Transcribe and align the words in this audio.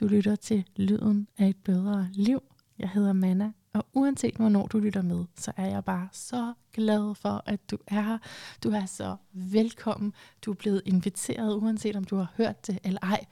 Du 0.00 0.06
lytter 0.06 0.36
til 0.36 0.64
Lyden 0.76 1.28
af 1.38 1.48
et 1.48 1.56
bedre 1.56 2.08
liv. 2.12 2.42
Jeg 2.78 2.90
hedder 2.90 3.12
Manna, 3.12 3.52
og 3.72 3.86
uanset 3.92 4.34
hvornår 4.34 4.66
du 4.66 4.78
lytter 4.78 5.02
med, 5.02 5.24
så 5.36 5.52
er 5.56 5.66
jeg 5.66 5.84
bare 5.84 6.08
så 6.12 6.54
glad 6.72 7.14
for, 7.14 7.42
at 7.46 7.70
du 7.70 7.78
er 7.86 8.00
her. 8.00 8.18
Du 8.64 8.70
er 8.70 8.86
så 8.86 9.16
velkommen. 9.32 10.12
Du 10.44 10.50
er 10.50 10.54
blevet 10.54 10.82
inviteret, 10.86 11.56
uanset 11.56 11.96
om 11.96 12.04
du 12.04 12.16
har 12.16 12.32
hørt 12.36 12.66
det 12.66 12.78
eller 12.84 13.00
ej. 13.02 13.24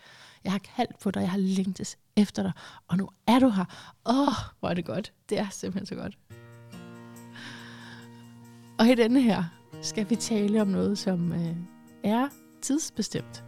Jeg 0.45 0.53
har 0.53 0.59
kaldt 0.59 0.99
på 0.99 1.11
dig, 1.11 1.21
jeg 1.21 1.31
har 1.31 1.39
længtes 1.39 1.99
efter 2.17 2.43
dig, 2.43 2.53
og 2.89 2.97
nu 2.97 3.09
er 3.27 3.39
du 3.39 3.49
her. 3.49 3.65
Åh, 4.07 4.29
oh, 4.29 4.35
hvor 4.61 4.69
er 4.69 4.75
det 4.75 4.85
godt. 4.85 5.13
Det 5.29 5.39
er 5.39 5.49
simpelthen 5.51 5.87
så 5.87 5.95
godt. 5.95 6.19
Og 8.79 8.87
i 8.87 8.95
denne 8.95 9.21
her 9.21 9.45
skal 9.83 10.11
vi 10.11 10.17
tale 10.17 10.63
om 10.63 10.69
noget, 10.69 10.99
som 10.99 11.33
øh, 11.33 11.57
er 12.05 12.29
tidsbestemt. 12.63 13.48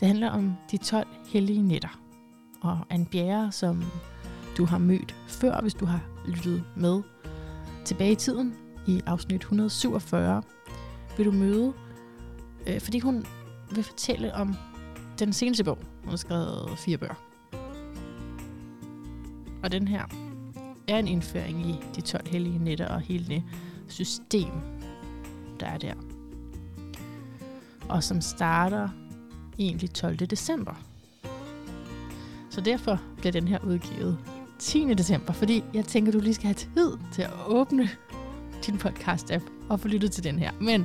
Det 0.00 0.08
handler 0.08 0.30
om 0.30 0.54
de 0.70 0.76
12 0.76 1.08
hellige 1.28 1.62
nætter. 1.62 2.00
Og 2.60 2.78
Anne 2.90 3.06
Bjerre, 3.06 3.52
som 3.52 3.84
du 4.56 4.64
har 4.64 4.78
mødt 4.78 5.16
før, 5.28 5.60
hvis 5.60 5.74
du 5.74 5.84
har 5.84 6.00
lyttet 6.26 6.64
med 6.76 7.02
tilbage 7.84 8.12
i 8.12 8.14
tiden, 8.14 8.54
i 8.86 9.00
afsnit 9.06 9.40
147, 9.40 10.42
vil 11.16 11.26
du 11.26 11.32
møde, 11.32 11.72
øh, 12.66 12.80
fordi 12.80 12.98
hun 12.98 13.26
vil 13.74 13.84
fortælle 13.84 14.34
om 14.34 14.54
den 15.18 15.32
seneste 15.32 15.64
bog. 15.64 15.78
Hun 16.02 16.10
har 16.10 16.16
skrevet 16.16 16.78
fire 16.78 16.98
bøger. 16.98 17.14
Og 19.62 19.72
den 19.72 19.88
her 19.88 20.04
er 20.88 20.98
en 20.98 21.08
indføring 21.08 21.66
i 21.66 21.74
de 21.96 22.00
12 22.00 22.28
hellige 22.28 22.58
nætter 22.58 22.88
og 22.88 23.00
hele 23.00 23.26
det 23.26 23.42
system, 23.88 24.50
der 25.60 25.66
er 25.66 25.78
der. 25.78 25.94
Og 27.88 28.02
som 28.02 28.20
starter 28.20 28.88
egentlig 29.58 29.90
12. 29.90 30.16
december. 30.16 30.74
Så 32.50 32.60
derfor 32.60 33.02
bliver 33.16 33.32
den 33.32 33.48
her 33.48 33.64
udgivet 33.64 34.18
10. 34.58 34.94
december, 34.94 35.32
fordi 35.32 35.62
jeg 35.74 35.84
tænker, 35.84 36.12
du 36.12 36.20
lige 36.20 36.34
skal 36.34 36.46
have 36.46 36.54
tid 36.54 36.98
til 37.12 37.22
at 37.22 37.32
åbne 37.46 37.88
din 38.66 38.74
podcast-app 38.74 39.50
og 39.68 39.80
få 39.80 39.88
lyttet 39.88 40.12
til 40.12 40.24
den 40.24 40.38
her. 40.38 40.52
Men 40.60 40.84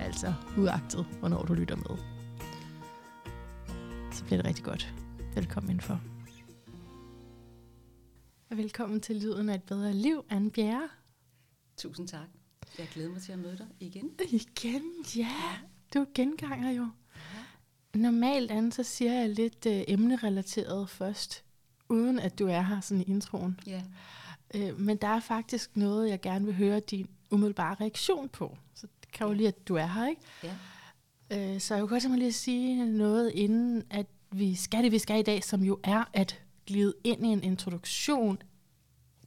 altså 0.00 0.34
uagtet, 0.58 1.06
hvornår 1.20 1.42
du 1.42 1.54
lytter 1.54 1.76
med, 1.76 1.98
så 4.12 4.24
bliver 4.24 4.36
det 4.36 4.46
rigtig 4.46 4.64
godt. 4.64 4.94
Velkommen 5.34 5.70
indenfor. 5.70 6.00
Og 8.50 8.56
velkommen 8.56 9.00
til 9.00 9.16
Lyden 9.16 9.48
af 9.48 9.54
et 9.54 9.62
bedre 9.62 9.92
liv, 9.94 10.24
Anne 10.30 10.50
Bjerre. 10.50 10.88
Tusind 11.76 12.08
tak. 12.08 12.28
Jeg 12.78 12.88
glæder 12.94 13.10
mig 13.10 13.22
til 13.22 13.32
at 13.32 13.38
møde 13.38 13.58
dig 13.58 13.66
igen. 13.80 14.10
Igen, 14.30 14.82
ja. 15.16 15.32
Du 15.94 15.98
er 15.98 16.04
genganger 16.14 16.70
jo. 16.70 16.88
Normalt, 17.94 18.50
Anne, 18.50 18.72
så 18.72 18.82
siger 18.82 19.12
jeg 19.12 19.28
lidt 19.28 19.66
øh, 19.66 19.82
emnerelateret 19.88 20.90
først, 20.90 21.44
uden 21.88 22.18
at 22.18 22.38
du 22.38 22.46
er 22.46 22.60
her 22.60 22.80
sådan 22.80 23.00
i 23.00 23.04
introen. 23.04 23.60
Ja. 23.66 23.82
Øh, 24.54 24.80
men 24.80 24.96
der 24.96 25.08
er 25.08 25.20
faktisk 25.20 25.76
noget, 25.76 26.10
jeg 26.10 26.20
gerne 26.20 26.44
vil 26.44 26.54
høre 26.54 26.80
din 26.80 27.06
umiddelbare 27.30 27.76
reaktion 27.80 28.28
på. 28.28 28.56
Så 28.74 28.86
det 29.00 29.12
kan 29.12 29.26
jo 29.26 29.32
lige, 29.32 29.48
at 29.48 29.68
du 29.68 29.74
er 29.74 29.86
her, 29.86 30.08
ikke? 30.08 30.22
Ja. 30.42 30.54
Øh, 31.54 31.60
så 31.60 31.74
jeg 31.74 31.82
kunne 31.82 31.88
godt 31.88 32.02
tænke 32.02 32.12
mig 32.12 32.18
lige 32.18 32.28
at 32.28 32.34
sige 32.34 32.86
noget, 32.86 33.32
inden 33.34 33.82
at 33.90 34.06
vi 34.30 34.54
skal 34.54 34.84
det, 34.84 34.92
vi 34.92 34.98
skal 34.98 35.18
i 35.18 35.22
dag, 35.22 35.44
som 35.44 35.64
jo 35.64 35.80
er 35.84 36.04
at 36.12 36.42
glide 36.66 36.94
ind 37.04 37.26
i 37.26 37.28
en 37.28 37.42
introduktion 37.42 38.38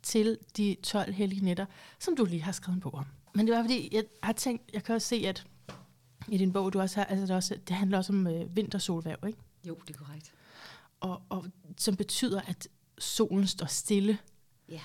til 0.04 0.38
de 0.58 0.76
12 0.84 1.14
hellige 1.14 1.45
nætter, 1.45 1.66
som 2.00 2.16
du 2.16 2.26
lige 2.26 2.42
har 2.42 2.52
skrevet 2.52 2.76
en 2.76 2.82
bog 2.82 2.94
om. 2.94 3.06
Men 3.34 3.48
det 3.48 3.56
var 3.56 3.64
fordi, 3.64 3.89
jeg 3.92 4.04
har 4.23 4.34
tænkt, 4.34 4.70
jeg 4.73 4.84
kan 4.84 4.95
også 4.95 5.08
se, 5.08 5.16
at 5.28 5.45
i 6.27 6.38
din 6.38 6.53
bog, 6.53 6.73
du 6.73 6.80
også 6.80 6.95
har, 6.95 7.05
altså 7.05 7.25
det, 7.25 7.36
også, 7.36 7.58
det 7.67 7.75
handler 7.75 7.97
også 7.97 8.14
om 8.14 8.27
øh, 8.27 8.55
vintersolværv, 8.55 9.27
ikke? 9.27 9.39
Jo, 9.67 9.77
det 9.88 9.95
er 9.95 10.00
korrekt. 10.00 10.33
Og, 11.00 11.22
og 11.30 11.45
som 11.77 11.95
betyder, 11.95 12.41
at 12.47 12.67
solen 12.97 13.47
står 13.47 13.66
stille. 13.66 14.17
Ja. 14.69 14.81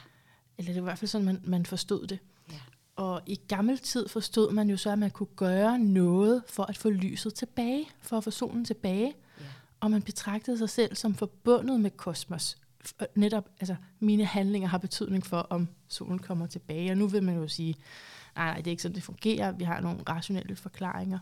Eller 0.58 0.72
det 0.72 0.82
var 0.82 0.86
i 0.86 0.90
hvert 0.90 0.98
fald 0.98 1.08
sådan, 1.08 1.24
man, 1.24 1.40
man 1.44 1.66
forstod 1.66 2.06
det. 2.06 2.18
Ja. 2.52 2.60
Og 2.96 3.22
i 3.26 3.40
gammel 3.48 3.78
tid 3.78 4.08
forstod 4.08 4.52
man 4.52 4.70
jo 4.70 4.76
så, 4.76 4.90
at 4.90 4.98
man 4.98 5.10
kunne 5.10 5.28
gøre 5.36 5.78
noget 5.78 6.42
for 6.48 6.62
at 6.62 6.76
få 6.76 6.90
lyset 6.90 7.34
tilbage, 7.34 7.88
for 8.00 8.16
at 8.16 8.24
få 8.24 8.30
solen 8.30 8.64
tilbage. 8.64 9.14
Ja. 9.40 9.44
Og 9.80 9.90
man 9.90 10.02
betragtede 10.02 10.58
sig 10.58 10.70
selv 10.70 10.96
som 10.96 11.14
forbundet 11.14 11.80
med 11.80 11.90
kosmos. 11.90 12.58
Netop, 13.14 13.48
altså 13.60 13.76
mine 14.00 14.24
handlinger 14.24 14.68
har 14.68 14.78
betydning 14.78 15.26
for, 15.26 15.38
om 15.38 15.68
solen 15.88 16.18
kommer 16.18 16.46
tilbage. 16.46 16.90
Og 16.90 16.96
nu 16.96 17.06
vil 17.06 17.22
man 17.22 17.36
jo 17.36 17.48
sige, 17.48 17.74
nej, 18.36 18.46
nej, 18.46 18.56
det 18.56 18.66
er 18.66 18.70
ikke 18.70 18.82
sådan, 18.82 18.94
det 18.94 19.02
fungerer. 19.02 19.52
Vi 19.52 19.64
har 19.64 19.80
nogle 19.80 20.02
rationelle 20.08 20.56
forklaringer 20.56 21.18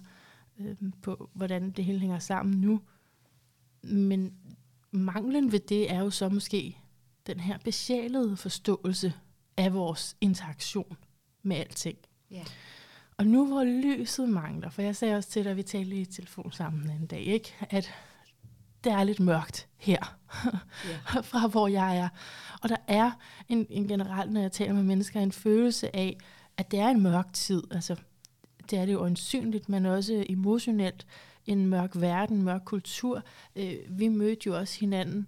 øh, 0.60 0.76
på, 1.02 1.30
hvordan 1.32 1.70
det 1.70 1.84
hele 1.84 1.98
hænger 1.98 2.19
sammen 2.19 2.60
nu. 2.60 2.80
Men 3.82 4.34
manglen 4.91 5.52
ved 5.52 5.60
det 5.60 5.92
er 5.92 6.00
jo 6.00 6.10
så 6.10 6.28
måske 6.28 6.78
den 7.26 7.41
her 7.41 7.58
besjælede 7.58 8.36
forståelse 8.36 9.12
af 9.56 9.75
vores 9.75 10.16
interaktion 10.20 10.97
med 11.42 11.56
alting. 11.56 11.98
Ja. 12.30 12.44
Og 13.16 13.26
nu 13.26 13.46
hvor 13.46 13.64
lyset 13.64 14.28
mangler, 14.28 14.70
for 14.70 14.82
jeg 14.82 14.96
sagde 14.96 15.16
også 15.16 15.31
til 15.31 15.44
dig, 15.44 15.50
at 15.50 15.56
vi 15.56 15.62
talte 15.62 15.96
i 15.96 16.04
telefon 16.04 16.52
sammen 16.52 16.91
en 16.91 17.06
dag, 17.06 17.20
ikke? 17.20 17.54
at 17.60 17.94
det 18.84 18.92
er 18.92 19.04
lidt 19.04 19.20
mørkt 19.20 19.69
her, 19.76 20.16
fra 21.31 21.46
hvor 21.46 21.69
jeg 21.69 21.98
er. 21.98 22.08
Og 22.62 22.69
der 22.69 22.76
er 22.86 23.10
en, 23.48 23.66
en 23.70 23.88
generelt, 23.88 24.32
når 24.32 24.41
jeg 24.41 24.52
taler 24.52 24.72
med 24.72 24.82
mennesker, 24.82 25.20
en 25.20 25.32
følelse 25.32 25.96
af, 25.96 26.16
at 26.56 26.70
det 26.70 26.78
er 26.81 26.88
en 26.88 27.00
mørk 27.03 27.32
tid. 27.32 27.62
Altså, 27.70 27.97
det 28.70 28.78
er 28.78 28.87
det 28.87 28.92
jo 28.92 28.98
øjensynligt, 29.00 29.69
men 29.69 29.87
også 29.87 30.25
emotionelt. 30.28 31.06
En 31.47 31.66
mørk 31.66 31.91
verden, 31.94 32.37
en 32.37 32.42
mørk 32.42 32.62
kultur. 32.65 33.22
Øh, 33.56 33.75
vi 33.88 34.09
mødte 34.09 34.41
jo 34.47 34.56
også 34.59 34.81
hinanden 34.81 35.26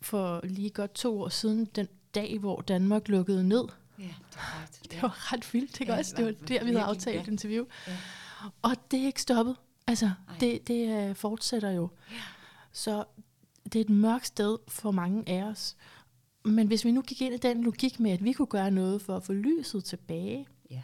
for 0.00 0.40
lige 0.44 0.70
godt 0.70 0.94
to 0.94 1.20
år 1.20 1.28
siden, 1.28 1.64
den 1.64 1.88
dag, 2.14 2.38
hvor 2.38 2.60
Danmark 2.60 3.08
lukkede 3.08 3.48
ned. 3.48 3.64
Ja, 3.98 4.04
det 4.04 4.06
er 4.06 4.40
korrekt. 4.40 4.80
Det 4.92 5.02
var 5.02 5.32
ret 5.32 5.54
vildt, 5.54 5.80
ikke 5.80 5.92
Ja, 5.92 5.98
også? 5.98 6.14
det 6.16 6.26
Det 6.26 6.26
var 6.26 6.32
var 6.40 6.46
der, 6.58 6.64
vi 6.64 6.70
havde 6.70 6.82
aftalt 6.84 7.26
ja. 7.26 7.30
interview. 7.30 7.64
Ja. 7.86 7.96
Og 8.62 8.76
det 8.90 9.00
er 9.02 9.06
ikke 9.06 9.22
stoppet. 9.22 9.56
Altså, 9.86 10.06
Ej. 10.06 10.34
det, 10.40 10.68
det 10.68 11.08
øh, 11.08 11.14
fortsætter 11.16 11.70
jo. 11.70 11.88
Ja. 12.10 12.16
Så 12.72 13.04
det 13.64 13.76
er 13.76 13.80
et 13.80 13.90
mørkt 13.90 14.26
sted 14.26 14.58
for 14.68 14.90
mange 14.90 15.28
af 15.28 15.42
os. 15.42 15.76
Men 16.50 16.66
hvis 16.66 16.84
vi 16.84 16.90
nu 16.90 17.02
gik 17.02 17.22
ind 17.22 17.34
i 17.34 17.38
den 17.38 17.64
logik 17.64 18.00
med, 18.00 18.10
at 18.10 18.24
vi 18.24 18.32
kunne 18.32 18.46
gøre 18.46 18.70
noget 18.70 19.02
for 19.02 19.16
at 19.16 19.22
få 19.22 19.32
lyset 19.32 19.84
tilbage, 19.84 20.46
Ja. 20.70 20.82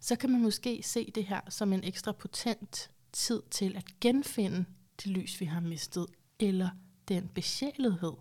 så 0.00 0.16
kan 0.16 0.30
man 0.30 0.42
måske 0.42 0.80
se 0.84 1.10
det 1.14 1.24
her 1.24 1.40
som 1.48 1.72
en 1.72 1.84
ekstra 1.84 2.12
potent 2.12 2.90
tid 3.12 3.42
til 3.50 3.76
at 3.76 3.84
genfinde 4.00 4.64
det 4.96 5.06
lys, 5.06 5.40
vi 5.40 5.44
har 5.46 5.60
mistet, 5.60 6.06
eller 6.40 6.68
den 7.08 7.28
besjælethed, 7.34 8.12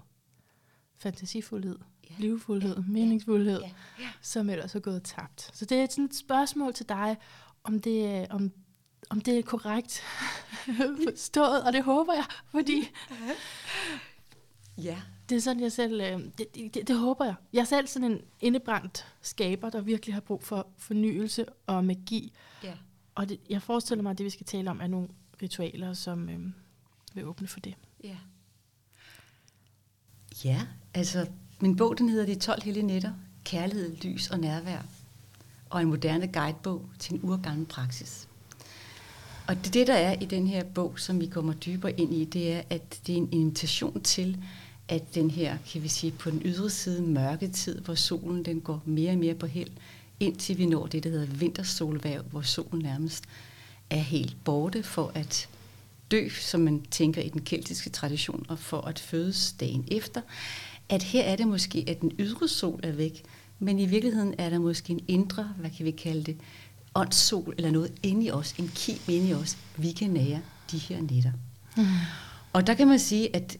fantasifuldhed, 0.97 1.79
Ja. 2.09 2.15
livfuldhed, 2.19 2.77
meningsfuldhed, 2.87 3.59
Ja. 3.61 3.71
Ja. 3.99 4.09
som 4.21 4.49
ellers 4.49 4.75
er 4.75 4.79
gået 4.79 5.03
tabt. 5.03 5.51
Så 5.57 5.65
det 5.65 5.77
er 5.81 5.87
sådan 5.89 6.05
et 6.05 6.15
spørgsmål 6.15 6.73
til 6.73 6.89
dig, 6.89 7.17
om 7.63 7.79
det, 7.81 8.05
er- 8.05 8.27
om, 8.29 8.51
om 9.09 9.21
det 9.21 9.37
er 9.39 9.41
korrekt 9.43 10.03
forstået, 11.09 11.63
og 11.63 11.73
det 11.73 11.83
håber 11.83 12.13
jeg, 12.13 12.25
fordi 12.49 12.87
Ja. 14.77 15.01
Det 15.29 15.35
er 15.35 15.39
sådan, 15.41 15.63
jeg 15.63 15.71
selv, 15.71 16.01
øh, 16.01 16.19
det, 16.37 16.55
det, 16.55 16.73
det, 16.73 16.87
det 16.87 16.97
håber 16.97 17.25
jeg. 17.25 17.35
Jeg 17.53 17.59
er 17.59 17.63
selv 17.65 17.87
sådan 17.87 18.11
en 18.11 18.21
indebrændt 18.41 19.05
skaber, 19.21 19.69
der 19.69 19.81
virkelig 19.81 20.13
har 20.15 20.21
brug 20.21 20.43
for 20.43 20.67
fornyelse 20.77 21.45
og 21.67 21.85
magi, 21.85 22.33
Ja. 22.63 22.73
og 23.15 23.29
det, 23.29 23.39
jeg 23.49 23.61
forestiller 23.61 24.03
mig, 24.03 24.09
at 24.11 24.17
det 24.17 24.23
vi 24.23 24.29
skal 24.29 24.45
tale 24.45 24.69
om 24.69 24.79
er 24.81 24.87
nogle 24.87 25.07
ritualer, 25.41 25.93
som 25.93 26.29
øh, 26.29 26.39
vil 27.13 27.25
åbne 27.25 27.47
for 27.47 27.59
det. 27.59 27.73
Ja. 28.03 28.17
Ja, 30.45 30.61
altså 30.93 31.27
min 31.59 31.75
bog 31.75 31.97
den 31.97 32.09
hedder 32.09 32.25
De 32.25 32.35
12 32.35 32.63
hellige 32.63 32.83
nætter, 32.85 33.13
kærlighed, 33.43 33.95
lys 33.95 34.29
og 34.29 34.39
nærvær. 34.39 34.81
Og 35.69 35.81
en 35.81 35.87
moderne 35.87 36.27
guidebog 36.27 36.85
til 36.99 37.13
en 37.13 37.19
urgammel 37.23 37.65
praksis. 37.65 38.27
Og 39.47 39.55
det, 39.55 39.73
det 39.73 39.87
der 39.87 39.93
er 39.93 40.13
i 40.21 40.25
den 40.25 40.47
her 40.47 40.63
bog, 40.63 40.99
som 40.99 41.19
vi 41.21 41.25
kommer 41.27 41.53
dybere 41.53 41.99
ind 41.99 42.13
i, 42.13 42.25
det 42.25 42.53
er, 42.53 42.61
at 42.69 43.01
det 43.07 43.13
er 43.13 43.17
en 43.17 43.29
invitation 43.31 44.01
til, 44.01 44.43
at 44.89 45.15
den 45.15 45.31
her, 45.31 45.57
kan 45.71 45.83
vi 45.83 45.87
sige, 45.87 46.11
på 46.11 46.31
den 46.31 46.41
ydre 46.45 46.69
side 46.69 47.01
mørke 47.01 47.47
tid, 47.47 47.81
hvor 47.81 47.95
solen 47.95 48.45
den 48.45 48.61
går 48.61 48.81
mere 48.85 49.11
og 49.11 49.17
mere 49.17 49.35
på 49.35 49.45
held, 49.45 49.69
indtil 50.19 50.57
vi 50.57 50.65
når 50.65 50.87
det, 50.87 51.03
der 51.03 51.09
hedder 51.09 51.25
vintersolværv, 51.25 52.23
hvor 52.23 52.41
solen 52.41 52.81
nærmest 52.81 53.23
er 53.89 53.99
helt 53.99 54.37
borte 54.43 54.83
for 54.83 55.11
at 55.15 55.49
dø, 56.11 56.29
som 56.29 56.61
man 56.61 56.81
tænker 56.91 57.21
i 57.21 57.29
den 57.29 57.41
keltiske 57.41 57.89
tradition, 57.89 58.45
og 58.49 58.59
for 58.59 58.81
at 58.81 58.99
fødes 58.99 59.55
dagen 59.59 59.85
efter, 59.91 60.21
at 60.89 61.03
her 61.03 61.23
er 61.23 61.35
det 61.35 61.47
måske, 61.47 61.85
at 61.87 62.01
den 62.01 62.11
ydre 62.19 62.47
sol 62.47 62.79
er 62.83 62.91
væk, 62.91 63.23
men 63.59 63.79
i 63.79 63.85
virkeligheden 63.85 64.35
er 64.37 64.49
der 64.49 64.59
måske 64.59 64.93
en 64.93 65.05
indre, 65.07 65.53
hvad 65.57 65.69
kan 65.69 65.85
vi 65.85 65.91
kalde 65.91 66.23
det, 66.23 66.37
åndssol, 66.95 67.53
eller 67.57 67.71
noget 67.71 67.93
inde 68.03 68.25
i 68.25 68.31
os, 68.31 68.51
en 68.51 68.71
kim 68.75 68.97
inde 69.07 69.27
i 69.27 69.33
os, 69.33 69.57
vi 69.77 69.91
kan 69.91 70.09
nære 70.09 70.41
de 70.71 70.77
her 70.77 71.01
nætter. 71.01 71.31
Mm. 71.77 71.85
Og 72.53 72.67
der 72.67 72.73
kan 72.73 72.87
man 72.87 72.99
sige, 72.99 73.35
at 73.35 73.57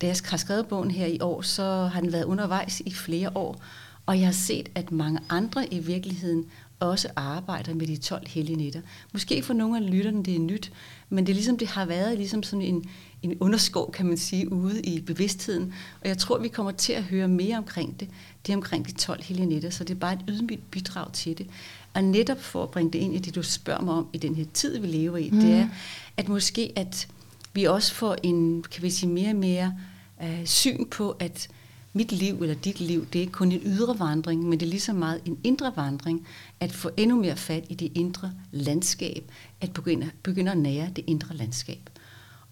da 0.00 0.06
jeg 0.06 0.16
har 0.24 0.36
skrevet 0.36 0.66
bogen 0.66 0.90
her 0.90 1.06
i 1.06 1.18
år, 1.20 1.42
så 1.42 1.90
har 1.92 2.00
den 2.00 2.12
været 2.12 2.24
undervejs 2.24 2.80
i 2.80 2.92
flere 2.92 3.30
år, 3.34 3.62
og 4.06 4.18
jeg 4.18 4.26
har 4.26 4.32
set, 4.32 4.68
at 4.74 4.92
mange 4.92 5.20
andre 5.28 5.74
i 5.74 5.78
virkeligheden 5.78 6.44
også 6.80 7.08
arbejder 7.16 7.74
med 7.74 7.86
de 7.86 7.96
12 7.96 8.28
hellige 8.28 8.56
nætter. 8.56 8.80
Måske 9.12 9.42
for 9.42 9.54
nogle 9.54 9.76
af 9.76 9.90
lytterne 9.90 10.24
det 10.24 10.34
er 10.34 10.38
nyt, 10.38 10.72
men 11.08 11.26
det 11.26 11.32
er 11.32 11.34
ligesom 11.34 11.58
det 11.58 11.68
har 11.68 11.84
været 11.84 12.18
ligesom 12.18 12.42
sådan 12.42 12.62
en, 12.62 12.84
en 13.22 13.38
underskov, 13.40 13.92
kan 13.92 14.06
man 14.06 14.16
sige, 14.16 14.52
ude 14.52 14.80
i 14.80 15.00
bevidstheden. 15.00 15.74
Og 16.00 16.08
jeg 16.08 16.18
tror, 16.18 16.38
vi 16.38 16.48
kommer 16.48 16.72
til 16.72 16.92
at 16.92 17.02
høre 17.02 17.28
mere 17.28 17.58
omkring 17.58 18.00
det, 18.00 18.08
det 18.46 18.54
omkring 18.54 18.86
de 18.86 18.92
12 18.92 19.22
hellige 19.22 19.46
nætter, 19.46 19.70
så 19.70 19.84
det 19.84 19.94
er 19.94 19.98
bare 19.98 20.12
et 20.12 20.24
ydmygt 20.28 20.70
bidrag 20.70 21.12
til 21.12 21.38
det. 21.38 21.46
Og 21.94 22.04
netop 22.04 22.42
for 22.42 22.62
at 22.62 22.70
bringe 22.70 22.92
det 22.92 22.98
ind 22.98 23.14
i 23.14 23.18
det, 23.18 23.34
du 23.34 23.42
spørger 23.42 23.82
mig 23.82 23.94
om 23.94 24.08
i 24.12 24.18
den 24.18 24.34
her 24.34 24.44
tid, 24.54 24.78
vi 24.78 24.86
lever 24.86 25.16
i, 25.16 25.30
mm. 25.30 25.40
det 25.40 25.52
er, 25.54 25.68
at 26.16 26.28
måske 26.28 26.72
at 26.76 27.08
vi 27.52 27.64
også 27.64 27.94
får 27.94 28.16
en, 28.22 28.62
kan 28.62 28.82
vi 28.82 28.90
sige, 28.90 29.10
mere 29.10 29.30
og 29.30 29.36
mere 29.36 29.74
øh, 30.22 30.46
syn 30.46 30.86
på, 30.86 31.10
at 31.10 31.48
mit 31.92 32.12
liv 32.12 32.42
eller 32.42 32.54
dit 32.54 32.80
liv, 32.80 33.06
det 33.06 33.18
er 33.18 33.20
ikke 33.20 33.32
kun 33.32 33.52
en 33.52 33.60
ydre 33.64 33.98
vandring, 33.98 34.42
men 34.42 34.60
det 34.60 34.66
er 34.66 34.70
lige 34.70 34.80
så 34.80 34.92
meget 34.92 35.20
en 35.24 35.38
indre 35.44 35.72
vandring, 35.76 36.26
at 36.60 36.72
få 36.72 36.90
endnu 36.96 37.20
mere 37.20 37.36
fat 37.36 37.64
i 37.68 37.74
det 37.74 37.92
indre 37.94 38.32
landskab, 38.50 39.30
at 39.60 39.72
begynde, 39.72 40.10
begynde 40.22 40.50
at 40.50 40.58
nære 40.58 40.90
det 40.96 41.04
indre 41.06 41.36
landskab. 41.36 41.90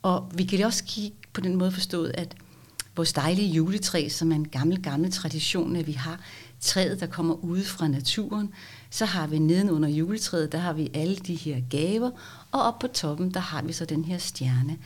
Og 0.02 0.30
vi 0.34 0.44
kan 0.44 0.66
også 0.66 0.84
kigge 0.86 1.16
på 1.32 1.40
den 1.40 1.56
måde 1.56 1.72
forstået, 1.72 2.10
at 2.14 2.36
vores 2.96 3.12
dejlige 3.12 3.48
juletræ, 3.48 4.08
som 4.08 4.32
er 4.32 4.36
en 4.36 4.48
gammel, 4.48 4.82
gammel 4.82 5.12
tradition, 5.12 5.76
at 5.76 5.86
vi 5.86 5.92
har 5.92 6.20
træet, 6.60 7.00
der 7.00 7.06
kommer 7.06 7.34
ude 7.34 7.64
fra 7.64 7.88
naturen, 7.88 8.50
så 8.90 9.04
har 9.04 9.26
vi 9.26 9.38
nedenunder 9.38 9.88
juletræet, 9.88 10.52
der 10.52 10.58
har 10.58 10.72
vi 10.72 10.90
alle 10.94 11.16
de 11.16 11.34
her 11.34 11.60
gaver, 11.70 12.10
og 12.52 12.62
op 12.62 12.78
på 12.78 12.86
toppen, 12.86 13.34
der 13.34 13.40
har 13.40 13.62
vi 13.62 13.72
så 13.72 13.84
den 13.84 14.04
her 14.04 14.18
stjerne. 14.18 14.76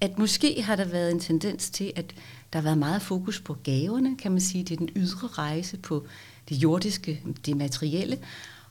At 0.00 0.18
måske 0.18 0.62
har 0.62 0.76
der 0.76 0.84
været 0.84 1.10
en 1.10 1.20
tendens 1.20 1.70
til, 1.70 1.92
at 1.96 2.14
der 2.52 2.58
har 2.58 2.62
været 2.62 2.78
meget 2.78 3.02
fokus 3.02 3.40
på 3.40 3.54
gaverne, 3.54 4.16
kan 4.16 4.32
man 4.32 4.40
sige. 4.40 4.64
Det 4.64 4.72
er 4.72 4.78
den 4.78 4.88
ydre 4.96 5.26
rejse 5.26 5.76
på 5.76 6.04
det 6.48 6.56
jordiske, 6.56 7.22
det 7.46 7.56
materielle. 7.56 8.18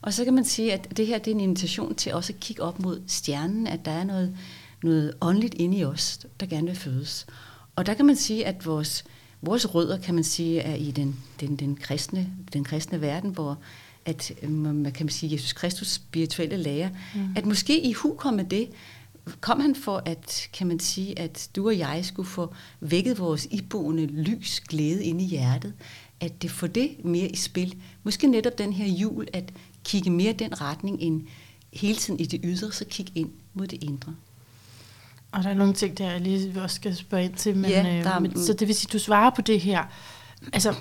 Og 0.02 0.12
så 0.12 0.24
kan 0.24 0.34
man 0.34 0.44
sige, 0.44 0.72
at 0.72 0.96
det 0.96 1.06
her 1.06 1.18
det 1.18 1.30
er 1.30 1.34
en 1.34 1.40
invitation 1.40 1.94
til 1.94 2.14
også 2.14 2.32
at 2.32 2.40
kigge 2.40 2.62
op 2.62 2.80
mod 2.80 3.02
stjernen, 3.06 3.66
at 3.66 3.84
der 3.84 3.90
er 3.90 4.04
noget, 4.04 4.36
noget 4.82 5.14
åndeligt 5.20 5.54
inde 5.54 5.78
i 5.78 5.84
os, 5.84 6.26
der 6.40 6.46
gerne 6.46 6.66
vil 6.66 6.76
fødes. 6.76 7.26
Og 7.76 7.86
der 7.86 7.94
kan 7.94 8.06
man 8.06 8.16
sige, 8.16 8.46
at 8.46 8.66
vores, 8.66 9.04
vores 9.42 9.74
rødder, 9.74 9.98
kan 9.98 10.14
man 10.14 10.24
sige, 10.24 10.60
er 10.60 10.74
i 10.74 10.90
den, 10.90 11.16
den, 11.40 11.56
den, 11.56 11.76
kristne, 11.76 12.30
den 12.52 12.64
kristne 12.64 13.00
verden, 13.00 13.30
hvor 13.30 13.58
at 14.04 14.32
man 14.48 14.92
kan 14.92 15.08
sige, 15.08 15.32
Jesus 15.32 15.52
Kristus 15.52 15.88
spirituelle 15.88 16.56
lærer, 16.56 16.88
mm. 17.14 17.28
at 17.36 17.46
måske 17.46 17.80
i 17.80 17.92
hu 17.92 18.18
med 18.32 18.44
det, 18.44 18.68
kom 19.40 19.60
han 19.60 19.74
for 19.74 20.02
at, 20.04 20.48
kan 20.52 20.66
man 20.66 20.80
sige, 20.80 21.18
at 21.18 21.48
du 21.56 21.66
og 21.66 21.78
jeg 21.78 22.04
skulle 22.04 22.28
få 22.28 22.54
vækket 22.80 23.18
vores 23.18 23.48
iboende 23.50 24.06
lys, 24.06 24.60
glæde 24.60 25.04
ind 25.04 25.22
i 25.22 25.24
hjertet, 25.24 25.74
at 26.20 26.42
det 26.42 26.50
får 26.50 26.66
det 26.66 27.04
mere 27.04 27.28
i 27.28 27.36
spil. 27.36 27.76
Måske 28.02 28.26
netop 28.26 28.58
den 28.58 28.72
her 28.72 28.86
jul, 28.86 29.28
at 29.32 29.52
kigge 29.84 30.10
mere 30.10 30.32
den 30.32 30.60
retning 30.60 31.02
end 31.02 31.26
hele 31.72 31.98
tiden 31.98 32.20
i 32.20 32.26
det 32.26 32.40
ydre, 32.44 32.72
så 32.72 32.84
kigge 32.84 33.12
ind 33.14 33.30
mod 33.54 33.66
det 33.66 33.82
indre. 33.82 34.14
Og 35.32 35.42
der 35.42 35.50
er 35.50 35.54
nogle 35.54 35.74
ting, 35.74 35.98
der 35.98 36.10
jeg 36.10 36.20
lige 36.20 36.62
også 36.62 36.76
skal 36.76 36.96
spørge 36.96 37.24
ind 37.24 37.34
til, 37.34 37.56
men, 37.56 37.70
ja, 37.70 38.02
der, 38.04 38.16
øh, 38.16 38.22
men 38.22 38.38
så 38.38 38.52
det 38.52 38.68
vil 38.68 38.74
sige, 38.74 38.88
at 38.88 38.92
du 38.92 38.98
svarer 38.98 39.30
på 39.30 39.42
det 39.42 39.60
her. 39.60 39.84
Altså, 40.52 40.74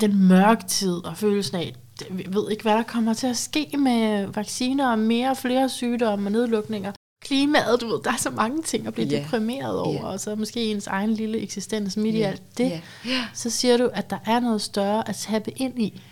den 0.00 0.28
mørke 0.28 0.64
tid 0.68 0.94
og 1.04 1.16
følelsen 1.16 1.56
af, 1.56 1.74
vi 2.10 2.26
ved 2.28 2.50
ikke, 2.50 2.62
hvad 2.62 2.72
der 2.72 2.82
kommer 2.82 3.14
til 3.14 3.26
at 3.26 3.36
ske 3.36 3.70
med 3.78 4.26
vacciner 4.26 4.90
og 4.90 4.98
mere 4.98 5.30
og 5.30 5.36
flere 5.36 5.68
sygdomme 5.68 6.26
og 6.28 6.32
nedlukninger 6.32 6.92
klimaet, 7.24 7.80
du 7.80 7.86
ved, 7.86 7.98
der 8.04 8.12
er 8.12 8.16
så 8.16 8.30
mange 8.30 8.62
ting 8.62 8.86
at 8.86 8.94
blive 8.94 9.12
yeah. 9.12 9.24
deprimeret 9.24 9.78
over, 9.78 9.94
yeah. 9.94 10.04
og 10.04 10.20
så 10.20 10.34
måske 10.34 10.64
ens 10.64 10.86
egen 10.86 11.10
lille 11.10 11.38
eksistens 11.38 11.96
midt 11.96 12.14
yeah. 12.14 12.20
i 12.20 12.22
alt 12.22 12.58
det, 12.58 12.82
yeah. 13.06 13.24
så 13.34 13.50
siger 13.50 13.76
du, 13.76 13.90
at 13.94 14.10
der 14.10 14.18
er 14.26 14.40
noget 14.40 14.62
større 14.62 15.08
at 15.08 15.16
tabe 15.16 15.60
ind 15.60 15.82
i. 15.82 16.02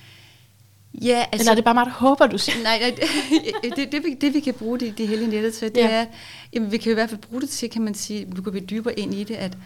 Ja, 0.94 1.24
altså, 1.32 1.42
Eller 1.42 1.50
er 1.50 1.54
det 1.54 1.64
bare 1.64 1.74
mig, 1.74 1.86
der 1.86 1.92
håber, 1.92 2.26
du 2.26 2.38
siger? 2.38 2.62
Nej, 2.62 2.78
nej 2.78 2.90
det, 3.62 3.76
det, 3.76 3.92
det, 3.92 4.04
vi, 4.04 4.14
det 4.14 4.34
vi 4.34 4.40
kan 4.40 4.54
bruge 4.54 4.80
det, 4.80 4.98
det 4.98 5.08
hele 5.08 5.26
nettet 5.26 5.54
til, 5.54 5.74
det 5.74 5.80
ja. 5.80 5.90
er, 5.90 6.06
jamen, 6.52 6.72
vi 6.72 6.76
kan 6.76 6.92
i 6.92 6.94
hvert 6.94 7.10
fald 7.10 7.20
bruge 7.20 7.40
det 7.40 7.50
til, 7.50 7.70
kan 7.70 7.82
man 7.82 7.94
sige, 7.94 8.24
nu 8.24 8.42
går 8.42 8.50
vi 8.50 8.60
dybere 8.60 8.98
ind 8.98 9.14
i 9.14 9.24
det, 9.24 9.34
at 9.34 9.56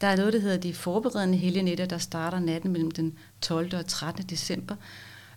der 0.00 0.06
er 0.06 0.16
noget, 0.16 0.32
der 0.32 0.38
hedder 0.38 0.56
de 0.56 0.74
forberedende 0.74 1.38
helgenetter, 1.38 1.86
der 1.86 1.98
starter 1.98 2.40
natten 2.40 2.72
mellem 2.72 2.90
den 2.90 3.18
12. 3.40 3.76
og 3.76 3.86
13. 3.86 4.24
december, 4.24 4.74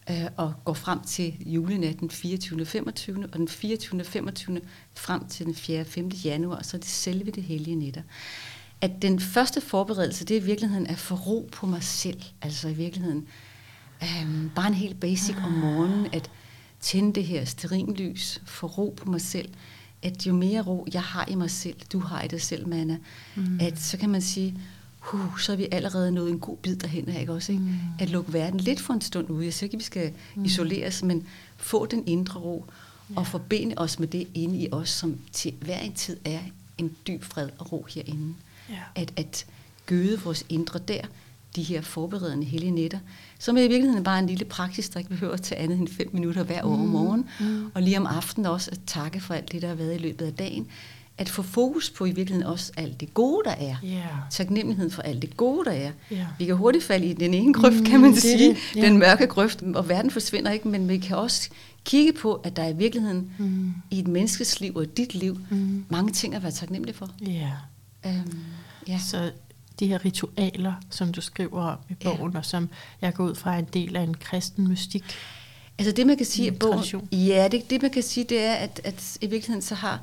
øh, 0.10 0.26
og 0.38 0.54
går 0.66 0.74
frem 0.74 1.00
til 1.00 1.38
julenatten 1.46 2.00
den 2.00 2.10
24. 2.10 2.62
og 2.62 2.68
25. 2.68 3.26
og 3.32 3.38
den 3.38 3.48
24. 3.48 4.02
og 4.02 4.06
25. 4.06 4.62
frem 4.94 5.28
til 5.28 5.46
den 5.46 5.56
4. 5.56 5.80
og 5.80 5.88
5. 5.88 6.10
januar, 6.10 6.64
så 6.64 6.78
er 6.78 6.80
det 6.80 6.90
selve 6.90 7.32
det 7.32 7.44
hellige 7.44 7.76
netter. 7.76 8.02
At 8.82 9.02
den 9.02 9.20
første 9.20 9.62
forberedelse, 9.62 10.26
det 10.26 10.38
er 10.38 10.42
i 10.42 10.44
virkeligheden 10.44 10.88
at 10.88 10.98
få 10.98 11.16
ro 11.16 11.50
på 11.52 11.66
mig 11.66 11.84
selv. 11.84 12.22
Altså 12.42 12.68
i 12.68 12.74
virkeligheden 12.74 13.28
øh, 14.04 14.52
bare 14.56 14.68
en 14.68 14.74
helt 14.74 15.00
basic 15.00 15.36
om 15.46 15.52
morgenen, 15.52 16.08
at 16.14 16.32
tænde 16.80 17.14
det 17.14 17.24
her 17.24 17.46
sterinlys, 17.46 18.42
få 18.46 18.68
ro 18.68 18.94
på 18.98 19.12
mig 19.12 19.22
selv. 19.22 19.50
At 20.02 20.28
jo 20.28 20.34
mere 20.34 20.62
ro 20.62 20.88
jeg 20.94 21.02
har 21.02 21.26
i 21.30 21.36
mig 21.36 21.52
selv, 21.52 21.76
du 21.94 22.00
har 22.00 22.22
i 22.22 22.28
dig 22.28 22.42
selv, 22.42 22.68
Manna, 22.68 22.98
mm. 23.36 23.60
at 23.62 23.80
så 23.80 23.98
kan 23.98 24.10
man 24.10 24.22
sige, 24.22 24.58
huh, 25.04 25.40
så 25.40 25.52
er 25.52 25.56
vi 25.56 25.68
allerede 25.72 26.12
nået 26.12 26.32
en 26.32 26.40
god 26.40 26.58
bid 26.58 26.76
derhen, 26.76 27.10
ikke 27.10 27.34
også? 27.34 27.52
Ikke? 27.52 27.64
Mm. 27.64 27.76
At 28.00 28.10
lukke 28.10 28.34
verden 28.34 28.60
lidt 28.60 28.80
for 28.80 28.94
en 28.94 29.02
stund 29.02 29.30
ude. 29.30 29.46
Jeg 29.46 29.54
siger 29.54 29.68
ikke, 29.68 29.76
at 29.76 29.80
vi 29.80 29.84
skal 29.84 30.14
mm. 30.36 30.46
isoleres, 30.46 31.04
men 31.04 31.28
få 31.58 31.86
den 31.86 32.04
indre 32.08 32.40
ro, 32.40 32.66
ja. 33.10 33.16
og 33.16 33.28
forbinde 33.28 33.74
os 33.78 34.00
med 34.00 34.08
det 34.08 34.28
inde 34.34 34.58
i 34.58 34.68
os, 34.72 34.90
som 34.90 35.18
til 35.32 35.54
hver 35.62 35.80
en 35.80 35.94
tid 35.94 36.18
er 36.26 36.40
en 36.78 36.96
dyb 37.08 37.24
fred 37.24 37.50
og 37.58 37.72
ro 37.72 37.86
herinde. 37.90 38.34
Ja. 38.70 38.76
At, 38.96 39.14
at 39.16 39.46
gøde 39.86 40.22
vores 40.22 40.46
indre 40.50 40.80
der, 40.80 41.02
de 41.56 41.64
her 41.64 41.82
forberedende 41.82 42.46
hellige 42.46 42.72
nætter, 42.72 43.00
som 43.40 43.58
er 43.58 43.62
i 43.62 43.68
virkeligheden 43.68 44.04
bare 44.04 44.20
en 44.20 44.28
lille 44.28 44.46
praksis, 44.46 44.90
der 44.90 45.00
ikke 45.00 45.10
behøver 45.10 45.34
at 45.34 45.42
tage 45.42 45.62
andet 45.62 45.80
end 45.80 45.88
fem 45.88 46.10
minutter 46.14 46.44
hver 46.44 46.64
år 46.64 46.74
om 46.74 46.80
morgenen, 46.80 47.26
mm. 47.40 47.72
og 47.74 47.82
lige 47.82 47.98
om 47.98 48.06
aftenen 48.06 48.46
også 48.46 48.72
at 48.72 48.80
takke 48.88 49.20
for 49.20 49.34
alt 49.34 49.52
det, 49.52 49.62
der 49.62 49.68
har 49.68 49.76
været 49.76 49.96
i 49.96 49.98
løbet 49.98 50.26
af 50.26 50.34
dagen, 50.34 50.68
at 51.18 51.30
få 51.30 51.42
fokus 51.42 51.90
på 51.90 52.06
i 52.06 52.12
virkeligheden 52.12 52.48
også 52.48 52.72
alt 52.78 53.00
det 53.00 53.14
gode, 53.14 53.42
der 53.46 53.52
er. 53.52 53.76
Yeah. 53.86 54.04
Taknemmeligheden 54.30 54.92
for 54.92 55.02
alt 55.02 55.22
det 55.22 55.38
gode, 55.38 55.66
der 55.66 55.72
er. 55.72 55.92
Yeah. 56.12 56.26
Vi 56.40 56.46
kan 56.46 56.56
hurtigt 56.56 56.84
falde 56.84 57.06
i 57.06 57.14
den 57.14 57.34
ene 57.34 57.54
grøft, 57.54 57.80
mm, 57.80 57.86
kan 57.86 58.00
man 58.02 58.16
sige, 58.16 58.50
det. 58.50 58.58
Yeah. 58.78 58.88
den 58.88 58.98
mørke 58.98 59.28
grøft, 59.28 59.62
og 59.62 59.90
verden 59.90 60.12
forsvinder 60.12 60.52
ikke, 60.52 60.68
men 60.68 60.90
vi 60.90 60.98
kan 60.98 61.18
også 61.18 61.50
kigge 61.86 62.14
på, 62.14 62.34
at 62.34 62.56
der 62.56 62.68
i 62.68 62.74
virkeligheden 62.74 63.32
mm. 63.38 63.74
i 63.92 64.00
et 64.00 64.08
menneskes 64.08 64.60
liv 64.60 64.76
og 64.76 64.98
dit 64.98 65.16
liv, 65.16 65.38
mm. 65.50 65.86
mange 65.90 66.12
ting 66.12 66.36
at 66.36 66.44
være 66.44 66.52
taknemmelig 66.52 66.96
for. 66.96 67.10
Yeah. 67.28 67.52
Um, 68.06 68.44
ja. 68.88 69.00
Så 69.00 69.32
de 69.80 69.88
her 69.88 70.06
ritualer, 70.06 70.74
som 70.90 71.12
du 71.12 71.22
skriver 71.22 71.62
om 71.64 71.78
i 71.90 71.94
bogen, 71.94 72.32
ja. 72.32 72.38
og 72.38 72.46
som 72.46 72.70
jeg 73.02 73.14
går 73.14 73.24
ud 73.24 73.36
fra 73.36 73.58
en 73.58 73.68
del 73.74 73.96
af 73.96 74.02
en 74.02 74.14
kristen 74.14 74.68
mystik. 74.68 75.04
Altså 75.78 75.92
det, 75.92 76.08
man 76.08 76.18
kan 76.18 76.26
sige, 76.26 76.48
at 76.48 76.60
bogen, 76.60 77.08
ja, 77.12 77.48
det, 77.52 77.70
det 77.70 77.82
man 77.82 77.92
kan 77.92 78.04
sige, 78.04 78.24
det 78.24 78.40
er, 78.40 78.54
at, 78.54 78.82
at 78.84 79.18
i 79.22 79.28
virkeligheden 79.28 79.62
så 79.62 79.76
har 79.76 80.02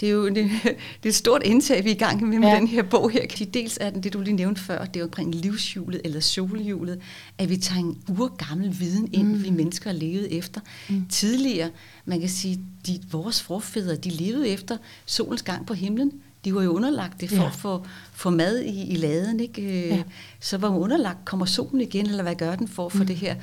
det 0.00 0.08
er 0.08 0.12
jo 0.12 0.28
det, 0.28 0.36
det 0.64 1.04
er 1.04 1.08
et 1.08 1.14
stort 1.14 1.42
indtag, 1.42 1.84
vi 1.84 1.90
er 1.90 1.94
i 1.94 1.98
gang 1.98 2.28
med 2.28 2.38
med 2.38 2.48
ja. 2.48 2.56
den 2.56 2.66
her 2.66 2.82
bog 2.82 3.10
her. 3.10 3.26
Dels 3.54 3.78
er 3.80 3.90
den, 3.90 4.02
det 4.02 4.12
du 4.12 4.20
lige 4.20 4.36
nævnte 4.36 4.60
før, 4.60 4.84
det 4.84 5.00
er 5.00 5.04
omkring 5.04 5.34
livshjulet 5.34 6.00
eller 6.04 6.20
solhjulet, 6.20 7.00
at 7.38 7.50
vi 7.50 7.56
tager 7.56 7.80
en 7.80 7.98
urgammel 8.18 8.80
viden 8.80 9.08
ind, 9.12 9.28
mm. 9.28 9.44
vi 9.44 9.50
mennesker 9.50 9.90
har 9.90 9.98
levet 9.98 10.38
efter. 10.38 10.60
Mm. 10.88 11.06
Tidligere, 11.08 11.70
man 12.04 12.20
kan 12.20 12.28
sige, 12.28 12.60
de, 12.86 13.00
vores 13.10 13.42
forfædre, 13.42 13.96
de 13.96 14.10
levede 14.10 14.48
efter 14.48 14.76
solens 15.06 15.42
gang 15.42 15.66
på 15.66 15.74
himlen. 15.74 16.12
De 16.44 16.54
var 16.54 16.62
jo 16.62 16.70
underlagt 16.70 17.20
det 17.20 17.28
for 17.28 17.36
ja. 17.36 17.46
at 17.46 17.54
få, 17.54 17.86
få 18.12 18.30
mad 18.30 18.60
i, 18.60 18.86
i 18.86 18.96
laden. 18.96 19.40
Ikke? 19.40 19.86
Ja. 19.88 20.02
Så 20.40 20.58
var 20.58 20.70
man 20.70 20.78
underlagt, 20.78 21.24
kommer 21.24 21.46
solen 21.46 21.80
igen, 21.80 22.06
eller 22.06 22.22
hvad 22.22 22.34
gør 22.34 22.56
den 22.56 22.68
for 22.68 22.86
at 22.86 22.92
få 22.92 22.98
mm. 22.98 23.06
det 23.06 23.16
her 23.16 23.34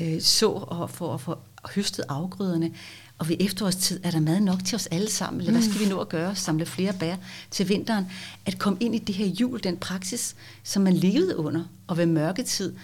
øh, 0.00 0.20
så 0.20 0.48
og 0.50 0.90
for 0.90 1.14
at 1.14 1.20
få 1.20 1.38
høstet 1.74 2.04
afgrøderne. 2.08 2.70
Og 3.22 3.28
ved 3.28 3.36
efterårstid 3.40 4.00
er 4.02 4.10
der 4.10 4.20
mad 4.20 4.40
nok 4.40 4.64
til 4.64 4.76
os 4.76 4.86
alle 4.86 5.10
sammen, 5.10 5.40
eller 5.40 5.52
hvad 5.52 5.62
skal 5.62 5.80
vi 5.80 5.84
mm. 5.84 5.90
nå 5.90 5.98
at 6.00 6.08
gøre? 6.08 6.34
Samle 6.36 6.66
flere 6.66 6.92
bær 6.92 7.16
til 7.50 7.68
vinteren. 7.68 8.06
At 8.46 8.58
komme 8.58 8.78
ind 8.80 8.94
i 8.94 8.98
det 8.98 9.14
her 9.14 9.26
jul, 9.26 9.60
den 9.62 9.76
praksis, 9.76 10.34
som 10.62 10.82
man 10.82 10.92
levede 10.92 11.36
under, 11.36 11.64
og 11.86 11.96
ved 11.96 12.06
mørketid, 12.06 12.74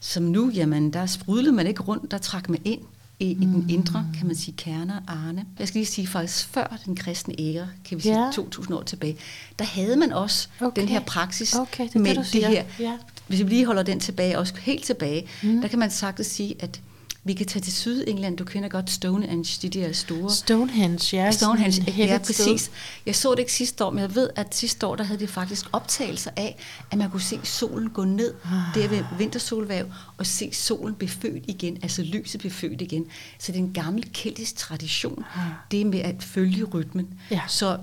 som 0.00 0.22
nu, 0.22 0.50
jamen, 0.50 0.92
der 0.92 1.06
sprudlede 1.06 1.52
man 1.52 1.66
ikke 1.66 1.82
rundt, 1.82 2.10
der 2.10 2.18
trak 2.18 2.48
man 2.48 2.60
ind 2.64 2.80
i, 3.20 3.34
mm. 3.34 3.42
i 3.42 3.44
den 3.44 3.70
indre, 3.70 4.06
kan 4.18 4.26
man 4.26 4.36
sige, 4.36 4.54
kerner 4.56 5.00
Arne. 5.08 5.44
Jeg 5.58 5.68
skal 5.68 5.78
lige 5.78 5.86
sige, 5.86 6.06
faktisk 6.06 6.48
før 6.48 6.78
den 6.84 6.96
kristne 6.96 7.40
ære, 7.40 7.68
kan 7.84 7.96
vi 7.96 8.02
sige, 8.02 8.24
ja. 8.24 8.30
2000 8.32 8.76
år 8.76 8.82
tilbage, 8.82 9.16
der 9.58 9.64
havde 9.64 9.96
man 9.96 10.12
også 10.12 10.48
okay. 10.60 10.80
den 10.80 10.88
her 10.88 11.00
praksis 11.00 11.54
okay, 11.54 11.88
det 11.92 12.00
med 12.00 12.14
det, 12.14 12.32
det 12.32 12.46
her. 12.46 12.64
Ja. 12.78 12.98
Hvis 13.26 13.38
vi 13.38 13.48
lige 13.48 13.66
holder 13.66 13.82
den 13.82 14.00
tilbage, 14.00 14.38
også 14.38 14.54
helt 14.60 14.84
tilbage, 14.84 15.28
mm. 15.42 15.60
der 15.60 15.68
kan 15.68 15.78
man 15.78 15.90
sagtens 15.90 16.26
sige, 16.26 16.54
at 16.58 16.80
vi 17.28 17.34
kan 17.34 17.46
tage 17.46 17.62
til 17.62 17.72
Sydengland. 17.72 18.36
Du 18.36 18.44
kender 18.44 18.68
godt 18.68 18.90
Stonehenge, 18.90 19.58
de 19.62 19.68
der 19.68 19.92
store... 19.92 20.30
Stonehenge, 20.30 21.16
ja. 21.16 21.30
Stonehenge, 21.30 21.92
ja, 21.96 22.18
præcis. 22.18 22.70
Jeg 23.06 23.16
så 23.16 23.30
det 23.30 23.38
ikke 23.38 23.52
sidste 23.52 23.84
år, 23.84 23.90
men 23.90 24.00
jeg 24.00 24.14
ved, 24.14 24.30
at 24.36 24.54
sidste 24.54 24.86
år, 24.86 24.96
der 24.96 25.04
havde 25.04 25.20
de 25.20 25.26
faktisk 25.26 25.66
optagelser 25.72 26.30
af, 26.36 26.56
at 26.90 26.98
man 26.98 27.10
kunne 27.10 27.20
se 27.20 27.40
solen 27.44 27.90
gå 27.90 28.04
ned 28.04 28.34
ah. 28.44 28.50
der 28.74 28.88
ved 28.88 29.04
vintersolvæv, 29.18 29.86
og 30.16 30.26
se 30.26 30.50
solen 30.52 30.94
befødt 30.94 31.44
igen, 31.48 31.78
altså 31.82 32.02
lyset 32.02 32.40
befødt 32.40 32.82
igen. 32.82 33.06
Så 33.38 33.52
det 33.52 33.58
er 33.58 33.62
en 33.62 33.72
gammel 33.72 34.12
keltisk 34.12 34.56
tradition, 34.56 35.24
ah. 35.34 35.42
det 35.70 35.86
med 35.86 36.00
at 36.00 36.22
følge 36.22 36.64
rytmen. 36.64 37.08
Ja. 37.30 37.40
Så 37.48 37.78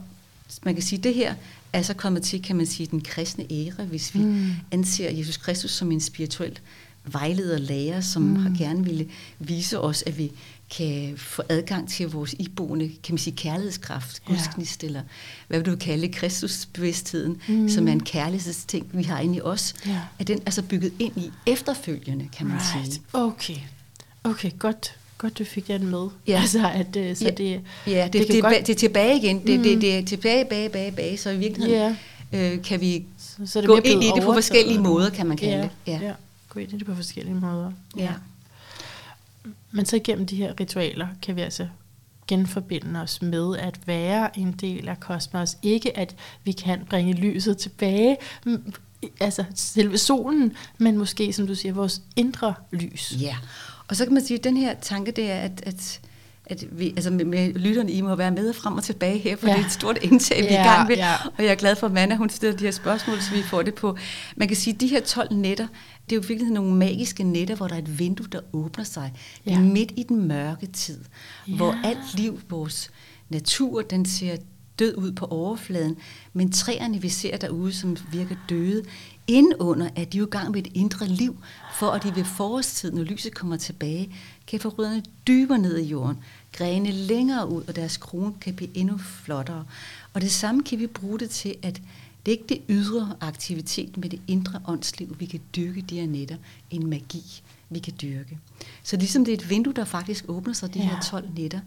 man 0.63 0.73
kan 0.73 0.83
sige, 0.83 0.97
at 0.97 1.03
det 1.03 1.13
her 1.13 1.35
er 1.73 1.81
så 1.81 1.93
kommet 1.93 2.23
til, 2.23 2.43
kan 2.43 2.55
man 2.55 2.65
sige, 2.65 2.87
den 2.87 3.01
kristne 3.01 3.45
ære, 3.51 3.85
hvis 3.85 4.13
vi 4.13 4.19
mm. 4.19 4.51
anser 4.71 5.11
Jesus 5.11 5.37
Kristus 5.37 5.71
som 5.71 5.91
en 5.91 6.01
spirituel 6.01 6.59
vejleder 7.05 7.57
lærer, 7.57 8.01
som 8.01 8.21
mm. 8.21 8.35
har 8.35 8.51
gerne 8.57 8.83
ville 8.83 9.07
vise 9.39 9.79
os, 9.79 10.03
at 10.07 10.17
vi 10.17 10.31
kan 10.77 11.13
få 11.17 11.41
adgang 11.49 11.89
til 11.89 12.07
vores 12.09 12.35
iboende, 12.39 12.87
kan 13.03 13.13
man 13.13 13.17
sige, 13.17 13.35
kærlighedskraft, 13.35 14.21
Ja. 14.29 14.33
gudsgnist, 14.33 14.83
eller 14.83 15.01
hvad 15.47 15.59
vil 15.59 15.71
du 15.71 15.75
kalde 15.77 16.07
Kristusbevidstheden, 16.07 17.41
mm. 17.47 17.69
som 17.69 17.87
er 17.87 17.91
en 17.91 18.03
kærlighedsting, 18.03 18.87
vi 18.93 19.03
har 19.03 19.19
inde 19.19 19.35
i 19.37 19.41
os, 19.41 19.73
Ja. 19.85 19.99
er 20.19 20.23
den 20.23 20.39
altså 20.45 20.61
bygget 20.61 20.93
ind 20.99 21.17
i 21.17 21.31
efterfølgende, 21.45 22.27
kan 22.37 22.47
man 22.47 22.57
Right. 22.75 22.93
sige. 22.93 23.01
Okay. 23.13 23.55
Okay, 24.23 24.51
godt. 24.59 24.95
Godt, 25.17 25.37
du 25.39 25.43
fik 25.43 25.67
den 25.67 25.87
med. 25.87 26.07
Ja. 26.27 26.41
Altså, 26.41 26.69
at, 26.73 26.95
øh, 26.95 27.15
så 27.15 27.25
Ja. 27.25 27.31
det, 27.31 27.61
Ja, 27.87 28.03
det, 28.05 28.13
det 28.13 28.27
det, 28.27 28.41
godt- 28.41 28.67
det 28.67 28.69
er 28.69 28.75
tilbage 28.79 29.17
igen. 29.17 29.39
Det, 29.47 29.63
det, 29.63 29.81
det 29.81 29.97
er 29.97 30.05
tilbage, 30.05 30.45
bage, 30.45 30.69
bage, 30.69 30.91
bage. 30.91 31.17
Så 31.17 31.29
i 31.29 31.37
virkeligheden 31.37 31.95
øh, 32.33 32.61
kan 32.63 32.81
vi 32.81 33.03
så, 33.17 33.51
så 33.51 33.59
det 33.61 33.67
gå 33.69 33.75
ind 33.77 34.03
i 34.03 34.07
det 34.15 34.23
på 34.23 34.33
forskellige 34.33 34.79
måder, 34.79 35.09
kan 35.09 35.27
man 35.27 35.37
kalde 35.37 35.53
ja, 35.55 35.61
det. 35.61 35.69
Ja. 35.87 35.99
ja, 36.07 36.11
gå 36.55 36.59
ind 36.59 36.73
i 36.73 36.77
det 36.77 36.85
på 36.85 36.95
forskellige 36.95 37.35
måder. 37.35 37.71
Ja. 37.97 38.11
Men 39.71 39.85
så 39.85 39.95
igennem 39.95 40.25
de 40.25 40.35
her 40.35 40.53
ritualer 40.59 41.07
kan 41.21 41.35
vi 41.35 41.41
altså 41.41 41.67
genforbinde 42.27 43.01
os 43.01 43.21
med 43.21 43.57
at 43.57 43.79
være 43.87 44.39
en 44.39 44.51
del 44.51 44.87
af 44.89 44.99
kosmos. 44.99 45.57
Ikke 45.61 45.97
at 45.97 46.15
vi 46.43 46.51
kan 46.51 46.79
bringe 46.89 47.13
lyset 47.13 47.57
tilbage, 47.57 48.17
altså 49.19 49.43
selve 49.55 49.97
solen, 49.97 50.53
men 50.77 50.97
måske, 50.97 51.33
som 51.33 51.47
du 51.47 51.55
siger, 51.55 51.73
vores 51.73 52.01
indre 52.15 52.53
lys. 52.71 53.13
Ja, 53.21 53.35
og 53.87 53.95
så 53.95 54.05
kan 54.05 54.13
man 54.13 54.25
sige, 54.25 54.37
at 54.37 54.43
den 54.43 54.57
her 54.57 54.75
tanke, 54.81 55.11
det 55.11 55.31
er, 55.31 55.35
at, 55.39 55.61
at, 55.65 55.99
at 56.45 56.63
vi, 56.79 56.89
altså 56.89 57.09
med, 57.11 57.25
med 57.25 57.53
lytterne, 57.53 57.91
I 57.91 58.01
må 58.01 58.15
være 58.15 58.31
med 58.31 58.53
frem 58.53 58.73
og 58.77 58.83
tilbage 58.83 59.17
her, 59.17 59.35
for 59.35 59.47
Ja. 59.47 59.51
ja. 59.51 59.57
det 59.57 59.63
er 59.63 59.67
et 59.67 59.73
stort 59.73 59.97
indtag, 60.01 60.41
vi 60.41 60.45
er 60.47 60.49
i 60.49 60.53
Ja, 60.53 60.73
gang 60.75 60.87
med. 60.87 60.95
ja. 60.95 61.13
Og 61.37 61.43
jeg 61.43 61.51
er 61.51 61.55
glad 61.55 61.75
for, 61.75 61.87
at 61.87 61.93
Manna, 61.93 62.15
hun 62.15 62.29
stiller 62.29 62.57
de 62.57 62.63
her 62.63 62.71
spørgsmål, 62.71 63.21
så 63.21 63.31
vi 63.31 63.41
får 63.43 63.61
det 63.61 63.73
på. 63.75 63.97
Man 64.35 64.47
kan 64.47 64.57
sige, 64.57 64.73
at 64.73 64.81
de 64.81 64.87
her 64.87 65.01
12 65.01 65.33
netter, 65.35 65.67
det 66.09 66.15
er 66.15 66.19
jo 66.21 66.23
virkelig 66.27 66.51
nogle 66.51 66.75
magiske 66.75 67.23
netter, 67.23 67.55
hvor 67.55 67.67
der 67.67 67.75
er 67.75 67.79
et 67.79 67.99
vindue, 67.99 68.27
der 68.31 68.39
åbner 68.53 68.83
sig. 68.83 69.13
Det 69.45 69.53
er 69.53 69.57
Ja. 69.59 69.61
midt 69.65 69.91
i 69.95 70.03
den 70.03 70.27
mørke 70.27 70.65
tid, 70.67 70.99
Ja. 71.47 71.55
hvor 71.55 71.77
alt 71.83 72.15
liv, 72.19 72.39
vores 72.49 72.91
natur, 73.29 73.81
den 73.81 74.05
ser 74.05 74.37
død 74.79 74.95
ud 74.97 75.11
på 75.11 75.25
overfladen, 75.25 75.97
men 76.33 76.51
træerne, 76.51 77.01
vi 77.01 77.09
ser 77.09 77.37
derude, 77.37 77.73
som 77.73 77.97
virker 78.11 78.35
døde, 78.49 78.83
indunder 79.27 79.89
er 79.95 80.05
de 80.05 80.17
jo 80.17 80.25
i 80.25 80.29
gang 80.29 80.51
med 80.51 80.59
et 80.67 80.71
indre 80.73 81.07
liv, 81.07 81.37
for 81.79 81.91
at 81.91 82.03
de 82.03 82.15
ved 82.15 82.23
forårstid, 82.25 82.91
når 82.91 83.03
lyset 83.03 83.35
kommer 83.35 83.57
tilbage, 83.57 84.15
kan 84.47 84.59
få 84.59 84.69
rødderne 84.69 85.03
dybere 85.27 85.57
ned 85.57 85.77
i 85.77 85.83
jorden, 85.85 86.17
grene 86.53 86.91
længere 86.91 87.49
ud, 87.51 87.63
og 87.67 87.75
deres 87.75 87.97
krone 87.97 88.33
kan 88.41 88.53
blive 88.53 88.77
endnu 88.77 88.97
flottere. 88.97 89.65
Og 90.13 90.21
det 90.21 90.31
samme 90.31 90.63
kan 90.63 90.79
vi 90.79 90.87
bruge 90.87 91.19
det 91.19 91.29
til, 91.29 91.55
at 91.63 91.81
det 92.25 92.31
er 92.31 92.37
ikke 92.37 92.45
det 92.49 92.61
ydre 92.69 93.15
aktivitet, 93.21 93.97
men 93.97 94.11
det 94.11 94.19
indre 94.27 94.61
åndsliv, 94.67 95.15
vi 95.19 95.25
kan 95.25 95.39
dyrke 95.55 95.81
de 95.81 95.99
her 95.99 96.07
netter, 96.07 96.35
en 96.71 96.87
magi, 96.89 97.41
vi 97.69 97.79
kan 97.79 97.93
dyrke. 98.01 98.37
Så 98.83 98.97
ligesom 98.97 99.25
det 99.25 99.31
er 99.33 99.37
et 99.37 99.49
vindue, 99.49 99.73
der 99.73 99.85
faktisk 99.85 100.25
åbner 100.27 100.53
sig, 100.53 100.73
de 100.73 100.79
Ja. 100.79 100.85
her 100.85 101.01
12 101.01 101.29
netter, 101.37 101.59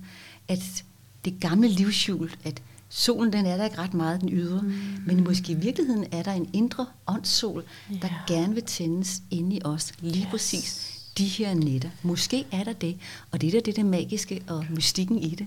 at 0.48 0.84
det 1.24 1.34
gamle 1.40 1.68
livshjul, 1.68 2.30
at 2.44 2.62
solen 2.88 3.32
den 3.32 3.46
er 3.46 3.56
der 3.56 3.64
ikke 3.64 3.78
ret 3.78 3.94
meget, 3.94 4.20
den 4.20 4.28
ydre, 4.32 4.62
mm. 4.62 4.72
men 5.06 5.24
måske 5.24 5.52
i 5.52 5.54
virkeligheden 5.54 6.04
er 6.12 6.22
der 6.22 6.32
en 6.32 6.50
indre 6.52 6.86
åndssol, 7.06 7.64
der 8.02 8.08
Ja. 8.28 8.34
gerne 8.34 8.54
vil 8.54 8.62
tændes 8.62 9.22
inde 9.30 9.56
i 9.56 9.60
os, 9.64 9.92
lige 10.00 10.22
Yes. 10.22 10.30
præcis 10.30 10.94
de 11.18 11.24
her 11.24 11.54
netter. 11.54 11.90
Måske 12.02 12.44
er 12.52 12.64
der 12.64 12.72
det, 12.72 12.96
og 13.30 13.40
det 13.40 13.54
er 13.54 13.60
det, 13.60 13.76
det 13.76 13.86
magiske 13.86 14.42
og 14.48 14.64
mystikken 14.70 15.18
i 15.18 15.30
det. 15.34 15.46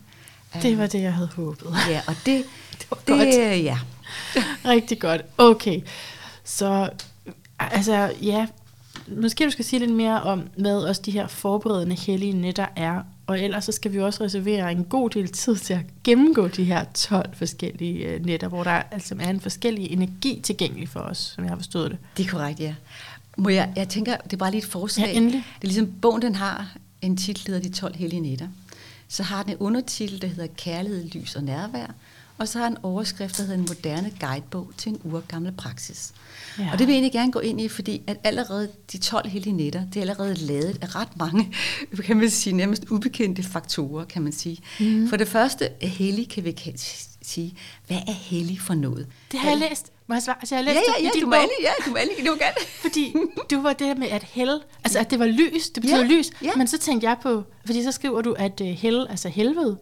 Det 0.62 0.77
var 0.77 0.88
det, 0.88 1.01
jeg 1.01 1.13
havde 1.13 1.27
håbet. 1.36 1.68
Ja, 1.89 2.01
og 2.08 2.15
det, 2.25 2.44
Det 2.80 2.88
var 2.89 2.98
det, 2.98 3.08
godt. 3.08 3.30
ja. 3.63 3.80
Rigtig 4.65 5.00
godt. 5.00 5.22
Okay. 5.38 5.82
Så, 6.44 6.89
altså, 7.60 8.13
ja, 8.22 8.48
måske 9.08 9.46
du 9.46 9.50
skal 9.50 9.65
sige 9.65 9.80
lidt 9.80 9.91
mere 9.91 10.22
om, 10.22 10.44
hvad 10.58 10.75
også 10.75 11.01
de 11.06 11.12
her 11.12 11.27
forberedende 11.27 11.96
hellige 11.96 12.34
netter 12.34 12.65
er. 12.75 13.01
Og 13.27 13.39
ellers 13.39 13.65
så 13.65 13.72
skal 13.72 13.94
vi 13.94 14.00
også 14.00 14.24
reservere 14.24 14.72
en 14.72 14.84
god 14.84 15.10
del 15.10 15.27
tid 15.27 15.56
til 15.56 15.74
at 15.74 15.86
gennemgå 16.03 16.48
de 16.48 16.63
her 16.63 16.84
12 16.94 17.30
forskellige 17.36 18.06
øh, 18.06 18.25
netter, 18.25 18.48
hvor 18.48 18.63
der 18.63 18.72
altså 18.72 19.15
er 19.20 19.30
en 19.30 19.39
forskellig 19.39 19.91
energi 19.91 20.39
tilgængelig 20.44 20.89
for 20.89 21.00
os, 21.00 21.18
som 21.18 21.44
jeg 21.44 21.51
har 21.51 21.58
forstået 21.58 21.91
det. 21.91 22.00
Det 22.18 22.25
er 22.25 22.30
korrekt, 22.30 22.60
ja. 22.60 22.75
Må 23.38 23.50
jeg, 23.50 23.74
jeg 23.75 23.89
tænker, 23.89 24.18
det 24.18 24.34
er 24.34 24.38
bare 24.38 24.51
lige 24.51 24.63
et 24.63 24.70
forslag. 24.70 25.08
Ja, 25.08 25.12
endelig. 25.12 25.44
Det 25.62 25.68
er 25.68 25.68
ligesom, 25.68 25.94
bogen 26.01 26.22
den 26.22 26.36
har 26.36 26.75
en 27.01 27.18
titel, 27.18 27.46
der 27.46 27.53
hedder 27.53 27.70
De 27.70 27.75
12 27.75 27.96
hellige 27.96 28.20
netter. 28.20 28.48
Så 29.08 29.24
har 29.24 29.44
den 29.44 29.51
en 29.51 29.58
undertitel, 29.58 30.22
der 30.22 30.27
hedder 30.27 30.48
Kærlighed, 30.58 31.10
lys 31.10 31.36
og 31.36 31.44
nærvær. 31.44 31.94
Og 32.38 32.48
så 32.48 32.60
har 32.60 32.68
en 32.68 32.78
overskrift, 32.84 33.38
der 33.38 33.44
hedder 33.44 33.58
En 33.58 33.66
moderne 33.70 34.12
guidebog 34.20 34.72
til 34.78 34.90
en 34.92 35.02
urgammel 35.04 35.52
praksis. 35.52 36.12
Ja. 36.58 36.64
Ja. 36.64 36.72
Og 36.72 36.80
det 36.80 36.88
vil 36.88 36.94
jeg 36.94 36.98
egentlig 36.98 37.12
gerne 37.12 37.32
gå 37.32 37.40
ind 37.40 37.62
i, 37.62 37.68
fordi 37.68 38.02
at 38.08 38.18
allerede 38.24 38.70
de 38.92 38.98
12 38.98 39.30
hellige 39.30 39.54
netter, 39.54 39.86
det 39.86 39.98
er 39.98 40.02
allerede 40.02 40.34
lavet 40.34 40.78
af 40.82 40.96
ret 40.96 41.18
mange, 41.18 41.54
kan 42.06 42.18
man 42.18 42.30
sige, 42.30 42.54
nærmest 42.54 42.84
ubekendte 42.90 43.44
faktorer, 43.44 44.06
kan 44.06 44.22
man 44.22 44.32
sige. 44.34 44.58
Mm. 44.80 45.10
For 45.10 45.18
det 45.18 45.28
første, 45.28 45.70
hellig 45.82 46.30
kan 46.30 46.46
vi 46.46 46.56
sige, 47.22 47.54
hvad 47.88 47.98
er 48.08 48.12
hellig 48.14 48.60
for 48.62 48.74
noget? 48.74 49.08
Det 49.32 49.40
har 49.40 49.50
jeg 49.50 49.58
læst. 49.70 49.92
Må 50.08 50.16
jeg 50.16 50.24
svare? 50.24 50.36
Altså, 50.40 50.56
jeg 50.56 50.64
har 50.64 50.72
Ja, 50.72 50.76
læst 50.80 50.88
ja, 51.00 51.04
ja, 51.06 51.10
din 51.14 51.22
du 51.22 51.28
må 51.28 51.32
bog. 51.36 51.50
ja, 51.62 51.70
du 51.86 51.90
må 51.92 51.96
endelig, 51.98 52.26
du 52.26 52.36
kan. 52.36 52.66
Fordi 52.82 53.14
du 53.52 53.62
var 53.62 53.70
det 53.74 53.80
der 53.88 53.96
med 53.96 54.08
at 54.08 54.24
helle, 54.24 54.60
altså 54.84 55.00
at 55.00 55.12
det 55.12 55.20
var 55.20 55.26
lys, 55.26 55.70
det 55.70 55.82
betyder 55.82 55.98
Ja, 56.06 56.08
lys, 56.08 56.30
ja. 56.44 56.52
men 56.58 56.68
så 56.68 56.78
tænkte 56.78 57.08
jeg 57.08 57.18
på, 57.24 57.44
fordi 57.66 57.84
så 57.84 57.92
skriver 57.92 58.22
du, 58.22 58.34
at 58.34 58.62
uh, 58.62 58.68
hell, 58.68 59.08
altså 59.10 59.30
helvede, 59.30 59.78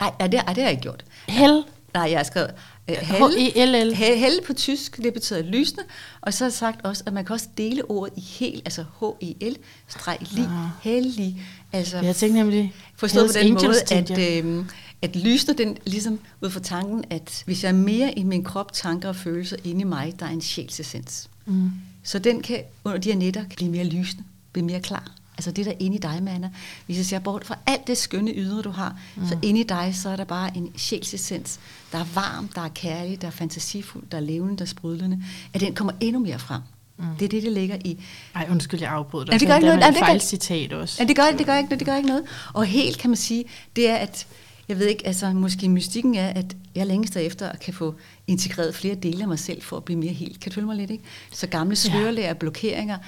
Nej, 0.00 0.12
nej, 0.18 0.28
det, 0.28 0.38
ej, 0.40 0.46
det 0.46 0.56
har 0.56 0.62
jeg 0.62 0.70
ikke 0.70 0.82
gjort. 0.82 1.04
hell, 1.28 1.64
Nej, 1.96 2.10
jeg 2.10 2.18
har 2.18 2.24
skrevet 2.24 2.50
øh, 2.90 2.96
H-E-L-L. 2.96 3.92
He- 3.94 4.14
Helle 4.18 4.38
på 4.46 4.52
tysk, 4.52 4.96
det 4.96 5.12
betyder 5.14 5.42
lysende. 5.42 5.82
Og 6.20 6.34
så 6.34 6.44
har 6.44 6.48
jeg 6.48 6.52
sagt 6.52 6.84
også, 6.86 7.02
at 7.06 7.12
man 7.12 7.24
kan 7.24 7.32
også 7.34 7.48
dele 7.58 7.90
ordet 7.90 8.12
i 8.16 8.20
hel, 8.20 8.62
altså 8.64 8.82
H-E-L, 9.00 9.56
streg 9.88 10.18
li, 10.20 10.40
Ah. 10.42 10.48
hellig. 10.82 11.42
Altså 11.72 11.98
jeg 11.98 12.16
tænkte 12.16 12.38
nemlig, 12.38 12.74
forstået 12.96 13.26
på 13.26 13.32
den 13.42 13.52
måde, 13.54 13.80
at, 13.90 14.44
øh, 14.44 14.64
at 15.02 15.16
lysende, 15.16 15.58
den 15.64 15.76
ligesom 15.86 16.20
ud 16.42 16.50
fra 16.50 16.60
tanken, 16.60 17.04
at 17.10 17.42
hvis 17.46 17.62
jeg 17.62 17.68
er 17.68 17.72
mere 17.74 18.18
i 18.18 18.22
min 18.22 18.44
krop, 18.44 18.72
tanker 18.72 19.08
og 19.08 19.16
følelser 19.16 19.56
inde 19.64 19.80
i 19.80 19.84
mig, 19.84 20.14
der 20.20 20.26
er 20.26 20.30
en 20.30 20.40
sjælsessens. 20.42 21.28
Mm. 21.46 21.70
Så 22.02 22.18
den 22.18 22.42
kan 22.42 22.60
under 22.84 22.98
de 22.98 23.08
her 23.12 23.18
netter 23.18 23.40
kan 23.40 23.52
blive 23.56 23.70
mere 23.70 23.84
lysende, 23.84 24.24
blive 24.52 24.64
mere 24.66 24.80
klar. 24.80 25.10
Altså 25.38 25.50
det 25.50 25.66
der 25.66 25.72
inde 25.78 25.96
i 25.96 26.00
dig, 26.00 26.22
Manna. 26.22 26.50
Hvis 26.86 26.96
jeg 26.96 27.06
ser 27.06 27.18
bort 27.18 27.44
fra 27.44 27.58
alt 27.66 27.86
det 27.86 27.98
skønne 27.98 28.30
ydre, 28.34 28.62
du 28.62 28.70
har, 28.70 28.96
mm. 29.16 29.26
så 29.28 29.38
inde 29.42 29.60
i 29.60 29.62
dig, 29.62 29.90
så 29.94 30.08
er 30.08 30.16
der 30.16 30.24
bare 30.24 30.56
en 30.56 30.72
sjælsessens, 30.76 31.60
der 31.92 31.98
er 31.98 32.04
varm, 32.14 32.48
der 32.48 32.60
er 32.60 32.68
kærlig, 32.68 33.20
der 33.20 33.26
er 33.26 33.30
fantasifuld, 33.30 34.04
der 34.10 34.16
er 34.16 34.20
levende, 34.22 34.56
der 34.56 34.62
er 34.62 34.66
sprudlende. 34.66 35.22
At 35.54 35.60
den 35.60 35.74
kommer 35.74 35.92
endnu 36.00 36.20
mere 36.20 36.38
frem. 36.38 36.60
Mm. 36.98 37.04
Det 37.18 37.24
er 37.24 37.28
det, 37.28 37.42
der 37.42 37.50
ligger 37.50 37.76
i. 37.84 37.98
Ej, 38.34 38.46
undskyld, 38.50 38.80
jeg 38.80 38.90
afbrød 38.90 39.24
dig. 39.24 39.32
Ja, 39.32 39.38
det 39.38 39.48
gør 39.48 39.54
ikke 39.54 39.66
noget. 39.66 39.80
Ja, 39.80 39.88
et 39.88 39.94
det 39.94 40.00
gør- 40.00 40.06
fejlcitat 40.06 40.72
også. 40.72 40.96
Ja, 41.02 41.08
det 41.08 41.16
gør, 41.16 41.24
det, 41.38 41.46
gør 41.46 41.56
ikke, 41.56 41.76
det 41.76 41.86
gør 41.86 41.96
ikke 41.96 42.08
noget. 42.08 42.24
Og 42.54 42.64
helt 42.66 42.98
kan 42.98 43.10
man 43.10 43.16
sige, 43.16 43.44
det 43.76 43.90
er, 43.90 43.96
at 43.96 44.26
jeg 44.68 44.78
ved 44.78 44.86
ikke, 44.86 45.06
altså 45.06 45.30
måske 45.32 45.68
mystikken 45.68 46.14
er, 46.14 46.28
at 46.28 46.56
jeg 46.74 46.86
længes 46.86 47.16
efter 47.16 47.48
at 47.48 47.60
kan 47.60 47.74
få 47.74 47.94
integreret 48.26 48.74
flere 48.74 48.94
dele 48.94 49.22
af 49.22 49.28
mig 49.28 49.38
selv 49.38 49.62
for 49.62 49.76
at 49.76 49.84
blive 49.84 49.98
mere 49.98 50.12
helt. 50.12 50.40
Kan 50.40 50.50
du 50.50 50.54
følge 50.54 50.66
mig 50.66 50.76
lidt, 50.76 50.90
ikke? 50.90 51.04
Så 51.32 51.46
gamle 51.46 51.70
Ja. 51.84 51.90
slørelager 51.90 52.30
og 52.30 52.36
blokeringer, 52.36 52.98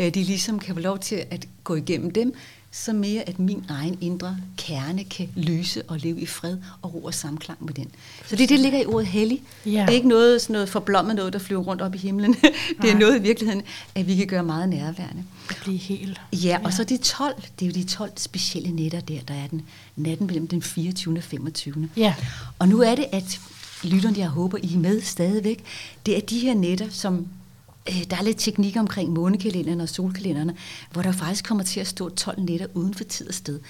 øh, 0.00 0.14
de 0.14 0.24
ligesom 0.24 0.58
kan 0.58 0.74
få 0.74 0.80
lov 0.80 0.98
til 0.98 1.24
at 1.30 1.48
gå 1.64 1.74
igennem 1.74 2.10
dem, 2.10 2.34
så 2.72 2.92
mere 2.92 3.28
at 3.28 3.38
min 3.38 3.64
egen 3.68 3.98
indre 4.00 4.36
kerne 4.56 5.04
kan 5.04 5.28
lyse 5.36 5.82
og 5.82 5.98
leve 5.98 6.20
i 6.20 6.26
fred 6.26 6.56
og 6.82 6.94
ro 6.94 7.04
og 7.04 7.14
samklang 7.14 7.64
med 7.64 7.74
den. 7.74 7.88
Så 8.26 8.36
det 8.36 8.42
er 8.42 8.46
det, 8.46 8.60
ligger 8.60 8.80
i 8.80 8.86
ordet 8.86 9.06
hellig. 9.06 9.42
Ja. 9.66 9.70
Det 9.70 9.78
er 9.78 9.88
ikke 9.88 10.08
noget, 10.08 10.42
sådan 10.42 10.52
noget 10.54 10.68
forblommet 10.68 11.16
noget, 11.16 11.32
der 11.32 11.38
flyver 11.38 11.62
rundt 11.62 11.82
op 11.82 11.94
i 11.94 11.98
himlen. 11.98 12.34
det 12.82 12.90
er 12.90 12.92
Nej. 12.92 12.98
noget 12.98 13.18
i 13.18 13.22
virkeligheden, 13.22 13.62
at 13.94 14.06
vi 14.06 14.16
kan 14.16 14.26
gøre 14.26 14.42
meget 14.44 14.68
nærværende. 14.68 15.24
At 15.50 15.56
blive 15.62 15.78
helt. 15.78 16.20
Ja, 16.32 16.58
og 16.64 16.72
så 16.72 16.84
de 16.84 16.96
12, 16.96 17.42
det 17.58 17.66
er 17.66 17.70
jo 17.70 17.72
de 17.72 17.84
12 17.84 18.10
specielle 18.16 18.70
nætter 18.70 19.00
der, 19.00 19.20
der 19.28 19.34
er 19.34 19.46
den 19.46 19.62
natten 19.96 20.26
mellem 20.26 20.48
den 20.48 20.62
24. 20.62 21.16
og 21.18 21.22
25. 21.22 21.88
Ja. 21.96 22.14
Og 22.58 22.68
nu 22.68 22.80
er 22.80 22.94
det, 22.94 23.06
at 23.12 23.40
lytterne, 23.82 24.18
jeg 24.18 24.28
håber, 24.28 24.58
I 24.62 24.74
er 24.74 24.78
med 24.78 25.00
stadigvæk, 25.00 25.64
det 26.06 26.16
er 26.16 26.20
de 26.20 26.38
her 26.38 26.54
netter, 26.54 26.86
som 26.90 27.26
øh, 27.90 28.10
der 28.10 28.16
er 28.16 28.22
lidt 28.22 28.38
teknik 28.38 28.76
omkring 28.76 29.10
månekalenderen 29.12 29.80
og 29.80 29.88
solkalenderne, 29.88 30.56
hvor 30.92 31.02
der 31.02 31.12
faktisk 31.12 31.44
kommer 31.44 31.64
til 31.64 31.80
at 31.80 31.86
stå 31.86 32.08
12 32.08 32.40
netter 32.40 32.66
uden 32.74 32.94
for 32.94 33.04
tid 33.04 33.28
og 33.28 33.34
sted. 33.34 33.60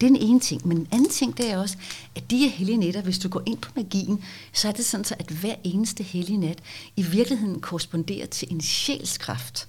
Det 0.00 0.06
er 0.06 0.10
den 0.10 0.16
ene 0.16 0.40
ting. 0.40 0.68
Men 0.68 0.76
den 0.76 0.88
anden 0.92 1.08
ting, 1.08 1.36
det 1.36 1.50
er 1.50 1.58
også, 1.58 1.76
at 2.16 2.30
de 2.30 2.38
her 2.38 2.48
hellige 2.48 2.78
nætter, 2.78 3.02
hvis 3.02 3.18
du 3.18 3.28
går 3.28 3.42
ind 3.46 3.58
på 3.58 3.70
magien, 3.76 4.24
så 4.52 4.68
er 4.68 4.72
det 4.72 4.84
sådan 4.84 5.04
så, 5.04 5.14
at 5.18 5.26
hver 5.26 5.54
eneste 5.64 6.02
hellige 6.02 6.38
nat 6.38 6.58
i 6.96 7.02
virkeligheden 7.02 7.60
korresponderer 7.60 8.26
til 8.26 8.52
en 8.52 8.60
sjælskraft. 8.60 9.68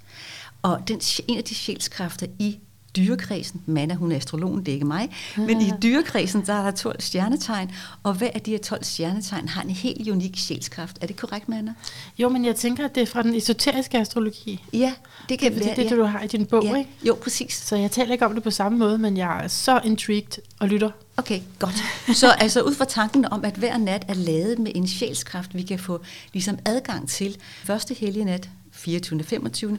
Og 0.61 0.87
den, 0.87 1.01
en 1.27 1.37
af 1.37 1.43
de 1.43 1.55
sjælskræfter 1.55 2.27
i 2.39 2.57
dyrekredsen, 2.97 3.61
Manna, 3.65 3.93
hun 3.93 4.11
er 4.11 4.15
astrologen, 4.15 4.59
det 4.59 4.67
er 4.67 4.73
ikke 4.73 4.85
mig, 4.85 5.09
men 5.37 5.61
i 5.61 5.71
dyrekredsen, 5.83 6.43
der 6.45 6.53
er 6.53 6.63
der 6.63 6.71
12 6.71 7.01
stjernetegn, 7.01 7.71
og 8.03 8.13
hver 8.13 8.29
af 8.35 8.41
de 8.41 8.51
her 8.51 8.57
12 8.57 8.83
stjernetegn 8.83 9.47
har 9.47 9.61
en 9.61 9.69
helt 9.69 10.09
unik 10.09 10.33
sjælskraft. 10.37 10.97
Er 11.01 11.07
det 11.07 11.15
korrekt, 11.17 11.49
Manna? 11.49 11.73
Jo, 12.19 12.29
men 12.29 12.45
jeg 12.45 12.55
tænker, 12.55 12.85
at 12.85 12.95
det 12.95 13.01
er 13.03 13.07
fra 13.07 13.23
den 13.23 13.35
esoteriske 13.35 13.97
astrologi. 13.97 14.63
Ja, 14.73 14.93
det 15.29 15.39
kan 15.39 15.51
Det 15.53 15.61
er 15.61 15.65
være. 15.65 15.75
det, 15.75 15.83
ja. 15.83 15.89
det, 15.89 15.97
du 15.97 16.03
har 16.03 16.21
i 16.21 16.27
din 16.27 16.45
bog, 16.45 16.63
ja. 16.63 16.75
ikke? 16.77 16.89
Jo, 17.03 17.17
præcis. 17.23 17.53
Så 17.53 17.75
jeg 17.75 17.91
taler 17.91 18.11
ikke 18.11 18.25
om 18.25 18.33
det 18.33 18.43
på 18.43 18.51
samme 18.51 18.77
måde, 18.77 18.97
men 18.97 19.17
jeg 19.17 19.43
er 19.43 19.47
så 19.47 19.81
intrigued 19.83 20.43
og 20.59 20.67
lytter. 20.67 20.89
Okay, 21.17 21.41
godt. 21.59 21.83
Så 22.13 22.31
altså 22.31 22.61
ud 22.61 22.75
fra 22.75 22.85
tanken 22.85 23.25
om, 23.25 23.45
at 23.45 23.53
hver 23.55 23.77
nat 23.77 24.05
er 24.07 24.13
lavet 24.13 24.59
med 24.59 24.71
en 24.75 24.87
sjælskraft, 24.87 25.55
vi 25.55 25.61
kan 25.61 25.79
få 25.79 26.01
ligesom 26.33 26.59
adgang 26.65 27.09
til 27.09 27.37
første 27.63 27.93
hellige 27.93 28.25
nat, 28.25 28.49
24. 28.71 29.23
25. 29.23 29.77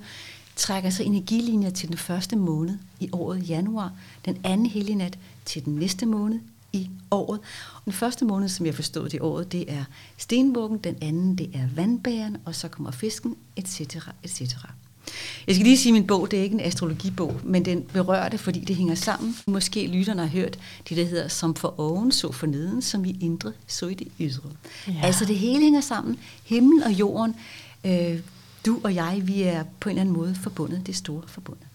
trækker 0.59 0.91
så 0.91 1.03
energilinjer 1.03 1.71
til 1.71 1.88
den 1.88 1.97
første 1.97 2.37
måned 2.37 2.79
i 3.00 3.09
året 3.12 3.49
januar, 3.49 3.93
den 4.25 4.38
anden 4.45 4.67
hellige 4.67 4.97
nat 4.97 5.19
til 5.45 5.65
den 5.65 5.75
næste 5.75 6.07
måned 6.07 6.38
i 6.73 6.91
året. 7.11 7.41
Og 7.75 7.83
den 7.85 7.93
første 7.93 8.25
måned, 8.25 8.49
som 8.49 8.67
jeg 8.67 8.75
forstod 8.75 9.15
i 9.15 9.19
året, 9.19 9.53
det 9.53 9.73
er 9.73 9.85
stenbukken, 10.17 10.79
den 10.79 10.97
anden 11.03 11.38
det 11.38 11.50
er 11.55 11.69
vandbæren, 11.75 12.37
og 12.45 12.55
så 12.55 12.69
kommer 12.69 12.91
fisken, 12.91 13.37
etc. 13.57 13.81
etc. 14.23 14.41
Jeg 15.47 15.55
skal 15.55 15.65
lige 15.65 15.79
sige, 15.79 15.91
at 15.91 15.95
min 15.95 16.07
bog, 16.07 16.31
det 16.31 16.38
er 16.38 16.43
ikke 16.43 16.55
en 16.55 16.61
astrologibog, 16.61 17.41
men 17.45 17.65
den 17.65 17.83
berører 17.83 18.29
det, 18.29 18.41
fordi 18.41 18.61
det 18.61 18.77
hænger 18.77 18.95
sammen. 18.95 19.37
Måske 19.47 19.87
lytterne 19.87 20.23
har 20.23 20.29
hørt 20.29 20.59
det, 20.88 20.97
der 20.97 21.05
hedder 21.05 21.29
som 21.29 21.55
for 21.55 21.81
oven, 21.81 22.12
så 22.12 22.33
for 22.33 22.47
neden, 22.47 22.83
som 22.83 23.05
i 23.05 23.17
indre, 23.21 23.53
så 23.67 23.87
i 23.87 23.95
det 23.95 24.09
ydre. 24.21 24.50
Ja. 24.88 24.93
Altså 25.03 25.25
det 25.25 25.38
hele 25.38 25.61
hænger 25.61 25.81
sammen. 25.81 26.19
Himmel 26.45 26.85
og 26.85 26.93
jorden, 26.93 27.35
øh, 27.85 28.21
du 28.69 28.81
og 28.85 28.95
jeg, 28.95 29.23
vi 29.25 29.43
er 29.43 29.65
på 29.81 29.89
en 29.89 29.91
eller 29.91 30.01
anden 30.01 30.17
måde 30.17 30.35
forbundet, 30.35 30.87
det 30.87 30.97
store 30.97 31.23
forbundet. 31.27 31.67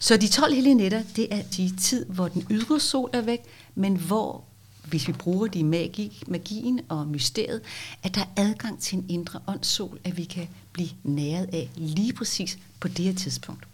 Så 0.00 0.16
de 0.16 0.28
12 0.28 0.54
hellige 0.54 0.74
nætter, 0.74 1.02
det 1.16 1.34
er 1.34 1.42
de 1.56 1.76
tid, 1.76 2.06
hvor 2.06 2.28
den 2.28 2.46
ydre 2.50 2.80
sol 2.80 3.10
er 3.12 3.20
væk, 3.20 3.40
men 3.74 3.96
hvor, 3.96 4.44
hvis 4.84 5.08
vi 5.08 5.12
bruger 5.12 5.46
de 5.46 5.64
magi, 5.64 6.22
magien 6.26 6.80
og 6.88 7.06
mysteriet, 7.06 7.60
at 8.02 8.14
der 8.14 8.20
er 8.20 8.26
adgang 8.36 8.80
til 8.80 8.98
en 8.98 9.06
indre 9.08 9.40
åndssol, 9.46 9.98
at 10.04 10.16
vi 10.16 10.24
kan 10.24 10.48
blive 10.72 10.88
næret 11.04 11.48
af 11.52 11.70
lige 11.76 12.12
præcis 12.12 12.58
på 12.80 12.88
det 12.88 13.04
her 13.04 13.14
tidspunkt. 13.14 13.64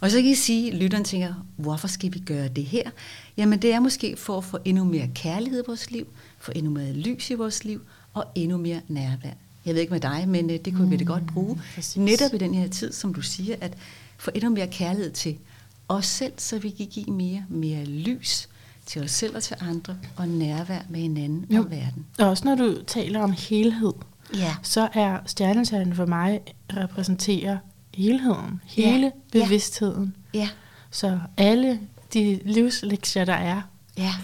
Og 0.00 0.10
så 0.10 0.16
kan 0.16 0.30
I 0.30 0.34
sige, 0.34 0.72
at 0.72 0.78
lytteren 0.78 1.04
tænker, 1.04 1.34
hvorfor 1.56 1.88
skal 1.88 2.14
vi 2.14 2.18
gøre 2.18 2.48
det 2.48 2.64
her? 2.64 2.90
Jamen 3.36 3.62
det 3.62 3.72
er 3.72 3.80
måske 3.80 4.16
for 4.16 4.38
at 4.38 4.44
få 4.44 4.58
endnu 4.64 4.84
mere 4.84 5.08
kærlighed 5.14 5.62
i 5.62 5.66
vores 5.66 5.90
liv, 5.90 6.06
få 6.38 6.52
endnu 6.54 6.70
mere 6.70 6.92
lys 6.92 7.30
i 7.30 7.34
vores 7.34 7.64
liv, 7.64 7.80
og 8.14 8.24
endnu 8.34 8.56
mere 8.56 8.80
nærvær. 8.88 9.32
Jeg 9.66 9.74
ved 9.74 9.80
ikke 9.80 9.92
med 9.92 10.00
dig, 10.00 10.24
men 10.28 10.50
øh, 10.50 10.58
det 10.64 10.72
kunne 10.72 10.84
mm, 10.84 10.90
vi 10.90 10.96
da 10.96 11.04
godt 11.04 11.26
bruge. 11.26 11.60
Præcis. 11.74 11.96
Netop 11.96 12.34
i 12.34 12.38
den 12.38 12.54
her 12.54 12.68
tid, 12.68 12.92
som 12.92 13.14
du 13.14 13.20
siger, 13.20 13.56
at 13.60 13.72
få 14.18 14.30
endnu 14.34 14.50
mere 14.50 14.66
kærlighed 14.66 15.12
til 15.12 15.38
os 15.88 16.06
selv, 16.06 16.32
så 16.36 16.58
vi 16.58 16.70
kan 16.70 16.86
give 16.86 17.06
mere, 17.06 17.44
mere 17.48 17.84
lys 17.84 18.48
til 18.86 19.02
os 19.02 19.10
selv 19.10 19.36
og 19.36 19.42
til 19.42 19.56
andre, 19.60 19.96
og 20.16 20.28
nærvær 20.28 20.80
med 20.88 21.00
hinanden 21.00 21.46
jo. 21.50 21.62
og 21.62 21.70
verden. 21.70 22.06
Og 22.18 22.28
også 22.28 22.44
når 22.44 22.54
du 22.54 22.82
taler 22.86 23.20
om 23.20 23.32
helhed, 23.32 23.92
ja. 24.34 24.54
så 24.62 24.88
er 24.92 25.18
stjernetegnen 25.26 25.94
for 25.94 26.06
mig 26.06 26.40
repræsenterer 26.76 27.58
helheden, 27.94 28.60
hele 28.64 29.12
ja. 29.34 29.44
bevidstheden. 29.44 30.16
Ja. 30.34 30.48
Så 30.90 31.18
alle 31.36 31.80
de 32.14 32.40
livslektier, 32.44 33.24
der 33.24 33.32
er, 33.32 33.62
ja. 33.98 34.14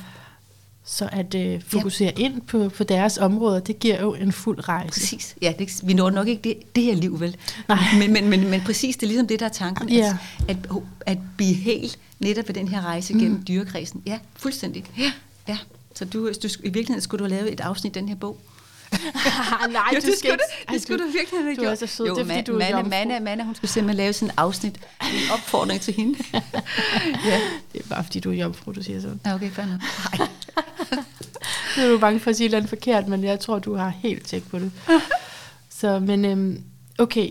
Så 0.85 1.09
at 1.13 1.35
øh, 1.35 1.63
fokusere 1.67 2.13
ja. 2.19 2.25
ind 2.25 2.41
på, 2.41 2.69
på 2.69 2.85
deres 2.85 3.19
områder, 3.19 3.61
det 3.61 3.79
giver 3.79 4.01
jo 4.01 4.15
en 4.15 4.33
fuld 4.33 4.69
rejse. 4.69 4.89
Præcis. 4.89 5.37
Ja, 5.43 5.53
det, 5.59 5.81
vi 5.85 5.95
når 5.95 6.11
nok 6.11 6.29
ikke 6.29 6.43
det, 6.43 6.77
det 6.77 6.85
her 6.85 6.95
liv, 6.95 7.21
vel? 7.21 7.37
Nej. 7.69 7.79
Men, 7.99 8.13
men, 8.13 8.29
men, 8.29 8.51
men 8.51 8.61
præcis, 8.61 8.97
det 8.97 9.03
er 9.03 9.07
ligesom 9.07 9.27
det, 9.27 9.41
der 9.41 9.47
er 9.47 9.51
tanken, 9.51 9.89
ja. 9.89 10.17
at, 10.49 10.57
at, 10.71 10.83
at 11.07 11.19
blive 11.37 11.55
helt 11.55 11.99
netop 12.19 12.49
ved 12.49 12.55
den 12.55 12.69
her 12.69 12.81
rejse 12.81 13.13
gennem 13.13 13.31
mm. 13.31 13.45
dyrekredsen. 13.45 14.03
Ja, 14.07 14.19
fuldstændig. 14.37 14.85
Ja. 14.99 15.13
ja. 15.49 15.59
Så 15.95 16.05
du, 16.05 16.29
du, 16.43 16.49
i 16.49 16.63
virkeligheden 16.63 17.01
skulle 17.01 17.25
du 17.25 17.31
have 17.31 17.37
lavet 17.37 17.53
et 17.53 17.61
afsnit 17.61 17.97
af 17.97 18.03
den 18.03 18.09
her 18.09 18.17
bog. 18.17 18.39
Nej, 19.73 19.83
jo, 19.95 19.97
det, 19.97 20.07
du 20.07 20.13
skulle, 20.19 20.33
det, 20.33 20.71
det 20.71 20.83
skulle 20.83 21.05
du 21.05 21.11
virkelig 21.11 21.41
have 21.43 21.55
gjort. 21.55 21.67
Du 21.67 21.71
er 21.71 21.75
så 21.75 21.87
sød. 21.87 22.07
Jo, 22.07 22.15
det 22.15 22.21
er, 22.21 22.27
fordi, 22.27 22.41
du 22.43 22.55
er 22.55 22.59
Manne, 22.59 22.91
Manne, 22.91 23.21
Manne, 23.21 23.45
hun 23.45 23.55
skulle 23.55 23.71
simpelthen 23.71 23.97
lave 23.97 24.13
sådan 24.13 24.29
en 24.29 24.35
afsnit, 24.37 24.77
en 25.03 25.31
opfordring 25.33 25.81
til 25.81 25.95
hende. 25.95 26.19
ja. 27.31 27.41
Det 27.73 27.81
er 27.81 27.89
bare 27.89 28.05
fordi, 28.05 28.21
du 28.21 28.31
er 28.31 28.35
jomfru, 28.35 28.73
du 28.73 28.83
siger 28.83 29.01
sådan. 29.01 29.21
Ja, 29.27 29.35
okay, 29.35 29.51
fair 29.51 29.67
nok. 29.67 29.81
Nu 31.77 31.83
er 31.83 31.89
du 31.89 31.99
bange 31.99 32.21
for 32.21 32.31
at 32.31 32.37
sige 32.37 32.49
noget 32.49 32.69
forkert, 32.69 33.09
men 33.09 33.25
jeg 33.25 33.41
tror, 33.41 33.59
du 33.59 33.75
har 33.75 33.93
helt 34.03 34.27
tjek 34.27 34.51
på 34.51 34.59
det. 34.59 34.73
Så, 35.69 35.99
men 35.99 36.25
øhm, 36.25 36.63
okay. 36.99 37.31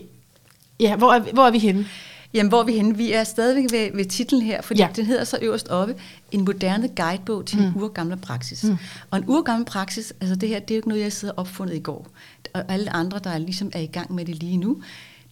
Ja, 0.80 0.96
hvor 0.96 1.12
er, 1.12 1.18
hvor 1.18 1.46
er 1.46 1.50
vi 1.50 1.58
henne? 1.58 1.88
Jamen, 2.34 2.48
hvor 2.48 2.60
er 2.60 2.64
vi 2.64 2.72
henne? 2.72 2.96
Vi 2.96 3.12
er 3.12 3.24
stadigvæk 3.24 3.72
ved, 3.72 3.96
ved 3.96 4.04
titlen 4.04 4.42
her, 4.42 4.62
fordi 4.62 4.80
ja. 4.80 4.88
den 4.96 5.06
hedder 5.06 5.24
så 5.24 5.38
øverst 5.42 5.68
oppe, 5.68 5.94
en 6.32 6.44
moderne 6.44 6.88
guidebog 6.88 7.46
til 7.46 7.58
mm. 7.58 7.64
en 7.64 7.72
urgammel 7.76 8.16
praksis. 8.16 8.64
Mm. 8.64 8.76
Og 9.10 9.18
en 9.18 9.24
urgammel 9.26 9.64
praksis, 9.66 10.12
altså 10.20 10.36
det 10.36 10.48
her, 10.48 10.58
det 10.58 10.70
er 10.70 10.74
jo 10.74 10.78
ikke 10.78 10.88
noget, 10.88 11.02
jeg 11.02 11.12
sidder 11.12 11.34
opfundet 11.36 11.74
i 11.76 11.80
går. 11.80 12.06
Og 12.54 12.64
alle 12.68 12.90
andre, 12.90 13.20
der 13.24 13.30
er 13.30 13.38
ligesom 13.38 13.70
er 13.72 13.80
i 13.80 13.86
gang 13.86 14.14
med 14.14 14.24
det 14.24 14.42
lige 14.42 14.56
nu, 14.56 14.82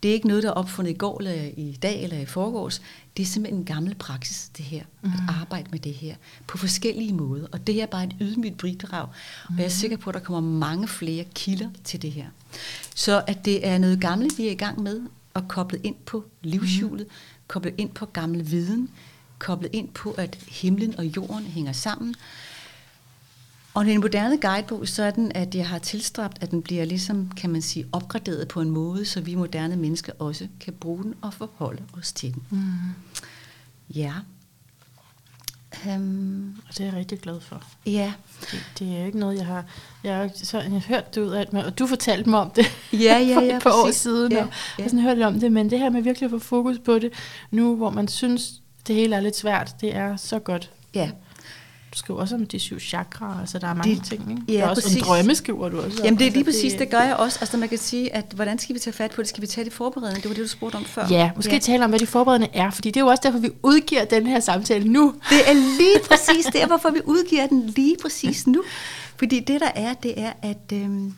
det 0.02 0.08
er 0.08 0.12
ikke 0.12 0.28
noget, 0.28 0.42
der 0.42 0.48
er 0.48 0.52
opfundet 0.52 0.90
i 0.90 0.94
går, 0.94 1.18
eller 1.18 1.32
i 1.56 1.78
dag, 1.82 2.02
eller 2.02 2.18
i 2.18 2.26
forgårs. 2.26 2.82
Det 3.16 3.22
er 3.22 3.26
simpelthen 3.26 3.60
en 3.60 3.64
gammel 3.64 3.94
praksis, 3.94 4.50
det 4.56 4.64
her. 4.64 4.82
Mm. 5.02 5.08
At 5.08 5.34
arbejde 5.40 5.68
med 5.70 5.78
det 5.78 5.94
her 5.94 6.14
på 6.46 6.58
forskellige 6.58 7.12
måder. 7.12 7.46
Og 7.52 7.66
det 7.66 7.74
her 7.74 7.82
er 7.82 7.86
bare 7.86 8.04
et 8.04 8.16
ydmygt 8.20 8.58
bidrag. 8.58 9.06
Mm. 9.06 9.54
Og 9.54 9.60
jeg 9.60 9.64
er 9.64 9.70
sikker 9.70 9.96
på, 9.96 10.10
at 10.10 10.14
der 10.14 10.20
kommer 10.20 10.58
mange 10.58 10.88
flere 10.88 11.24
kilder 11.34 11.68
til 11.84 12.02
det 12.02 12.12
her. 12.12 12.26
Så 12.94 13.22
at 13.26 13.44
det 13.44 13.66
er 13.66 13.78
noget 13.78 14.00
gammelt, 14.00 14.38
vi 14.38 14.46
er 14.46 14.50
i 14.50 14.54
gang 14.54 14.82
med, 14.82 15.00
og 15.34 15.48
koblet 15.48 15.80
ind 15.84 15.96
på 16.06 16.24
livshjulet, 16.42 17.06
mm. 17.06 17.12
koblet 17.48 17.74
ind 17.78 17.90
på 17.90 18.06
gammel 18.06 18.50
viden, 18.50 18.90
koblet 19.38 19.70
ind 19.72 19.88
på, 19.88 20.10
at 20.10 20.38
himlen 20.48 20.98
og 20.98 21.04
jorden 21.04 21.44
hænger 21.44 21.72
sammen. 21.72 22.14
Og 23.74 23.86
i 23.86 23.90
en 23.90 24.00
moderne 24.00 24.40
guidebog, 24.40 24.88
så 24.88 25.02
er 25.02 25.10
den, 25.10 25.32
at 25.34 25.54
jeg 25.54 25.68
har 25.68 25.78
tilstræbt, 25.78 26.38
at 26.40 26.50
den 26.50 26.62
bliver 26.62 26.84
ligesom, 26.84 27.30
kan 27.36 27.50
man 27.50 27.62
sige, 27.62 27.86
opgraderet 27.92 28.48
på 28.48 28.60
en 28.60 28.70
måde, 28.70 29.04
så 29.04 29.20
vi 29.20 29.34
moderne 29.34 29.76
mennesker 29.76 30.12
også 30.18 30.48
kan 30.60 30.72
bruge 30.72 31.02
den 31.02 31.14
og 31.22 31.34
forholde 31.34 31.82
os 31.92 32.12
til 32.12 32.34
den. 32.34 32.42
Mm. 32.50 32.58
Ja. 33.94 34.12
Um, 35.86 36.60
og 36.68 36.78
det 36.78 36.80
er 36.80 36.84
jeg 36.84 36.94
rigtig 36.94 37.20
glad 37.20 37.40
for. 37.40 37.62
Ja. 37.86 38.12
Det, 38.40 38.64
det 38.78 38.96
er 38.96 39.06
ikke 39.06 39.18
noget, 39.18 39.36
jeg 39.36 39.46
har... 39.46 39.64
Jeg 40.04 40.16
har, 40.16 40.30
så, 40.34 40.60
jeg 40.60 40.70
har 40.70 40.84
hørt 40.88 41.14
det 41.14 41.20
ud 41.20 41.30
af, 41.30 41.46
og 41.52 41.78
du 41.78 41.86
fortalte 41.86 42.30
mig 42.30 42.40
om 42.40 42.50
det 42.50 42.66
ja, 42.92 42.98
ja, 42.98 43.18
ja, 43.28 43.36
for 43.36 43.40
et 43.40 43.62
par 43.62 43.70
år 43.70 43.90
siden, 43.90 44.32
ja, 44.32 44.38
og 44.38 44.44
ja. 44.44 44.52
jeg 44.78 44.84
har 44.84 44.88
sådan 44.88 45.00
hørt 45.00 45.22
om 45.22 45.40
det, 45.40 45.52
men 45.52 45.70
det 45.70 45.78
her 45.78 45.90
med 45.90 46.02
virkelig 46.02 46.26
at 46.26 46.30
få 46.30 46.38
fokus 46.38 46.78
på 46.78 46.98
det, 46.98 47.12
nu 47.50 47.76
hvor 47.76 47.90
man 47.90 48.08
synes, 48.08 48.52
det 48.86 48.94
hele 48.94 49.16
er 49.16 49.20
lidt 49.20 49.36
svært, 49.36 49.74
det 49.80 49.94
er 49.94 50.16
så 50.16 50.38
godt. 50.38 50.70
Ja. 50.94 51.10
Skriver 51.98 52.20
også 52.20 52.34
om 52.34 52.46
de 52.46 52.58
syv 52.58 52.80
chakraer, 52.80 53.40
altså 53.40 53.58
der 53.58 53.66
er 53.66 53.74
mange 53.74 53.94
det, 53.94 54.04
ting. 54.04 54.30
Ikke? 54.30 54.42
Ja, 54.48 54.52
der 54.52 54.64
er 54.64 54.68
også 54.68 54.82
præcis. 54.82 54.96
en 54.96 55.04
drømme, 55.04 55.34
skriver 55.34 55.68
du 55.68 55.80
også. 55.80 56.00
Jamen 56.04 56.18
det 56.18 56.26
er 56.26 56.30
lige 56.30 56.46
altså, 56.46 56.58
præcis, 56.58 56.72
det, 56.72 56.80
det 56.80 56.90
gør 56.90 57.00
jeg 57.00 57.16
også. 57.16 57.38
Altså 57.40 57.56
man 57.56 57.68
kan 57.68 57.78
sige, 57.78 58.14
at 58.14 58.24
hvordan 58.34 58.58
skal 58.58 58.74
vi 58.74 58.80
tage 58.80 58.94
fat 58.94 59.10
på 59.10 59.22
det? 59.22 59.28
Skal 59.28 59.42
vi 59.42 59.46
tage 59.46 59.64
det 59.64 59.72
forberedende? 59.72 60.20
Det 60.20 60.28
var 60.28 60.34
det, 60.34 60.42
du 60.42 60.48
spurgte 60.48 60.76
om 60.76 60.84
før. 60.84 61.06
Ja, 61.10 61.30
måske 61.36 61.52
ja. 61.52 61.58
tale 61.58 61.84
om, 61.84 61.90
hvad 61.90 61.98
de 61.98 62.06
forberedende 62.06 62.48
er, 62.52 62.70
fordi 62.70 62.90
det 62.90 62.96
er 62.96 63.04
jo 63.04 63.10
også 63.10 63.20
derfor, 63.24 63.38
vi 63.38 63.50
udgiver 63.62 64.04
den 64.04 64.26
her 64.26 64.40
samtale 64.40 64.88
nu. 64.92 65.14
Det 65.30 65.50
er 65.50 65.54
lige 65.54 65.98
præcis 66.08 66.46
der, 66.52 66.66
hvorfor 66.66 66.90
vi 66.90 67.00
udgiver 67.04 67.46
den 67.46 67.66
lige 67.76 67.96
præcis 68.02 68.46
nu. 68.46 68.62
Fordi 69.16 69.40
det 69.40 69.60
der 69.60 69.70
er, 69.74 69.94
det 69.94 70.20
er, 70.20 70.32
at... 70.42 70.72
Øhm, 70.72 71.14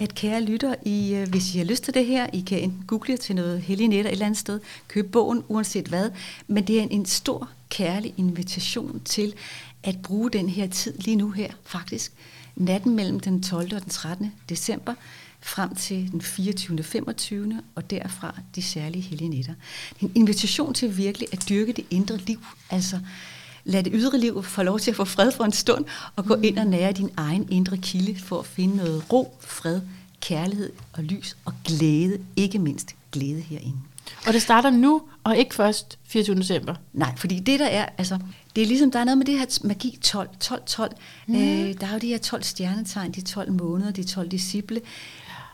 at 0.00 0.14
kære 0.14 0.40
lytter, 0.40 0.74
I, 0.82 1.14
øh, 1.14 1.28
hvis 1.28 1.54
I 1.54 1.58
har 1.58 1.64
lyst 1.64 1.84
til 1.84 1.94
det 1.94 2.06
her, 2.06 2.26
I 2.32 2.40
kan 2.40 2.58
enten 2.58 2.84
google 2.86 3.16
til 3.16 3.36
noget 3.36 3.60
hellige 3.60 3.88
netter 3.88 4.10
et 4.10 4.12
eller 4.12 4.26
andet 4.26 4.38
sted, 4.38 4.60
købe 4.88 5.08
bogen 5.08 5.42
uanset 5.48 5.88
hvad, 5.88 6.10
men 6.46 6.66
det 6.66 6.78
er 6.78 6.82
en, 6.82 6.90
en 6.90 7.06
stor 7.06 7.48
kærlig 7.70 8.14
invitation 8.16 9.00
til 9.04 9.34
at 9.82 10.02
bruge 10.02 10.30
den 10.30 10.48
her 10.48 10.66
tid 10.66 10.98
lige 10.98 11.16
nu 11.16 11.30
her, 11.30 11.52
faktisk, 11.64 12.12
natten 12.56 12.96
mellem 12.96 13.20
den 13.20 13.42
12. 13.42 13.74
og 13.74 13.82
den 13.82 13.90
13. 13.90 14.32
december, 14.48 14.94
frem 15.40 15.74
til 15.74 16.12
den 16.12 16.20
24. 16.20 16.78
og 16.78 16.84
25. 16.84 17.62
og 17.74 17.90
derfra 17.90 18.34
de 18.54 18.62
særlige 18.62 19.02
hellige 19.02 19.28
nætter. 19.28 19.54
Det 19.90 20.02
er 20.02 20.06
en 20.06 20.12
invitation 20.14 20.74
til 20.74 20.96
virkelig 20.96 21.28
at 21.32 21.48
dyrke 21.48 21.72
det 21.72 21.84
indre 21.90 22.16
liv, 22.16 22.46
altså 22.70 23.00
lad 23.64 23.82
det 23.82 23.92
ydre 23.96 24.18
liv 24.18 24.42
få 24.42 24.62
lov 24.62 24.78
til 24.78 24.90
at 24.90 24.96
få 24.96 25.04
fred 25.04 25.32
for 25.32 25.44
en 25.44 25.52
stund, 25.52 25.84
og 26.16 26.24
gå 26.24 26.34
ind 26.34 26.58
og 26.58 26.66
nære 26.66 26.92
din 26.92 27.10
egen 27.16 27.48
indre 27.50 27.76
kilde 27.76 28.20
for 28.20 28.38
at 28.38 28.46
finde 28.46 28.76
noget 28.76 29.12
ro, 29.12 29.36
fred, 29.40 29.80
kærlighed 30.20 30.72
og 30.92 31.02
lys 31.02 31.36
og 31.44 31.52
glæde, 31.64 32.18
ikke 32.36 32.58
mindst 32.58 32.94
glæde 33.12 33.40
herinde. 33.40 33.78
Og 34.26 34.32
det 34.32 34.42
starter 34.42 34.70
nu, 34.70 35.02
og 35.24 35.36
ikke 35.36 35.54
først 35.54 35.98
24. 36.04 36.36
december? 36.36 36.74
Nej, 36.92 37.16
fordi 37.16 37.40
det 37.40 37.60
der 37.60 37.66
er, 37.66 37.88
altså, 37.98 38.18
det 38.56 38.62
er 38.62 38.66
ligesom, 38.66 38.90
der 38.90 38.98
er 38.98 39.04
noget 39.04 39.18
med 39.18 39.26
det 39.26 39.38
her 39.38 39.58
magi 39.64 39.98
12, 40.02 40.28
12, 40.40 40.62
12. 40.66 40.96
Mm. 41.26 41.34
Øh, 41.34 41.80
der 41.80 41.86
er 41.86 41.92
jo 41.92 41.98
de 41.98 42.08
her 42.08 42.18
12 42.18 42.42
stjernetegn, 42.42 43.12
de 43.12 43.20
12 43.20 43.52
måneder, 43.52 43.90
de 43.90 44.04
12 44.04 44.28
disciple. 44.28 44.80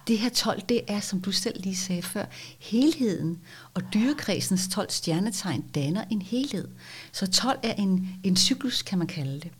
Det 0.09 0.19
her 0.19 0.29
12, 0.29 0.61
det 0.61 0.81
er, 0.89 1.01
som 1.01 1.21
du 1.21 1.33
selv 1.33 1.61
lige 1.61 1.77
sagde 1.77 2.03
før, 2.03 2.25
helheden. 2.59 3.39
Og 3.75 3.83
dyrekredsens 3.95 4.69
12 4.69 4.91
stjernetegn 4.91 5.65
danner 5.75 6.05
en 6.11 6.23
helhed. 6.23 6.69
Så 7.13 7.27
12 7.27 7.59
er 7.63 7.75
en, 7.75 8.09
en 8.23 8.37
cyklus, 8.37 8.83
kan 8.83 8.99
man 8.99 9.07
kalde 9.07 9.41
det. 9.41 9.51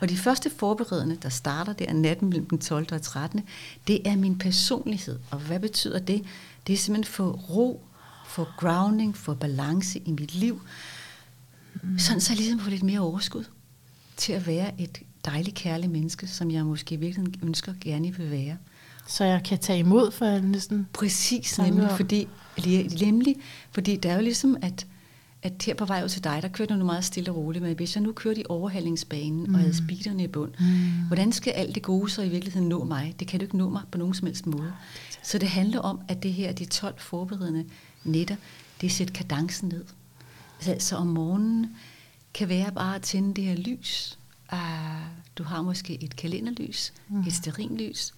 Og 0.00 0.08
de 0.08 0.16
første 0.16 0.50
forberedende, 0.50 1.16
der 1.22 1.28
starter 1.28 1.72
der 1.72 1.92
natten 1.92 2.28
mellem 2.28 2.48
den 2.48 2.58
12. 2.58 2.86
og 2.92 3.02
13., 3.02 3.40
det 3.86 4.08
er 4.08 4.16
min 4.16 4.38
personlighed. 4.38 5.18
Og 5.30 5.38
hvad 5.38 5.60
betyder 5.60 5.98
det? 5.98 6.24
Det 6.66 6.72
er 6.72 6.76
simpelthen 6.76 7.14
for 7.14 7.30
ro, 7.30 7.82
for 8.26 8.54
grounding, 8.56 9.16
for 9.16 9.34
balance 9.34 9.98
i 9.98 10.10
mit 10.10 10.34
liv. 10.34 10.60
Mm. 11.82 11.98
Sådan 11.98 12.20
så 12.20 12.32
jeg 12.32 12.38
ligesom 12.38 12.60
får 12.60 12.70
lidt 12.70 12.82
mere 12.82 13.00
overskud 13.00 13.44
til 14.16 14.32
at 14.32 14.46
være 14.46 14.80
et 14.80 14.98
dejligt, 15.24 15.56
kærligt 15.56 15.92
menneske, 15.92 16.26
som 16.26 16.50
jeg 16.50 16.64
måske 16.64 16.96
virkelig 16.96 17.42
ønsker 17.42 17.74
gerne 17.80 18.16
vil 18.16 18.30
være. 18.30 18.56
Så 19.08 19.24
jeg 19.24 19.42
kan 19.44 19.58
tage 19.58 19.78
imod 19.78 20.10
for 20.10 20.38
næsten... 20.38 20.86
Præcis, 20.92 21.58
nemlig 21.58 21.90
fordi, 21.96 22.28
nemlig, 23.00 23.36
fordi 23.70 23.96
det 23.96 24.10
er 24.10 24.14
jo 24.14 24.20
ligesom, 24.20 24.56
at, 24.62 24.86
at 25.42 25.52
her 25.66 25.74
på 25.74 25.84
vej 25.84 26.04
ud 26.04 26.08
til 26.08 26.24
dig, 26.24 26.38
der 26.42 26.48
kørte 26.48 26.74
du 26.74 26.84
meget 26.84 27.04
stille 27.04 27.30
og 27.30 27.36
roligt, 27.36 27.64
men 27.64 27.76
hvis 27.76 27.96
jeg 27.96 28.02
nu 28.02 28.12
kørte 28.12 28.40
i 28.40 28.44
overhalingsbanen 28.48 29.44
mm. 29.48 29.54
og 29.54 29.60
havde 29.60 29.76
speederne 29.76 30.24
i 30.24 30.26
bund, 30.26 30.52
mm. 30.60 31.06
hvordan 31.06 31.32
skal 31.32 31.50
alt 31.50 31.74
det 31.74 31.82
gode 31.82 32.10
så 32.10 32.22
i 32.22 32.28
virkeligheden 32.28 32.68
nå 32.68 32.84
mig? 32.84 33.14
Det 33.20 33.28
kan 33.28 33.40
du 33.40 33.44
ikke 33.44 33.56
nå 33.56 33.68
mig 33.68 33.82
på 33.90 33.98
nogen 33.98 34.14
som 34.14 34.26
helst 34.26 34.46
måde. 34.46 34.72
Så 35.22 35.38
det 35.38 35.48
handler 35.48 35.80
om, 35.80 36.00
at 36.08 36.22
det 36.22 36.32
her, 36.32 36.52
de 36.52 36.64
12 36.64 36.94
forberedende 36.98 37.64
netter, 38.04 38.36
det 38.80 38.86
er 38.86 38.90
at 38.90 38.92
sætte 38.92 39.12
kadencen 39.12 39.68
ned. 39.68 39.84
Altså, 40.66 40.88
så 40.88 40.96
om 40.96 41.06
morgenen 41.06 41.76
kan 42.34 42.48
være 42.48 42.72
bare 42.72 42.96
at 42.96 43.02
tænde 43.02 43.34
det 43.34 43.44
her 43.44 43.56
lys. 43.56 44.18
Uh, 44.52 44.58
du 45.36 45.42
har 45.42 45.62
måske 45.62 46.04
et 46.04 46.16
kalenderlys, 46.16 46.92
mm. 47.08 47.20
et 47.20 47.32
sterinlys. 47.32 48.14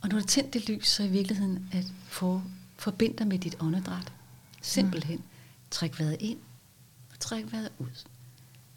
Og 0.00 0.08
når 0.08 0.18
du 0.18 0.24
tænder 0.24 0.50
det 0.50 0.68
lys, 0.68 0.88
så 0.88 1.02
i 1.02 1.08
virkeligheden 1.08 1.68
at 1.72 1.84
få, 2.06 2.42
forbinde 2.76 3.16
dig 3.18 3.26
med 3.26 3.38
dit 3.38 3.56
åndedræt. 3.60 4.12
Simpelthen. 4.62 5.16
Mm. 5.16 5.24
Træk 5.70 6.00
vejret 6.00 6.16
ind, 6.20 6.38
og 7.12 7.20
træk 7.20 7.52
vejret 7.52 7.72
ud. 7.78 8.04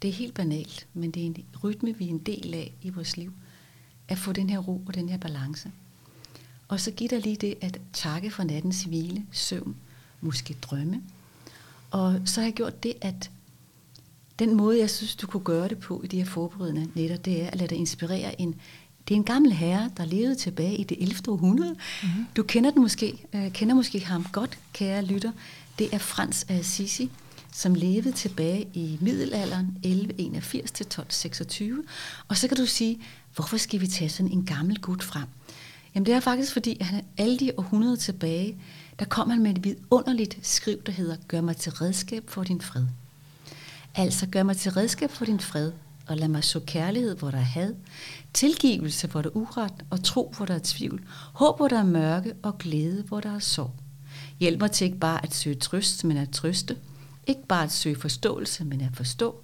Det 0.02 0.08
er 0.08 0.14
helt 0.14 0.34
banalt, 0.34 0.88
men 0.94 1.12
det 1.12 1.22
er 1.22 1.26
en 1.26 1.46
rytme, 1.64 1.98
vi 1.98 2.06
er 2.06 2.10
en 2.10 2.18
del 2.18 2.54
af 2.54 2.74
i 2.82 2.90
vores 2.90 3.18
liv. 3.18 3.34
At 4.08 4.18
få 4.18 4.34
den 4.34 4.50
her 4.50 4.60
ro 4.60 4.82
og 4.88 4.94
den 4.94 5.10
her 5.10 5.18
balance. 5.18 5.72
Og 6.68 6.80
så 6.80 6.92
giv 6.92 7.10
dig 7.10 7.22
lige 7.22 7.36
det 7.36 7.56
at 7.62 7.82
takke 7.94 8.32
for 8.32 8.44
nattens 8.44 8.84
hvile, 8.84 9.26
søvn, 9.32 9.76
måske 10.22 10.58
drømme. 10.62 11.04
Og 11.92 12.22
så 12.26 12.42
har 12.42 12.48
jeg 12.48 12.54
gjort 12.54 12.84
det, 12.84 12.94
at 13.02 13.32
den 14.40 14.56
måde, 14.56 14.80
jeg 14.80 14.90
synes, 14.90 15.16
du 15.16 15.28
kunne 15.28 15.44
gøre 15.44 15.68
det 15.68 15.80
på 15.80 16.02
i 16.04 16.08
de 16.08 16.18
her 16.18 16.26
forberedende 16.26 16.88
netter, 16.96 17.18
det 17.18 17.44
er 17.44 17.48
at 17.48 17.56
lade 17.56 17.70
dig 17.70 17.78
inspirere 17.78 18.42
en 18.42 18.56
det 19.08 19.14
er 19.14 19.18
en 19.18 19.24
gammel 19.24 19.52
herre, 19.52 19.92
der 19.98 20.06
levede 20.06 20.36
tilbage 20.36 20.76
i 20.76 20.84
det 20.84 21.02
11. 21.02 21.16
århundrede. 21.28 21.76
Mm-hmm. 22.04 22.26
Du 22.36 22.44
kender 22.44 22.72
den 22.72 22.82
måske, 22.82 23.26
øh, 23.34 23.52
kender 23.52 23.76
måske 23.76 24.06
ham 24.06 24.26
godt, 24.32 24.60
kære 24.74 25.06
lytter. 25.06 25.32
Det 25.80 25.94
er 25.94 25.98
Frans 25.98 26.46
af 26.50 26.58
Assisi, 26.58 27.12
som 27.54 27.76
levede 27.76 28.12
tilbage 28.12 28.68
i 28.74 28.98
middelalderen 29.02 29.66
1181 29.66 30.72
til 30.72 30.84
1226. 30.84 31.84
Og 32.28 32.38
så 32.38 32.48
kan 32.48 32.58
du 32.58 32.66
sige, 32.66 33.00
hvorfor 33.36 33.58
skal 33.58 33.82
vi 33.82 33.88
tage 33.88 34.10
sådan 34.10 34.32
en 34.32 34.46
gammel 34.46 34.82
gut 34.82 35.04
frem? 35.04 35.26
Jamen 35.96 36.06
det 36.06 36.14
er 36.14 36.20
faktisk 36.20 36.54
fordi, 36.54 36.78
at 36.80 36.86
han 36.86 37.06
alle 37.18 37.40
de 37.40 37.52
århundreder 37.58 37.96
tilbage, 37.96 38.58
der 39.00 39.06
kom 39.06 39.30
han 39.30 39.44
med 39.44 39.52
et 39.52 39.64
vidunderligt 39.64 40.40
skriv, 40.42 40.84
der 40.86 40.92
hedder, 40.92 41.16
gør 41.28 41.42
mig 41.42 41.58
til 41.58 41.72
redskab 41.72 42.30
for 42.30 42.44
din 42.44 42.62
fred. 42.62 42.86
Altså, 43.96 44.28
gør 44.28 44.44
mig 44.44 44.58
til 44.58 44.72
redskab 44.72 45.12
for 45.12 45.26
din 45.26 45.40
fred, 45.40 45.72
og 46.08 46.18
lad 46.18 46.28
mig 46.28 46.44
så 46.44 46.60
kærlighed, 46.60 47.16
hvor 47.16 47.32
der 47.32 47.38
er 47.38 47.42
had, 47.42 47.76
tilgivelse, 48.34 49.08
hvor 49.08 49.22
der 49.22 49.30
er 49.30 49.38
uret, 49.38 49.74
og 49.90 50.04
tro, 50.04 50.34
hvor 50.38 50.46
der 50.46 50.56
er 50.56 50.60
tvivl, 50.64 51.04
håb, 51.34 51.58
hvor 51.58 51.68
der 51.68 51.80
er 51.80 51.84
mørke, 51.84 52.34
og 52.44 52.58
glæde, 52.58 53.04
hvor 53.04 53.20
der 53.20 53.36
er 53.36 53.40
sorg. 53.40 53.72
Hjælp 54.40 54.60
mig 54.60 54.72
til 54.72 54.86
ikke 54.86 54.98
bare 54.98 55.24
at 55.24 55.36
søge 55.36 55.56
trøst, 55.56 56.04
men 56.04 56.18
at 56.18 56.30
trøste. 56.30 56.78
Ikke 57.28 57.48
bare 57.48 57.64
at 57.64 57.72
søge 57.72 57.96
forståelse, 57.96 58.66
men 58.66 58.82
at 58.82 58.90
forstå. 58.94 59.36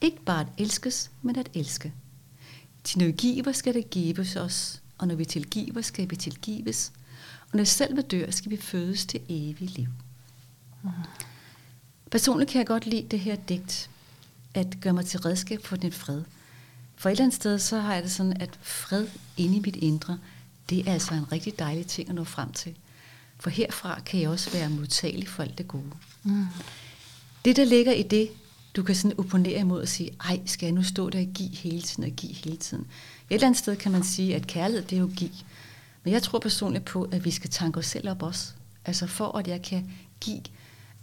Ikke 0.00 0.24
bare 0.24 0.40
at 0.40 0.46
elskes, 0.58 1.10
men 1.22 1.36
at 1.36 1.48
elske. 1.54 1.92
Til 2.84 2.98
når 2.98 3.06
vi 3.06 3.12
giver, 3.12 3.52
skal 3.52 3.74
det 3.74 3.90
gives 3.90 4.36
os, 4.36 4.82
og 4.98 5.08
når 5.08 5.14
vi 5.14 5.24
tilgiver, 5.24 5.80
skal 5.80 6.10
vi 6.10 6.16
tilgives. 6.16 6.92
Og 7.52 7.56
når 7.56 7.64
selv 7.64 8.02
dør, 8.02 8.30
skal 8.30 8.50
vi 8.50 8.56
fødes 8.56 9.06
til 9.06 9.20
evigt 9.28 9.76
liv. 9.76 9.88
Mm. 10.82 10.90
Personligt 12.10 12.50
kan 12.50 12.58
jeg 12.58 12.66
godt 12.66 12.86
lide 12.86 13.06
det 13.10 13.20
her 13.20 13.36
digt, 13.36 13.90
at 14.54 14.76
gøre 14.80 14.92
mig 14.92 15.06
til 15.06 15.20
redskab 15.20 15.64
for 15.64 15.76
den 15.76 15.92
fred. 15.92 16.22
For 16.96 17.08
et 17.08 17.12
eller 17.12 17.24
andet 17.24 17.36
sted, 17.36 17.58
så 17.58 17.80
har 17.80 17.94
jeg 17.94 18.02
det 18.02 18.12
sådan, 18.12 18.40
at 18.40 18.58
fred 18.62 19.06
inde 19.36 19.56
i 19.56 19.60
mit 19.60 19.76
indre, 19.76 20.18
det 20.70 20.88
er 20.88 20.92
altså 20.92 21.14
en 21.14 21.32
rigtig 21.32 21.58
dejlig 21.58 21.86
ting 21.86 22.08
at 22.08 22.14
nå 22.14 22.24
frem 22.24 22.52
til. 22.52 22.74
For 23.40 23.50
herfra 23.50 24.00
kan 24.00 24.20
jeg 24.20 24.28
også 24.28 24.50
være 24.50 24.70
modtagelig 24.70 25.28
for 25.28 25.42
alt 25.42 25.58
det 25.58 25.68
gode. 25.68 25.92
Mm. 26.22 26.44
Det, 27.44 27.56
der 27.56 27.64
ligger 27.64 27.92
i 27.92 28.02
det, 28.02 28.30
du 28.76 28.82
kan 28.82 28.94
sådan 28.94 29.18
opponere 29.18 29.60
imod 29.60 29.82
og 29.82 29.88
sige, 29.88 30.10
ej, 30.24 30.40
skal 30.46 30.66
jeg 30.66 30.72
nu 30.72 30.82
stå 30.82 31.10
der 31.10 31.20
og 31.20 31.26
give 31.34 31.56
hele 31.56 31.82
tiden 31.82 32.04
og 32.04 32.10
give 32.10 32.32
hele 32.32 32.56
tiden? 32.56 32.86
Et 33.30 33.34
eller 33.34 33.46
andet 33.46 33.58
sted 33.58 33.76
kan 33.76 33.92
man 33.92 34.04
sige, 34.04 34.36
at 34.36 34.46
kærlighed, 34.46 34.84
det 34.84 34.96
er 34.96 35.00
jo 35.00 35.10
give. 35.16 35.30
Men 36.06 36.12
jeg 36.12 36.22
tror 36.22 36.38
personligt 36.38 36.84
på, 36.84 37.08
at 37.12 37.24
vi 37.24 37.30
skal 37.30 37.50
tanke 37.50 37.78
os 37.78 37.86
selv 37.86 38.08
op 38.08 38.22
også. 38.22 38.52
Altså 38.84 39.06
for 39.06 39.38
at 39.38 39.48
jeg 39.48 39.62
kan 39.62 39.90
give 40.20 40.40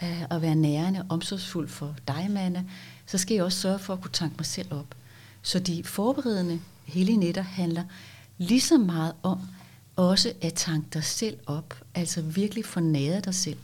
uh, 0.01 0.07
og 0.29 0.41
være 0.41 0.55
nærende 0.55 0.99
og 0.99 1.05
omsorgsfuld 1.09 1.67
for 1.67 1.95
dig, 2.07 2.27
Manna, 2.29 2.63
så 3.05 3.17
skal 3.17 3.35
jeg 3.35 3.43
også 3.43 3.59
sørge 3.59 3.79
for 3.79 3.93
at 3.93 4.01
kunne 4.01 4.11
tanke 4.11 4.35
mig 4.37 4.45
selv 4.45 4.73
op. 4.73 4.95
Så 5.41 5.59
de 5.59 5.83
forberedende 5.83 6.59
hele 6.85 7.17
netter 7.17 7.41
handler 7.41 7.83
lige 8.37 8.61
så 8.61 8.77
meget 8.77 9.13
om 9.23 9.39
også 9.95 10.33
at 10.41 10.53
tanke 10.53 10.87
dig 10.93 11.03
selv 11.03 11.37
op, 11.45 11.75
altså 11.95 12.21
virkelig 12.21 12.65
fornære 12.65 13.19
dig 13.19 13.35
selv. 13.35 13.57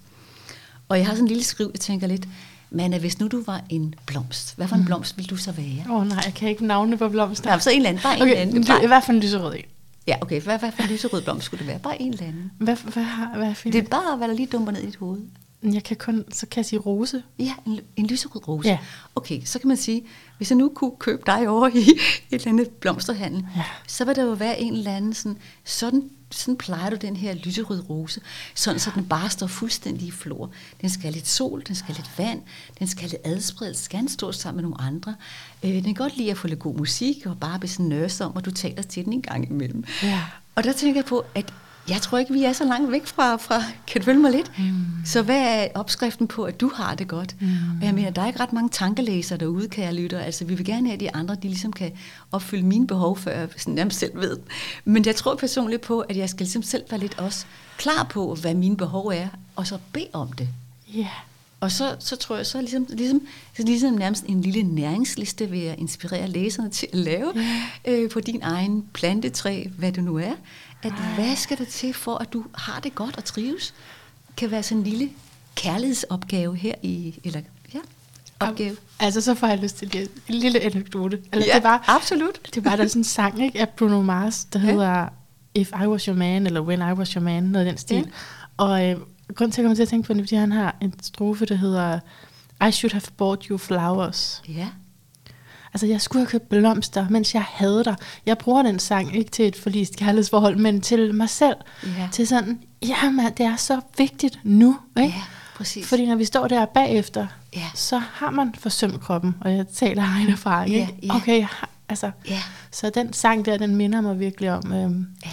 Og 0.90 0.98
jeg 0.98 1.06
har 1.06 1.14
sådan 1.14 1.24
en 1.24 1.28
lille 1.28 1.44
skriv, 1.44 1.70
jeg 1.74 1.80
tænker 1.80 2.08
lidt, 2.08 2.28
men 2.70 3.00
hvis 3.00 3.20
nu 3.20 3.28
du 3.28 3.44
var 3.44 3.64
en 3.70 3.96
blomst, 4.06 4.56
hvad 4.56 4.68
for 4.68 4.76
en 4.76 4.82
mm. 4.82 4.86
blomst 4.86 5.18
vil 5.18 5.30
du 5.30 5.36
så 5.36 5.52
være? 5.52 5.86
Åh 5.90 5.96
oh, 5.96 6.08
nej, 6.08 6.22
jeg 6.26 6.34
kan 6.34 6.50
ikke 6.50 6.66
navne 6.66 6.98
på 6.98 7.10
blomster. 7.10 7.52
Ja, 7.52 7.60
så 7.60 7.70
en 7.70 7.76
eller 7.76 7.90
anden, 7.90 8.04
bare 8.04 8.16
en 8.16 8.22
okay, 8.22 8.32
eller 8.32 8.42
anden. 8.42 8.64
Du, 8.64 8.84
I 8.84 8.88
hvert 8.88 9.04
fald 9.04 9.18
en 9.18 9.24
lyserød 9.24 9.56
en. 9.56 9.66
Ja, 10.10 10.18
okay, 10.22 10.42
hvad, 10.42 10.60
hvad 10.60 10.72
for 10.72 10.84
en 10.84 10.90
lyserød 10.90 11.22
blomst 11.22 11.46
skulle 11.46 11.60
det 11.60 11.68
være? 11.68 11.80
Bare 11.80 12.02
en 12.02 12.14
eller 12.14 12.26
anden. 12.26 12.52
Hvad, 12.58 12.76
hvad, 12.76 12.92
hvad, 12.94 13.54
hvad 13.64 13.72
det 13.74 13.76
er 13.76 13.90
bare, 13.90 14.18
hvad 14.18 14.28
der 14.28 14.34
lige 14.34 14.48
dumper 14.48 14.72
ned 14.72 14.82
i 14.82 14.86
dit 14.86 14.96
hoved. 14.96 15.22
Jeg 15.64 15.84
kan 15.84 15.98
kun, 15.98 16.26
så 16.32 16.48
kan 16.48 16.58
jeg 16.58 16.66
sige 16.66 16.80
rose. 16.80 17.24
Ja, 17.40 17.54
en, 17.66 17.80
en 17.96 18.08
lyserød 18.08 18.48
rose. 18.48 18.70
Ja. 18.70 18.78
Okay, 19.16 19.42
så 19.46 19.60
kan 19.60 19.68
man 19.68 19.78
sige, 19.78 20.04
hvis 20.38 20.52
jeg 20.52 20.58
nu 20.58 20.72
kunne 20.76 20.92
købe 21.00 21.22
dig 21.26 21.50
over 21.50 21.68
i 21.68 21.78
et 21.78 22.00
eller 22.32 22.48
andet 22.48 22.70
blomsterhandel, 22.70 23.46
ja. 23.56 23.64
så 23.88 24.06
vil 24.06 24.16
der 24.16 24.24
jo 24.24 24.32
være 24.32 24.60
en 24.60 24.74
eller 24.74 24.96
anden 24.96 25.14
sådan, 25.14 25.38
sådan, 25.64 26.10
sådan 26.32 26.58
plejer 26.58 26.90
du 26.90 26.96
den 26.96 27.16
her 27.16 27.34
lyserød 27.34 27.90
rose, 27.90 28.22
sådan 28.56 28.80
så 28.80 28.92
den 28.96 29.06
bare 29.06 29.30
står 29.30 29.48
fuldstændig 29.48 30.08
i 30.08 30.12
flor. 30.12 30.52
Den 30.82 30.90
skal 30.90 31.04
have 31.04 31.14
lidt 31.14 31.28
sol, 31.28 31.64
den 31.68 31.76
skal 31.76 31.96
have 31.96 32.04
lidt 32.04 32.18
vand, 32.18 32.42
den 32.80 32.88
skal 32.88 33.02
have 33.02 33.10
lidt 33.10 33.22
adspredelse, 33.26 33.84
skal 33.84 34.00
den 34.00 34.10
stå 34.10 34.32
sammen 34.32 34.64
med 34.64 34.70
nogle 34.70 34.88
andre. 34.88 35.16
Øh, 35.64 35.72
den 35.72 35.84
kan 35.84 35.94
godt 35.94 36.18
lide 36.18 36.32
at 36.32 36.38
få 36.38 36.48
lidt 36.48 36.60
god 36.60 36.76
musik, 36.76 37.26
og 37.26 37.40
bare 37.40 37.60
blive 37.60 37.70
sådan 37.70 37.86
nørse 37.86 38.26
om, 38.26 38.36
og 38.36 38.46
du 38.46 38.52
taler 38.52 38.82
til 38.82 39.06
den 39.06 39.14
en 39.14 39.22
gang 39.22 39.50
imellem. 39.50 39.84
Ja. 40.04 40.24
Og 40.56 40.64
der 40.64 40.74
tænker 40.74 41.02
jeg 41.02 41.06
på, 41.06 41.26
at 41.36 41.54
jeg 41.90 42.02
tror 42.02 42.18
ikke, 42.18 42.34
vi 42.34 42.44
er 42.44 42.54
så 42.54 42.64
langt 42.64 42.92
væk 42.92 43.06
fra, 43.06 43.36
fra 43.36 43.64
kan 43.88 44.02
du 44.02 44.06
følge 44.06 44.20
mig 44.20 44.32
lidt? 44.32 44.52
Mm. 44.58 44.86
Så 45.06 45.22
hvad 45.22 45.40
er 45.40 45.68
opskriften 45.76 46.28
på, 46.28 46.44
at 46.44 46.62
du 46.62 46.72
har 46.76 46.96
det 46.96 47.08
godt? 47.08 47.36
Mm. 47.42 47.48
Og 47.80 47.86
jeg 47.86 47.94
mener, 47.94 48.10
der 48.10 48.22
er 48.22 48.28
ikke 48.28 48.40
ret 48.40 48.54
mange 48.54 48.70
tankelæsere 48.70 49.40
derude, 49.40 49.68
kan 49.68 49.84
jeg 49.84 49.94
lytte. 49.94 50.20
Altså, 50.20 50.46
vi 50.46 50.56
vil 50.56 50.66
gerne 50.66 50.88
have, 50.88 50.94
at 50.94 51.00
de 51.00 51.16
andre, 51.16 51.36
de 51.36 51.48
ligesom 51.48 51.74
kan 51.74 51.92
opfylde 52.32 52.64
mine 52.64 52.88
behov, 52.88 53.18
før 53.18 53.32
jeg 53.32 53.50
sådan 53.58 53.74
nærmest 53.74 54.00
selv 54.00 54.22
ved. 54.22 54.38
Men 54.86 55.06
jeg 55.06 55.16
tror 55.16 55.36
personligt 55.36 55.82
på, 55.82 56.00
at 56.00 56.18
jeg 56.18 56.30
skal 56.30 56.44
ligesom 56.44 56.64
selv 56.64 56.84
være 56.90 57.00
lidt 57.00 57.20
også 57.20 57.46
klar 57.78 58.08
på, 58.10 58.36
hvad 58.36 58.54
mine 58.54 58.78
behov 58.78 59.08
er, 59.08 59.28
og 59.56 59.68
så 59.68 59.78
bede 59.94 60.08
om 60.14 60.32
det. 60.32 60.48
Ja. 60.94 61.00
Yeah. 61.00 61.10
Og 61.62 61.72
så, 61.72 61.96
så 62.00 62.16
tror 62.16 62.36
jeg, 62.36 62.46
så 62.46 62.62
ligesom, 62.62 62.88
ligesom, 62.90 63.22
så 63.58 63.64
ligesom 63.64 63.94
nærmest 63.94 64.24
en 64.24 64.42
lille 64.42 64.64
næringsliste 64.64 65.50
vil 65.50 65.60
jeg 65.60 65.76
inspirere 65.78 66.28
læserne 66.28 66.70
til 66.70 66.88
at 66.94 67.00
lave 67.00 67.34
yeah. 67.36 68.04
øh, 68.04 68.10
på 68.10 68.20
din 68.20 68.40
egen 68.42 68.86
plantetræ, 68.94 69.68
hvad 69.78 69.92
det 69.92 70.04
nu 70.04 70.18
er 70.18 70.34
at 70.84 70.92
Ej. 70.92 71.14
hvad 71.16 71.36
skal 71.36 71.58
der 71.58 71.66
til 71.66 71.94
for, 71.94 72.16
at 72.16 72.34
du 72.34 72.46
har 72.56 72.80
det 72.80 72.96
godt 72.96 73.18
og 73.18 73.26
trives? 73.26 73.74
Kan 74.38 74.52
være 74.52 74.64
sådan 74.64 74.78
en 74.78 74.84
lille 74.84 75.10
kærlighedsopgave 75.56 76.56
her 76.56 76.74
i, 76.84 77.20
eller 77.24 77.42
ja, 77.74 77.80
opgave. 78.40 78.78
Altså, 79.00 79.22
så 79.22 79.36
får 79.36 79.48
jeg 79.48 79.58
lyst 79.58 79.78
til. 79.78 80.10
En 80.28 80.36
lille 80.36 80.60
anekdote. 80.60 81.22
Altså, 81.32 81.50
ja, 81.50 81.56
det 81.56 81.64
var, 81.64 81.84
absolut. 81.88 82.56
Det 82.56 82.66
var 82.66 82.76
der 82.76 82.88
sådan 82.88 83.00
en 83.00 83.04
sang 83.04 83.44
ikke, 83.44 83.60
af 83.60 83.70
Bruno 83.70 84.02
Mars, 84.02 84.46
der 84.46 84.60
ja. 84.60 84.66
hedder 84.66 85.08
If 85.56 85.72
I 85.84 85.88
Was 85.88 86.06
Your 86.06 86.16
Man, 86.16 86.46
eller 86.46 86.62
When 86.62 86.80
I 86.80 86.92
Was 86.92 87.12
Your 87.12 87.24
Man, 87.24 87.44
noget 87.44 87.66
af 87.66 87.72
den 87.72 87.78
stil. 87.78 87.98
Ja. 87.98 88.04
Og 88.58 88.90
øh, 88.90 88.98
grund 89.36 89.52
til, 89.52 89.62
at 89.62 89.64
jeg 89.64 89.64
kommer 89.64 89.76
til 89.76 89.82
at 89.82 89.90
tænke 89.90 90.08
på 90.08 90.14
det, 90.14 90.22
fordi 90.22 90.36
han 90.36 90.52
har 90.52 90.76
en 90.82 90.94
strofe, 91.02 91.46
der 91.46 91.56
hedder 91.56 92.00
I 92.68 92.72
should 92.72 92.92
have 92.92 93.02
bought 93.18 93.44
you 93.44 93.58
flowers. 93.58 94.42
Ja. 94.48 94.68
Altså, 95.74 95.88
jeg 95.88 96.02
skulle 96.02 96.22
have 96.26 96.30
købt 96.30 96.50
blomster, 96.50 97.10
mens 97.10 97.36
jeg 97.36 97.44
havde 97.48 97.84
dig. 97.84 97.96
Jeg 98.26 98.38
bruger 98.38 98.64
den 98.64 98.80
sang 98.80 99.16
ikke 99.16 99.32
til 99.32 99.48
et 99.48 99.56
forlist 99.56 99.96
kærlighedsforhold, 99.96 100.56
men 100.56 100.82
til 100.82 101.14
mig 101.16 101.30
selv. 101.30 101.56
Ja. 101.84 102.10
Til 102.12 102.28
sådan, 102.28 102.60
ja, 102.82 103.10
man, 103.10 103.34
det 103.38 103.46
er 103.46 103.56
så 103.56 103.80
vigtigt 103.98 104.40
nu. 104.44 104.78
Ikke? 104.98 105.10
Ja, 105.10 105.22
præcis. 105.56 105.88
Fordi 105.88 106.06
når 106.06 106.16
vi 106.16 106.26
står 106.26 106.48
der 106.48 106.66
bagefter, 106.66 107.28
ja. 107.56 107.66
så 107.76 107.98
har 107.98 108.30
man 108.30 108.56
forsømt 108.60 109.02
kroppen, 109.02 109.36
og 109.42 109.54
jeg 109.54 109.68
taler 109.68 110.04
af 110.04 110.08
egen 110.08 110.30
erfaring. 110.30 110.76
Ja, 110.76 110.88
ja. 111.04 111.16
Okay, 111.16 111.46
altså, 111.90 112.12
ja. 112.28 112.42
så 112.72 112.90
den 112.90 113.14
sang 113.14 113.46
der, 113.46 113.58
den 113.58 113.76
minder 113.76 114.02
mig 114.02 114.20
virkelig 114.20 114.52
om, 114.52 114.74
øhm, 114.74 115.08
ja. 115.26 115.32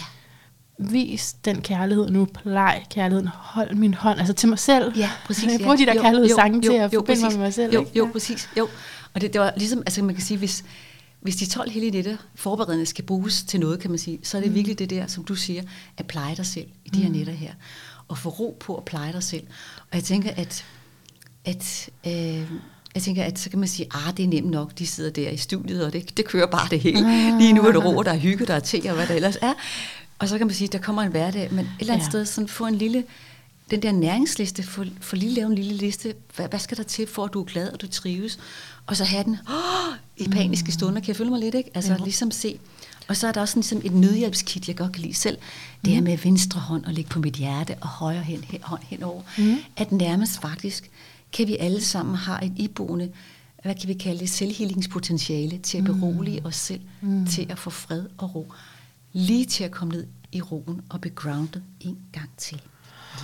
vis 0.78 1.32
den 1.32 1.62
kærlighed 1.62 2.10
nu, 2.10 2.24
plej 2.24 2.84
kærligheden, 2.90 3.28
hold 3.34 3.74
min 3.74 3.94
hånd, 3.94 4.18
altså 4.18 4.34
til 4.34 4.48
mig 4.48 4.58
selv. 4.58 4.92
Ja, 4.96 5.10
præcis. 5.26 5.44
Jeg 5.52 5.60
bruger 5.60 5.76
ja. 5.78 5.84
de 5.84 5.86
der 5.86 6.02
kærlighedssange 6.02 6.62
til 6.62 6.72
at 6.72 6.92
forbinde 6.94 7.20
mig 7.22 7.32
med 7.32 7.40
mig 7.40 7.54
selv. 7.54 7.74
Jo, 7.74 7.80
ikke? 7.80 7.92
jo, 7.98 8.08
præcis. 8.12 8.48
Jo. 8.58 8.68
Og 9.16 9.22
det, 9.22 9.32
det 9.32 9.40
var 9.40 9.52
ligesom, 9.56 9.78
altså 9.78 10.02
man 10.02 10.14
kan 10.14 10.24
sige, 10.24 10.38
hvis, 10.38 10.64
hvis 11.20 11.36
de 11.36 11.46
12 11.46 11.70
hellige 11.70 11.90
netter 11.90 12.16
forberedende 12.34 12.86
skal 12.86 13.04
bruges 13.04 13.42
til 13.42 13.60
noget, 13.60 13.80
kan 13.80 13.90
man 13.90 13.98
sige, 13.98 14.18
så 14.22 14.36
er 14.36 14.40
det 14.40 14.50
mm. 14.50 14.54
virkelig 14.54 14.78
det 14.78 14.90
der, 14.90 15.06
som 15.06 15.24
du 15.24 15.34
siger, 15.34 15.62
at 15.96 16.06
pleje 16.06 16.36
dig 16.36 16.46
selv 16.46 16.66
i 16.84 16.88
de 16.88 17.00
her 17.00 17.08
mm. 17.08 17.14
netter 17.14 17.32
her. 17.32 17.52
Og 18.08 18.18
få 18.18 18.28
ro 18.28 18.56
på 18.60 18.76
at 18.76 18.84
pleje 18.84 19.12
dig 19.12 19.22
selv. 19.22 19.42
Og 19.80 19.94
jeg 19.96 20.04
tænker, 20.04 20.30
at, 20.36 20.64
at 21.44 21.90
øh, 22.06 22.50
jeg 22.94 23.02
tænker, 23.02 23.24
at 23.24 23.38
så 23.38 23.50
kan 23.50 23.58
man 23.58 23.68
sige, 23.68 23.88
ah, 23.90 24.16
det 24.16 24.24
er 24.24 24.28
nemt 24.28 24.50
nok, 24.50 24.78
de 24.78 24.86
sidder 24.86 25.10
der 25.10 25.30
i 25.30 25.36
studiet, 25.36 25.84
og 25.84 25.92
det, 25.92 26.16
det 26.16 26.24
kører 26.24 26.46
bare 26.46 26.68
det 26.70 26.80
hele. 26.80 26.98
Ah. 26.98 27.38
Lige 27.38 27.52
nu 27.52 27.62
er 27.62 27.72
det 27.72 27.84
ro, 27.84 28.02
der 28.02 28.12
er 28.12 28.18
hygge, 28.18 28.46
der 28.46 28.54
er 28.54 28.60
te, 28.60 28.82
og 28.88 28.94
hvad 28.94 29.06
der 29.06 29.14
ellers 29.14 29.36
er. 29.42 29.52
Og 30.18 30.28
så 30.28 30.38
kan 30.38 30.46
man 30.46 30.54
sige, 30.54 30.68
der 30.68 30.78
kommer 30.78 31.02
en 31.02 31.10
hverdag, 31.10 31.52
men 31.52 31.64
et 31.64 31.70
eller 31.80 31.92
andet 31.92 32.04
ja. 32.04 32.10
sted 32.10 32.24
sådan 32.24 32.48
få 32.48 32.66
en 32.66 32.74
lille, 32.74 33.04
den 33.70 33.82
der 33.82 33.92
næringsliste, 33.92 34.62
for, 34.62 34.86
for 35.00 35.16
lige 35.16 35.34
lave 35.34 35.46
en 35.46 35.54
lille 35.54 35.74
liste, 35.74 36.14
hvad, 36.36 36.48
hvad 36.48 36.58
skal 36.58 36.76
der 36.76 36.82
til, 36.82 37.06
for 37.06 37.24
at 37.24 37.32
du 37.32 37.40
er 37.40 37.44
glad, 37.44 37.68
og 37.68 37.80
du 37.80 37.86
trives, 37.86 38.38
og 38.86 38.96
så 38.96 39.04
have 39.04 39.24
den 39.24 39.36
oh, 39.48 39.96
i 40.16 40.28
paniske 40.28 40.66
mm. 40.66 40.72
stunder, 40.72 41.00
kan 41.00 41.08
jeg 41.08 41.16
føle 41.16 41.30
mig 41.30 41.40
lidt, 41.40 41.54
ikke? 41.54 41.70
Altså 41.74 41.92
jo. 41.92 42.04
ligesom 42.04 42.30
se. 42.30 42.58
Og 43.08 43.16
så 43.16 43.26
er 43.28 43.32
der 43.32 43.40
også 43.40 43.52
sådan, 43.52 43.60
ligesom 43.60 43.80
et 43.84 44.00
nødhjælpskit, 44.00 44.68
jeg 44.68 44.76
godt 44.76 44.92
kan 44.92 45.02
lide 45.02 45.14
selv. 45.14 45.38
Det 45.84 45.96
er 45.96 46.00
med 46.00 46.18
venstre 46.18 46.60
hånd 46.60 46.84
og 46.84 46.92
lægge 46.92 47.10
på 47.10 47.18
mit 47.18 47.34
hjerte 47.34 47.76
og 47.80 47.88
højre 47.88 48.22
hen, 48.22 48.44
hen, 48.44 48.62
hånd 48.62 48.82
henover. 48.82 49.22
Mm. 49.38 49.56
At 49.76 49.92
nærmest 49.92 50.40
faktisk 50.40 50.90
kan 51.32 51.48
vi 51.48 51.56
alle 51.56 51.80
sammen 51.80 52.14
have 52.14 52.44
et 52.44 52.52
iboende, 52.56 53.10
hvad 53.62 53.74
kan 53.74 53.88
vi 53.88 53.94
kalde 53.94 54.20
det, 54.20 54.30
selvhealingspotentiale 54.30 55.58
til 55.58 55.78
at 55.78 55.84
berolige 55.84 56.46
os 56.46 56.56
selv, 56.56 56.80
mm. 57.00 57.26
til 57.26 57.46
at 57.50 57.58
få 57.58 57.70
fred 57.70 58.04
og 58.18 58.34
ro. 58.34 58.52
Lige 59.12 59.44
til 59.44 59.64
at 59.64 59.70
komme 59.70 59.94
ned 59.94 60.06
i 60.32 60.40
roen 60.40 60.80
og 60.88 61.00
be 61.00 61.10
grounded 61.10 61.62
en 61.80 61.98
gang 62.12 62.30
til. 62.36 62.60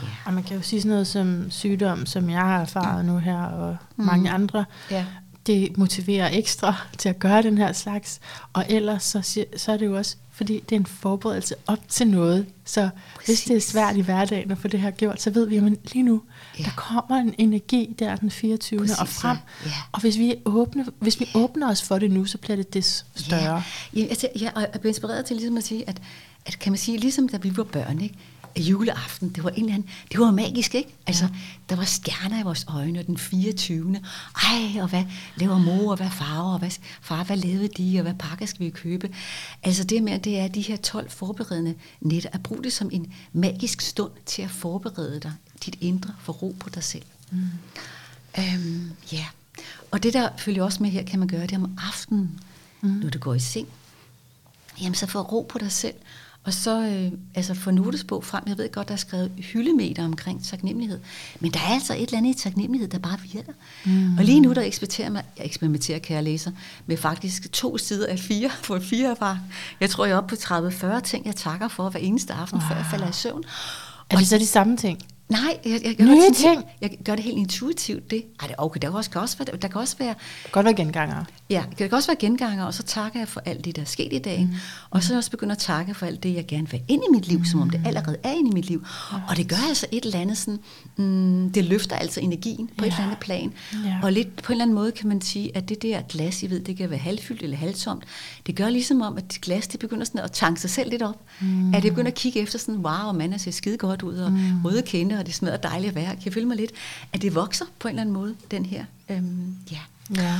Yeah. 0.02 0.12
Og 0.24 0.35
man 0.35 0.44
kan 0.44 0.57
jo 0.57 0.62
sige 0.62 0.83
sådan 0.83 0.90
noget 0.90 1.07
som 1.07 1.50
sygdom, 1.50 2.07
som 2.07 2.31
jeg 2.31 2.40
har 2.40 2.61
erfaret 2.61 3.05
nu 3.05 3.18
her, 3.18 3.42
og 3.42 3.76
mm. 3.96 4.05
mange 4.05 4.31
andre. 4.31 4.64
Ja. 4.90 5.07
Det 5.46 5.78
motiverer 5.78 6.31
ekstra 6.33 6.74
til 6.98 7.09
at 7.09 7.18
gøre 7.18 7.42
den 7.42 7.59
her 7.59 7.72
slags. 7.72 8.20
Og 8.52 8.66
ellers 8.68 9.02
så, 9.02 9.44
så 9.57 9.72
er 9.72 9.76
det 9.76 9.87
jo 9.87 9.96
også, 9.96 10.16
fordi 10.33 10.61
det 10.61 10.76
er 10.76 10.81
en 10.81 10.87
forberedelse 10.87 11.55
op 11.66 11.78
til 11.88 12.07
noget. 12.07 12.46
Så 12.64 12.88
Præcis. 13.14 13.26
hvis 13.26 13.44
det 13.44 13.57
er 13.57 13.61
svært 13.61 13.96
i 13.96 14.00
hverdagen 14.00 14.50
at 14.50 14.59
få 14.59 14.68
det 14.68 14.81
her 14.81 14.90
gjort, 14.90 15.22
så 15.22 15.31
ved 15.31 15.46
vi, 15.48 15.57
at 15.57 15.62
lige 15.92 16.02
nu, 16.02 16.22
ja. 16.59 16.64
der 16.64 16.70
kommer 16.76 17.16
en 17.16 17.35
energi 17.38 17.96
der 17.98 18.16
den 18.16 18.31
24. 18.31 18.81
Præcis, 18.81 18.98
og 18.98 19.09
frem. 19.09 19.37
Ja. 19.64 19.68
Ja. 19.68 19.72
Og 19.92 20.00
hvis 20.00 20.18
vi, 20.18 20.35
åbner, 20.44 20.85
hvis 20.98 21.20
vi 21.20 21.28
åbner 21.35 21.70
os 21.70 21.83
for 21.83 21.98
det 21.98 22.11
nu, 22.11 22.24
så 22.24 22.38
bliver 22.38 22.57
det 22.57 22.74
det 22.74 22.85
større. 23.14 23.62
Ja, 23.94 24.00
ja 24.00 24.05
altså, 24.05 24.28
jeg 24.40 24.52
er 24.55 24.87
inspireret 24.87 25.24
til 25.24 25.37
ligesom 25.37 25.57
at 25.57 25.64
sige, 25.64 25.88
at, 25.88 26.02
at 26.46 26.59
kan 26.59 26.72
man 26.72 26.78
sige, 26.78 26.98
ligesom 26.98 27.28
da 27.28 27.37
vi 27.37 27.57
var 27.57 27.64
børn, 27.64 28.00
ikke? 28.00 28.14
Juleaften, 28.56 29.28
det 29.28 29.44
var 29.44 29.50
en 29.50 29.64
eller 29.64 29.74
anden, 29.74 29.90
det 30.12 30.20
var 30.20 30.30
magisk, 30.30 30.74
ikke? 30.74 30.94
Altså, 31.06 31.24
ja. 31.24 31.30
der 31.68 31.76
var 31.76 31.84
stjerner 31.84 32.40
i 32.40 32.42
vores 32.42 32.64
øjne, 32.68 32.98
og 32.98 33.06
den 33.06 33.18
24. 33.18 34.00
Ej, 34.44 34.82
og 34.82 34.88
hvad 34.88 35.04
laver 35.36 35.58
mor, 35.58 35.90
og 35.90 35.96
hvad 35.96 36.10
farver, 36.10 36.52
og 36.52 36.58
hvad, 36.58 36.70
far, 37.00 37.24
hvad 37.24 37.36
lavede 37.36 37.68
de, 37.68 37.98
og 37.98 38.02
hvad 38.02 38.14
pakker 38.14 38.46
skal 38.46 38.66
vi 38.66 38.70
købe? 38.70 39.14
Altså 39.62 39.84
det 39.84 40.02
med, 40.02 40.18
det 40.18 40.38
er 40.38 40.48
de 40.48 40.60
her 40.60 40.76
12 40.76 41.10
forberedende 41.10 41.74
netter, 42.00 42.30
at 42.32 42.42
bruge 42.42 42.62
det 42.62 42.72
som 42.72 42.90
en 42.92 43.12
magisk 43.32 43.80
stund 43.80 44.12
til 44.26 44.42
at 44.42 44.50
forberede 44.50 45.20
dig, 45.20 45.32
dit 45.64 45.78
indre, 45.80 46.14
for 46.20 46.32
ro 46.32 46.56
på 46.60 46.68
dig 46.70 46.84
selv. 46.84 47.04
Mm. 47.30 47.38
Øhm, 48.38 48.90
ja, 49.12 49.24
og 49.90 50.02
det 50.02 50.12
der 50.12 50.28
følger 50.38 50.64
også 50.64 50.82
med 50.82 50.90
her, 50.90 51.02
kan 51.02 51.18
man 51.18 51.28
gøre 51.28 51.46
det 51.46 51.56
om 51.56 51.78
aftenen, 51.88 52.40
mm. 52.80 52.88
når 52.88 53.10
du 53.10 53.18
går 53.18 53.34
i 53.34 53.38
seng. 53.38 53.68
Jamen 54.80 54.94
så 54.94 55.06
få 55.06 55.20
ro 55.20 55.46
på 55.48 55.58
dig 55.58 55.72
selv, 55.72 55.94
og 56.44 56.52
så 56.52 56.81
øh, 56.81 57.18
altså 57.35 57.55
få 57.55 57.70
notesbog 57.70 58.24
frem. 58.24 58.44
Jeg 58.46 58.59
ved 58.59 58.72
godt, 58.72 58.88
der 58.88 58.94
er 58.94 58.98
skrevet 58.98 59.33
hyldemeter 59.38 60.05
omkring 60.05 60.44
taknemmelighed. 60.44 61.00
Men 61.40 61.50
der 61.50 61.61
er 61.61 61.74
altså 61.74 61.94
et 61.94 62.02
eller 62.02 62.18
andet 62.18 62.37
i 62.37 62.38
taknemmelighed, 62.38 62.88
der 62.88 62.98
bare 62.98 63.18
virker. 63.33 63.52
Mm. 63.85 64.18
Og 64.18 64.24
lige 64.24 64.40
nu, 64.40 64.52
der 64.52 64.62
eksperimenterer, 64.62 65.11
mig, 65.11 65.24
jeg 65.38 65.46
eksperimenterer, 65.46 65.98
kære 65.98 66.22
læser, 66.22 66.50
med 66.87 66.96
faktisk 66.96 67.52
to 67.52 67.78
sider 67.78 68.07
af 68.07 68.18
fire, 68.18 68.50
for 68.62 68.78
fire 68.78 69.16
var. 69.20 69.40
Jeg 69.81 69.90
tror, 69.90 70.05
jeg 70.05 70.12
er 70.12 70.16
oppe 70.16 70.37
på 70.37 70.55
30-40 70.55 71.00
ting, 71.00 71.26
jeg 71.26 71.37
takker 71.37 71.68
for 71.68 71.88
hver 71.88 72.00
eneste 72.00 72.33
aften, 72.33 72.59
wow. 72.59 72.68
før 72.68 72.76
jeg 72.76 72.87
falder 72.90 73.09
i 73.09 73.12
søvn. 73.12 73.44
Er 74.11 74.16
det 74.16 74.28
så 74.28 74.38
de 74.38 74.46
samme 74.46 74.76
ting? 74.76 74.98
Nej, 75.28 75.59
jeg, 75.64 75.81
jeg 75.85 75.96
gør 75.96 76.05
Nye 76.05 76.28
det 76.28 76.37
ting? 76.37 76.64
Jeg 76.81 76.98
gør 77.05 77.14
det 77.14 77.24
helt 77.24 77.38
intuitivt, 77.38 78.11
det. 78.11 78.24
Ej, 78.40 78.46
det, 78.46 78.57
okay, 78.59 78.81
der 78.83 78.88
kan 78.88 78.96
også, 78.96 79.11
kan 79.11 79.20
også 79.20 79.38
være, 79.38 79.57
der 79.57 79.68
kan 79.68 79.81
også 79.81 79.96
være... 79.98 80.14
Godt 80.52 80.64
være 80.64 80.74
genganger. 80.74 81.24
Ja, 81.52 81.64
det 81.70 81.76
kan 81.76 81.94
også 81.94 82.08
være 82.08 82.16
genganger, 82.20 82.64
og 82.64 82.74
så 82.74 82.82
takker 82.82 83.20
jeg 83.20 83.28
for 83.28 83.42
alt 83.44 83.64
det, 83.64 83.76
der 83.76 83.82
er 83.82 83.86
sket 83.86 84.12
i 84.12 84.18
dagen. 84.18 84.46
Mm. 84.46 84.54
Og 84.90 85.02
så 85.02 85.16
også 85.16 85.30
begynde 85.30 85.52
at 85.52 85.58
takke 85.58 85.94
for 85.94 86.06
alt 86.06 86.22
det, 86.22 86.34
jeg 86.34 86.46
gerne 86.46 86.70
vil 86.70 86.82
ind 86.88 87.02
i 87.08 87.12
mit 87.12 87.28
liv, 87.28 87.38
mm. 87.38 87.44
som 87.44 87.60
om 87.60 87.70
det 87.70 87.80
mm. 87.80 87.86
allerede 87.86 88.16
er 88.22 88.32
inde 88.32 88.50
i 88.50 88.54
mit 88.54 88.66
liv. 88.66 88.78
Yes. 88.78 89.22
Og 89.28 89.36
det 89.36 89.48
gør 89.48 89.68
altså 89.68 89.86
et 89.92 90.04
eller 90.04 90.18
andet 90.18 90.38
sådan, 90.38 90.58
mm, 90.96 91.50
det 91.52 91.64
løfter 91.64 91.96
altså 91.96 92.20
energien 92.20 92.70
på 92.78 92.84
ja. 92.84 92.88
et 92.88 92.92
eller 92.92 93.04
andet 93.04 93.18
plan. 93.18 93.52
Ja. 93.84 93.98
Og 94.02 94.12
lidt 94.12 94.42
på 94.42 94.52
en 94.52 94.54
eller 94.54 94.64
anden 94.64 94.74
måde 94.74 94.92
kan 94.92 95.08
man 95.08 95.20
sige, 95.20 95.56
at 95.56 95.68
det 95.68 95.82
der 95.82 96.02
glas, 96.08 96.42
I 96.42 96.50
ved, 96.50 96.60
det 96.60 96.76
kan 96.76 96.90
være 96.90 96.98
halvfyldt 96.98 97.42
eller 97.42 97.56
halvtomt. 97.56 98.04
Det 98.46 98.56
gør 98.56 98.68
ligesom 98.68 99.02
om, 99.02 99.16
at 99.16 99.32
det 99.32 99.40
glas, 99.40 99.68
det 99.68 99.80
begynder 99.80 100.04
sådan 100.04 100.20
at 100.20 100.32
tanke 100.32 100.60
sig 100.60 100.70
selv 100.70 100.90
lidt 100.90 101.02
op. 101.02 101.20
Mm. 101.40 101.74
At 101.74 101.82
det 101.82 101.92
begynder 101.92 102.10
at 102.10 102.16
kigge 102.16 102.40
efter 102.40 102.58
sådan, 102.58 102.76
wow, 102.76 103.12
man 103.12 103.38
ser 103.38 103.50
skide 103.50 103.76
godt 103.76 104.02
ud, 104.02 104.16
og 104.16 104.32
mm. 104.32 104.64
røde 104.64 104.82
kende, 104.82 105.18
og 105.18 105.26
det 105.26 105.34
smager 105.34 105.56
dejligt 105.56 105.88
at 105.88 105.94
være. 105.94 106.08
Kan 106.08 106.22
jeg 106.24 106.32
følge 106.32 106.46
mig 106.46 106.56
lidt? 106.56 106.72
At 107.12 107.22
det 107.22 107.34
vokser 107.34 107.64
på 107.78 107.88
en 107.88 107.92
eller 107.92 108.00
anden 108.00 108.14
måde, 108.14 108.34
den 108.50 108.66
her. 108.66 108.84
Øhm, 109.08 109.56
ja. 109.70 109.78
ja. 110.16 110.34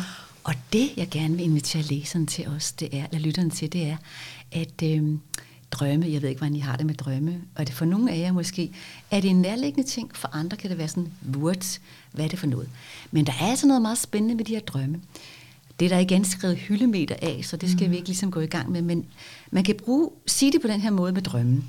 Og 0.45 0.55
det, 0.73 0.91
jeg 0.97 1.09
gerne 1.11 1.37
vil 1.37 1.45
invitere 1.45 1.83
læseren 1.83 2.27
til 2.27 2.49
os, 2.49 2.73
det 2.73 2.89
er, 2.99 3.07
eller 3.13 3.27
lytteren 3.27 3.51
til, 3.51 3.73
det 3.73 3.83
er, 3.83 3.97
at 4.53 4.83
øhm, 4.83 5.21
drømme, 5.71 6.13
jeg 6.13 6.23
ved 6.23 6.29
ikke, 6.29 6.39
hvordan 6.39 6.57
I 6.57 6.59
har 6.59 6.77
det 6.77 6.87
med 6.87 6.95
drømme, 6.95 7.41
og 7.55 7.67
det 7.67 7.75
for 7.75 7.85
nogle 7.85 8.13
af 8.13 8.19
jer 8.19 8.33
måske, 8.33 8.71
er 9.11 9.21
det 9.21 9.31
en 9.31 9.43
nærliggende 9.43 9.89
ting, 9.89 10.17
for 10.17 10.29
andre 10.33 10.57
kan 10.57 10.71
det 10.71 10.79
være 10.79 10.89
sådan, 10.89 11.13
words, 11.37 11.81
hvad 12.13 12.25
er 12.25 12.29
det 12.29 12.39
for 12.39 12.47
noget? 12.47 12.69
Men 13.11 13.27
der 13.27 13.33
er 13.41 13.47
altså 13.47 13.67
noget 13.67 13.83
meget 13.83 13.99
spændende 13.99 14.35
med 14.35 14.45
de 14.45 14.53
her 14.53 14.61
drømme. 14.61 15.01
Det 15.81 15.85
er 15.85 15.89
der 15.89 15.99
igen 15.99 16.25
skrevet 16.25 16.57
hyldemeter 16.57 17.17
af, 17.23 17.41
så 17.45 17.57
det 17.57 17.71
skal 17.71 17.87
mm. 17.87 17.91
vi 17.91 17.97
ikke 17.97 18.09
ligesom 18.09 18.31
gå 18.31 18.41
i 18.41 18.47
gang 18.47 18.71
med, 18.71 18.83
men 18.83 19.07
man 19.51 19.65
kan 19.65 19.77
bruge, 19.85 20.11
sige 20.27 20.53
det 20.53 20.61
på 20.61 20.69
den 20.69 20.81
her 20.81 20.91
måde 20.91 21.13
med 21.13 21.23
drømmen 21.23 21.65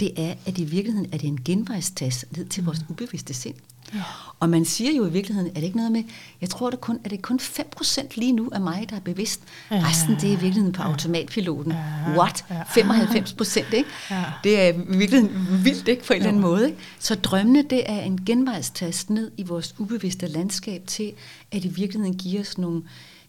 det 0.00 0.12
er, 0.16 0.34
at 0.46 0.58
i 0.58 0.64
virkeligheden 0.64 1.12
er 1.12 1.18
det 1.18 1.28
en 1.28 1.44
genvejstads 1.44 2.24
ned 2.36 2.46
til 2.46 2.64
vores 2.64 2.80
mm. 2.80 2.86
ubevidste 2.92 3.34
sind. 3.34 3.54
Ja. 3.94 4.02
Og 4.40 4.50
man 4.50 4.64
siger 4.64 4.92
jo 4.92 5.06
i 5.06 5.12
virkeligheden, 5.12 5.50
er 5.50 5.54
det 5.54 5.62
ikke 5.62 5.76
noget 5.76 5.92
med, 5.92 6.02
jeg 6.40 6.50
tror, 6.50 6.70
det 6.70 6.80
kun, 6.80 6.98
er 7.04 7.08
det 7.08 7.22
kun 7.22 7.40
5% 7.42 8.06
lige 8.14 8.32
nu 8.32 8.48
af 8.52 8.60
mig, 8.60 8.86
der 8.90 8.96
er 8.96 9.00
bevidst. 9.00 9.40
Ja. 9.70 9.82
Resten, 9.88 10.14
det 10.14 10.24
er 10.24 10.28
i 10.28 10.40
virkeligheden 10.40 10.72
på 10.72 10.82
automatpiloten. 10.82 11.72
Ja. 11.72 12.18
What? 12.18 12.44
95%, 12.50 13.74
ikke? 13.74 13.88
Ja. 14.10 14.24
Det 14.44 14.60
er 14.60 14.68
i 14.68 14.96
virkeligheden 14.96 15.64
vildt, 15.64 15.88
ikke? 15.88 16.04
På 16.04 16.12
en 16.12 16.16
eller 16.16 16.28
anden 16.28 16.42
måde, 16.42 16.66
ikke? 16.66 16.78
Så 16.98 17.14
drømmene, 17.14 17.64
det 17.70 17.90
er 17.90 18.00
en 18.00 18.24
genvejstast 18.24 19.10
ned 19.10 19.30
i 19.36 19.42
vores 19.42 19.74
ubevidste 19.78 20.26
landskab 20.26 20.82
til, 20.86 21.12
at 21.52 21.64
i 21.64 21.68
virkeligheden 21.68 22.16
giver 22.16 22.40
os 22.40 22.58
nogle, 22.58 22.82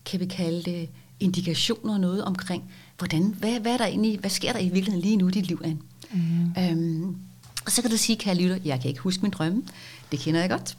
kan 0.06 0.20
vi 0.20 0.26
kalde 0.26 0.64
det, 0.64 0.90
indikationer 1.20 1.94
og 1.94 2.00
noget 2.00 2.24
omkring, 2.24 2.64
hvordan, 2.98 3.36
hvad, 3.40 3.60
hvad, 3.60 3.74
er 3.74 3.78
der 3.78 3.86
egentlig, 3.86 4.20
hvad 4.20 4.30
sker 4.30 4.54
der 4.54 4.60
i 4.60 4.70
virkeligheden 4.70 5.02
lige 5.02 5.18
nu 5.18 5.28
i 5.28 5.32
dit 5.32 5.48
liv, 5.48 5.62
Anne? 5.64 5.78
Mm. 6.12 6.64
Øhm, 6.64 7.16
og 7.66 7.72
så 7.72 7.82
kan 7.82 7.92
du 7.92 7.98
sige, 7.98 8.16
kære 8.16 8.36
lytter, 8.36 8.58
jeg 8.66 8.82
kan 8.82 8.90
ikke 8.90 9.02
huske 9.02 9.22
min 9.22 9.32
drømme. 9.32 9.64
Det 10.12 10.20
kender 10.20 10.42
jeg 10.42 10.50
godt. 10.50 10.78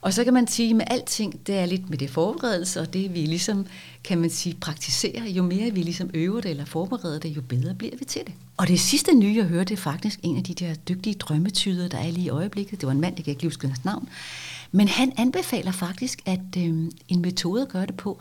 Og 0.00 0.12
så 0.12 0.24
kan 0.24 0.34
man 0.34 0.46
sige, 0.46 0.74
med 0.74 0.84
alting, 0.86 1.46
det 1.46 1.58
er 1.58 1.66
lidt 1.66 1.90
med 1.90 1.98
det 1.98 2.10
forberedelse, 2.10 2.80
og 2.80 2.92
det 2.92 3.14
vi 3.14 3.20
ligesom, 3.20 3.66
kan 4.04 4.18
man 4.18 4.30
sige, 4.30 4.56
praktiserer. 4.60 5.24
Jo 5.24 5.42
mere 5.42 5.70
vi 5.70 5.82
ligesom 5.82 6.10
øver 6.14 6.40
det 6.40 6.50
eller 6.50 6.64
forbereder 6.64 7.18
det, 7.18 7.28
jo 7.28 7.42
bedre 7.42 7.74
bliver 7.74 7.96
vi 7.98 8.04
til 8.04 8.22
det. 8.26 8.34
Og 8.56 8.68
det 8.68 8.80
sidste 8.80 9.14
nye, 9.14 9.36
jeg 9.36 9.44
hørte, 9.44 9.64
det 9.64 9.78
er 9.78 9.82
faktisk 9.82 10.20
en 10.22 10.36
af 10.36 10.44
de 10.44 10.54
der 10.54 10.74
dygtige 10.74 11.14
drømmetyder, 11.14 11.88
der 11.88 11.98
er 11.98 12.10
lige 12.10 12.26
i 12.26 12.28
øjeblikket. 12.28 12.80
Det 12.80 12.86
var 12.86 12.92
en 12.92 13.00
mand, 13.00 13.14
jeg 13.16 13.24
kan 13.24 13.30
ikke 13.30 13.46
huske 13.46 13.66
hans 13.66 13.84
navn. 13.84 14.08
Men 14.72 14.88
han 14.88 15.12
anbefaler 15.18 15.72
faktisk, 15.72 16.22
at 16.26 16.56
øh, 16.56 16.90
en 17.08 17.22
metode 17.22 17.62
at 17.62 17.68
gøre 17.68 17.86
det 17.86 17.96
på, 17.96 18.18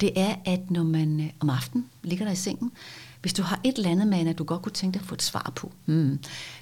det 0.00 0.12
er, 0.16 0.34
at 0.44 0.70
når 0.70 0.82
man 0.82 1.20
øh, 1.20 1.26
om 1.40 1.50
aftenen 1.50 1.86
ligger 2.02 2.24
der 2.24 2.32
i 2.32 2.36
sengen, 2.36 2.72
hvis 3.24 3.32
du 3.32 3.42
har 3.42 3.60
et 3.64 3.76
eller 3.76 3.90
andet, 3.90 4.06
man, 4.06 4.26
at 4.26 4.38
du 4.38 4.44
godt 4.44 4.62
kunne 4.62 4.72
tænke 4.72 4.94
dig 4.94 5.02
at 5.02 5.08
få 5.08 5.14
et 5.14 5.22
svar 5.22 5.52
på. 5.56 5.72
Hmm. 5.84 6.18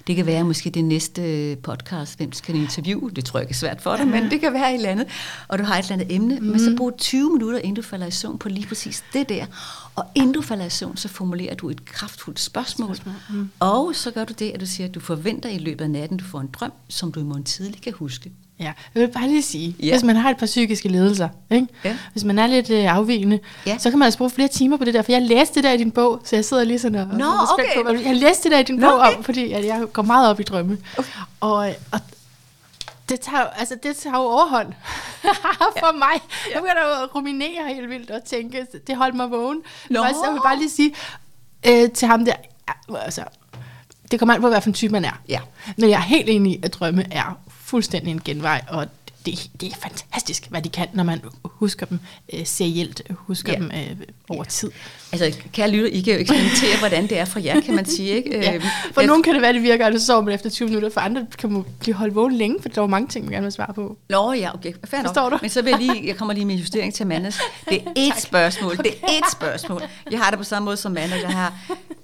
Det 0.07 0.15
kan 0.15 0.25
være 0.25 0.43
måske 0.43 0.69
det 0.69 0.85
næste 0.85 1.57
podcast, 1.63 2.17
hvem 2.17 2.31
skal 2.31 2.55
interviewe? 2.55 3.11
Det 3.11 3.25
tror 3.25 3.39
jeg 3.39 3.43
ikke 3.43 3.51
er 3.51 3.55
svært 3.55 3.81
for 3.81 3.95
dig, 3.95 4.07
men 4.07 4.31
det 4.31 4.39
kan 4.39 4.53
være 4.53 4.69
et 4.69 4.75
eller 4.75 4.89
andet. 4.89 5.07
Og 5.47 5.59
du 5.59 5.63
har 5.63 5.77
et 5.77 5.83
eller 5.83 5.93
andet 5.93 6.15
emne, 6.15 6.39
mm. 6.39 6.45
men 6.45 6.59
så 6.59 6.69
hmm. 6.69 6.77
brug 6.77 6.97
20 6.97 7.33
minutter, 7.33 7.59
inden 7.59 7.75
du 7.75 7.81
falder 7.81 8.07
i 8.07 8.11
søvn 8.11 8.37
på 8.37 8.49
lige 8.49 8.67
præcis 8.67 9.03
det 9.13 9.29
der. 9.29 9.45
Og 9.95 10.05
inden 10.15 10.33
du 10.33 10.41
falder 10.41 10.65
i 10.65 10.69
søvn, 10.69 10.97
så 10.97 11.07
formulerer 11.07 11.55
du 11.55 11.69
et 11.69 11.85
kraftfuldt 11.85 12.39
spørgsmål. 12.39 12.95
spørgsmål. 12.95 13.39
Mm. 13.39 13.49
Og 13.59 13.95
så 13.95 14.11
gør 14.11 14.25
du 14.25 14.33
det, 14.39 14.51
at 14.51 14.59
du 14.59 14.65
siger, 14.65 14.87
at 14.87 14.95
du 14.95 14.99
forventer 14.99 15.49
i 15.49 15.57
løbet 15.57 15.83
af 15.83 15.89
natten, 15.89 16.17
du 16.17 16.25
får 16.25 16.39
en 16.39 16.49
drøm, 16.53 16.73
som 16.87 17.11
du 17.11 17.19
i 17.19 17.23
morgen 17.23 17.43
tidlig 17.43 17.81
kan 17.81 17.93
huske. 17.93 18.31
Ja, 18.59 18.73
jeg 18.95 19.01
vil 19.01 19.07
bare 19.07 19.27
lige 19.27 19.41
sige, 19.41 19.75
ja. 19.83 19.91
hvis 19.91 20.03
man 20.03 20.15
har 20.15 20.29
et 20.29 20.37
par 20.37 20.45
psykiske 20.45 20.89
ledelser, 20.89 21.29
ikke? 21.51 21.67
Ja. 21.83 21.97
hvis 22.11 22.23
man 22.23 22.39
er 22.39 22.47
lidt 22.47 22.69
øh, 22.69 22.95
afvigende, 22.95 23.39
ja. 23.65 23.77
så 23.77 23.89
kan 23.89 23.99
man 23.99 24.05
altså 24.05 24.17
bruge 24.17 24.31
flere 24.31 24.47
timer 24.47 24.77
på 24.77 24.85
det 24.85 24.93
der, 24.93 25.01
for 25.01 25.11
jeg 25.11 25.21
læste 25.21 25.55
det 25.55 25.63
der 25.63 25.71
i 25.71 25.77
din 25.77 25.91
bog, 25.91 26.21
så 26.23 26.35
jeg 26.35 26.45
sidder 26.45 26.63
lige 26.63 26.79
sådan 26.79 26.99
og, 27.11 27.17
Nå, 27.17 27.25
okay. 27.53 27.83
på, 27.83 27.91
jeg 28.09 28.15
læste 28.15 28.43
det 28.43 28.51
der 28.51 28.59
i 28.59 28.63
din 28.63 28.75
Nå, 28.75 28.87
bog 28.89 28.99
okay. 28.99 29.17
om, 29.17 29.23
fordi 29.23 29.51
at 29.51 29.65
jeg 29.65 29.85
går 29.93 30.01
meget 30.01 30.29
op 30.29 30.39
i 30.39 30.43
drømme. 30.43 30.77
Okay. 30.97 31.09
Og, 31.39 31.55
og 31.91 31.99
det 33.09 33.19
tager, 33.19 33.43
altså, 33.43 33.75
det 33.83 33.95
tager 33.95 34.17
jo 34.17 34.23
overhånd 34.23 34.73
for 35.79 35.85
ja. 35.85 35.91
mig. 35.91 36.21
Jeg 36.53 36.61
begynder 36.61 37.03
at 37.03 37.15
ruminere 37.15 37.67
helt 37.67 37.89
vildt 37.89 38.11
og 38.11 38.23
tænke, 38.23 38.67
det 38.87 38.95
holdt 38.95 39.15
mig 39.15 39.31
vågen. 39.31 39.61
Nå. 39.89 39.99
Så 40.03 40.23
jeg 40.25 40.33
vil 40.33 40.41
bare 40.43 40.57
lige 40.57 40.69
sige 40.69 40.93
øh, 41.67 41.91
til 41.91 42.07
ham 42.07 42.25
der, 42.25 42.33
altså, 42.95 43.23
det 44.11 44.19
kommer 44.19 44.35
an 44.35 44.41
på, 44.41 44.49
hvad 44.49 44.61
for 44.61 44.69
en 44.69 44.73
type 44.73 44.91
man 44.91 45.05
er. 45.05 45.21
Ja. 45.29 45.39
Men 45.77 45.89
jeg 45.89 45.95
er 45.95 46.01
helt 46.01 46.29
enig 46.29 46.53
i, 46.53 46.59
at 46.63 46.73
drømme 46.73 47.05
er 47.11 47.37
fuldstændig 47.73 48.11
en 48.11 48.21
genvej, 48.25 48.61
og 48.69 48.87
det, 49.25 49.49
det 49.61 49.71
er 49.71 49.75
fantastisk, 49.81 50.47
hvad 50.49 50.61
de 50.61 50.69
kan, 50.69 50.87
når 50.93 51.03
man 51.03 51.21
husker 51.43 51.85
dem 51.85 51.99
øh, 52.33 52.45
serielt, 52.45 53.01
husker 53.11 53.53
ja. 53.53 53.59
dem 53.59 53.71
øh, 53.73 53.97
over 54.29 54.43
ja. 54.43 54.49
tid. 54.49 54.71
Altså, 55.11 55.39
kære 55.53 55.69
lytter, 55.71 55.89
I 55.89 56.01
kan 56.01 56.13
jo 56.13 56.19
eksperimentere, 56.19 56.77
hvordan 56.83 57.03
det 57.03 57.19
er 57.19 57.25
for 57.25 57.39
jer, 57.39 57.61
kan 57.61 57.75
man 57.75 57.85
sige. 57.85 58.09
Ikke? 58.09 58.37
ja. 58.37 58.53
Øhm, 58.53 58.63
for 58.93 59.01
jeg, 59.01 59.07
nogen 59.07 59.23
kan 59.23 59.33
det 59.33 59.41
være, 59.41 59.53
det 59.53 59.63
virker, 59.63 59.85
at 59.85 60.01
så 60.01 60.05
sover 60.05 60.21
man 60.21 60.33
efter 60.33 60.49
20 60.49 60.67
minutter, 60.67 60.89
for 60.89 61.01
andre 61.01 61.27
kan 61.37 61.51
man 61.51 61.65
blive 61.79 61.95
holdt 61.95 62.15
vågen 62.15 62.35
længe, 62.35 62.61
for 62.61 62.69
der 62.69 62.81
er 62.81 62.87
mange 62.87 63.07
ting, 63.07 63.25
man 63.25 63.31
gerne 63.31 63.43
vil 63.43 63.51
svare 63.51 63.73
på. 63.73 63.97
Nå 64.09 64.33
ja, 64.33 64.53
okay, 64.53 64.73
fair 64.85 65.01
Forstår 65.01 65.29
du? 65.29 65.37
Men 65.41 65.49
så 65.49 65.61
vil 65.61 65.71
jeg 65.71 65.79
lige, 65.79 66.07
jeg 66.07 66.17
kommer 66.17 66.33
lige 66.33 66.45
med 66.45 66.55
justering 66.55 66.93
til 66.93 67.07
Mandes. 67.07 67.39
Det 67.69 67.81
er 67.85 67.91
et 68.07 68.21
spørgsmål, 68.21 68.71
okay. 68.71 68.83
det 68.83 68.93
er 69.03 69.07
et 69.07 69.31
spørgsmål. 69.31 69.81
Jeg 70.11 70.19
har 70.19 70.29
det 70.29 70.39
på 70.39 70.45
samme 70.45 70.65
måde 70.65 70.77
som 70.77 70.91
Manne, 70.91 71.15
jeg 71.15 71.31
har 71.31 71.53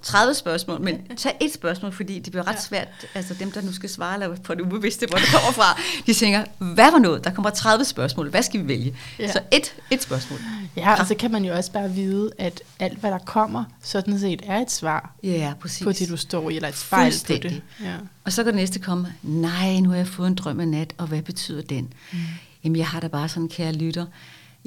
30 0.02 0.34
spørgsmål, 0.34 0.82
men 0.82 1.02
tag 1.18 1.38
et 1.42 1.54
spørgsmål, 1.54 1.92
fordi 1.92 2.20
det 2.20 2.32
bliver 2.32 2.48
ret 2.48 2.62
svært. 2.62 2.88
Altså 3.16 3.34
dem, 3.34 3.52
der 3.52 3.62
nu 3.62 3.74
skal 3.74 3.90
svare 3.90 4.14
eller 4.14 4.36
på 4.36 4.56
det 4.56 4.62
ubevidste, 4.62 5.06
hvor 5.10 5.18
det 5.18 5.28
kommer 5.34 5.52
fra, 5.52 5.82
de 6.06 6.14
tænker, 6.14 6.44
hvad 6.58 6.92
var 6.92 7.00
noget? 7.00 7.24
Der 7.24 7.30
kommer 7.34 7.50
30 7.50 7.86
spørgsmål. 7.86 8.30
Hvad 8.30 8.44
skal 8.44 8.62
vi 8.64 8.68
vælge? 8.68 8.96
Ja. 9.20 9.32
Så 9.32 9.40
et, 9.52 9.76
et 9.92 10.02
spørgsmål. 10.02 10.40
Ja, 10.78 11.00
og 11.00 11.08
så 11.08 11.16
kan 11.16 11.32
man 11.32 11.46
jo 11.46 11.54
også 11.56 11.72
bare 11.72 11.92
vide, 11.92 12.32
at 12.38 12.62
alt, 12.80 13.00
hvad 13.00 13.12
der 13.12 13.18
kommer, 13.18 13.64
sådan 13.84 14.20
set 14.20 14.42
er 14.46 14.58
et 14.60 14.72
svar 14.72 15.14
Ja, 15.24 15.54
præcis. 15.62 15.84
på 15.84 15.92
det, 15.92 16.10
du 16.10 16.18
står 16.18 16.50
i, 16.50 16.56
eller 16.56 16.70
et 16.70 16.78
spejl 16.78 17.14
på 17.28 17.34
det. 17.34 17.62
Ja. 17.84 17.94
Og 18.26 18.32
så 18.34 18.44
kan 18.44 18.54
det 18.54 18.60
næste 18.60 18.80
komme, 18.80 19.14
nej, 19.24 19.80
nu 19.80 19.90
har 19.90 19.98
jeg 19.98 20.08
fået 20.08 20.28
en 20.28 20.36
drøm 20.36 20.60
af 20.60 20.68
nat, 20.68 20.94
og 20.98 21.08
hvad 21.08 21.22
betyder 21.22 21.62
den? 21.62 21.94
Mm. 22.12 22.20
Jamen, 22.64 22.76
jeg 22.76 22.88
har 22.88 23.00
da 23.00 23.08
bare 23.08 23.30
sådan, 23.30 23.50
kære 23.50 23.72
lytter, 23.74 24.06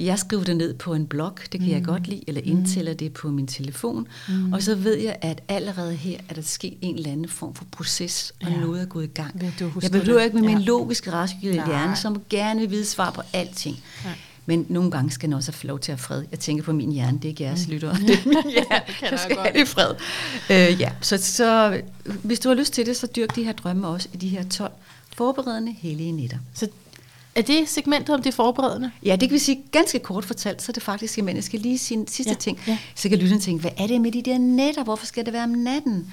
jeg 0.07 0.19
skriver 0.19 0.45
det 0.45 0.57
ned 0.57 0.75
på 0.75 0.95
en 0.95 1.07
blog, 1.07 1.33
det 1.43 1.51
kan 1.51 1.69
mm. 1.69 1.69
jeg 1.75 1.85
godt 1.85 2.07
lide, 2.07 2.25
eller 2.27 2.41
indtæller 2.45 2.95
det 2.95 3.13
på 3.13 3.29
min 3.31 3.47
telefon, 3.47 4.09
mm. 4.29 4.53
og 4.53 4.63
så 4.63 4.75
ved 4.75 4.99
jeg, 4.99 5.17
at 5.21 5.41
allerede 5.49 5.95
her 5.95 6.19
er 6.29 6.35
der 6.35 6.43
sket 6.43 6.75
en 6.81 6.95
eller 6.97 7.11
anden 7.13 7.29
form 7.29 7.55
for 7.55 7.65
proces, 7.71 8.33
og 8.45 8.51
Ja. 8.51 8.57
noget 8.57 8.83
er 8.83 8.87
gået 8.87 9.05
i 9.05 9.11
gang. 9.15 9.43
Huske 9.61 9.79
Jeg 9.83 9.91
behøver 9.91 10.19
det? 10.19 10.25
ikke 10.25 10.35
med 10.37 10.45
min 10.49 10.59
Ja. 10.59 10.65
logiske, 10.65 11.13
rationelle 11.13 11.57
Nej. 11.57 11.67
hjerne, 11.69 11.97
som 11.97 12.23
gerne 12.31 12.61
vil 12.61 12.71
vide 12.71 12.85
svar 12.87 13.11
på 13.11 13.23
alting. 13.33 13.77
Ja. 14.05 14.11
Men 14.47 14.67
nogle 14.69 14.91
gange 14.91 15.11
skal 15.11 15.27
den 15.27 15.33
også 15.33 15.53
have 15.53 15.69
lov 15.69 15.79
til 15.79 15.93
at 15.93 16.01
fred. 16.01 16.25
Jeg 16.31 16.39
tænker 16.39 16.65
på 16.65 16.73
min 16.73 16.93
hjerne, 16.93 17.17
det 17.17 17.25
er 17.25 17.29
ikke 17.29 17.43
jeres 17.45 17.69
lyttere. 17.69 17.95
Det 18.07 18.11
er 18.11 18.27
min 18.29 18.51
hjerne, 18.51 18.83
Det 19.01 19.11
jeg 19.11 19.19
skal 19.19 19.37
godt. 19.37 19.47
have 19.47 19.59
det 19.59 19.63
i 19.63 19.67
fred. 19.67 19.95
Øh, 20.51 20.81
ja, 20.81 20.93
så, 21.01 21.17
så 21.17 21.81
hvis 22.23 22.41
du 22.41 22.49
har 22.49 22.57
lyst 22.57 22.73
til 22.73 22.87
det, 22.87 22.97
så 22.97 23.07
dyrk 23.17 23.37
de 23.37 23.45
her 23.45 23.53
drømme 23.53 23.89
også 23.89 24.09
i 24.13 24.17
de 24.17 24.29
her 24.29 24.45
12 24.49 24.73
forberedende 25.17 25.73
hellige 25.79 26.13
nætter. 26.13 26.37
Så 26.55 26.69
er 27.35 27.43
det 27.43 27.69
segmentet 27.69 28.15
om 28.15 28.23
det 28.23 28.35
forberedende? 28.35 28.91
Ja, 29.05 29.13
det 29.17 29.29
kan 29.29 29.35
vi 29.35 29.39
sige 29.39 29.63
ganske 29.73 29.99
kort 29.99 30.25
fortalt, 30.25 30.63
så 30.63 30.71
er 30.71 30.75
det 30.75 30.83
faktisk, 30.83 31.19
men 31.23 31.37
jeg 31.37 31.45
skal 31.45 31.61
lige 31.61 31.79
sige 31.79 31.99
en 31.99 32.07
sidste 32.09 32.31
Ja, 32.33 32.37
ting. 32.37 32.61
ja. 32.67 32.79
Så 32.95 33.09
kan 33.09 33.19
lytteren 33.19 33.41
tænke, 33.41 33.61
hvad 33.61 33.71
er 33.79 33.87
det 33.87 34.01
med 34.01 34.13
de 34.13 34.23
der 34.23 34.39
nætter? 34.39 34.85
Hvorfor 34.85 35.07
skal 35.07 35.25
det 35.25 35.33
være 35.33 35.45
om 35.45 35.51
natten? 35.51 36.11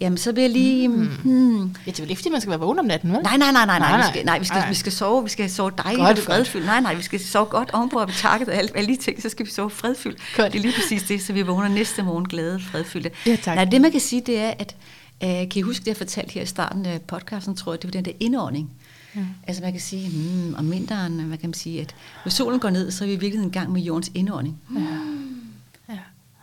Jamen, 0.00 0.16
så 0.18 0.32
vil 0.32 0.40
jeg 0.42 0.50
lige... 0.50 0.88
Mm. 0.88 1.06
Hmm, 1.24 1.60
Ja, 1.86 1.90
det 1.90 1.98
er 1.98 2.02
vel 2.02 2.10
ikke, 2.10 2.18
fordi 2.20 2.30
man 2.30 2.40
skal 2.40 2.50
være 2.50 2.60
vågen 2.60 2.78
om 2.78 2.84
natten, 2.84 3.12
vel? 3.12 3.20
Nej, 3.22 3.36
nej, 3.36 3.52
nej, 3.52 3.66
nej, 3.66 3.78
nej, 3.78 3.88
Nej, 3.88 3.96
vi 3.96 4.02
nej. 4.02 4.10
skal, 4.12 4.24
nej, 4.24 4.38
vi 4.38 4.44
skal, 4.44 4.58
Nej. 4.58 4.68
vi 4.68 4.74
skal 4.74 4.92
sove, 4.92 5.22
vi 5.24 5.28
skal 5.30 5.50
sove 5.50 5.70
dejligt 5.78 6.00
Godt, 6.06 6.18
og 6.18 6.24
fredfyldt. 6.24 6.66
Nej, 6.66 6.80
nej, 6.80 6.94
vi 6.94 7.02
skal 7.02 7.20
sove 7.20 7.46
godt 7.46 7.70
ovenpå, 7.70 7.98
og 7.98 8.08
vi 8.08 8.12
takket 8.16 8.48
og 8.48 8.54
alle, 8.54 8.70
alle 8.74 8.88
de 8.96 8.96
ting, 8.96 9.22
så 9.22 9.28
skal 9.28 9.46
vi 9.46 9.50
sove 9.50 9.70
fredfyldt. 9.70 10.18
Godt. 10.36 10.52
Det 10.52 10.58
er 10.58 10.62
lige 10.62 10.74
præcis 10.74 11.02
det, 11.02 11.22
så 11.22 11.32
vi 11.32 11.42
vågner 11.42 11.68
næste 11.68 12.02
morgen 12.02 12.28
glade 12.28 12.54
og 12.54 12.60
fredfyldte. 12.60 13.10
Ja, 13.26 13.36
tak. 13.36 13.54
Nej, 13.54 13.64
det 13.64 13.80
man 13.80 13.90
kan 13.90 14.00
sige, 14.00 14.22
det 14.26 14.38
er, 14.38 14.52
at 14.58 14.76
øh, 15.24 15.28
kan 15.30 15.50
I 15.54 15.60
huske 15.60 15.80
det, 15.80 15.86
jeg 15.88 15.96
fortalte 15.96 16.32
her 16.34 16.42
i 16.42 16.46
starten 16.46 16.86
af 16.86 17.02
podcasten, 17.02 17.56
tror 17.56 17.72
jeg, 17.72 17.82
det 17.82 17.88
var 17.88 17.92
den 17.92 18.04
der 18.04 18.12
indånding. 18.20 18.70
Ja. 19.18 19.24
Altså 19.46 19.62
man 19.62 19.72
kan 19.72 19.80
sige, 19.80 20.10
hmm, 20.10 20.54
om 20.54 20.70
vinteren, 20.70 21.20
hvad 21.20 21.38
kan 21.38 21.48
man 21.48 21.54
sige, 21.54 21.80
at 21.80 21.94
når 22.24 22.30
solen 22.30 22.60
går 22.60 22.70
ned, 22.70 22.90
så 22.90 23.04
er 23.04 23.08
vi 23.08 23.14
i 23.14 23.16
virkeligheden 23.16 23.50
i 23.50 23.58
gang 23.58 23.72
med 23.72 23.80
jordens 23.80 24.10
indånding. 24.14 24.60
Ja. 24.74 25.98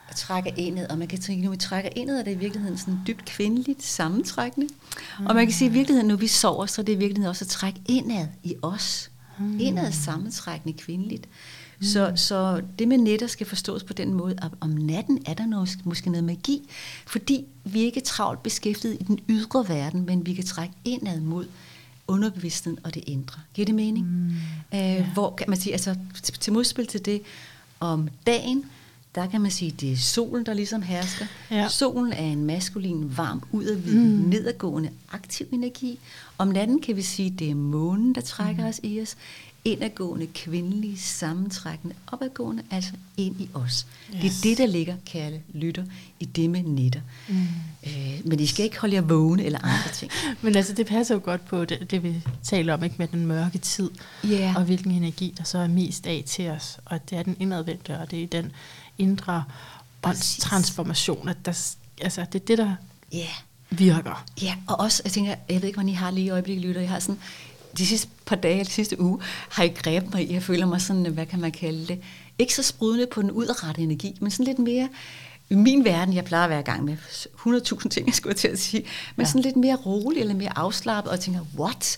Og 0.09 0.15
trækker 0.15 0.51
indad, 0.57 0.87
og 0.87 0.97
man 0.97 1.07
kan 1.07 1.19
tænke, 1.19 1.43
når 1.43 1.51
vi 1.51 1.57
trækker 1.57 1.89
indad, 1.95 2.19
er 2.19 2.23
det 2.23 2.31
i 2.31 2.37
virkeligheden 2.37 2.77
sådan 2.77 2.99
dybt 3.07 3.25
kvindeligt 3.25 3.83
sammentrækkende. 3.83 4.67
Mm. 5.19 5.25
Og 5.25 5.35
man 5.35 5.45
kan 5.45 5.53
sige, 5.53 5.67
at 5.67 5.71
i 5.71 5.77
virkeligheden, 5.77 6.07
når 6.07 6.15
vi 6.15 6.27
sover, 6.27 6.65
så 6.65 6.81
er 6.81 6.85
det 6.85 6.93
i 6.93 6.95
virkeligheden 6.95 7.29
også 7.29 7.45
at 7.45 7.49
trække 7.49 7.81
indad 7.85 8.27
i 8.43 8.55
os. 8.61 9.11
Mm. 9.39 9.59
Indad 9.59 9.91
sammentrækkende 9.91 10.77
kvindeligt. 10.77 11.27
Mm. 11.79 11.85
Så, 11.85 12.11
så 12.15 12.61
det 12.79 12.87
med 12.87 12.97
netter 12.97 13.27
skal 13.27 13.47
forstås 13.47 13.83
på 13.83 13.93
den 13.93 14.13
måde, 14.13 14.35
at 14.41 14.51
om 14.61 14.69
natten 14.69 15.19
er 15.25 15.33
der 15.33 15.45
noget, 15.45 15.69
måske 15.83 16.09
noget 16.09 16.23
magi, 16.23 16.69
fordi 17.07 17.45
vi 17.63 17.79
ikke 17.79 17.99
er 17.99 18.05
travlt 18.05 18.43
beskæftiget 18.43 18.97
i 18.99 19.03
den 19.03 19.19
ydre 19.29 19.69
verden, 19.69 20.05
men 20.05 20.25
vi 20.25 20.33
kan 20.33 20.45
trække 20.45 20.73
indad 20.85 21.19
mod 21.19 21.45
underbevidstheden 22.07 22.79
og 22.83 22.93
det 22.93 23.03
indre. 23.07 23.39
Giver 23.53 23.65
det 23.65 23.75
mening? 23.75 24.07
Mm. 24.07 24.79
Øh, 24.79 25.07
hvor 25.13 25.35
kan 25.35 25.49
man 25.49 25.59
sige, 25.59 25.73
altså 25.73 25.95
til, 26.23 26.33
til 26.33 26.53
modspil 26.53 26.87
til 26.87 27.05
det, 27.05 27.21
om 27.79 28.09
dagen, 28.27 28.65
der 29.15 29.27
kan 29.27 29.41
man 29.41 29.51
sige, 29.51 29.71
det 29.71 29.91
er 29.91 29.97
solen, 29.97 30.45
der 30.45 30.53
ligesom 30.53 30.81
hersker. 30.81 31.25
Ja. 31.51 31.67
Solen 31.67 32.13
er 32.13 32.25
en 32.25 32.45
maskulin, 32.45 33.17
varm, 33.17 33.43
udadvidende, 33.51 34.23
mm. 34.23 34.29
nedadgående, 34.29 34.89
aktiv 35.11 35.47
energi. 35.51 35.99
Om 36.37 36.47
natten 36.47 36.81
kan 36.81 36.95
vi 36.95 37.01
sige, 37.01 37.29
det 37.29 37.49
er 37.49 37.55
månen, 37.55 38.15
der 38.15 38.21
trækker 38.21 38.63
mm. 38.63 38.69
os 38.69 38.79
i 38.83 39.01
os. 39.01 39.15
Indadgående, 39.65 40.27
kvindelig, 40.27 40.99
sammentrækkende, 41.01 41.95
opadgående, 42.07 42.63
altså 42.71 42.91
ind 43.17 43.41
i 43.41 43.49
os. 43.53 43.87
Yes. 44.15 44.21
Det 44.21 44.25
er 44.27 44.33
det, 44.43 44.57
der 44.57 44.65
ligger, 44.65 44.95
kære 45.05 45.31
lytter, 45.53 45.83
i 46.19 46.25
det 46.25 46.49
med 46.49 46.63
netter. 46.63 46.99
Mm. 47.27 47.35
Øh, 47.87 48.19
men 48.25 48.39
I 48.39 48.45
skal 48.45 48.65
ikke 48.65 48.79
holde 48.79 48.95
jer 48.95 49.01
vågne 49.01 49.43
eller 49.43 49.59
andre 49.63 49.89
ting. 49.93 50.11
Men 50.41 50.55
altså, 50.55 50.73
det 50.73 50.85
passer 50.87 51.15
jo 51.15 51.21
godt 51.23 51.45
på 51.45 51.65
det, 51.65 51.91
det 51.91 52.03
vi 52.03 52.21
taler 52.43 52.73
om, 52.73 52.83
ikke 52.83 52.95
med 52.97 53.07
den 53.07 53.25
mørke 53.25 53.57
tid, 53.57 53.89
Ja. 54.23 54.53
og 54.57 54.63
hvilken 54.63 54.91
energi, 54.91 55.33
der 55.37 55.43
så 55.43 55.57
er 55.57 55.67
mest 55.67 56.07
af 56.07 56.23
til 56.27 56.49
os. 56.49 56.77
Og 56.85 57.09
det 57.09 57.17
er 57.17 57.23
den 57.23 57.37
indadvendte, 57.39 57.99
og 57.99 58.11
det 58.11 58.23
er 58.23 58.27
den 58.27 58.51
indre 58.97 59.43
transformation, 60.39 61.29
at 61.29 61.37
der, 61.45 61.67
altså, 62.01 62.25
det 62.33 62.41
er 62.41 62.45
det, 62.45 62.57
der 62.57 62.75
Ja. 63.13 63.27
virker. 63.69 64.25
Ja, 64.41 64.55
og 64.67 64.79
også, 64.79 65.01
jeg 65.05 65.11
tænker, 65.11 65.35
jeg 65.49 65.61
ved 65.61 65.67
ikke, 65.67 65.75
hvordan 65.77 65.89
I 65.89 65.93
har 65.93 66.11
lige 66.11 66.25
i 66.25 66.29
øjeblikket, 66.29 66.65
lytter. 66.65 66.81
Jeg 66.81 66.89
har 66.89 66.99
sådan, 66.99 67.19
de 67.77 67.85
sidste 67.85 68.07
par 68.25 68.35
dage, 68.35 68.63
de 68.63 68.69
sidste 68.69 69.01
uge, 69.01 69.19
har 69.49 69.63
I 69.63 69.67
grebet 69.67 70.13
mig 70.13 70.29
i, 70.29 70.33
jeg 70.33 70.43
føler 70.43 70.65
mig 70.65 70.81
sådan, 70.81 71.05
hvad 71.05 71.25
kan 71.25 71.39
man 71.39 71.51
kalde 71.51 71.87
det, 71.87 71.99
ikke 72.39 72.53
så 72.55 72.63
sprudende 72.63 73.07
på 73.11 73.21
den 73.21 73.31
udrette 73.31 73.81
energi, 73.81 74.17
men 74.21 74.31
sådan 74.31 74.45
lidt 74.45 74.59
mere, 74.59 74.89
i 75.49 75.55
min 75.55 75.85
verden, 75.85 76.13
jeg 76.13 76.25
plejer 76.25 76.43
at 76.43 76.49
være 76.49 76.59
i 76.59 76.63
gang 76.63 76.83
med 76.85 76.97
100.000 76.97 77.87
ting, 77.89 78.07
jeg 78.07 78.15
skulle 78.15 78.33
til 78.35 78.47
at 78.47 78.59
sige, 78.59 78.83
men 79.15 79.23
Ja. 79.25 79.27
sådan 79.29 79.41
lidt 79.41 79.55
mere 79.55 79.75
rolig, 79.75 80.19
eller 80.19 80.33
mere 80.35 80.57
afslappet, 80.57 81.09
og 81.11 81.15
jeg 81.17 81.23
tænker, 81.23 81.41
what? 81.59 81.97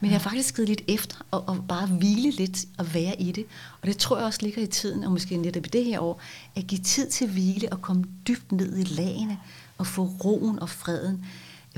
Men 0.00 0.10
jeg 0.10 0.20
har 0.20 0.30
faktisk 0.30 0.56
givet 0.56 0.68
lidt 0.68 0.82
efter, 0.88 1.16
og, 1.30 1.44
og 1.48 1.64
bare 1.68 1.86
hvile 1.86 2.30
lidt 2.30 2.58
og 2.78 2.94
være 2.94 3.20
i 3.20 3.32
det. 3.32 3.44
Og 3.82 3.88
det 3.88 3.96
tror 3.98 4.16
jeg 4.16 4.26
også 4.26 4.38
ligger 4.42 4.62
i 4.62 4.66
tiden, 4.66 5.04
og 5.04 5.12
måske 5.12 5.36
netop 5.36 5.66
i 5.66 5.68
det 5.68 5.84
her 5.84 6.00
år, 6.00 6.20
at 6.56 6.66
give 6.66 6.80
tid 6.80 7.10
til 7.10 7.28
hvile 7.28 7.72
og 7.72 7.82
komme 7.82 8.04
dybt 8.28 8.52
ned 8.52 8.78
i 8.78 8.82
lagene, 8.84 9.38
og 9.78 9.86
få 9.86 10.04
roen 10.24 10.58
og 10.58 10.68
freden. 10.68 11.24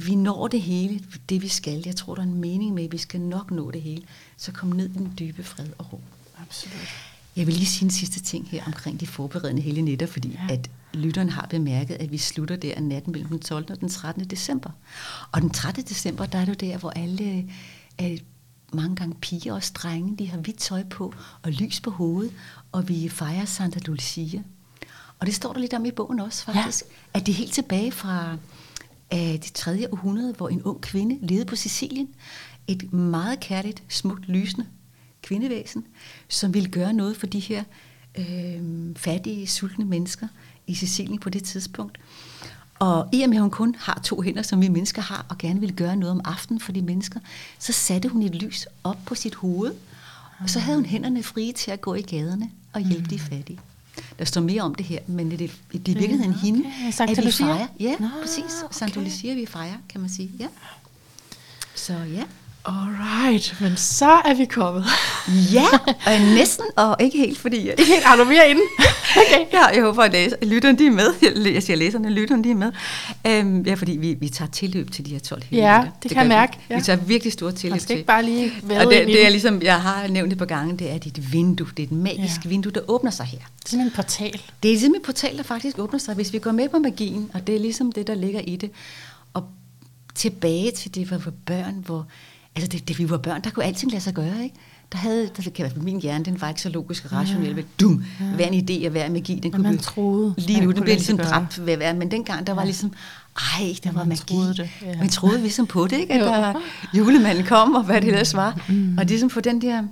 Vi 0.07 0.15
når 0.15 0.49
det 0.49 0.63
hele, 0.63 1.01
det 1.29 1.43
vi 1.43 1.49
skal. 1.49 1.83
Jeg 1.87 1.97
tror, 1.97 2.15
der 2.15 2.23
er 2.23 2.27
en 2.27 2.35
mening 2.41 2.75
med, 2.75 2.85
at 2.85 2.93
vi 2.93 2.99
skal 2.99 3.21
nok 3.21 3.51
nå 3.51 3.71
det 3.71 3.83
hele. 3.83 4.03
Så 4.37 4.53
kom 4.53 4.69
ned 4.69 4.91
i 4.91 4.93
den 4.93 5.13
dybe 5.19 5.45
fred 5.45 5.67
og 5.79 5.93
ro. 5.93 6.01
Absolut. 6.41 6.89
Jeg 7.37 7.47
vil 7.47 7.55
lige 7.55 7.67
sige 7.67 7.85
en 7.85 7.91
sidste 7.91 8.21
ting 8.21 8.49
her 8.51 8.65
omkring 8.67 9.01
de 9.01 9.07
forberedende 9.07 9.63
hele 9.63 9.83
nætter, 9.83 10.07
fordi 10.07 10.29
Ja. 10.49 10.55
at 10.55 10.71
lytteren 10.95 11.29
har 11.29 11.47
bemærket, 11.51 11.95
at 11.95 12.13
vi 12.13 12.19
slutter 12.19 12.57
der 12.57 12.81
natten 12.81 13.13
mellem 13.13 13.29
den 13.29 13.41
12. 13.41 13.67
og 13.71 13.81
den 13.81 13.89
13. 13.89 14.25
december. 14.25 14.71
Og 15.33 15.41
den 15.43 15.51
13. 15.51 15.85
december, 15.85 16.27
der 16.27 16.39
er 16.39 16.45
det 16.45 16.63
jo 16.63 16.69
der, 16.71 16.79
hvor 16.79 16.91
alle, 16.91 17.49
øh, 18.03 18.19
mange 18.73 18.97
gange 18.97 19.15
piger 19.21 19.53
og 19.55 19.63
drenge, 19.75 20.17
de 20.17 20.29
har 20.29 20.39
hvidt 20.39 20.59
tøj 20.59 20.85
på 20.85 21.15
og 21.43 21.53
lys 21.53 21.81
på 21.81 21.91
hovedet, 21.91 22.33
og 22.73 22.89
vi 22.89 23.09
fejrer 23.09 23.45
Santa 23.45 23.81
Lucia. 23.87 24.43
Og 25.19 25.27
det 25.27 25.35
står 25.35 25.53
der 25.53 25.61
lidt 25.61 25.75
om 25.75 25.85
i 25.85 25.91
bogen 25.91 26.21
også, 26.21 26.45
faktisk. 26.45 26.85
Ja. 26.91 27.19
At 27.19 27.27
det 27.27 27.33
er 27.33 27.37
helt 27.37 27.53
tilbage 27.53 27.93
fra 27.93 28.37
af 29.11 29.41
det 29.43 29.53
3. 29.53 29.93
århundrede, 29.93 30.33
hvor 30.33 30.49
en 30.49 30.63
ung 30.63 30.81
kvinde 30.81 31.19
levede 31.27 31.45
på 31.45 31.57
Sicilien. 31.57 32.09
Et 32.67 32.93
meget 32.93 33.41
kærligt, 33.41 33.83
smukt, 33.89 34.29
lysende 34.29 34.67
kvindevæsen, 35.23 35.85
som 36.29 36.55
ville 36.55 36.69
gøre 36.69 36.93
noget 36.93 37.17
for 37.17 37.27
de 37.27 37.39
her 37.41 37.65
øh, 38.19 38.61
fattige, 38.97 39.47
sultne 39.47 39.85
mennesker 39.85 40.29
i 40.67 40.75
Sicilien 40.75 41.19
på 41.19 41.31
det 41.31 41.45
tidspunkt. 41.45 41.99
Og 42.79 43.09
i 43.13 43.23
og 43.23 43.29
med, 43.29 43.37
at 43.37 43.43
hun 43.43 43.51
kun 43.51 43.75
har 43.79 44.01
to 44.05 44.21
hænder, 44.21 44.43
som 44.43 44.61
vi 44.61 44.69
mennesker 44.69 45.03
har, 45.03 45.27
og 45.29 45.39
gerne 45.39 45.61
vil 45.61 45.77
gøre 45.77 45.97
noget 45.97 46.11
om 46.11 46.21
aftenen 46.25 46.61
for 46.61 46.73
de 46.73 46.83
mennesker, 46.83 47.21
så 47.59 47.73
satte 47.73 48.09
hun 48.09 48.23
et 48.23 48.35
lys 48.35 48.67
op 48.85 48.99
på 49.07 49.15
sit 49.15 49.35
hoved, 49.35 49.73
og 50.39 50.51
så 50.51 50.59
havde 50.59 50.77
hun 50.77 50.87
hænderne 50.87 51.23
frie 51.23 51.53
til 51.53 51.71
at 51.71 51.81
gå 51.81 51.95
i 51.95 52.03
gaderne 52.03 52.51
og 52.73 52.81
hjælpe 52.81 53.11
de 53.11 53.19
fattige. 53.19 53.59
Der 54.19 54.25
står 54.25 54.41
mere 54.41 54.63
om 54.63 54.75
det 54.75 54.87
her, 54.87 54.99
men 55.07 55.31
det, 55.31 55.39
det 55.39 55.49
er 55.49 55.51
i 55.73 55.81
virkeligheden 55.99 56.33
Ja, 56.33 56.39
hende, 56.39 56.61
okay. 56.61 56.91
Santa 56.93 57.21
at 57.21 57.27
vi 57.27 57.33
fejrer. 57.33 57.67
Ja, 57.81 57.95
Nå, 58.01 58.09
præcis. 58.23 58.83
Okay. 58.83 59.05
Lucia, 59.05 59.35
vi 59.35 59.47
fejrer, 59.47 59.77
kan 59.89 60.01
man 60.01 60.11
sige. 60.11 60.31
Ja. 60.39 60.47
Så 61.75 61.93
ja. 61.93 62.25
Alright, 62.65 63.55
men 63.61 63.77
så 63.77 64.11
er 64.25 64.35
vi 64.35 64.45
kommet. 64.45 64.85
Ja, 65.53 65.65
og 66.07 66.21
næsten, 66.35 66.65
og 66.77 66.97
ikke 67.01 67.19
helt, 67.19 67.39
fordi... 67.39 67.69
At, 67.69 67.79
Ikke 67.81 67.93
helt, 67.93 68.05
har 68.05 68.17
du 68.17 68.25
mere 68.25 68.51
inde? 68.51 68.61
Okay. 69.17 69.45
ja, 69.53 69.67
jeg 69.67 69.83
håber, 69.83 70.03
at 70.03 70.13
læser, 70.13 70.37
lytterne 70.43 70.79
de 70.79 70.87
er 70.87 70.91
med. 70.91 71.07
Jeg 71.53 71.63
siger 71.63 71.77
læserne, 71.77 72.11
lytterne 72.11 72.45
de 72.45 72.51
er 72.51 72.55
med. 72.55 72.73
Øhm, 73.27 73.63
ja, 73.63 73.75
fordi 73.75 73.93
vi, 73.93 74.15
vi 74.21 74.29
tager 74.29 74.51
tilløb 74.51 74.91
til 74.91 75.07
de 75.07 75.11
her 75.11 75.19
12 75.19 75.43
Ja, 75.43 75.57
helligdage. 75.57 75.93
det 76.03 76.11
kan 76.11 76.19
jeg 76.21 76.29
mærke, 76.29 76.53
Vi. 76.57 76.63
ja. 76.71 76.77
vi 76.79 76.83
tager 76.85 76.97
virkelig 76.99 77.33
store 77.33 77.51
Man 77.51 77.57
tilløb 77.57 77.81
skal 77.81 77.87
til. 77.89 77.97
ikke 77.97 78.07
bare 78.07 78.23
lige 78.25 78.53
og 78.81 78.87
det, 78.93 79.07
det 79.07 79.25
er 79.27 79.29
ligesom, 79.29 79.63
jeg 79.63 79.81
har 79.83 80.07
nævnt 80.09 80.31
det 80.31 80.39
på 80.39 80.45
gangen, 80.45 80.79
det 80.79 80.91
er 80.91 80.99
dit 80.99 81.33
vindue. 81.33 81.67
Det 81.77 81.83
er 81.83 81.87
et 81.87 81.93
magisk 81.93 82.45
Ja. 82.45 82.49
vindue, 82.49 82.73
der 82.73 82.81
åbner 82.89 83.11
sig 83.11 83.27
her. 83.27 83.39
Det 83.39 83.65
er 83.65 83.69
simpelthen 83.69 83.87
en 83.87 83.97
portal. 83.97 84.33
Det 84.63 84.69
er 84.69 84.73
ligesom 84.73 84.95
et 84.95 85.03
portal, 85.03 85.37
der 85.37 85.43
faktisk 85.43 85.79
åbner 85.79 85.99
sig, 85.99 86.15
hvis 86.15 86.33
vi 86.33 86.39
går 86.39 86.53
med 86.53 86.69
på 86.69 86.79
magien, 86.79 87.31
og 87.35 87.47
det 87.47 87.55
er 87.55 87.59
ligesom 87.61 87.93
det, 87.93 88.07
der 88.07 88.15
ligger 88.15 88.41
i 88.41 88.57
det. 88.57 88.71
Og 89.35 89.45
tilbage 90.15 90.71
til 90.71 90.95
det, 90.95 91.07
hvor 91.07 91.33
børn, 91.47 91.83
hvor, 91.87 92.07
altså 92.57 92.69
det, 92.69 92.89
det, 92.89 92.99
vi 92.99 93.11
var 93.11 93.19
børn, 93.19 93.41
der 93.45 93.51
kunne 93.51 93.65
alting 93.65 93.93
lade 93.93 94.03
sig 94.03 94.15
gøre, 94.15 94.43
ikke? 94.45 94.57
Der 94.93 94.99
havde, 94.99 95.31
der 95.37 95.51
kan 95.51 95.65
være 95.65 95.73
min 95.85 96.01
hjerne, 96.01 96.25
den 96.25 96.41
var 96.41 96.49
ikke 96.49 96.61
så 96.61 96.69
logisk 96.69 97.05
og 97.05 97.13
rationel, 97.13 97.55
men 97.55 97.65
dum, 97.81 98.05
hver 98.35 98.47
en 98.47 98.71
idé 98.71 98.85
og 98.87 98.91
hver 98.91 99.11
magi, 99.11 99.41
den 99.43 99.51
kunne 99.53 99.63
man 99.63 99.73
blive, 99.73 99.83
troede, 99.83 100.35
lige 100.39 100.59
at 100.59 100.65
nu, 100.65 100.71
den 100.71 100.79
sig 100.79 100.87
ligesom 100.87 101.19
dræbt 101.19 101.67
ved 101.67 101.77
hver, 101.77 101.93
men 101.95 102.11
dengang, 102.11 102.47
der 102.47 102.53
var 102.53 102.63
Ja. 102.63 102.67
ligesom, 102.67 102.93
ej, 103.37 103.75
der 103.85 103.91
Ja, 103.91 103.93
var 103.93 104.05
magi. 104.05 104.21
troede 104.35 104.55
det, 104.55 104.71
ja. 104.83 104.99
Man 104.99 105.09
troede 105.09 105.41
ligesom 105.41 105.67
på 105.67 105.87
det, 105.87 105.99
ikke? 105.99 106.15
At 106.15 106.21
der, 106.21 106.55
julemanden 106.95 107.45
kom, 107.45 107.75
og 107.75 107.83
hvad 107.85 108.01
det 108.01 108.09
ellers 108.09 108.35
var. 108.35 108.65
Mm. 108.69 108.99
Og 108.99 109.05
ligesom 109.05 109.31
få 109.31 109.41
den 109.41 109.63
der 109.63 109.83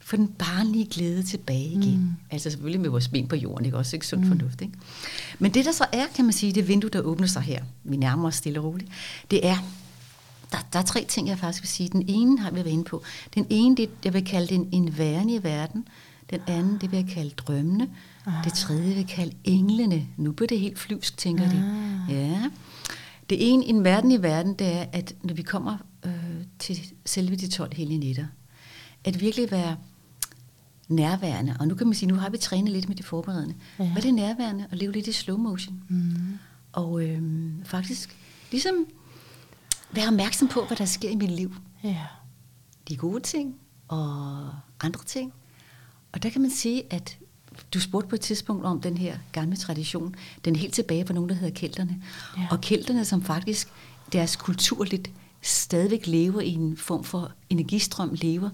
få 0.00 0.16
den 0.16 0.28
barnlige 0.28 0.86
glæde 0.86 1.22
tilbage 1.22 1.64
igen. 1.68 1.98
Mm. 1.98 2.08
Altså 2.30 2.50
selvfølgelig 2.50 2.80
med 2.80 2.90
vores 2.90 3.08
ben 3.08 3.26
på 3.28 3.36
jorden, 3.36 3.64
ikke? 3.64 3.78
Også 3.78 3.96
ikke 3.96 4.06
sund 4.06 4.20
mm. 4.20 4.28
fornuft, 4.28 4.60
ikke? 4.60 4.74
Men 5.38 5.54
det 5.54 5.64
der 5.64 5.72
så 5.72 5.84
er, 5.92 6.04
kan 6.16 6.24
man 6.24 6.32
sige, 6.32 6.52
det 6.52 6.68
vindue, 6.68 6.90
der 6.90 7.00
åbner 7.00 7.26
sig 7.26 7.42
her, 7.42 7.62
vi 7.84 7.96
nærmer 7.96 8.28
os 8.28 8.34
stille 8.34 8.58
og 8.60 8.64
roligt, 8.64 8.90
det 9.30 9.46
er, 9.46 9.56
der, 10.52 10.58
der 10.72 10.78
er 10.78 10.82
tre 10.82 11.04
ting, 11.08 11.28
jeg 11.28 11.38
faktisk 11.38 11.62
vil 11.62 11.68
sige. 11.68 11.88
Den 11.88 12.04
ene 12.08 12.38
har 12.38 12.50
vi 12.50 12.56
været 12.56 12.66
inde 12.66 12.84
på. 12.84 13.02
Den 13.34 13.46
ene, 13.50 13.76
det 13.76 13.90
jeg 14.04 14.14
vil 14.14 14.24
kalde 14.24 14.54
den 14.54 14.68
en 14.72 14.98
værende 14.98 15.34
i 15.34 15.42
verden. 15.42 15.88
Den 16.30 16.40
anden, 16.46 16.78
det 16.80 16.90
vil 16.90 16.96
jeg 16.96 17.08
kalde 17.08 17.30
drømmene. 17.30 17.90
Ah. 18.26 18.44
Det 18.44 18.52
tredje 18.52 18.82
vil 18.82 18.96
jeg 18.96 19.06
kalde 19.06 19.32
englene. 19.44 20.06
Nu 20.16 20.32
bliver 20.32 20.48
det 20.48 20.60
helt 20.60 20.78
flyvsk, 20.78 21.16
tænker 21.16 21.44
ah. 21.44 21.50
de. 21.50 21.64
Ja. 22.08 22.50
Det 23.30 23.52
ene, 23.52 23.64
en 23.64 23.84
verden 23.84 24.10
i 24.10 24.22
verden, 24.22 24.54
det 24.54 24.66
er, 24.66 24.86
at 24.92 25.14
når 25.22 25.34
vi 25.34 25.42
kommer 25.42 25.76
øh, 26.04 26.12
til 26.58 26.92
selve 27.04 27.36
de 27.36 27.48
12 27.48 27.74
hellige 27.74 27.98
nætter, 27.98 28.26
at 29.04 29.20
virkelig 29.20 29.50
være 29.50 29.76
nærværende. 30.88 31.56
Og 31.60 31.68
nu 31.68 31.74
kan 31.74 31.86
man 31.86 31.94
sige, 31.94 32.08
nu 32.08 32.14
har 32.14 32.30
vi 32.30 32.36
trænet 32.36 32.72
lidt 32.72 32.88
med 32.88 32.96
det 32.96 33.04
forberedende. 33.04 33.54
Ja. 33.78 33.84
Hvad 33.84 33.96
er 33.96 34.06
det 34.06 34.14
nærværende? 34.14 34.66
At 34.70 34.78
leve 34.78 34.92
lidt 34.92 35.06
i 35.06 35.12
slow 35.12 35.36
motion. 35.36 35.82
Mm. 35.88 36.38
Og 36.72 37.04
øh, 37.04 37.22
faktisk 37.64 38.16
ligesom 38.50 38.74
være 39.92 40.06
opmærksom 40.08 40.48
på, 40.48 40.64
hvad 40.64 40.76
der 40.76 40.84
sker 40.84 41.10
i 41.10 41.14
mit 41.14 41.30
liv. 41.30 41.54
Ja. 41.84 42.06
De 42.88 42.96
gode 42.96 43.20
ting 43.20 43.56
og 43.88 44.50
andre 44.80 45.04
ting. 45.06 45.32
Og 46.12 46.22
der 46.22 46.30
kan 46.30 46.40
man 46.42 46.50
sige, 46.50 46.82
at 46.90 47.18
du 47.74 47.80
spurgte 47.80 48.08
på 48.08 48.14
et 48.14 48.20
tidspunkt 48.20 48.64
om 48.64 48.80
den 48.80 48.96
her 48.96 49.18
gamle 49.32 49.56
tradition. 49.56 50.14
Den 50.44 50.54
er 50.54 50.58
helt 50.58 50.74
tilbage 50.74 51.04
på 51.04 51.12
nogen, 51.12 51.28
der 51.28 51.34
hedder 51.34 51.54
kælderne. 51.54 52.02
Ja. 52.38 52.46
Og 52.50 52.60
kælderne, 52.60 53.04
som 53.04 53.22
faktisk 53.22 53.68
deres 54.12 54.36
kultur 54.36 54.84
lidt 54.84 55.10
stadigvæk 55.42 56.06
lever 56.06 56.40
i 56.40 56.52
en 56.52 56.76
form 56.76 57.04
for 57.04 57.32
energistrøm, 57.50 58.10
lever 58.12 58.50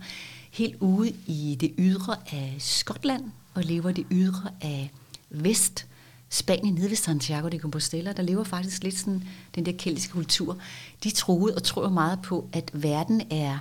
helt 0.51 0.77
ude 0.81 1.13
i 1.27 1.57
det 1.61 1.75
ydre 1.79 2.17
af 2.33 2.57
Skotland, 2.59 3.25
og 3.55 3.63
lever 3.63 3.93
det 3.93 4.07
ydre 4.11 4.51
af 4.61 4.93
Vest, 5.31 5.87
Spanien, 6.31 6.75
nede 6.75 6.91
ved 6.91 6.97
Santiago 6.97 7.49
de 7.49 7.59
Compostela, 7.59 8.13
der 8.13 8.23
lever 8.23 8.45
faktisk 8.45 8.83
lidt 8.83 8.99
sådan 8.99 9.25
den 9.55 9.67
der 9.67 9.73
keltiske 9.73 10.13
kultur. 10.13 10.59
De 11.05 11.11
troede 11.11 11.55
og 11.55 11.63
tror 11.63 11.89
meget 11.89 12.23
på, 12.23 12.49
at 12.53 12.71
verden 12.73 13.23
er, 13.31 13.59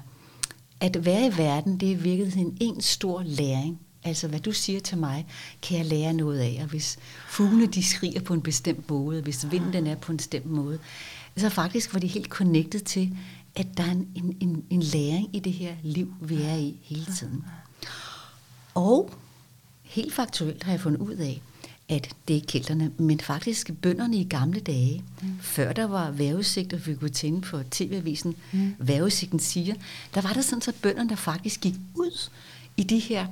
at 0.80 1.06
være 1.06 1.28
i 1.28 1.38
verden, 1.38 1.78
det 1.78 1.92
er 1.92 1.96
virkelig 1.96 2.38
en, 2.38 2.58
en 2.62 2.82
stor 2.82 3.24
læring. 3.26 3.80
Altså, 4.04 4.28
hvad 4.28 4.40
du 4.40 4.52
siger 4.52 4.80
til 4.80 4.98
mig, 4.98 5.26
kan 5.62 5.78
jeg 5.78 5.86
lære 5.86 6.14
noget 6.14 6.40
af. 6.40 6.60
Og 6.62 6.68
hvis 6.68 6.98
fuglene, 7.28 7.68
de 7.68 7.84
skriger 7.84 8.22
på 8.22 8.34
en 8.34 8.42
bestemt 8.42 8.90
måde, 8.90 9.22
hvis 9.22 9.52
vinden 9.52 9.88
er 9.88 9.96
på 9.96 10.12
en 10.12 10.18
bestemt 10.18 10.46
måde, 10.46 10.80
så 11.38 11.50
faktisk 11.50 11.94
var 11.94 12.00
de 12.00 12.08
helt 12.08 12.28
connected 12.28 12.80
til, 12.80 13.18
at 13.56 13.68
der 13.78 13.84
er 13.84 13.92
en, 13.92 14.08
en, 14.16 14.38
en, 14.40 14.64
en 14.70 14.82
læring 14.82 15.36
i 15.36 15.40
det 15.40 15.54
her 15.54 15.76
liv, 15.84 16.14
vi 16.22 16.42
er 16.42 16.56
i 16.56 16.80
hele 16.82 17.06
tiden. 17.06 17.46
Og 18.74 19.12
helt 19.84 20.14
faktuelt 20.14 20.64
har 20.64 20.72
jeg 20.72 20.82
fundet 20.82 21.00
ud 21.00 21.16
af, 21.16 21.42
at 21.90 22.10
det 22.28 22.38
er 22.38 22.42
kælderne, 22.48 22.92
men 22.98 23.20
faktisk 23.20 23.72
bønderne 23.82 24.18
i 24.18 24.24
gamle 24.24 24.60
dage, 24.60 25.04
mm. 25.22 25.28
før 25.42 25.74
der 25.74 25.88
var 25.88 26.12
vejrudsigt, 26.12 26.74
og 26.74 26.88
vi 26.88 26.96
kunne 26.96 27.10
tænde 27.10 27.42
på 27.42 27.64
tv-avisen, 27.72 28.36
mm. 28.52 28.76
vejrudsigten 28.80 29.40
siger, 29.40 29.76
der 30.16 30.22
var 30.22 30.34
der 30.34 30.42
sådan, 30.42 30.62
så 30.62 30.74
bønderne 30.82 31.10
der 31.10 31.16
faktisk 31.16 31.62
gik 31.62 31.76
ud 31.96 32.30
i 32.78 32.84
de 32.84 33.00
her 33.00 33.28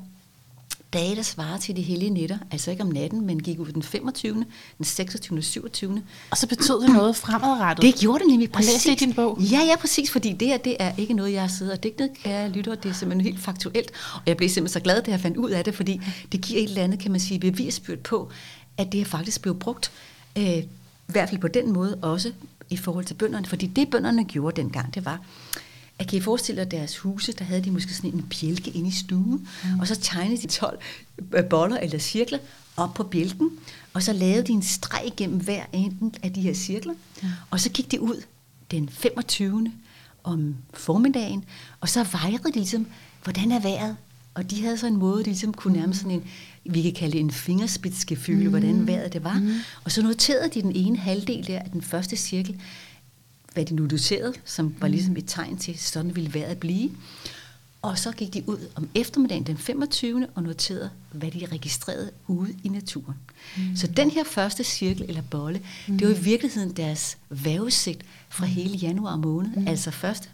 dage, 0.94 1.16
der 1.16 1.22
svarer 1.22 1.58
til 1.58 1.76
de 1.76 1.82
hellige 1.82 2.10
nætter, 2.10 2.38
altså 2.52 2.72
ikke 2.72 2.84
om 2.84 2.90
natten, 2.90 3.26
men 3.26 3.40
gik 3.40 3.60
ud 3.60 3.72
den 3.72 3.84
25., 3.84 4.46
den 4.78 4.86
26., 4.86 5.42
27. 5.42 6.04
Og 6.32 6.38
så 6.38 6.48
betød 6.48 6.82
det 6.82 6.90
noget 6.90 7.16
fremadrettet? 7.16 7.86
Det 7.86 7.96
gjorde 7.96 8.20
det 8.20 8.28
nemlig 8.28 8.52
præcis. 8.52 8.74
Læste 8.74 8.92
i 8.92 8.96
din 8.96 9.14
bog? 9.14 9.42
Ja, 9.42 9.60
ja, 9.60 9.76
præcis, 9.76 10.12
fordi 10.12 10.34
det 10.34 10.48
her, 10.48 10.58
det 10.58 10.76
er 10.80 10.92
ikke 10.98 11.14
noget, 11.14 11.34
jeg 11.34 11.42
har 11.42 11.48
siddet 11.48 11.74
og 11.74 11.84
digtet, 11.84 12.10
kære 12.24 12.50
lytter, 12.50 12.76
det 12.76 12.90
er 12.90 12.94
simpelthen 12.94 13.32
helt 13.32 13.44
faktuelt, 13.44 13.92
og 14.14 14.22
jeg 14.26 14.38
blev 14.38 14.50
simpelthen 14.50 14.74
så 14.74 14.84
glad, 14.84 15.02
da 15.02 15.12
jeg 15.12 15.20
fandt 15.20 15.38
ud 15.38 15.50
af 15.50 15.64
det, 15.64 15.76
fordi 15.76 16.02
det 16.32 16.42
giver 16.42 16.62
et 16.62 16.70
eller 16.70 16.84
andet, 16.84 17.00
kan 17.00 17.12
man 17.12 17.20
sige, 17.20 17.40
bevisbyrd 17.40 18.00
på, 18.00 18.30
at 18.78 18.92
det 18.92 19.02
er 19.02 19.06
faktisk 19.06 19.42
blevet 19.42 19.60
brugt, 19.60 19.92
øh, 20.38 20.58
i 20.58 20.68
hvert 21.08 21.30
fald 21.30 21.42
på 21.42 21.48
den 21.48 21.74
måde 21.74 22.00
også, 22.02 22.32
i 22.70 22.78
forhold 22.78 23.06
til 23.06 23.14
bønderne, 23.14 23.46
fordi 23.46 23.66
det 23.66 23.90
bønderne 23.90 24.26
gjorde 24.26 24.62
dengang, 24.62 24.96
det 24.96 25.06
var, 25.06 25.20
at 26.00 26.08
kan 26.08 26.18
I 26.18 26.22
forestille 26.22 26.62
jer 26.62 26.68
deres 26.68 26.98
huse, 26.98 27.32
der 27.32 27.46
havde 27.46 27.64
de 27.64 27.72
måske 27.72 27.93
sådan 27.93 28.14
en 28.14 28.26
bjælke 28.39 28.72
inde 28.72 28.88
i 28.88 28.91
stuen, 28.91 29.48
mm. 29.64 29.80
og 29.80 29.88
så 29.88 29.96
tegnede 29.96 30.41
de 30.41 30.48
12 30.48 30.80
øh, 31.34 31.46
boller 31.46 31.78
eller 31.78 32.00
cirkler 32.00 32.39
op 32.78 32.93
på 32.93 33.04
bjælken, 33.04 33.50
og 33.93 34.04
så 34.04 34.14
lavede 34.14 34.48
de 34.48 34.52
en 34.52 34.62
streg 34.62 35.04
igennem 35.06 35.39
hver 35.39 35.64
enden 35.74 36.14
af 36.24 36.34
de 36.34 36.41
her 36.41 36.54
cirkler, 36.54 36.93
mm. 36.93 37.28
og 37.52 37.60
så 37.60 37.70
gik 37.70 37.91
de 37.91 38.02
ud 38.02 38.24
den 38.72 38.89
25. 38.89 39.72
om 40.24 40.56
formiddagen, 40.74 41.46
og 41.80 41.89
så 41.89 42.04
vejrede 42.04 42.52
de 42.52 42.52
ligesom, 42.52 42.88
hvordan 43.24 43.52
er 43.52 43.60
vejret? 43.60 43.96
Og 44.34 44.52
de 44.52 44.62
havde 44.62 44.78
så 44.78 44.88
en 44.88 44.98
måde, 44.98 45.20
de 45.20 45.24
ligesom 45.24 45.54
kunne 45.54 45.80
nærmest 45.80 46.00
sådan 46.00 46.12
en, 46.12 46.24
vi 46.66 46.82
kan 46.82 46.93
kalde 46.93 47.12
det 47.12 47.20
en 47.20 47.32
fingerspidsgefylde, 47.32 48.43
mm. 48.43 48.50
hvordan 48.50 48.88
vejret 48.88 49.14
det 49.14 49.24
var. 49.24 49.39
Mm. 49.39 49.54
Og 49.84 49.91
så 49.91 50.02
noterede 50.02 50.50
de 50.50 50.62
den 50.62 50.72
ene 50.76 50.98
halvdel 50.98 51.48
der 51.48 51.60
af 51.60 51.70
den 51.72 51.82
første 51.82 52.16
cirkel, 52.16 52.62
hvad 53.56 53.66
de 53.66 53.76
nu 53.76 53.84
noterede, 53.84 54.34
som 54.45 54.76
var 54.80 54.88
ligesom 54.88 55.18
et 55.18 55.24
tegn 55.28 55.58
til, 55.58 55.80
sådan 55.80 56.16
ville 56.16 56.34
vejret 56.34 56.58
blive. 56.58 56.91
Og 57.82 57.97
så 57.97 58.12
gik 58.12 58.34
de 58.34 58.49
ud 58.49 58.58
om 58.76 58.89
eftermiddagen 58.95 59.43
den 59.43 59.58
25. 59.58 60.28
og 60.36 60.43
noterede, 60.43 60.89
hvad 61.12 61.32
de 61.32 61.45
registrerede 61.51 62.12
ude 62.28 62.56
i 62.64 62.70
naturen. 62.70 63.16
Mm. 63.58 63.76
Så 63.76 63.88
den 63.88 64.12
her 64.12 64.24
første 64.24 64.64
cirkel 64.64 65.06
eller 65.08 65.22
bolle, 65.22 65.62
mm. 65.88 65.97
det 65.97 66.08
var 66.08 66.14
i 66.14 66.20
virkeligheden 66.20 66.72
deres 66.72 67.18
vævesigt 67.30 68.06
fra 68.30 68.45
mm. 68.45 68.51
hele 68.51 68.78
januar 68.78 69.16
måned. 69.16 69.51
Mm. 69.56 69.68
Altså 69.68 69.91
først 69.91 70.30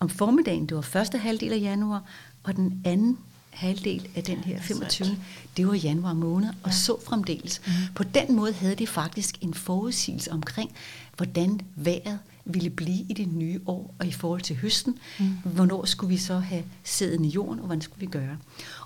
om 0.00 0.08
formiddagen, 0.08 0.66
det 0.66 0.74
var 0.74 0.82
første 0.82 1.18
halvdel 1.18 1.52
af 1.52 1.60
januar, 1.60 2.02
og 2.42 2.56
den 2.56 2.82
anden 2.84 3.18
halvdel 3.50 4.08
af 4.16 4.24
den 4.24 4.38
her 4.38 4.60
25. 4.60 5.08
Det 5.56 5.66
var 5.66 5.74
januar 5.74 6.12
måned, 6.12 6.48
og 6.48 6.70
ja. 6.70 6.76
så 6.76 7.00
fremdeles. 7.04 7.60
Mm. 7.66 7.72
På 7.94 8.02
den 8.02 8.36
måde 8.36 8.52
havde 8.52 8.74
de 8.74 8.86
faktisk 8.86 9.36
en 9.40 9.54
forudsigelse 9.54 10.32
omkring, 10.32 10.70
hvordan 11.16 11.60
vejret 11.76 12.18
ville 12.44 12.70
blive 12.70 13.06
i 13.08 13.12
det 13.12 13.32
nye 13.32 13.60
år, 13.66 13.94
og 13.98 14.06
i 14.06 14.12
forhold 14.12 14.40
til 14.40 14.56
høsten, 14.56 14.98
mm. 15.18 15.26
hvornår 15.44 15.84
skulle 15.84 16.08
vi 16.08 16.16
så 16.16 16.38
have 16.38 16.62
sæden 16.84 17.24
i 17.24 17.28
jorden, 17.28 17.58
og 17.58 17.66
hvordan 17.66 17.80
skulle 17.80 18.00
vi 18.00 18.06
gøre. 18.06 18.36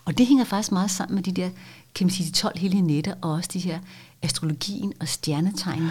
Og 0.05 0.19
det 0.19 0.27
hænger 0.27 0.45
faktisk 0.45 0.73
meget 0.73 0.91
sammen 0.91 1.15
med 1.15 1.23
de 1.23 1.33
der, 1.33 1.51
kan 1.95 2.07
man 2.07 2.11
sige, 2.11 2.27
de 2.27 2.33
12 2.33 2.59
hellige 2.59 2.83
nætter, 2.83 3.15
og 3.21 3.33
også 3.33 3.51
de 3.53 3.59
her 3.59 3.79
astrologien 4.23 4.93
og 5.01 5.09
stjernetegn. 5.09 5.83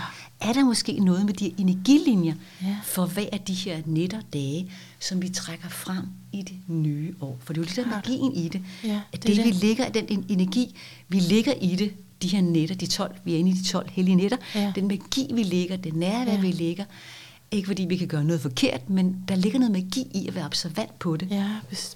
Er 0.41 0.53
der 0.53 0.63
måske 0.63 0.99
noget 0.99 1.26
med 1.26 1.34
de 1.34 1.53
energilinjer 1.57 2.34
ja. 2.61 2.78
for 2.84 3.05
hver 3.05 3.30
af 3.32 3.39
de 3.39 3.53
her 3.53 3.82
nætter 3.86 4.22
dage, 4.34 4.72
som 4.99 5.22
vi 5.22 5.30
trækker 5.30 5.70
frem 5.70 6.05
i 6.34 6.41
det 6.41 6.57
nye 6.68 7.13
år? 7.22 7.38
For 7.43 7.53
det 7.53 7.61
er 7.61 7.63
jo 7.63 7.68
lidt 7.68 7.80
af 7.80 7.88
magien 7.88 8.34
i 8.34 8.49
det. 8.49 8.61
Ja, 8.84 9.01
det, 9.11 9.24
det, 9.24 9.36
det, 9.36 9.45
vi 9.45 9.51
ligger, 9.51 9.89
den 9.89 10.26
energi, 10.30 10.76
vi 11.07 11.20
ligger 11.20 11.53
i 11.53 11.76
det, 11.76 11.93
de 12.22 12.28
her 12.28 12.41
nætter, 12.41 12.76
de 12.76 12.86
12, 12.86 13.15
vi 13.24 13.34
er 13.34 13.38
inde 13.38 13.51
i 13.51 13.53
de 13.53 13.63
12 13.63 13.89
hellige 13.89 14.15
nætter, 14.15 14.38
ja. 14.55 14.72
den 14.76 14.88
magi, 14.88 15.28
vi 15.34 15.43
ligger, 15.43 15.78
det 15.78 15.95
nærvær, 15.95 16.34
ja. 16.34 16.39
vi 16.39 16.51
ligger, 16.51 16.86
ikke 17.51 17.67
fordi 17.67 17.85
vi 17.85 17.97
kan 17.97 18.07
gøre 18.07 18.23
noget 18.23 18.41
forkert, 18.41 18.89
men 18.89 19.15
der 19.27 19.35
ligger 19.35 19.59
noget 19.59 19.71
magi 19.71 20.07
i 20.13 20.27
at 20.27 20.35
være 20.35 20.45
observant 20.45 20.99
på 20.99 21.17
det, 21.17 21.27
ja, 21.31 21.45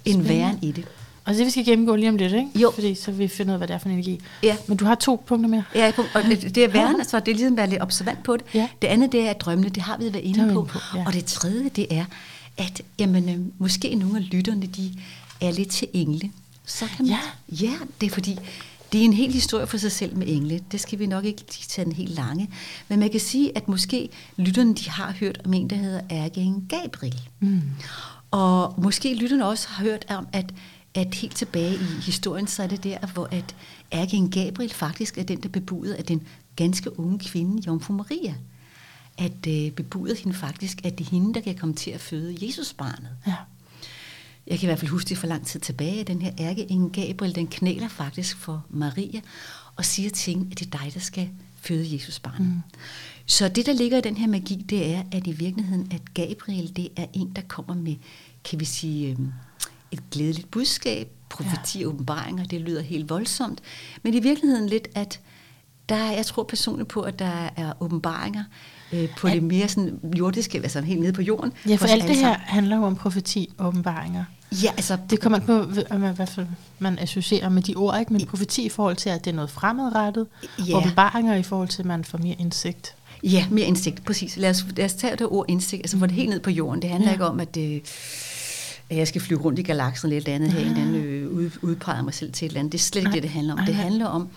en 0.05 0.27
væren 0.27 0.59
i 0.61 0.71
det. 0.71 0.85
Og 1.25 1.35
det 1.35 1.45
vi 1.45 1.51
skal 1.51 1.65
gennemgå 1.65 1.95
lige 1.95 2.09
om 2.09 2.15
lidt, 2.15 2.33
ikke? 2.33 2.49
Jo. 2.55 2.71
Fordi 2.71 2.95
så 2.95 3.11
vi 3.11 3.27
finder 3.27 3.51
ud 3.51 3.53
af, 3.53 3.59
hvad 3.59 3.67
det 3.67 3.73
er 3.73 3.77
for 3.77 3.89
en 3.89 3.93
energi. 3.93 4.19
Ja. 4.43 4.57
Men 4.67 4.77
du 4.77 4.85
har 4.85 4.95
to 4.95 5.23
punkter 5.25 5.49
mere. 5.49 5.63
Ja, 5.75 5.93
og 6.13 6.23
det, 6.23 6.57
er 6.57 6.67
væren, 6.67 6.95
altså 6.95 7.19
det 7.19 7.31
er 7.31 7.35
ligesom 7.35 7.53
at 7.53 7.57
være 7.57 7.69
lidt 7.69 7.81
observant 7.81 8.23
på 8.23 8.37
det. 8.37 8.45
Ja. 8.53 8.67
Det 8.81 8.87
andet, 8.87 9.11
det 9.11 9.21
er 9.21 9.29
at 9.29 9.41
drømmene, 9.41 9.69
det 9.69 9.83
har 9.83 9.97
vi 9.97 10.13
været 10.13 10.23
inde 10.23 10.53
på. 10.53 10.63
på 10.63 10.79
ja. 10.95 11.03
Og 11.05 11.13
det 11.13 11.25
tredje, 11.25 11.69
det 11.75 11.87
er, 11.89 12.05
at 12.57 12.81
jamen, 12.99 13.29
øh, 13.29 13.37
måske 13.57 13.95
nogle 13.95 14.17
af 14.17 14.31
lytterne, 14.31 14.65
de 14.65 14.93
er 15.41 15.51
lidt 15.51 15.69
til 15.69 15.87
engle. 15.93 16.31
Så 16.65 16.85
kan 16.85 17.05
man, 17.05 17.07
ja. 17.07 17.65
ja, 17.65 17.73
det 18.01 18.07
er 18.07 18.11
fordi, 18.11 18.39
det 18.91 19.01
er 19.01 19.05
en 19.05 19.13
hel 19.13 19.31
historie 19.31 19.67
for 19.67 19.77
sig 19.77 19.91
selv 19.91 20.17
med 20.17 20.27
engle. 20.27 20.63
Det 20.71 20.79
skal 20.79 20.99
vi 20.99 21.05
nok 21.05 21.25
ikke 21.25 21.43
tage 21.45 21.85
den 21.85 21.93
helt 21.93 22.15
lange. 22.15 22.49
Men 22.87 22.99
man 22.99 23.09
kan 23.09 23.19
sige, 23.19 23.57
at 23.57 23.67
måske 23.67 24.09
lytterne 24.37 24.75
de 24.75 24.89
har 24.89 25.11
hørt 25.11 25.41
om 25.45 25.53
en, 25.53 25.69
der 25.69 25.75
hedder 25.75 26.01
Ergen 26.09 26.65
Gabriel. 26.69 27.21
Mm. 27.39 27.61
Og 28.31 28.73
måske 28.77 29.15
lytterne 29.15 29.47
også 29.47 29.67
har 29.69 29.83
hørt 29.83 30.05
om, 30.09 30.27
at, 30.33 30.53
at 30.93 31.15
helt 31.15 31.35
tilbage 31.35 31.73
i 31.73 32.01
historien, 32.05 32.47
så 32.47 32.63
er 32.63 32.67
det 32.67 32.83
der, 32.83 33.07
hvor 33.13 33.27
at 33.31 33.55
Ergen 33.91 34.29
Gabriel 34.29 34.73
faktisk 34.73 35.17
er 35.17 35.23
den, 35.23 35.43
der 35.43 35.49
bebuder 35.49 35.95
af 35.95 36.03
den 36.03 36.27
ganske 36.55 36.99
unge 36.99 37.19
kvinde, 37.19 37.63
Jomfru 37.67 37.93
Maria. 37.93 38.35
At 39.17 39.47
øh, 39.47 39.71
bebuder 39.71 40.15
hende 40.15 40.33
faktisk, 40.37 40.85
at 40.85 40.97
det 40.97 41.07
er 41.07 41.11
hende, 41.11 41.33
der 41.33 41.41
kan 41.41 41.55
komme 41.55 41.75
til 41.75 41.91
at 41.91 42.01
føde 42.01 42.47
Jesusbarnet. 42.47 43.09
Ja. 43.27 43.35
Jeg 44.47 44.59
kan 44.59 44.67
i 44.67 44.69
hvert 44.69 44.79
fald 44.79 44.91
huske 44.91 45.09
det 45.09 45.17
for 45.17 45.27
lang 45.27 45.47
tid 45.47 45.59
tilbage, 45.59 45.99
at 45.99 46.07
den 46.07 46.21
her 46.21 46.31
ærkeengel 46.39 46.91
Gabriel, 46.91 47.35
den 47.35 47.47
knæler 47.47 47.87
faktisk 47.87 48.37
for 48.37 48.65
Maria 48.69 49.21
og 49.75 49.85
siger 49.85 50.09
til 50.09 50.33
hende, 50.33 50.47
at 50.51 50.59
det 50.59 50.65
er 50.73 50.77
dig, 50.79 50.93
der 50.93 50.99
skal 50.99 51.29
føde 51.55 51.93
Jesus 51.93 52.19
barn. 52.19 52.43
Mm. 52.43 52.61
Så 53.25 53.47
det, 53.47 53.65
der 53.65 53.73
ligger 53.73 53.97
i 53.97 54.01
den 54.01 54.17
her 54.17 54.27
magi, 54.27 54.65
det 54.69 54.93
er, 54.93 55.03
at 55.11 55.27
i 55.27 55.31
virkeligheden, 55.31 55.91
at 55.91 56.13
Gabriel, 56.13 56.75
det 56.75 56.89
er 56.95 57.05
en, 57.13 57.31
der 57.35 57.41
kommer 57.47 57.75
med, 57.75 57.95
kan 58.43 58.59
vi 58.59 58.65
sige, 58.65 59.11
øhm, 59.11 59.31
et 59.91 60.09
glædeligt 60.11 60.51
budskab, 60.51 61.11
profeti 61.29 61.79
ja. 61.79 61.85
åbenbaringer, 61.85 62.43
det 62.43 62.61
lyder 62.61 62.81
helt 62.81 63.09
voldsomt, 63.09 63.61
men 64.03 64.13
i 64.13 64.19
virkeligheden 64.19 64.69
lidt, 64.69 64.87
at 64.95 65.19
der, 65.89 66.11
jeg 66.11 66.25
tror 66.25 66.43
personligt 66.43 66.89
på, 66.89 67.01
at 67.01 67.19
der 67.19 67.49
er 67.55 67.73
åbenbaringer 67.79 68.43
øh, 68.93 69.09
på 69.17 69.27
at, 69.27 69.33
det 69.33 69.43
mere 69.43 69.67
sådan 69.67 69.99
jordiske, 70.17 70.57
altså 70.57 70.81
helt 70.81 70.99
nede 71.01 71.13
på 71.13 71.21
jorden. 71.21 71.51
Ja, 71.69 71.75
for, 71.75 71.87
alt 71.87 72.03
det 72.03 72.15
her 72.17 72.35
handler 72.39 72.75
jo 72.77 72.83
om 72.83 72.95
profeti 72.95 73.49
og 73.57 73.67
åbenbaringer. 73.67 74.23
Ja, 74.63 74.69
altså... 74.77 74.97
Det 75.09 75.19
kommer 75.19 75.37
an 75.39 75.45
på, 75.45 75.63
hvad 75.63 75.99
man, 75.99 76.15
hvad 76.15 76.27
for, 76.27 76.45
man 76.79 76.99
associerer 76.99 77.49
med 77.49 77.61
de 77.61 77.75
ord, 77.75 77.99
ikke? 77.99 78.13
Men 78.13 78.25
profeti 78.25 78.65
i 78.65 78.69
forhold 78.69 78.95
til, 78.95 79.09
at 79.09 79.25
det 79.25 79.31
er 79.31 79.35
noget 79.35 79.49
fremadrettet, 79.49 80.27
Ja. 80.67 80.75
og 80.75 80.83
bevaringer 80.83 81.35
i 81.35 81.43
forhold 81.43 81.67
til, 81.67 81.81
at 81.81 81.85
man 81.85 82.03
får 82.03 82.17
mere 82.17 82.35
indsigt. 82.39 82.95
Ja, 83.23 83.45
mere 83.49 83.65
indsigt, 83.65 84.03
præcis. 84.05 84.37
Lad 84.37 84.49
os, 84.49 84.65
lad 84.77 84.85
os 84.85 84.93
tage 84.93 85.15
det 85.15 85.27
ord 85.27 85.45
indsigt, 85.47 85.81
altså 85.81 85.97
få 85.97 86.05
det 86.05 86.15
helt 86.15 86.29
ned 86.29 86.39
på 86.39 86.49
jorden. 86.49 86.81
Det 86.81 86.89
handler 86.89 87.07
Ja. 87.07 87.11
ja. 87.11 87.15
ikke 87.15 87.25
om, 87.25 87.39
at, 87.39 87.57
øh, 87.57 87.79
at 88.89 88.97
jeg 88.97 89.07
skal 89.07 89.21
flyve 89.21 89.41
rundt 89.41 89.59
i 89.59 89.61
galaksen 89.61 90.07
eller 90.11 90.17
et 90.17 90.23
eller 90.23 90.35
andet, 90.35 90.51
have 90.51 90.63
en 90.65 90.69
eller 90.71 90.81
anden 90.81 91.01
øh, 91.03 91.31
ud, 91.61 92.03
mig 92.03 92.13
selv 92.13 92.31
til 92.31 92.45
et 92.45 92.49
eller 92.49 92.59
andet. 92.59 92.71
Det 92.71 92.77
er 92.77 92.83
slet 92.83 93.01
ikke 93.01 93.11
det, 93.13 93.23
det 93.23 93.31
handler 93.31 93.53
om. 93.53 93.59
Nej, 93.59 93.65
Det 93.65 93.75
handler 93.75 94.05
om, 94.05 94.27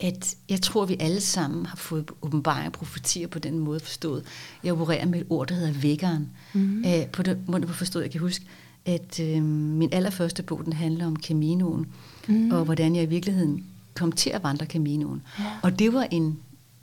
at 0.00 0.36
jeg 0.48 0.60
tror, 0.60 0.84
vi 0.84 0.96
alle 1.00 1.20
sammen 1.20 1.66
har 1.66 1.76
fået 1.76 2.10
åbenbaring 2.22 2.66
og 2.66 2.72
profetier 2.72 3.26
på 3.26 3.38
den 3.38 3.58
måde 3.58 3.80
forstået. 3.80 4.24
Jeg 4.64 4.72
opererer 4.72 5.06
med 5.06 5.20
et 5.20 5.26
ord, 5.30 5.48
der 5.48 5.54
hedder 5.54 5.72
vækkeren. 5.72 6.28
Mm. 6.52 6.84
Æh, 6.84 7.06
på 7.06 7.22
den 7.22 7.38
måde 7.46 7.68
forstået, 7.68 8.02
jeg 8.02 8.10
kan 8.10 8.20
huske, 8.20 8.44
at 8.86 9.20
øh, 9.20 9.42
min 9.42 9.88
allerførste 9.92 10.42
bog, 10.42 10.64
den 10.64 10.72
handler 10.72 11.06
om 11.06 11.16
Caminoen, 11.16 11.86
mm. 12.28 12.50
og 12.50 12.64
hvordan 12.64 12.96
jeg 12.96 13.02
i 13.02 13.06
virkeligheden 13.06 13.64
kom 13.94 14.12
til 14.12 14.30
at 14.30 14.42
vandre 14.42 14.66
Caminoen. 14.66 15.22
Ja. 15.38 15.44
Og 15.62 15.78
det 15.78 15.92
var 15.92 16.06
en 16.10 16.38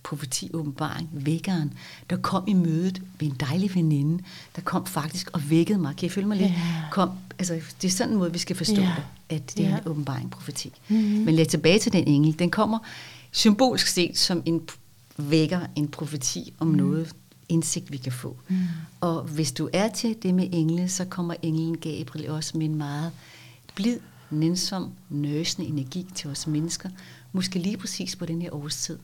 profeti, 0.07 0.49
åbenbaring, 0.53 1.09
vækkeren, 1.11 1.73
der 2.09 2.17
kom 2.17 2.43
i 2.47 2.53
mødet 2.53 3.01
med 3.19 3.27
en 3.29 3.35
dejlig 3.39 3.75
veninde, 3.75 4.23
der 4.55 4.61
kom 4.61 4.85
faktisk 4.85 5.29
og 5.33 5.49
vækkede 5.49 5.79
mig. 5.79 5.95
Kan 5.95 6.05
I 6.05 6.09
følge 6.09 6.27
mig 6.27 6.37
lidt? 6.37 6.49
Ja. 6.51 6.83
Kom, 6.91 7.09
altså, 7.39 7.53
det 7.81 7.87
er 7.87 7.91
sådan 7.91 8.13
en 8.13 8.19
måde, 8.19 8.33
vi 8.33 8.39
skal 8.39 8.55
forstå 8.55 8.81
Ja. 8.81 8.93
det, 8.97 9.35
at 9.35 9.53
det 9.57 9.65
er 9.65 9.69
Ja. 9.69 9.77
en 9.77 9.87
åbenbaring, 9.87 10.31
profeti. 10.31 10.71
Mhm. 10.87 10.99
Men 10.99 11.35
lad 11.35 11.45
tilbage 11.45 11.79
til 11.79 11.93
den 11.93 12.07
engel. 12.07 12.39
Den 12.39 12.49
kommer 12.49 12.79
symbolsk 13.31 13.87
set 13.87 14.17
som 14.17 14.41
en 14.45 14.61
vækker, 15.17 15.59
en 15.75 15.87
profeti 15.87 16.53
om 16.59 16.67
noget 16.67 17.15
indsigt, 17.49 17.91
vi 17.91 17.97
kan 17.97 18.11
få. 18.11 18.37
Mm. 18.47 18.57
Og 19.01 19.23
hvis 19.23 19.51
du 19.51 19.69
er 19.73 19.87
til 19.87 20.15
det 20.23 20.33
med 20.35 20.49
engle, 20.51 20.89
så 20.89 21.05
kommer 21.05 21.33
englen 21.41 21.77
Gabriel 21.77 22.29
også 22.29 22.57
med 22.57 22.65
en 22.65 22.75
meget 22.75 23.11
blid, 23.75 23.97
nænsom, 24.31 24.91
nøsende 25.09 25.67
energi 25.69 26.05
til 26.15 26.29
os 26.29 26.47
mennesker. 26.47 26.89
Måske 27.31 27.59
lige 27.59 27.77
præcis 27.77 28.15
på 28.15 28.25
den 28.25 28.41
her 28.41 28.55
årstid. 28.55 28.97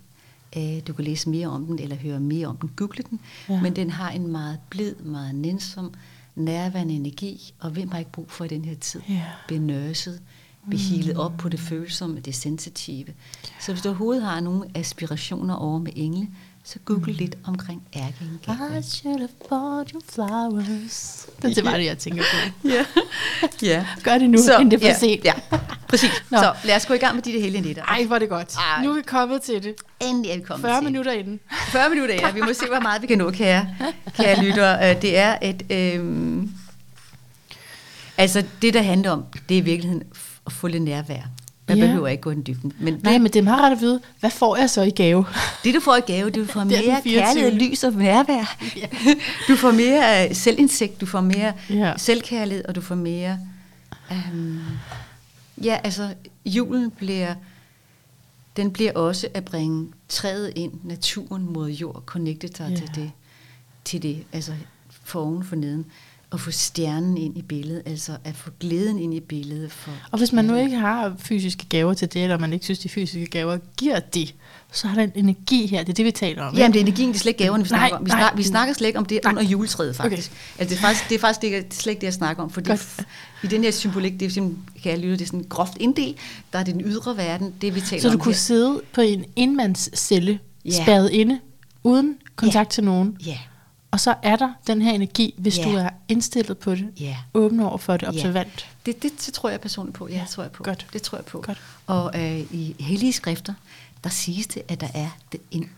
Øh, 0.58 0.80
Du 0.88 0.94
kan 0.94 1.06
læse 1.06 1.30
mere 1.30 1.48
om 1.48 1.66
den, 1.66 1.80
eller 1.80 1.96
høre 1.96 2.20
mere 2.20 2.48
om 2.48 2.58
den, 2.58 2.70
google 2.76 3.04
den. 3.10 3.20
Ja. 3.50 3.54
Ja. 3.54 3.62
Men 3.62 3.76
den 3.76 3.90
har 3.90 4.10
en 4.12 4.28
meget 4.28 4.60
blid, 4.70 4.96
meget 4.96 5.36
nænsom, 5.36 5.94
nærværende 6.36 6.94
energi, 6.94 7.54
og 7.60 7.70
hvem 7.70 7.92
har 7.92 8.00
ikke 8.00 8.12
brug 8.12 8.32
for 8.32 8.46
i 8.46 8.48
den 8.48 8.66
her 8.66 8.76
tid? 8.76 9.02
Ja. 9.10 9.24
Benørset, 9.48 10.22
behilet 10.70 11.18
op 11.18 11.34
på 11.38 11.50
det 11.50 11.60
følsomme, 11.60 12.20
det 12.20 12.36
sensitive. 12.36 13.08
Så 13.62 13.72
hvis 13.72 13.82
du 13.82 13.90
overhovedet 13.90 14.24
har 14.24 14.40
nogle 14.40 14.66
aspirationer 14.76 15.56
over 15.56 15.80
med 15.80 15.92
engle, 15.96 16.28
så 16.66 16.80
google 16.86 17.14
lidt 17.14 17.36
omkring 17.46 17.82
ærkeengel 17.96 18.40
I 18.80 18.82
should 18.84 19.20
have 19.20 19.30
bought 19.50 19.90
you 19.92 20.02
flowers. 20.14 21.26
Det 21.42 21.58
er 21.58 21.64
bare 21.64 21.78
det, 21.78 21.86
jeg 21.86 21.98
tænker 21.98 22.24
på. 22.24 22.38
Ja. 22.70 22.86
ja. 23.62 23.86
Gør 24.04 24.18
det 24.18 24.30
nu, 24.30 24.38
så, 24.38 24.54
inden 24.58 24.72
det 24.72 24.78
er 24.78 24.82
for 24.82 24.88
ja, 24.88 25.00
sent. 25.00 25.26
Ja, 25.26 25.34
præcis. 25.88 26.10
Nå. 26.30 26.38
Så 26.38 26.54
lad 26.64 26.76
os 26.76 26.86
gå 26.86 26.94
i 26.94 26.98
gang 26.98 27.16
med 27.16 27.24
de 27.24 27.32
der 27.32 27.42
hellige 27.42 27.62
nætter. 27.62 27.84
Ej, 27.84 28.04
hvor 28.06 28.16
er 28.16 28.20
det 28.20 28.30
godt. 28.30 28.56
Ej. 28.56 28.84
Nu 28.84 28.92
er 28.92 28.96
vi 28.96 29.02
kommet 29.02 29.42
til 29.42 29.64
det. 29.64 29.76
Endelig 30.00 30.32
er 30.32 30.36
vi 30.36 30.42
kommet 30.42 30.66
40 30.68 30.78
til. 30.78 30.84
minutter 30.86 31.12
inden. 31.12 31.40
40 31.72 31.90
minutter, 31.90 32.16
ja. 32.16 32.32
Vi 32.32 32.42
må 32.42 32.54
se, 32.54 32.66
hvor 32.68 32.80
meget 32.80 33.02
vi 33.02 33.08
kan 33.08 33.18
nå, 33.18 33.32
kære, 33.32 33.68
kære 34.18 34.44
lyttere. 34.46 34.90
Øh, 34.96 35.02
Det 35.02 35.18
er 35.18 35.38
et... 35.42 35.64
Øhm, 35.70 36.52
altså, 38.18 38.44
det, 38.62 38.74
der 38.74 38.82
handler 38.82 39.12
om, 39.12 39.24
det 39.50 39.58
er 39.58 39.62
i 39.62 39.66
virkeligheden 39.66 40.04
at 40.46 40.52
få 40.54 40.68
lidt 40.68 40.84
nærvær. 40.84 41.22
Man 41.76 41.84
Ja. 41.84 41.86
behøver 41.86 42.08
ikke 42.08 42.22
gå 42.22 42.32
i 42.32 42.36
den 42.36 42.44
dybden. 42.48 42.74
Men 42.80 42.94
det, 42.94 43.04
Nej, 43.04 43.18
men 43.18 43.24
det 43.28 43.36
er 43.36 43.42
meget 43.44 43.62
ret 43.62 43.72
at 43.72 43.82
vide, 43.82 44.02
hvad 44.20 44.30
får 44.30 44.58
jeg 44.58 44.70
så 44.70 44.82
i 44.82 44.90
gave? 44.90 45.26
det, 45.64 45.74
du 45.76 45.80
får 45.80 45.96
i 45.96 46.00
gave, 46.02 46.30
du 46.30 46.46
får 46.46 46.60
er 46.62 46.66
mere 46.66 47.02
24.. 47.04 47.20
kærlighed, 47.22 47.52
lys 47.52 47.84
og 47.84 47.94
nærvær. 47.94 48.58
Ja. 48.78 48.88
Du 49.48 49.56
får 49.56 49.72
mere 49.72 50.30
øh, 50.30 50.36
selvindsigt, 50.36 51.02
du 51.02 51.06
får 51.06 51.22
mere 51.22 51.54
Ja. 51.70 51.94
selvkærlighed, 51.98 52.66
og 52.66 52.76
du 52.76 52.82
får 52.82 52.96
mere... 52.96 53.40
Um, 54.12 54.60
ja, 55.64 55.80
altså, 55.84 56.14
julen 56.46 56.92
bliver... 56.92 57.36
Den 58.58 58.72
bliver 58.72 58.92
også 58.94 59.28
at 59.34 59.46
bringe 59.46 59.88
træet 60.10 60.54
ind, 60.56 60.72
naturen 60.84 61.54
mod 61.54 61.70
jord, 61.70 62.04
connecte 62.06 62.48
dig 62.48 62.68
Ja. 62.70 62.76
til 62.76 62.90
det, 62.96 63.12
til 63.86 64.02
det, 64.04 64.24
altså 64.34 64.52
for 65.04 65.20
oven 65.22 65.44
for 65.44 65.56
neden, 65.56 65.86
og 66.34 66.40
få 66.40 66.52
stjernen 66.52 67.18
ind 67.18 67.38
i 67.38 67.42
billedet, 67.42 67.82
altså 67.86 68.12
at 68.24 68.36
få 68.36 68.50
glæden 68.60 69.00
ind 69.00 69.14
i 69.14 69.20
billedet. 69.20 69.72
For 69.72 69.92
Og 70.12 70.18
hvis 70.18 70.32
man 70.34 70.46
nu 70.46 70.56
ikke 70.56 70.76
har 70.76 71.14
fysiske 71.20 71.66
gaver 71.70 71.94
til 71.94 72.14
det, 72.14 72.24
eller 72.24 72.38
man 72.38 72.54
ikke 72.54 72.66
synes, 72.66 72.80
de 72.80 72.90
fysiske 72.90 73.26
gaver 73.26 73.58
giver 73.78 74.00
det, 74.00 74.36
så 74.72 74.88
har 74.88 74.96
der 74.96 75.04
en 75.04 75.12
energi 75.16 75.68
her. 75.68 75.80
Det 75.80 75.90
er 75.90 75.94
det, 75.94 76.06
vi 76.06 76.12
taler 76.12 76.44
om. 76.44 76.56
Jamen, 76.56 76.74
det 76.74 76.80
er 76.80 76.84
energien, 76.84 77.10
det 77.10 77.16
er 77.16 77.20
slet 77.20 77.30
ikke 77.30 77.44
gaverne, 77.44 77.64
vi 77.64 77.70
Nej, 77.72 77.80
snakker 77.80 77.98
om. 77.98 78.06
Vi, 78.06 78.10
nej. 78.10 78.20
snak, 78.20 78.38
vi 78.38 78.44
snakker 78.44 78.74
slet 78.74 78.88
ikke 78.88 79.00
om 79.00 79.06
det 79.06 79.20
Nej. 79.24 79.32
under 79.32 79.44
juletræet, 79.44 79.96
faktisk. 79.96 80.32
Okay. 80.32 80.60
Altså, 80.62 80.76
det, 80.76 80.78
er 80.78 80.88
faktisk 80.88 81.10
det 81.10 81.16
er 81.16 81.20
faktisk 81.20 81.42
det, 81.42 81.52
det 81.52 81.78
er 81.78 81.82
slet 81.82 81.92
ikke 81.92 82.02
det, 82.02 82.06
jeg 82.06 82.14
snakker 82.14 82.44
om. 82.44 82.50
Fordi 82.50 82.70
Godt. 82.70 83.06
i 83.44 83.48
den 83.48 83.64
her 83.64 83.72
symbolik, 83.72 84.14
det 84.20 84.26
er 84.26 84.30
simpelthen, 84.30 84.66
kan 84.84 84.92
jeg 84.92 85.00
lytte, 85.00 85.18
det 85.18 85.22
er 85.22 85.26
sådan 85.26 85.46
groft 85.50 85.74
inddel. 85.80 86.16
Der 86.54 86.60
er 86.60 86.64
det 86.64 86.74
den 86.74 86.82
ydre 86.86 87.18
verden, 87.18 87.54
det 87.62 87.76
vi 87.76 87.82
taler 87.82 88.02
Så 88.02 88.08
du 88.08 88.14
om 88.14 88.20
kunne 88.20 88.34
her. 88.34 88.38
sidde 88.40 88.82
på 88.94 89.02
en 89.02 89.26
enmandscelle, 89.36 90.40
Ja. 90.66 90.84
spærret 90.84 91.10
inde, 91.12 91.40
uden 91.84 92.18
kontakt 92.36 92.70
til 92.72 92.84
nogen. 92.84 93.18
Ja, 93.26 93.38
Og 93.94 94.00
så 94.00 94.16
er 94.24 94.36
der 94.36 94.54
den 94.68 94.82
her 94.82 94.92
energi, 94.92 95.36
hvis 95.38 95.58
Ja. 95.58 95.64
du 95.64 95.70
er 95.76 95.90
indstillet 96.08 96.58
på 96.58 96.72
det, 96.76 96.88
ja. 97.00 97.18
åben 97.34 97.60
over 97.60 97.78
for 97.78 97.98
det, 97.98 98.08
observant. 98.10 98.68
Det, 98.86 99.04
det, 99.04 99.12
det 99.26 99.34
tror 99.34 99.50
jeg 99.50 99.62
personligt 99.62 99.96
på. 99.98 100.08
Ja, 100.08 100.20
det 100.22 100.30
tror 100.30 100.44
jeg 100.44 100.52
på. 100.52 100.64
godt. 100.64 100.88
Det 100.94 101.02
tror 101.02 101.18
jeg 101.18 101.26
på. 101.26 101.42
Godt. 101.42 101.62
Og 101.88 102.12
øh, 102.22 102.40
i 102.40 102.76
hellige 102.80 103.14
skrifter, 103.14 103.54
der 104.04 104.10
siges 104.10 104.48
det, 104.48 104.62
at 104.68 104.82
der 104.82 104.88
er 104.94 105.10
det- 105.32 105.42
en 105.52 105.70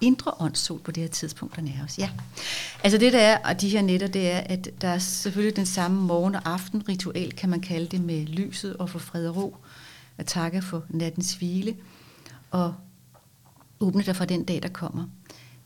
indre 0.00 0.32
åndssol 0.40 0.78
på 0.78 0.90
det 0.90 1.02
her 1.02 1.08
tidspunkt, 1.10 1.56
der 1.56 1.62
nær 1.62 1.84
os. 1.84 1.98
Ja. 1.98 2.10
Altså 2.84 2.98
det 2.98 3.12
der 3.12 3.18
er, 3.18 3.38
og 3.44 3.60
de 3.60 3.68
her 3.68 3.82
netter, 3.82 4.06
det 4.06 4.30
er, 4.30 4.38
at 4.38 4.68
der 4.80 4.88
er 4.88 4.98
selvfølgelig 4.98 5.56
den 5.56 5.66
samme 5.66 6.02
morgen- 6.02 6.34
og 6.34 6.42
aftenritual, 6.44 7.32
kan 7.32 7.48
man 7.48 7.60
kalde 7.60 7.86
det, 7.86 8.00
med 8.00 8.26
lyset 8.26 8.76
og 8.76 8.90
for 8.90 8.98
fred 8.98 9.26
og 9.28 9.36
ro. 9.36 9.56
At 10.18 10.26
takke 10.26 10.62
for 10.62 10.82
nattens 10.88 11.32
hvile, 11.34 11.76
og 12.50 12.74
åbne 13.80 14.02
dig 14.02 14.16
for 14.16 14.24
den 14.24 14.44
dag, 14.44 14.62
der 14.62 14.68
kommer. 14.68 15.04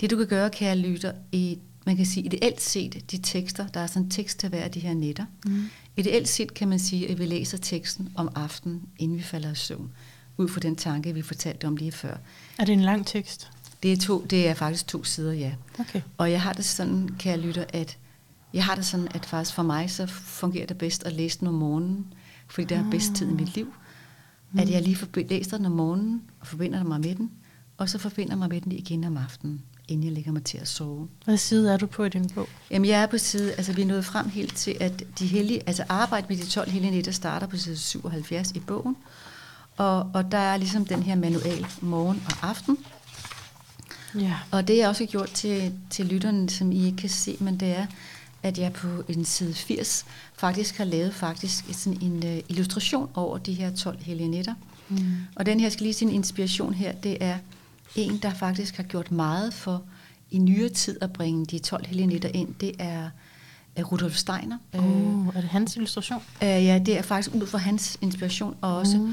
Det 0.01 0.11
du 0.11 0.17
kan 0.17 0.27
gøre, 0.27 0.51
kære 0.51 0.77
lytter, 0.77 1.13
i, 1.33 1.59
man 1.87 1.97
kan 1.97 2.07
sige 2.07 2.25
ideelt 2.27 2.61
set, 2.61 3.11
de 3.11 3.19
tekster, 3.23 3.67
der 3.67 3.81
er 3.81 3.87
sådan 3.87 4.03
en 4.03 4.11
tekst 4.11 4.39
til 4.39 4.49
hver 4.49 4.63
af 4.63 4.71
de 4.71 4.81
her 4.81 4.95
netter. 4.95 5.25
Mm. 5.47 5.65
Ideelt 5.97 6.29
set 6.29 6.55
kan 6.55 6.69
man 6.69 6.79
sige, 6.79 7.11
at 7.11 7.19
vi 7.19 7.27
læser 7.27 7.59
teksten 7.59 8.13
om 8.15 8.29
aftenen, 8.35 8.83
inden 8.99 9.17
vi 9.17 9.23
falder 9.23 9.53
i 9.53 9.55
søvn, 9.55 9.91
ud 10.37 10.49
fra 10.49 10.61
den 10.61 10.77
tanke, 10.77 11.15
vi 11.15 11.23
fortalte 11.23 11.67
om 11.67 11.77
lige 11.77 11.93
før. 11.93 12.17
Er 12.59 12.65
det 12.65 12.73
en 12.73 12.81
lang 12.81 13.07
tekst? 13.07 13.51
Det 13.83 13.93
er, 13.93 13.97
to, 13.97 14.25
det 14.31 14.49
er 14.49 14.55
faktisk 14.55 14.87
to 14.87 15.05
sider, 15.05 15.33
ja. 15.33 15.53
Okay. 15.79 16.01
Og 16.19 16.31
jeg 16.31 16.43
har 16.43 16.53
det 16.53 16.65
sådan, 16.65 17.09
kære 17.19 17.37
lytter, 17.37 17.65
at 17.69 17.99
jeg 18.53 18.65
har 18.65 18.75
det 18.75 18.87
sådan, 18.87 19.09
at 19.11 19.27
faktisk 19.27 19.55
for 19.55 19.63
mig, 19.63 19.91
så 19.91 20.07
fungerer 20.07 20.67
det 20.67 20.79
bedst 20.79 21.05
at 21.05 21.13
læse 21.13 21.39
den 21.41 21.49
om 21.49 21.55
morgenen, 21.55 22.07
fordi 22.49 22.67
det 22.67 22.77
er 22.77 22.91
bedst 22.91 23.15
tid 23.15 23.29
i 23.29 23.33
mit 23.33 23.55
liv. 23.55 23.73
At 24.59 24.71
jeg 24.71 24.83
lige 24.83 24.97
forbi- 24.97 25.27
læser 25.29 25.57
den 25.57 25.67
om 25.67 25.73
morgenen, 25.73 26.23
og 26.41 26.47
forbinder 26.47 26.83
mig 26.85 27.01
med 27.01 27.15
den, 27.15 27.31
og 27.77 27.89
så 27.89 27.99
forbinder 27.99 28.37
mig 28.37 28.49
med 28.49 28.61
den 28.61 28.73
igen 28.73 29.05
om 29.05 29.17
aftenen, 29.17 29.63
inden 29.89 30.05
jeg 30.05 30.13
lægger 30.13 30.33
mig 30.33 30.45
til 30.45 30.59
at 30.59 30.69
sove. 30.69 31.09
Hvad 31.25 31.37
side 31.37 31.73
er 31.73 31.77
du 31.77 31.87
på 31.87 32.05
i 32.05 32.09
din 32.09 32.29
bog? 32.29 32.49
Jamen, 32.71 32.89
jeg 32.89 33.03
er 33.03 33.07
på 33.07 33.19
side, 33.19 33.53
altså 33.53 33.73
vi 33.73 33.83
er 33.83 33.87
nået 33.87 34.05
frem 34.05 34.29
helt 34.29 34.57
til, 34.57 34.77
at 34.81 35.05
de 35.19 35.27
hellige, 35.27 35.63
altså 35.67 35.85
arbejde 35.89 36.27
med 36.29 36.37
de 36.37 36.47
12 36.47 36.71
hellige 36.71 36.91
nætter 36.91 37.13
starter 37.13 37.47
på 37.47 37.57
side 37.57 37.77
77 37.77 38.51
i 38.51 38.61
bogen. 38.61 38.97
Og, 39.77 40.11
og 40.15 40.33
der 40.33 40.39
er 40.39 40.57
ligesom 40.57 40.85
den 40.85 41.03
her 41.03 41.15
manual 41.15 41.67
morgen 41.81 42.23
og 42.27 42.49
aften. 42.49 42.79
Ja. 44.15 44.35
Og 44.51 44.69
det 44.69 44.77
jeg 44.77 44.89
også 44.89 45.05
har 45.05 45.09
gjort 45.09 45.31
til, 45.31 45.73
til 45.91 46.07
lytterne, 46.07 46.51
som 46.51 46.73
I 46.73 46.85
ikke 46.85 46.97
kan 46.97 47.09
se, 47.09 47.37
men 47.41 47.61
det 47.61 47.69
er, 47.69 47.87
at 48.43 48.59
jeg 48.59 48.73
på 48.73 48.89
en 49.09 49.25
side 49.25 49.55
80 49.55 50.05
faktisk 50.35 50.79
har 50.79 50.85
lavet 50.85 51.15
faktisk 51.15 51.65
sådan 51.73 52.03
en 52.03 52.17
uh, 52.25 52.39
illustration 52.49 53.11
over 53.15 53.39
de 53.39 53.55
her 53.55 53.75
12 53.75 53.99
hellige 54.03 54.29
nætter. 54.29 54.55
Mm. 54.89 54.99
Og 55.35 55.47
den 55.47 55.61
her 55.61 55.69
skal 55.69 55.83
lige 55.83 55.95
sin 55.95 56.11
inspiration 56.11 56.75
her, 56.75 56.93
det 56.93 57.17
er 57.21 57.39
en, 57.97 58.19
der 58.19 58.35
faktisk 58.35 58.77
har 58.77 58.83
gjort 58.83 59.11
meget 59.11 59.55
for 59.55 59.83
i 60.31 60.39
nyere 60.39 60.69
tid 60.69 60.99
at 61.01 61.13
bringe 61.13 61.47
de 61.47 61.59
12 61.59 61.87
hellige 61.87 62.07
nætter 62.07 62.29
ind. 62.35 62.55
Det 62.61 62.73
er 62.79 63.11
Rudolf 63.83 64.15
Steiner. 64.17 64.59
Øh, 64.75 64.85
Uh, 64.85 65.27
er 65.37 65.41
det 65.41 65.51
hans 65.51 65.77
illustration? 65.77 66.19
Uh, 66.43 66.47
ja, 66.47 66.79
det 66.87 66.99
er 66.99 67.03
faktisk 67.03 67.35
ud 67.35 67.47
fra 67.47 67.59
hans 67.59 67.99
inspiration, 68.01 68.57
og 68.61 68.77
også 68.77 68.97
Mm. 68.99 69.05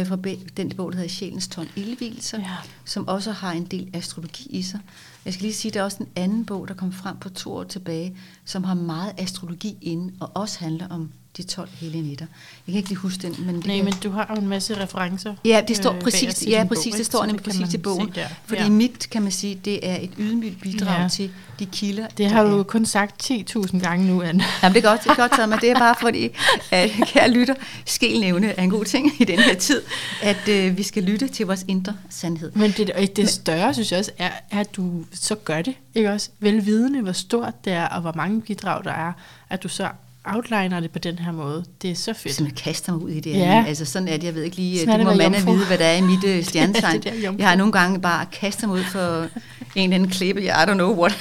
uh, 0.00 0.06
fra 0.06 0.16
den 0.56 0.72
bog, 0.76 0.92
der 0.92 0.98
hedder 0.98 1.10
Sjælens 1.10 1.48
Tårn 1.48 1.66
Ildvilser, 1.76 2.38
Ja. 2.38 2.56
som 2.84 3.08
også 3.08 3.32
har 3.32 3.52
en 3.52 3.64
del 3.64 3.90
astrologi 3.94 4.46
i 4.50 4.62
sig. 4.62 4.80
Jeg 5.24 5.32
skal 5.34 5.42
lige 5.42 5.54
sige, 5.54 5.70
at 5.70 5.74
der 5.74 5.80
er 5.80 5.84
også 5.84 5.96
en 6.00 6.08
anden 6.16 6.44
bog, 6.44 6.68
der 6.68 6.74
kom 6.74 6.92
frem 6.92 7.16
på 7.16 7.28
to 7.28 7.52
år 7.52 7.64
tilbage, 7.64 8.16
som 8.44 8.64
har 8.64 8.74
meget 8.74 9.12
astrologi 9.18 9.76
inde, 9.82 10.14
og 10.20 10.30
også 10.34 10.58
handler 10.60 10.88
om 10.88 11.10
de 11.36 11.42
12 11.42 11.68
hellige 11.72 12.02
nætter. 12.08 12.26
Jeg 12.66 12.72
kan 12.72 12.76
ikke 12.76 12.88
lige 12.88 12.98
huske 12.98 13.22
den, 13.22 13.46
men 13.46 13.56
det 13.56 13.66
Nej, 13.66 13.76
kan- 13.76 13.84
men 13.84 13.94
du 14.02 14.10
har 14.10 14.32
jo 14.36 14.40
en 14.42 14.48
masse 14.48 14.80
referencer. 14.82 15.34
Ja, 15.44 15.62
det 15.68 15.76
står 15.76 15.92
øh, 15.92 16.00
præcis, 16.00 16.20
bagerst 16.22 16.42
i 16.42 16.50
ja, 16.50 16.64
præcis, 16.64 16.92
bog, 16.92 16.98
det 16.98 17.06
står 17.06 17.26
nemlig 17.26 17.44
præcis 17.44 17.74
i 17.74 17.78
bogen. 17.78 18.14
Fordi 18.46 18.62
ja. 18.62 18.68
mit, 18.68 19.10
kan 19.10 19.22
man 19.22 19.32
sige, 19.32 19.60
det 19.64 19.88
er 19.88 19.96
et 20.00 20.10
ydmygt 20.18 20.60
bidrag 20.60 21.02
Ja. 21.02 21.08
til 21.08 21.30
de 21.58 21.66
kilder. 21.66 22.06
Det 22.08 22.30
har 22.30 22.42
er. 22.44 22.50
du 22.50 22.62
kun 22.62 22.86
sagt 22.86 23.30
10.000 23.30 23.78
gange 23.78 24.06
nu, 24.06 24.22
Anne. 24.22 24.44
Jamen, 24.62 24.74
det 24.74 24.84
er 24.84 24.88
godt, 24.90 25.04
det 25.04 25.10
er 25.10 25.14
godt 25.14 25.32
taget, 25.36 25.48
men 25.48 25.58
det 25.58 25.70
er 25.70 25.78
bare 25.78 25.94
fordi, 26.00 26.28
at 26.70 26.90
kære 27.12 27.30
lytter, 27.30 27.54
skelnævne 27.86 28.46
er 28.58 28.62
en 28.62 28.70
god 28.70 28.84
ting 28.84 29.12
i 29.20 29.24
den 29.24 29.38
her 29.38 29.54
tid, 29.54 29.82
at 30.22 30.48
øh, 30.48 30.76
vi 30.76 30.82
skal 30.82 31.02
lytte 31.02 31.28
til 31.28 31.46
vores 31.46 31.64
indre 31.68 31.96
sandhed. 32.10 32.52
Men 32.54 32.70
det, 32.70 33.16
det 33.16 33.28
større, 33.28 33.74
synes 33.74 33.92
jeg 33.92 33.98
også, 33.98 34.10
er, 34.18 34.30
er, 34.50 34.60
at 34.60 34.76
du 34.76 35.04
så 35.12 35.34
gør 35.34 35.62
det, 35.62 35.74
ikke 35.94 36.12
også? 36.12 36.30
Velvidende, 36.40 37.02
hvor 37.02 37.12
stort 37.12 37.64
det 37.64 37.72
er, 37.72 37.86
og 37.86 38.00
hvor 38.00 38.12
mange 38.16 38.40
bidrag 38.42 38.84
der 38.84 38.90
er, 38.92 39.12
at 39.50 39.62
du 39.62 39.68
så 39.68 39.88
outliner 40.34 40.80
det 40.80 40.90
på 40.90 40.98
den 40.98 41.18
her 41.18 41.32
måde. 41.32 41.64
Det 41.82 41.90
er 41.90 41.94
så 41.94 42.12
fedt. 42.12 42.34
Som 42.34 42.46
jeg 42.46 42.54
kaster 42.54 42.92
mig 42.92 43.02
ud 43.02 43.10
i 43.10 43.20
det. 43.20 43.30
Ja. 43.30 43.64
Altså 43.66 43.84
sådan 43.84 44.08
er 44.08 44.16
det, 44.16 44.24
jeg 44.24 44.34
ved 44.34 44.42
ikke 44.42 44.56
lige, 44.56 44.78
Sådan 44.78 45.00
det 45.00 45.06
det 45.06 45.16
må 45.16 45.30
man 45.30 45.46
vide, 45.56 45.66
hvad 45.66 45.78
der 45.78 45.84
er 45.84 45.96
i 45.96 46.00
mit 46.00 46.24
uh, 46.38 46.44
stjernetegn. 46.44 47.02
Er 47.06 47.34
jeg 47.38 47.48
har 47.48 47.56
nogle 47.56 47.72
gange 47.72 48.00
bare 48.00 48.26
kastet 48.32 48.68
mig 48.68 48.78
ud 48.78 48.84
for 48.84 49.28
en 49.74 49.82
eller 49.82 49.94
anden 49.94 50.10
klippe, 50.10 50.44
jeg 50.44 50.66
I 50.68 50.70
don't 50.70 50.74
know 50.74 51.00
what. 51.00 51.18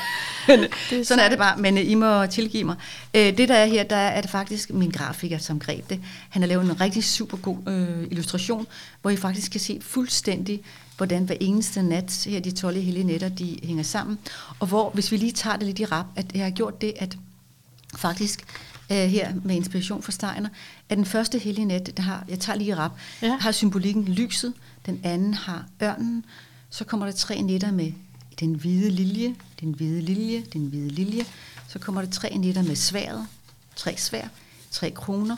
Det 0.89 0.99
er 0.99 1.03
sådan 1.03 1.25
er 1.25 1.29
det 1.29 1.37
bare, 1.37 1.57
men 1.57 1.73
uh, 1.73 1.91
I 1.91 1.93
må 1.93 2.25
tilgive 2.25 2.63
mig. 2.63 2.75
Uh, 3.13 3.21
det 3.21 3.49
der 3.49 3.55
er 3.55 3.65
her, 3.65 3.83
der 3.83 3.95
er 3.95 4.21
det 4.21 4.29
faktisk 4.29 4.73
min 4.73 4.89
grafiker, 4.89 5.37
som 5.37 5.59
greb 5.59 5.89
det. 5.89 5.99
Han 6.29 6.41
har 6.41 6.47
lavet 6.47 6.65
en 6.65 6.81
rigtig 6.81 7.03
super 7.03 7.37
god 7.37 7.57
uh, 7.67 8.03
illustration, 8.11 8.67
hvor 9.01 9.11
I 9.11 9.15
faktisk 9.15 9.51
kan 9.51 9.59
se 9.61 9.79
fuldstændig, 9.81 10.61
hvordan 10.97 11.23
hver 11.23 11.35
eneste 11.39 11.83
nat, 11.83 12.27
her 12.29 12.39
de 12.39 12.51
12 12.51 12.81
hellige 12.81 13.03
nætter, 13.03 13.29
de 13.29 13.59
hænger 13.63 13.83
sammen. 13.83 14.19
Og 14.59 14.67
hvor, 14.67 14.89
hvis 14.93 15.11
vi 15.11 15.17
lige 15.17 15.31
tager 15.31 15.57
det 15.57 15.65
lidt 15.65 15.79
i 15.79 15.85
rap, 15.85 16.05
at 16.15 16.25
jeg 16.33 16.43
har 16.43 16.51
gjort 16.51 16.81
det, 16.81 16.93
at 16.97 17.17
faktisk 17.97 18.45
øh, 18.91 18.97
her 18.97 19.33
med 19.43 19.55
inspiration 19.55 20.03
fra 20.03 20.11
Steiner, 20.11 20.49
at 20.89 20.97
den 20.97 21.05
første 21.05 21.37
hellige 21.37 21.65
nat, 21.65 21.97
der 21.97 22.03
har, 22.03 22.25
jeg 22.29 22.39
tager 22.39 22.57
lige 22.57 22.75
rap, 22.75 22.91
ja. 23.21 23.37
har 23.37 23.51
symbolikken 23.51 24.05
lyset, 24.05 24.53
den 24.85 24.99
anden 25.03 25.33
har 25.33 25.65
ørnen, 25.83 26.25
så 26.69 26.83
kommer 26.83 27.05
der 27.05 27.13
tre 27.13 27.41
nætter 27.41 27.71
med 27.71 27.91
den 28.39 28.53
hvide 28.53 28.89
lilje, 28.89 29.35
den 29.59 29.71
hvide 29.71 30.01
lilje, 30.01 30.43
den 30.53 30.65
hvide 30.65 30.89
lilje, 30.89 31.25
så 31.67 31.79
kommer 31.79 32.01
der 32.01 32.09
tre 32.09 32.37
nætter 32.37 32.63
med 32.63 32.75
sværet, 32.75 33.27
tre 33.75 33.97
svær, 33.97 34.27
tre 34.71 34.91
kroner, 34.91 35.35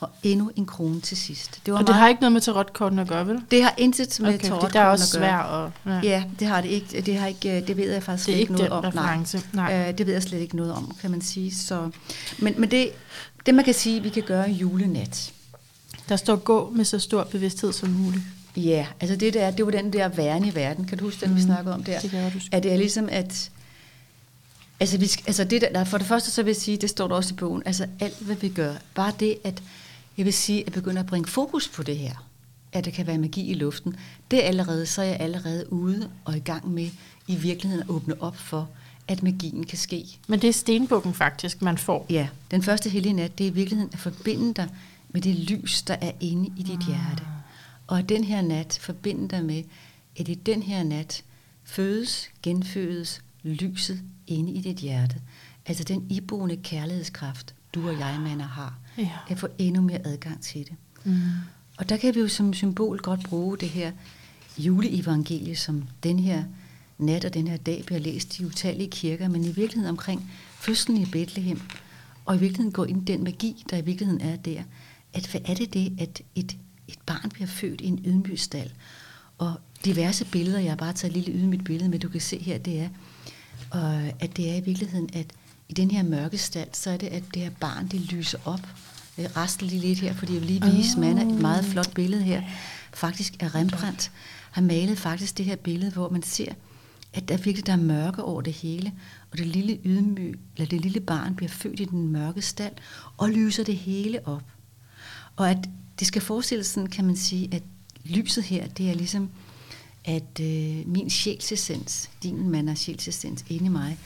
og 0.00 0.10
endnu 0.22 0.50
en 0.56 0.66
krone 0.66 1.00
til 1.00 1.16
sidst. 1.16 1.60
Det 1.66 1.74
var 1.74 1.78
Og 1.80 1.86
det 1.86 1.94
har 1.94 2.08
ikke 2.08 2.20
noget 2.20 2.32
med 2.32 2.40
tarotkorten 2.40 2.98
at 2.98 3.08
gøre, 3.08 3.26
vel? 3.26 3.40
det 3.50 3.62
har 3.62 3.74
intet 3.78 4.20
med 4.20 4.34
Okay, 4.34 4.48
fordi 4.48 4.72
der 4.72 4.80
er 4.80 4.84
også 4.84 5.06
svær 5.06 5.36
og... 5.38 5.72
Ja. 5.86 6.00
Ja, 6.02 6.24
det 6.38 6.46
har 6.48 6.60
det 6.60 6.68
ikke. 6.68 7.00
Det, 7.00 7.16
har 7.18 7.26
ikke, 7.26 7.60
det 7.66 7.76
ved 7.76 7.92
jeg 7.92 8.02
faktisk 8.02 8.26
Det 8.26 8.32
er 8.32 8.36
slet 8.36 8.40
ikke 8.40 8.52
noget 8.52 8.70
om. 8.70 8.84
reference. 8.84 9.42
Nej. 9.52 9.72
Nej. 9.78 9.88
Øh, 9.88 9.98
det 9.98 10.06
ved 10.06 10.12
jeg 10.12 10.22
slet 10.22 10.38
ikke 10.38 10.56
noget 10.56 10.72
om, 10.72 10.96
kan 11.00 11.10
man 11.10 11.20
sige. 11.20 11.54
Så, 11.54 11.90
men 12.38 12.54
men 12.58 12.70
det, 12.70 12.90
det, 13.46 13.54
man 13.54 13.64
kan 13.64 13.74
sige, 13.74 14.02
vi 14.02 14.08
kan 14.08 14.22
gøre 14.22 14.50
julenat. 14.50 15.32
Der 16.08 16.16
står 16.16 16.36
gå 16.36 16.70
med 16.76 16.84
så 16.84 16.98
stor 16.98 17.24
bevidsthed 17.24 17.72
som 17.72 17.88
muligt. 17.88 18.22
Ja, 18.56 18.86
altså 19.00 19.16
det 19.16 19.34
der, 19.34 19.50
det 19.50 19.64
var 19.64 19.70
den 19.72 19.92
der 19.92 20.08
væren 20.08 20.44
i 20.44 20.54
verden. 20.54 20.84
Kan 20.84 20.98
du 20.98 21.04
huske 21.04 21.20
den, 21.20 21.30
vi 21.34 21.40
Mm, 21.40 21.46
snakkede 21.46 21.74
om 21.74 21.84
der? 21.84 21.98
det 22.00 22.10
godt 22.10 22.32
huske. 22.32 22.48
At 22.52 22.62
det 22.62 22.72
er 22.72 22.76
ligesom, 22.76 23.08
at... 23.12 23.50
Altså, 24.80 24.98
vi 24.98 25.06
skal, 25.06 25.24
altså 25.26 25.44
det 25.44 25.60
der, 25.74 25.84
for 25.84 25.98
det 25.98 26.06
første 26.06 26.30
så 26.30 26.42
vil 26.42 26.50
jeg 26.50 26.56
sige, 26.62 26.76
det 26.76 26.90
står 26.90 27.08
der 27.08 27.14
også 27.14 27.34
i 27.34 27.36
bogen, 27.36 27.62
altså 27.66 27.86
alt 28.00 28.18
hvad 28.20 28.36
vi 28.36 28.48
gør, 28.48 28.72
bare 28.94 29.12
det, 29.20 29.36
at 29.44 29.62
jeg 30.18 30.24
vil 30.24 30.32
sige, 30.32 30.66
at 30.66 30.72
begynde 30.72 31.00
at 31.00 31.06
bringe 31.06 31.28
fokus 31.28 31.68
på 31.68 31.82
det 31.82 31.98
her, 31.98 32.28
at 32.72 32.84
der 32.84 32.90
kan 32.90 33.06
være 33.06 33.18
magi 33.18 33.50
i 33.50 33.54
luften, 33.54 33.96
det 34.30 34.44
er 34.44 34.48
allerede, 34.48 34.86
så 34.86 35.02
er 35.02 35.06
jeg 35.06 35.16
allerede 35.20 35.72
ude 35.72 36.10
og 36.24 36.36
i 36.36 36.40
gang 36.40 36.70
med 36.70 36.90
i 37.26 37.36
virkeligheden 37.36 37.82
at 37.82 37.90
åbne 37.90 38.22
op 38.22 38.36
for, 38.36 38.68
at 39.08 39.22
magien 39.22 39.64
kan 39.64 39.78
ske. 39.78 40.04
Men 40.26 40.42
det 40.42 40.48
er 40.48 40.52
stenbukken 40.52 41.14
faktisk, 41.14 41.62
man 41.62 41.78
får. 41.78 42.06
Ja, 42.10 42.28
den 42.50 42.62
første 42.62 42.90
hellige 42.90 43.12
nat, 43.12 43.38
det 43.38 43.46
er 43.46 43.50
i 43.50 43.54
virkeligheden 43.54 43.92
at 43.92 43.98
forbinde 43.98 44.54
dig 44.54 44.68
med 45.08 45.20
det 45.20 45.34
lys, 45.34 45.82
der 45.82 45.96
er 46.00 46.12
inde 46.20 46.52
i 46.56 46.62
dit 46.62 46.86
hjerte. 46.86 47.24
Og 47.86 47.98
at 47.98 48.08
den 48.08 48.24
her 48.24 48.42
nat 48.42 48.78
forbinde 48.82 49.28
dig 49.28 49.44
med, 49.44 49.62
at 50.18 50.28
i 50.28 50.34
den 50.34 50.62
her 50.62 50.82
nat 50.82 51.24
fødes, 51.64 52.30
genfødes 52.42 53.22
lyset 53.42 54.02
inde 54.26 54.52
i 54.52 54.60
dit 54.60 54.76
hjerte. 54.76 55.16
Altså 55.66 55.84
den 55.84 56.06
iboende 56.10 56.56
kærlighedskraft, 56.56 57.54
du 57.74 57.88
og 57.88 57.98
jeg, 57.98 58.20
mander, 58.20 58.46
har. 58.46 58.78
Ja. 58.98 59.10
At 59.28 59.38
få 59.38 59.48
endnu 59.58 59.82
mere 59.82 60.06
adgang 60.06 60.40
til 60.40 60.60
det. 60.60 60.74
Mm. 61.04 61.20
Og 61.78 61.88
der 61.88 61.96
kan 61.96 62.14
vi 62.14 62.20
jo 62.20 62.28
som 62.28 62.52
symbol 62.52 62.98
godt 62.98 63.24
bruge 63.24 63.58
det 63.58 63.68
her 63.68 63.92
juleevangelie, 64.58 65.56
som 65.56 65.84
den 66.02 66.18
her 66.18 66.44
nat 66.98 67.24
og 67.24 67.34
den 67.34 67.48
her 67.48 67.56
dag 67.56 67.82
bliver 67.86 67.98
læst 68.00 68.38
i 68.38 68.44
utallige 68.44 68.90
kirker, 68.90 69.28
men 69.28 69.44
i 69.44 69.50
virkeligheden 69.52 69.90
omkring 69.90 70.30
fødslen 70.60 70.96
i 70.96 71.06
Bethlehem, 71.06 71.60
og 72.24 72.36
i 72.36 72.38
virkeligheden 72.38 72.72
gå 72.72 72.84
ind 72.84 73.02
i 73.02 73.12
den 73.12 73.24
magi, 73.24 73.64
der 73.70 73.76
i 73.76 73.80
virkeligheden 73.80 74.20
er 74.20 74.36
der. 74.36 74.62
At 75.12 75.26
hvad 75.26 75.40
er 75.44 75.54
det 75.54 75.74
det, 75.74 75.92
at 76.00 76.22
et, 76.34 76.56
et 76.88 76.98
barn 77.06 77.30
bliver 77.30 77.46
født 77.46 77.80
i 77.80 77.86
en 77.86 78.00
ydmyg 78.04 78.38
stald? 78.38 78.70
Og 79.38 79.54
diverse 79.84 80.24
billeder, 80.24 80.58
jeg 80.58 80.70
har 80.70 80.76
bare 80.76 80.92
taget 80.92 81.16
et 81.16 81.24
lille 81.24 81.40
ydmygt 81.40 81.64
billede 81.64 81.88
med, 81.88 81.98
du 81.98 82.08
kan 82.08 82.20
se 82.20 82.38
her, 82.38 82.58
det 82.58 82.80
er, 82.80 82.88
og 83.70 83.94
at 84.20 84.36
det 84.36 84.50
er 84.50 84.54
i 84.54 84.60
virkeligheden, 84.60 85.08
at 85.12 85.26
i 85.68 85.72
den 85.72 85.90
her 85.90 86.02
mørke 86.02 86.38
stald, 86.38 86.68
så 86.72 86.90
er 86.90 86.96
det, 86.96 87.06
at 87.06 87.22
det 87.34 87.42
her 87.42 87.50
barn, 87.60 87.88
det 87.88 88.00
lyser 88.00 88.38
op. 88.44 88.68
Jeg 89.18 89.36
rasler 89.36 89.68
lige 89.68 89.80
lidt 89.80 89.98
her, 89.98 90.14
fordi 90.14 90.32
jeg 90.32 90.40
vil 90.40 90.50
lige 90.50 90.64
vise 90.72 90.96
oh. 90.96 91.00
Manna 91.00 91.22
et 91.22 91.40
meget 91.40 91.64
flot 91.64 91.94
billede 91.94 92.22
her. 92.22 92.42
Faktisk 92.94 93.36
er 93.40 93.54
Rembrandt 93.54 94.10
har 94.50 94.62
malet 94.62 94.98
faktisk 94.98 95.38
det 95.38 95.44
her 95.44 95.56
billede, 95.56 95.92
hvor 95.92 96.08
man 96.08 96.22
ser, 96.22 96.52
at 97.12 97.28
der 97.28 97.36
virkelig 97.36 97.66
der 97.66 97.72
er 97.72 97.76
mørke 97.76 98.22
over 98.22 98.40
det 98.40 98.52
hele, 98.52 98.92
og 99.30 99.38
det 99.38 99.46
lille 99.46 99.78
ydmyg, 99.84 100.38
eller 100.56 100.68
det 100.68 100.80
lille 100.80 101.00
barn 101.00 101.34
bliver 101.34 101.50
født 101.50 101.80
i 101.80 101.84
den 101.84 102.08
mørke 102.08 102.42
stald, 102.42 102.72
og 103.16 103.30
lyser 103.30 103.64
det 103.64 103.76
hele 103.76 104.26
op. 104.26 104.44
Og 105.36 105.50
at 105.50 105.68
det 105.98 106.06
skal 106.06 106.22
forestille 106.22 106.64
sådan, 106.64 106.86
kan 106.86 107.04
man 107.04 107.16
sige, 107.16 107.48
at 107.52 107.62
lyset 108.04 108.44
her, 108.44 108.68
det 108.68 108.90
er 108.90 108.94
ligesom, 108.94 109.30
at 110.04 110.40
øh, 110.40 110.86
min 110.86 111.10
sjælsessens, 111.10 112.10
din 112.22 112.48
mand 112.48 112.70
er 112.70 112.74
sjælsessens 112.74 113.44
inde 113.48 113.66
i 113.66 113.68
mig, 113.68 113.98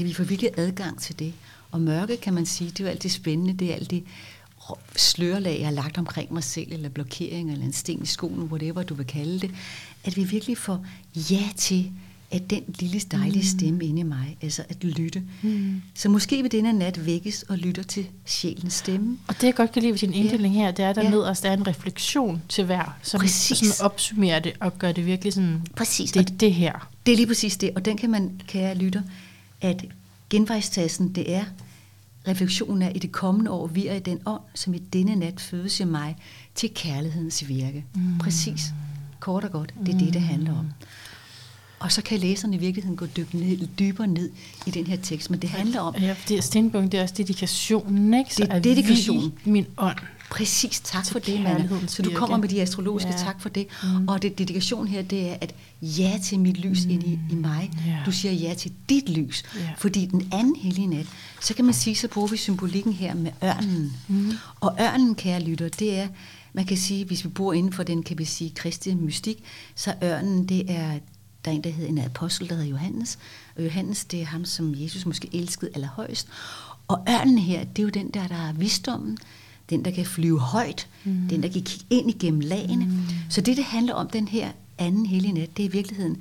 at 0.00 0.08
vi 0.08 0.12
får 0.12 0.24
virkelig 0.24 0.50
adgang 0.56 1.00
til 1.00 1.18
det. 1.18 1.32
Og 1.70 1.80
mørke, 1.80 2.16
kan 2.16 2.34
man 2.34 2.46
sige, 2.46 2.70
det 2.70 2.80
er 2.80 2.84
jo 2.84 2.90
alt 2.90 3.02
det 3.02 3.10
spændende, 3.12 3.52
det 3.54 3.70
er 3.70 3.74
alt 3.74 3.90
det 3.90 4.04
slørlag, 4.96 5.56
jeg 5.58 5.66
har 5.66 5.74
lagt 5.74 5.98
omkring 5.98 6.32
mig 6.32 6.44
selv, 6.44 6.72
eller 6.72 6.88
blokering, 6.88 7.52
eller 7.52 7.64
en 7.64 7.72
sten 7.72 8.02
i 8.02 8.06
skoen, 8.06 8.42
whatever 8.42 8.82
du 8.82 8.94
vil 8.94 9.06
kalde 9.06 9.40
det, 9.40 9.50
at 10.04 10.16
vi 10.16 10.24
virkelig 10.24 10.58
får 10.58 10.86
ja 11.14 11.42
til, 11.56 11.90
at 12.30 12.50
den 12.50 12.62
lille 12.78 13.00
dejlige 13.00 13.46
stemme 13.46 13.84
inde 13.84 14.00
i 14.00 14.02
mig, 14.02 14.36
altså 14.42 14.62
at 14.68 14.84
lytte. 14.84 15.22
Mm. 15.42 15.82
Så 15.94 16.08
måske 16.08 16.42
vil 16.42 16.52
denne 16.52 16.72
nat 16.72 17.06
vækkes 17.06 17.42
og 17.42 17.58
lytter 17.58 17.82
til 17.82 18.06
sjælens 18.26 18.72
stemme. 18.74 19.18
Og 19.26 19.34
det 19.40 19.46
jeg 19.46 19.54
godt 19.54 19.72
kan 19.72 19.82
lide 19.82 19.92
ved 19.92 19.98
din 19.98 20.12
inddeling 20.14 20.54
her, 20.54 20.70
det 20.70 20.84
er, 20.84 20.90
at 20.90 20.96
der 20.96 21.02
Ja. 21.02 21.10
nederst 21.10 21.44
er 21.44 21.52
en 21.52 21.66
refleksion 21.66 22.42
til 22.48 22.64
hver, 22.64 22.98
som, 23.02 23.20
Præcis. 23.20 23.58
som 23.58 23.84
opsummerer 23.86 24.38
det 24.40 24.52
og 24.60 24.78
gør 24.78 24.92
det 24.92 25.06
virkelig 25.06 25.32
sådan, 25.32 25.62
Præcis. 25.76 26.12
det 26.12 26.30
er 26.30 26.34
det 26.36 26.54
her. 26.54 26.88
Det 27.06 27.12
er 27.12 27.16
lige 27.16 27.26
præcis 27.26 27.56
det, 27.56 27.70
og 27.76 27.84
den 27.84 27.96
kan 27.96 28.10
man, 28.10 28.40
kære 28.48 28.74
lytter, 28.74 29.02
at 29.60 29.84
genvejstassen, 30.30 31.12
det 31.12 31.34
er 31.34 31.44
refleksionen 32.28 32.82
af 32.82 32.92
i 32.94 32.98
det 32.98 33.12
kommende 33.12 33.50
år, 33.50 33.66
vi 33.66 33.86
er 33.86 33.94
i 33.94 33.98
den 34.00 34.20
ånd, 34.26 34.40
som 34.54 34.74
i 34.74 34.78
denne 34.78 35.16
nat 35.16 35.40
fødes 35.40 35.80
i 35.80 35.84
mig 35.84 36.16
til 36.54 36.70
kærlighedens 36.74 37.48
virke. 37.48 37.84
Mm. 37.94 38.18
Præcis. 38.18 38.60
Kort 39.20 39.44
og 39.44 39.50
godt, 39.52 39.74
det 39.86 39.94
er 39.94 39.98
det, 39.98 40.12
det 40.14 40.22
handler 40.22 40.58
om. 40.58 40.66
Og 41.80 41.92
så 41.92 42.02
kan 42.02 42.18
læserne 42.18 42.56
i 42.56 42.58
virkeligheden 42.58 42.96
gå 42.96 43.06
dyb 43.06 43.34
ned, 43.34 43.66
dybere 43.78 44.06
ned 44.06 44.30
i 44.66 44.70
den 44.70 44.86
her 44.86 44.96
tekst, 44.96 45.30
men 45.30 45.42
det 45.42 45.50
handler 45.50 45.80
om, 45.80 45.94
Ja, 46.00 46.12
fordi 46.12 46.40
stenbukken, 46.40 46.92
det 46.92 46.98
er 46.98 47.02
også 47.02 47.14
dedikationen, 47.18 48.14
ikke? 48.14 48.34
Så 48.34 48.42
Det 48.42 48.50
er 48.50 48.54
at 48.54 48.64
dedikationen. 48.64 49.32
min 49.44 49.66
ånd. 49.76 49.96
Præcis, 50.30 50.80
tak 50.80 51.06
for 51.06 51.18
det, 51.18 51.38
kærlighedens 51.38 51.92
Så 51.92 52.02
du 52.02 52.10
kommer 52.10 52.36
med 52.36 52.48
de 52.48 52.62
astrologiske 52.62 53.10
Ja. 53.10 53.16
tak 53.16 53.40
for 53.40 53.48
det. 53.48 53.66
Mm. 53.82 53.88
Mm. 53.88 54.08
Og 54.08 54.22
det 54.22 54.38
dedikation 54.38 54.88
her, 54.88 55.02
det 55.02 55.28
er 55.30 55.36
at 55.40 55.54
ja 55.82 56.20
til 56.24 56.40
mit 56.40 56.56
lys 56.56 56.84
mm. 56.84 56.90
ind 56.90 57.02
i, 57.02 57.18
i 57.30 57.34
mig. 57.34 57.70
Ja. 57.86 57.98
Du 58.06 58.12
siger 58.12 58.32
ja 58.32 58.54
til 58.54 58.72
dit 58.88 59.08
lys. 59.08 59.42
Ja. 59.56 59.70
Fordi 59.78 60.06
den 60.06 60.28
anden 60.32 60.56
hellige 60.56 60.86
nat, 60.86 61.06
så 61.40 61.54
kan 61.54 61.64
man 61.64 61.74
sige, 61.74 61.96
så 61.96 62.08
bruger 62.08 62.28
vi 62.28 62.36
symbolikken 62.36 62.92
her 62.92 63.14
med 63.14 63.30
ørnen. 63.44 63.92
Mm. 64.08 64.32
Og 64.60 64.76
ørnen, 64.80 65.14
kære 65.14 65.40
lytter, 65.40 65.68
det 65.68 65.98
er, 65.98 66.08
man 66.52 66.64
kan 66.64 66.76
sige, 66.76 67.04
hvis 67.04 67.24
vi 67.24 67.28
bor 67.28 67.52
inden 67.52 67.72
for 67.72 67.82
den, 67.82 68.02
kan 68.02 68.18
vi 68.18 68.24
sige, 68.24 68.50
kristne 68.50 68.94
mystik, 68.94 69.44
så 69.74 69.94
ørnen, 70.04 70.48
det 70.48 70.70
er, 70.70 70.98
der 71.44 71.50
er 71.50 71.54
en, 71.54 71.64
der 71.64 71.70
hedder 71.70 71.88
en 71.88 71.98
apostel, 71.98 72.48
der 72.48 72.54
hedder 72.54 72.70
Johannes. 72.70 73.18
Og 73.56 73.64
Johannes, 73.64 74.04
det 74.04 74.20
er 74.20 74.24
ham, 74.26 74.44
som 74.44 74.74
Jesus 74.76 75.06
måske 75.06 75.28
elskede 75.32 75.70
allerhøjst. 75.74 76.28
Og 76.88 77.04
ørnen 77.08 77.38
her, 77.38 77.64
det 77.64 77.78
er 77.78 77.82
jo 77.82 77.88
den 77.88 78.10
der, 78.10 78.26
der 78.28 78.48
er 78.48 78.52
visdommen, 78.52 79.18
den, 79.70 79.84
der 79.84 79.90
kan 79.90 80.06
flyve 80.06 80.40
højt, 80.40 80.88
mm. 81.04 81.28
den, 81.28 81.42
der 81.42 81.48
kan 81.48 81.62
kigge 81.62 81.84
ind 81.90 82.10
igennem 82.10 82.40
lagene. 82.40 82.84
Mm. 82.84 83.00
Så 83.30 83.40
det, 83.40 83.56
det 83.56 83.64
handler 83.64 83.94
om 83.94 84.08
den 84.08 84.28
her 84.28 84.50
anden 84.78 85.06
hellige 85.06 85.32
nat, 85.32 85.56
det 85.56 85.64
er 85.64 85.68
i 85.68 85.72
virkeligheden 85.72 86.16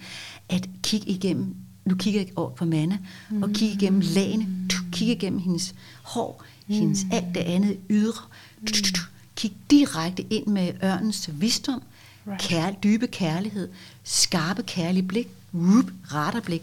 at 0.50 0.70
kigge 0.84 1.08
igennem, 1.08 1.56
nu 1.86 1.96
kigger 1.96 2.22
jeg 2.22 2.30
over 2.36 2.50
på 2.50 2.66
Manna, 2.66 2.98
mm. 3.30 3.44
og 3.44 3.50
kigge 3.50 3.76
igennem 3.76 4.02
lagene, 4.16 4.48
tu, 4.70 4.84
kigge 4.92 5.14
igennem 5.16 5.40
hendes 5.40 5.76
hår, 6.04 6.44
mm. 6.68 6.76
hendes 6.76 7.06
alt 7.12 7.36
det 7.36 7.42
andet 7.42 7.78
ydre, 7.90 8.22
tu, 8.68 8.74
tu, 8.74 8.92
tu, 8.94 9.02
kig 9.36 9.54
direkte 9.72 10.26
ind 10.30 10.48
med 10.48 10.72
ørnens 10.84 11.30
visdom, 11.34 11.82
Right. 12.28 12.42
kær, 12.42 12.72
dybe 12.72 13.08
kærlighed, 13.08 13.70
skarpe 14.04 14.64
kærlige 14.64 15.04
blik, 15.04 15.28
whoop, 15.54 15.86
raterblik, 16.14 16.62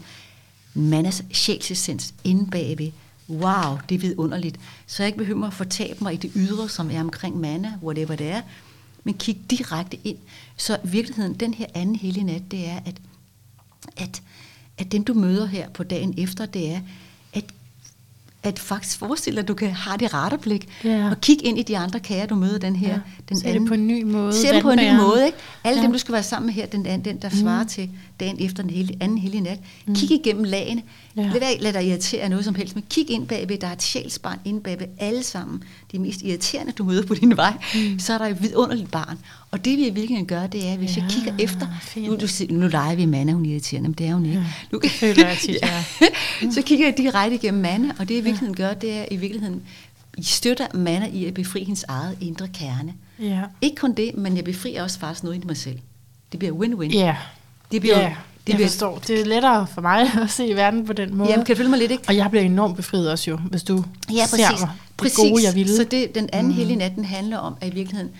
mandas 0.73 1.23
sjælsessens 1.31 2.13
inde 2.23 2.51
bagved. 2.51 2.91
Wow, 3.29 3.77
det 3.89 3.95
er 3.95 3.99
vidunderligt. 3.99 4.57
Så 4.87 5.03
jeg 5.03 5.07
ikke 5.07 5.17
behøver 5.17 5.47
at 5.47 5.53
fortabe 5.53 6.03
mig 6.03 6.13
i 6.13 6.17
det 6.17 6.31
ydre, 6.35 6.69
som 6.69 6.91
er 6.91 6.99
omkring 6.99 7.39
manna, 7.39 7.73
whatever 7.83 8.15
det 8.15 8.27
er, 8.27 8.41
men 9.03 9.13
kig 9.13 9.37
direkte 9.49 9.97
ind. 10.03 10.17
Så 10.57 10.75
i 10.83 10.87
virkeligheden, 10.87 11.33
den 11.33 11.53
her 11.53 11.65
anden 11.73 11.95
hellige 11.95 12.23
nat, 12.23 12.41
det 12.51 12.67
er, 12.67 12.75
at, 12.85 12.95
at, 13.97 14.21
at 14.77 14.91
den 14.91 15.03
du 15.03 15.13
møder 15.13 15.45
her 15.45 15.69
på 15.69 15.83
dagen 15.83 16.13
efter, 16.17 16.45
det 16.45 16.71
er, 16.71 16.79
at, 17.33 17.45
at 18.43 18.59
faktisk 18.59 18.97
forestille 18.97 19.35
dig, 19.35 19.41
at 19.43 19.47
du 19.47 19.53
kan 19.53 19.71
have 19.71 19.97
det 19.97 20.13
raterblik, 20.13 20.67
Ja. 20.83 21.09
og 21.09 21.21
kigge 21.21 21.43
ind 21.45 21.59
i 21.59 21.63
de 21.63 21.77
andre 21.77 21.99
kære, 21.99 22.27
du 22.27 22.35
møder 22.35 22.57
den 22.59 22.75
her. 22.75 22.89
Ja. 22.93 22.99
Den 23.29 23.39
Se 23.39 23.53
det 23.53 23.67
på 23.67 23.73
en 23.73 23.87
ny 23.87 24.03
måde. 24.03 24.33
Se 24.33 24.47
det 24.47 24.61
på 24.61 24.69
en 24.71 24.77
ny 24.79 24.95
måde, 24.97 25.25
ikke? 25.25 25.37
Alle 25.63 25.79
Ja. 25.79 25.83
dem, 25.85 25.91
du 25.93 25.97
skal 25.99 26.13
være 26.13 26.23
sammen 26.23 26.45
med 26.45 26.53
her, 26.53 26.65
den, 26.65 26.85
anden- 26.85 27.13
den 27.13 27.21
der 27.21 27.29
svarer 27.29 27.63
til 27.63 27.89
dagen 28.19 28.37
efter 28.39 28.63
den 28.63 28.69
hele, 28.71 28.95
anden 28.99 29.17
hellige 29.17 29.41
nat. 29.41 29.59
Mm. 29.85 29.95
Kig 29.95 30.11
igennem 30.11 30.43
lagene. 30.43 30.81
Ja. 31.17 31.21
Ja. 31.21 31.27
Lad, 31.27 31.39
være- 31.39 31.57
lad 31.59 31.73
dig 31.73 31.87
irritere 31.87 32.21
af 32.21 32.29
noget 32.29 32.45
som 32.45 32.55
helst, 32.55 32.75
men 32.75 32.83
kig 32.89 33.09
ind 33.11 33.27
bagved. 33.27 33.57
Der 33.57 33.67
er 33.67 33.71
et 33.73 33.81
sjælsbarn 33.83 34.39
inde 34.45 34.59
bagved 34.61 34.87
alle 34.99 35.23
sammen. 35.23 35.63
De 35.91 35.99
mest 35.99 36.21
irriterende, 36.21 36.71
du 36.71 36.83
møder 36.83 37.05
på 37.05 37.15
din 37.15 37.37
vej. 37.37 37.53
Mm. 37.75 37.99
Så 37.99 38.13
er 38.13 38.17
der 38.17 38.25
et 38.25 38.41
vidunderligt 38.43 38.91
barn. 38.91 39.17
Og 39.51 39.65
det 39.65 39.77
vi 39.77 39.81
i 39.87 39.89
virkeligheden 39.89 40.25
gør, 40.25 40.47
det 40.47 40.67
er, 40.67 40.77
hvis 40.77 40.97
ja, 40.97 41.01
jeg 41.03 41.11
Ja, 41.11 41.15
kigger 41.15 41.43
efter, 41.43 41.67
fint. 41.81 42.07
nu, 42.07 42.15
du, 42.15 42.27
nu 42.53 42.67
leger 42.67 42.95
vi 42.95 43.05
Manna, 43.05 43.31
hun 43.31 43.45
er 43.45 43.49
irriterende, 43.49 43.89
men 43.89 43.95
det 43.97 44.07
er 44.07 44.13
hun 44.13 44.25
ikke. 44.25 44.37
Ja, 44.37 44.45
Nu, 44.71 44.79
det 44.83 44.91
føler 44.91 45.27
jeg 45.27 45.37
tit, 45.41 45.57
jeg 45.61 45.83
er. 46.41 46.51
så 46.51 46.61
kigger 46.61 46.85
jeg 46.85 46.97
direkte 46.97 47.35
igennem 47.35 47.61
Manna, 47.61 47.93
og 47.99 48.09
det 48.09 48.13
i 48.15 48.21
virkeligheden 48.21 48.55
gør, 48.55 48.73
det 48.73 48.91
er 48.93 49.05
i 49.11 49.15
virkeligheden, 49.17 49.61
I 50.17 50.23
støtter 50.23 50.67
Manna 50.73 51.07
i 51.13 51.25
at 51.25 51.33
befri 51.33 51.63
hendes 51.63 51.83
eget 51.87 52.17
indre 52.21 52.47
kerne. 52.47 52.93
Ja. 53.19 53.41
Ikke 53.61 53.75
kun 53.75 53.93
det, 53.93 54.11
men 54.17 54.35
jeg 54.35 54.43
befrier 54.43 54.83
også 54.83 54.99
faktisk 54.99 55.23
noget 55.23 55.43
i 55.43 55.47
mig 55.47 55.57
selv. 55.57 55.79
Det 56.31 56.39
bliver 56.39 56.53
win-win. 56.53 56.93
Ja. 56.97 57.15
Det 57.71 57.81
bliver, 57.81 57.99
ja, 57.99 58.05
det 58.05 58.13
jeg 58.47 58.55
bliver, 58.55 58.67
forstår. 58.67 58.99
Det 59.07 59.21
er 59.21 59.25
lettere 59.25 59.67
for 59.67 59.81
mig 59.81 60.11
at 60.23 60.31
se 60.31 60.55
verden 60.55 60.85
på 60.85 60.93
den 60.93 61.15
måde. 61.15 61.29
Jamen, 61.29 61.45
kan 61.45 61.55
du 61.55 61.57
følge 61.57 61.69
mig 61.69 61.79
lidt, 61.79 61.91
ikke? 61.91 62.03
Og 62.07 62.15
jeg 62.15 62.29
bliver 62.29 62.43
enormt 62.43 62.75
befriet 62.75 63.11
også 63.11 63.31
jo, 63.31 63.37
hvis 63.37 63.63
du 63.63 63.83
Ja, 64.13 64.25
ser 64.25 64.37
præcis. 64.37 64.61
mig. 64.61 64.69
Det 64.69 64.97
præcis. 64.97 65.17
gode, 65.17 65.43
jeg 65.43 65.55
ville. 65.55 65.75
Så 65.75 65.83
det, 65.83 66.15
den 66.15 66.29
anden 66.33 66.51
mm. 66.51 66.57
hellige 66.57 66.77
natten 66.77 67.05
handler 67.05 67.37
om, 67.37 67.55
at 67.61 67.71
i 67.71 67.73
virkeligheden, 67.73 68.11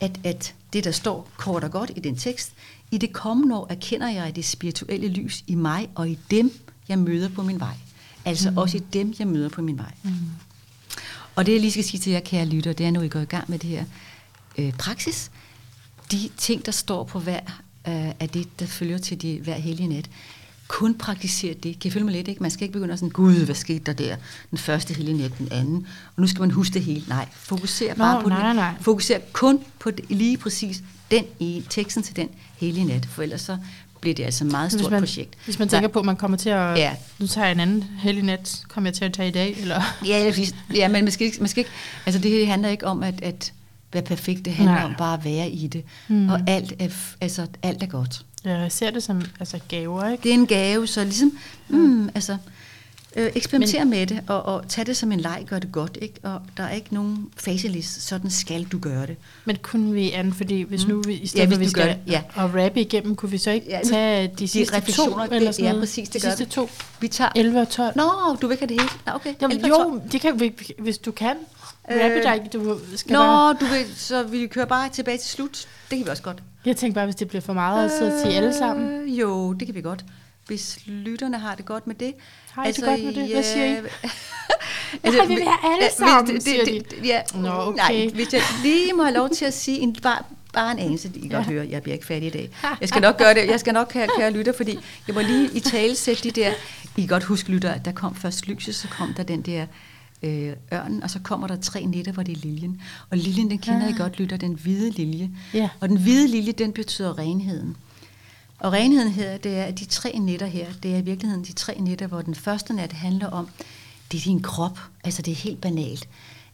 at, 0.00 0.20
at 0.24 0.54
det, 0.72 0.84
der 0.84 0.90
står 0.90 1.28
kort 1.36 1.64
og 1.64 1.70
godt 1.70 1.90
i 1.96 2.00
den 2.00 2.16
tekst, 2.16 2.52
i 2.90 2.98
det 2.98 3.12
kommende 3.12 3.56
år 3.56 3.66
erkender 3.70 4.08
jeg 4.08 4.36
det 4.36 4.44
spirituelle 4.44 5.08
lys 5.08 5.44
i 5.46 5.54
mig 5.54 5.88
og 5.94 6.08
i 6.08 6.18
dem, 6.30 6.52
jeg 6.88 6.98
møder 6.98 7.28
på 7.28 7.42
min 7.42 7.60
vej. 7.60 7.74
Altså 8.24 8.50
mm. 8.50 8.58
også 8.58 8.76
i 8.76 8.82
dem, 8.92 9.14
jeg 9.18 9.26
møder 9.26 9.48
på 9.48 9.62
min 9.62 9.78
vej. 9.78 9.92
Mm. 10.02 10.10
Og 11.34 11.46
det, 11.46 11.52
jeg 11.52 11.60
lige 11.60 11.70
skal 11.70 11.84
sige 11.84 12.00
til 12.00 12.12
jer, 12.12 12.20
kære 12.20 12.46
lytter, 12.46 12.72
det 12.72 12.86
er, 12.86 12.90
når 12.90 13.02
I 13.02 13.08
går 13.08 13.20
i 13.20 13.24
gang 13.24 13.50
med 13.50 13.58
det 13.58 13.70
her 13.70 13.84
øh, 14.58 14.72
praksis, 14.72 15.30
de 16.12 16.30
ting, 16.36 16.66
der 16.66 16.72
står 16.72 17.04
på 17.04 17.18
hver 17.18 17.40
øh, 17.88 18.08
af 18.20 18.28
det, 18.28 18.60
der 18.60 18.66
følger 18.66 18.98
til 18.98 19.22
de, 19.22 19.40
hver 19.42 19.54
hellige 19.54 19.88
nat, 19.88 20.10
kun 20.68 20.94
praktisere 20.94 21.54
det. 21.54 21.78
Kan 21.80 21.88
I 21.88 21.90
følge 21.92 22.04
mig 22.04 22.14
lidt? 22.14 22.28
Ikke? 22.28 22.42
Man 22.42 22.50
skal 22.50 22.62
ikke 22.64 22.72
begynde 22.72 22.92
at 22.92 22.98
sådan, 22.98 23.10
gud, 23.10 23.44
hvad 23.44 23.54
skete 23.54 23.78
der 23.78 23.92
der? 23.92 24.16
Den 24.50 24.58
første 24.58 24.94
hellige 24.94 25.16
nat, 25.18 25.38
den 25.38 25.48
anden. 25.52 25.86
Og 26.16 26.20
nu 26.20 26.26
skal 26.26 26.40
man 26.40 26.50
huske 26.50 26.74
det 26.74 26.82
hele. 26.82 27.04
Nej, 27.08 27.28
fokuser 27.32 27.88
Nå, 27.88 27.94
bare 27.94 28.22
på 28.22 28.28
nej, 28.28 28.46
den. 28.48 28.56
nej. 28.56 28.74
Fokuser 28.80 29.18
kun 29.32 29.58
på 29.78 29.90
det, 29.90 30.04
lige 30.08 30.36
præcis 30.36 30.82
den 31.10 31.24
i 31.40 31.64
teksten 31.70 32.02
til 32.02 32.16
den 32.16 32.28
hellige 32.56 32.84
nat. 32.84 33.06
For 33.06 33.22
ellers 33.22 33.40
så 33.40 33.58
bliver 34.00 34.14
det 34.14 34.24
altså 34.24 34.44
et 34.44 34.50
meget 34.50 34.70
hvis 34.70 34.80
stort 34.80 34.92
man, 34.92 35.00
projekt. 35.02 35.34
Hvis 35.44 35.58
man 35.58 35.68
Der- 35.68 35.76
tænker 35.76 35.88
på, 35.88 35.98
at 35.98 36.04
man 36.04 36.16
kommer 36.16 36.36
til 36.36 36.48
at... 36.50 36.78
Ja. 36.78 36.92
Nu 37.18 37.26
tager 37.26 37.44
jeg 37.46 37.52
en 37.52 37.60
anden 37.60 37.84
heldig 37.98 38.22
nat. 38.24 38.62
Kommer 38.68 38.90
jeg 38.90 38.94
til 38.94 39.04
at 39.04 39.12
tage 39.12 39.28
i 39.28 39.32
dag? 39.32 39.56
Eller? 39.60 39.82
Ja, 40.06 40.24
præcis. 40.30 40.54
ja 40.74 40.88
men 40.88 41.04
man 41.04 41.12
skal, 41.12 41.26
ikke, 41.26 41.38
man 41.40 41.48
skal 41.48 41.60
ikke, 41.60 41.70
altså 42.06 42.20
det 42.20 42.46
handler 42.46 42.68
ikke 42.68 42.86
om 42.86 43.02
at, 43.02 43.22
at 43.22 43.52
være 43.92 44.02
perfekt, 44.02 44.44
det 44.44 44.52
handler 44.52 44.74
Nej. 44.74 44.84
Om 44.84 44.94
bare 44.98 45.14
at 45.18 45.24
være 45.24 45.50
i 45.50 45.66
det. 45.66 45.84
Mm. 46.08 46.16
Mm. 46.16 46.28
Og 46.28 46.40
alt 46.46 46.72
er, 46.78 46.88
altså, 47.20 47.46
alt 47.62 47.82
er 47.82 47.86
godt. 47.86 48.20
Ja, 48.44 48.58
jeg 48.58 48.72
ser 48.72 48.90
det 48.90 49.02
som 49.02 49.22
altså, 49.40 49.58
gaver, 49.68 50.10
ikke? 50.10 50.22
Det 50.22 50.30
er 50.30 50.34
en 50.34 50.46
gave, 50.46 50.86
så 50.86 51.04
ligesom, 51.04 51.38
mm, 51.68 52.08
altså, 52.14 52.36
øh, 53.16 53.30
eksperimentere 53.34 53.84
Men, 53.84 53.90
med 53.90 54.06
det, 54.06 54.20
og, 54.26 54.42
og 54.46 54.68
tag 54.68 54.86
det 54.86 54.96
som 54.96 55.12
en 55.12 55.20
leg, 55.20 55.44
gør 55.48 55.58
det 55.58 55.72
godt, 55.72 55.98
ikke? 56.02 56.14
Og 56.22 56.40
der 56.56 56.62
er 56.62 56.70
ikke 56.72 56.94
nogen 56.94 57.28
facelist, 57.36 58.02
sådan 58.08 58.30
skal 58.30 58.64
du 58.64 58.78
gøre 58.78 59.06
det. 59.06 59.16
Men 59.44 59.56
kunne 59.62 59.92
vi, 59.92 60.10
Anne, 60.10 60.32
fordi 60.32 60.62
hvis 60.62 60.86
nu 60.86 61.02
vi, 61.06 61.14
i 61.14 61.26
stedet 61.26 61.48
Mm. 61.48 61.52
Ja, 61.52 61.54
for, 61.54 61.58
hvis 61.58 61.66
vi 61.66 61.70
skal 61.70 61.88
det, 61.88 61.98
ja. 62.06 62.22
og 62.34 62.54
rappe 62.54 62.80
igennem, 62.80 63.16
kunne 63.16 63.30
vi 63.30 63.38
så 63.38 63.50
ikke 63.50 63.66
Ja, 63.68 63.76
ja, 63.78 63.82
tage 63.84 64.30
de 64.38 64.48
sidste 64.48 64.80
to, 64.92 65.04
eller 65.04 65.38
det- 65.38 65.54
sådan 65.54 65.64
ja, 65.64 65.70
noget? 65.72 65.82
præcis, 65.82 66.08
det 66.08 66.22
de 66.22 66.26
sidste 66.26 66.44
vi. 66.44 66.50
to, 66.50 66.68
Vi 67.00 67.08
tager... 67.08 67.30
11 67.36 67.60
og 67.60 67.68
12. 67.68 67.92
Nå, 67.96 68.36
du 68.42 68.46
vækker 68.46 68.66
det 68.66 68.80
hele. 68.80 68.90
Nå, 69.06 69.12
okay. 69.14 69.34
Jamen, 69.42 69.56
11 69.56 69.74
og 69.74 69.78
12. 69.84 69.92
jo, 69.94 70.00
det 70.12 70.20
kan 70.20 70.40
vi, 70.40 70.52
hvis 70.78 70.98
du 70.98 71.10
kan. 71.12 71.34
Øh, 71.92 72.34
ikke, 72.34 72.48
du 72.52 72.78
skal 72.96 73.12
Nå, 73.12 73.18
bare... 73.18 73.56
du 73.60 73.64
vil, 73.64 73.86
så 73.96 74.22
vi 74.22 74.46
kører 74.46 74.64
bare 74.66 74.88
tilbage 74.88 75.18
til 75.18 75.28
slut. 75.30 75.68
Det 75.90 75.98
kan 75.98 76.04
vi 76.06 76.10
også 76.10 76.22
godt. 76.22 76.42
Jeg 76.64 76.76
tænker 76.76 76.94
bare, 76.94 77.04
hvis 77.04 77.14
det 77.16 77.28
bliver 77.28 77.42
for 77.42 77.52
meget 77.52 77.84
at 77.84 77.90
sidde 77.98 78.22
til 78.22 78.28
alle 78.36 78.54
sammen. 78.54 78.90
Øh, 78.90 79.18
Jo, 79.18 79.52
det 79.52 79.66
kan 79.68 79.74
vi 79.74 79.80
godt. 79.80 80.04
Hvis 80.46 80.78
lytterne 80.86 81.38
har 81.38 81.54
det 81.54 81.64
godt 81.64 81.86
med 81.86 81.94
det. 81.94 82.14
Har 82.50 82.64
I 82.64 82.72
det 82.72 82.84
godt 82.84 83.04
med 83.04 83.14
det? 83.14 83.32
Hvad 83.32 83.42
siger 83.42 83.64
I? 83.66 83.76
altså, 85.04 85.24
vi 85.26 85.34
vil 85.34 85.44
have 85.44 85.72
alle 85.72 85.84
hvis- 85.84 85.92
sammen, 85.92 86.34
det- 86.34 86.42
siger 86.42 86.64
det- 86.64 86.90
det- 86.90 87.06
Ja, 87.06 87.20
Nå, 87.34 87.48
okay. 87.48 87.76
Nej, 87.76 88.08
hvis 88.14 88.32
jeg 88.32 88.42
lige 88.62 88.92
må 88.92 89.02
have 89.02 89.14
lov 89.14 89.30
til 89.30 89.44
at 89.44 89.54
sige 89.54 89.78
en, 89.78 89.96
bare, 90.02 90.18
bare 90.52 90.72
en 90.72 90.78
anelse, 90.78 91.10
I 91.14 91.20
kan 91.20 91.30
Ja. 91.30 91.36
godt 91.36 91.46
høre, 91.46 91.66
jeg 91.70 91.82
bliver 91.82 91.94
ikke 91.94 92.06
færdig 92.06 92.26
i 92.26 92.30
dag. 92.30 92.50
Jeg 92.80 92.88
skal 92.88 93.02
nok 93.02 93.18
gøre 93.18 93.34
det, 93.34 93.46
jeg 93.46 93.60
skal 93.60 93.72
nok 93.74 93.92
have 93.92 94.08
kære 94.18 94.30
lytter, 94.30 94.52
fordi 94.52 94.78
jeg 95.06 95.14
må 95.14 95.20
lige 95.20 95.50
i 95.54 95.60
tale 95.60 95.94
sætte 95.96 96.22
de 96.22 96.30
der, 96.40 96.50
I 96.96 97.00
kan 97.00 97.06
godt 97.08 97.24
huske 97.24 97.50
lytter, 97.50 97.70
at 97.72 97.84
der 97.84 97.92
kom 97.92 98.14
først 98.14 98.46
lyset, 98.46 98.74
så 98.74 98.88
kom 98.88 99.14
der 99.14 99.22
den 99.22 99.42
der 99.42 99.66
øh, 100.22 100.52
ørnen, 100.72 101.02
og 101.02 101.10
så 101.10 101.18
kommer 101.18 101.46
der 101.46 101.56
tre 101.56 101.84
nætter, 101.86 102.12
hvor 102.12 102.22
det 102.22 102.36
er 102.36 102.40
liljen. 102.40 102.80
Og 103.10 103.18
liljen, 103.18 103.50
den 103.50 103.58
kender 103.58 103.88
I 103.88 103.90
Ah. 103.90 103.96
godt, 103.98 104.18
lytter, 104.18 104.36
den 104.36 104.52
hvide 104.54 104.90
lilje. 104.90 105.30
Ja. 105.54 105.68
Og 105.80 105.88
den 105.88 105.96
hvide 105.98 106.28
lilje, 106.28 106.52
den 106.52 106.72
betyder 106.72 107.18
renheden. 107.18 107.76
Og 108.58 108.72
renheden 108.72 109.08
her, 109.12 109.36
det 109.38 109.58
er, 109.58 109.64
at 109.64 109.78
de 109.78 109.84
tre 109.84 110.18
nætter 110.18 110.46
her, 110.46 110.66
det 110.82 110.94
er 110.94 110.98
i 110.98 111.02
virkeligheden 111.02 111.44
de 111.44 111.52
tre 111.52 111.76
nætter, 111.80 112.06
hvor 112.06 112.22
den 112.22 112.34
første 112.34 112.72
nat 112.74 112.92
handler 112.92 113.26
om, 113.26 113.48
det 114.12 114.18
er 114.18 114.22
din 114.24 114.42
krop. 114.42 114.78
Altså 115.04 115.22
det 115.22 115.30
er 115.32 115.36
helt 115.36 115.60
banalt. 115.60 116.08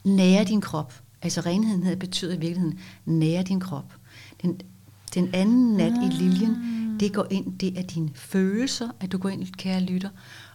Nære 0.05 0.45
din 0.45 0.61
krop. 0.61 0.95
Altså 1.23 1.41
renheden 1.41 1.83
her 1.83 1.97
betyder 1.97 2.35
i 2.35 2.39
virkeligheden, 2.39 2.79
nære 3.07 3.43
din 3.43 3.61
krop. 3.61 3.95
Den, 4.43 4.61
den 5.15 5.31
anden 5.35 5.77
nat 5.77 5.93
i 5.93 6.15
liljen, 6.23 6.57
det 7.01 7.13
går 7.13 7.27
ind, 7.31 7.59
det 7.59 7.79
er 7.79 7.83
dine 7.83 8.11
følelser, 8.15 8.89
at 9.01 9.13
du 9.13 9.19
går 9.19 9.29
ind, 9.29 9.47
kære 9.59 9.81
lytter, 9.81 10.09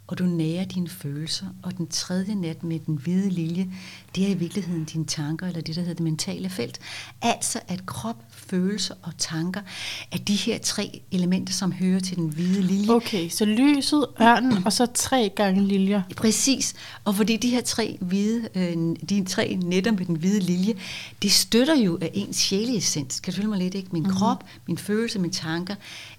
og 0.07 0.17
du 0.17 0.23
nærer 0.23 0.65
dine 0.65 0.89
følelser. 0.89 1.45
Og 1.63 1.77
den 1.77 1.87
tredje 1.87 2.35
nat 2.35 2.63
med 2.63 2.79
den 2.79 2.95
hvide 2.95 3.29
lilje, 3.29 3.67
det 4.15 4.23
er 4.23 4.29
i 4.29 4.33
virkeligheden 4.33 4.85
dine 4.85 5.05
tanker, 5.05 5.47
eller 5.47 5.61
det, 5.61 5.75
der 5.75 5.81
hedder 5.81 5.93
det 5.93 6.03
mentale 6.03 6.49
felt. 6.49 6.79
Altså 7.21 7.59
at 7.67 7.85
krop, 7.85 8.15
følelser 8.31 8.95
og 9.01 9.11
tanker 9.17 9.61
er 10.11 10.17
de 10.17 10.35
her 10.35 10.57
tre 10.57 11.01
elementer, 11.11 11.53
som 11.53 11.71
hører 11.71 11.99
til 11.99 12.17
den 12.17 12.27
hvide 12.27 12.61
lilje. 12.61 12.95
Okay, 12.95 13.29
så 13.29 13.45
lyset, 13.45 14.05
ørnen, 14.21 14.65
og 14.65 14.73
så 14.73 14.85
tre 14.93 15.31
gange 15.35 15.67
liljer. 15.67 16.01
Præcis. 16.17 16.73
Og 17.05 17.15
fordi 17.15 17.37
de 17.37 17.49
her 17.49 17.61
tre 17.61 17.97
hvide, 18.01 18.49
øh, 18.55 18.95
de 19.09 19.25
tre 19.25 19.59
netter 19.63 19.91
med 19.91 20.05
den 20.05 20.15
hvide 20.15 20.39
lilje, 20.39 20.73
det 21.21 21.31
støtter 21.31 21.75
jo 21.75 21.97
af 22.01 22.11
ens 22.13 22.35
sjæleessens. 22.35 23.19
Kan 23.19 23.33
du 23.33 23.35
følge 23.35 23.49
mig 23.49 23.59
lidt, 23.59 23.75
ikke? 23.75 23.89
Min 23.91 24.03
mm. 24.03 24.09
krop, 24.09 24.43
min 24.67 24.77
følelse, 24.77 25.19
mine 25.19 25.33
tanker, 25.33 25.75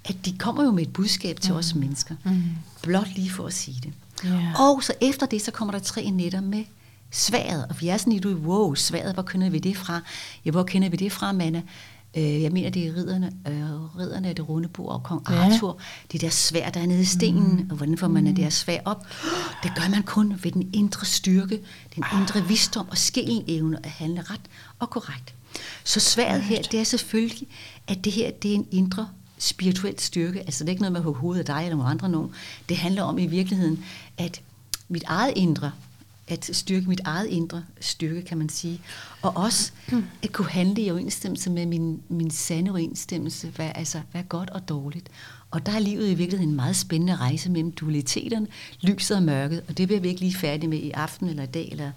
at 0.09 0.17
de 0.25 0.39
kommer 0.39 0.65
jo 0.65 0.71
med 0.71 0.83
et 0.83 0.93
budskab 0.93 1.41
til 1.41 1.53
mm. 1.53 1.59
os 1.59 1.75
mennesker. 1.75 2.15
Mm. 2.25 2.43
Blot 2.83 3.09
lige 3.15 3.31
for 3.31 3.47
at 3.47 3.53
sige 3.53 3.81
det. 3.83 3.93
Ja. 4.25 4.53
Og 4.59 4.83
så 4.85 4.93
efter 5.01 5.27
det, 5.27 5.43
så 5.43 5.51
kommer 5.51 5.73
der 5.73 5.79
tre 5.79 6.11
netter 6.11 6.41
med 6.41 6.65
sværet. 7.11 7.67
Og 7.71 7.81
vi 7.81 7.89
er 7.89 7.97
sådan 7.97 8.13
lidt 8.13 8.27
wow, 8.27 8.75
sværet, 8.75 9.15
hvor 9.15 9.23
kender 9.23 9.51
vi 9.51 9.59
det 9.59 9.77
fra? 9.77 10.01
Ja, 10.45 10.51
hvor 10.51 10.63
kender 10.63 10.89
vi 10.89 10.97
det 10.97 11.13
fra, 11.13 11.33
Manna? 11.33 11.63
Øh, 12.17 12.43
jeg 12.43 12.53
mener, 12.53 12.71
det 12.71 12.87
er 12.87 12.97
ridderne, 12.97 13.33
øh, 13.49 13.97
ridderne 13.99 14.29
af 14.29 14.37
det 14.37 14.49
runde 14.49 14.69
bord 14.69 14.93
og 14.93 15.03
kong 15.03 15.27
Ja. 15.31 15.35
Arthur. 15.35 15.81
Det 16.13 16.21
der 16.21 16.31
svær, 16.31 16.71
der 16.71 16.81
er 16.81 16.87
nede 16.87 17.01
i 17.01 17.05
stenen, 17.05 17.57
mm. 17.57 17.71
og 17.71 17.77
hvordan 17.77 17.99
får 17.99 18.09
man 18.09 18.25
mm. 18.25 18.35
det 18.35 18.45
her 18.45 18.51
svær 18.51 18.81
op? 18.85 19.07
Det 19.63 19.73
gør 19.75 19.91
man 19.91 20.03
kun 20.03 20.35
ved 20.43 20.53
den 20.53 20.71
indre 20.73 21.07
styrke, 21.07 21.61
den 21.97 22.05
indre 22.21 22.49
visdom 22.49 22.89
og 22.91 22.99
skillenevne 22.99 23.79
at 23.87 23.91
handle 23.91 24.23
ret 24.23 24.41
og 24.79 24.91
korrekt. 24.91 25.35
Så 25.85 26.01
sværet 26.01 26.43
her, 26.43 26.63
det 26.63 26.81
er 26.81 26.85
selvfølgelig, 26.85 27.49
at 27.89 28.05
det 28.05 28.13
her, 28.13 28.31
det 28.31 28.51
er 28.51 28.55
en 28.55 28.67
indre 28.71 29.09
spirituel 29.39 29.99
styrke. 29.99 30.41
Altså 30.41 30.65
det 30.65 30.69
er 30.69 30.73
ikke 30.73 30.83
noget 30.83 30.93
med 30.93 31.01
at 31.01 31.05
hugge 31.05 31.21
hovedet 31.21 31.39
af 31.41 31.47
dig 31.47 31.65
eller 31.65 31.77
nogle 31.77 31.91
andre 31.91 32.09
nogen. 32.09 32.31
Det 32.69 32.77
handler 32.77 33.03
om 33.03 33.19
i 33.19 33.27
virkeligheden, 33.27 33.85
at 34.19 34.41
mit 34.89 35.05
eget 35.07 35.33
indre, 35.37 35.73
at 36.29 36.51
styrke 36.53 36.89
mit 36.89 37.01
eget 37.05 37.27
indre 37.27 37.65
styrke, 37.81 38.23
kan 38.23 38.39
man 38.39 38.49
sige. 38.49 38.81
Og 39.23 39.37
også 39.37 39.73
at 40.23 40.33
kunne 40.33 40.49
handle 40.49 40.83
i 40.83 40.91
overensstemmelse 40.91 41.51
med 41.51 41.67
min, 41.67 42.03
min 42.09 42.31
sande 42.31 42.71
overensstemmelse, 42.71 43.49
hvad, 43.49 43.71
altså, 43.75 44.01
hvad 44.11 44.21
er 44.21 44.27
godt 44.27 44.51
og 44.51 44.69
dårligt. 44.69 45.09
Og 45.51 45.67
der 45.67 45.73
er 45.73 45.79
livet 45.79 46.09
i 46.09 46.15
virkeligheden 46.15 46.49
en 46.49 46.57
meget 46.57 46.77
spændende 46.77 47.17
rejse 47.17 47.51
mellem 47.51 47.73
dualiteterne, 47.73 48.47
lyset 48.81 49.17
og 49.17 49.23
mørket, 49.23 49.63
og 49.69 49.79
det 49.79 49.89
bliver 49.89 50.01
vi 50.01 50.09
ikke 50.09 50.21
lige 50.21 50.35
færdige 50.35 50.69
med 50.69 50.79
i 50.79 50.91
aften 50.91 51.29
eller 51.29 51.43
i 51.43 51.47
dag, 51.47 51.69
eller 51.73 51.91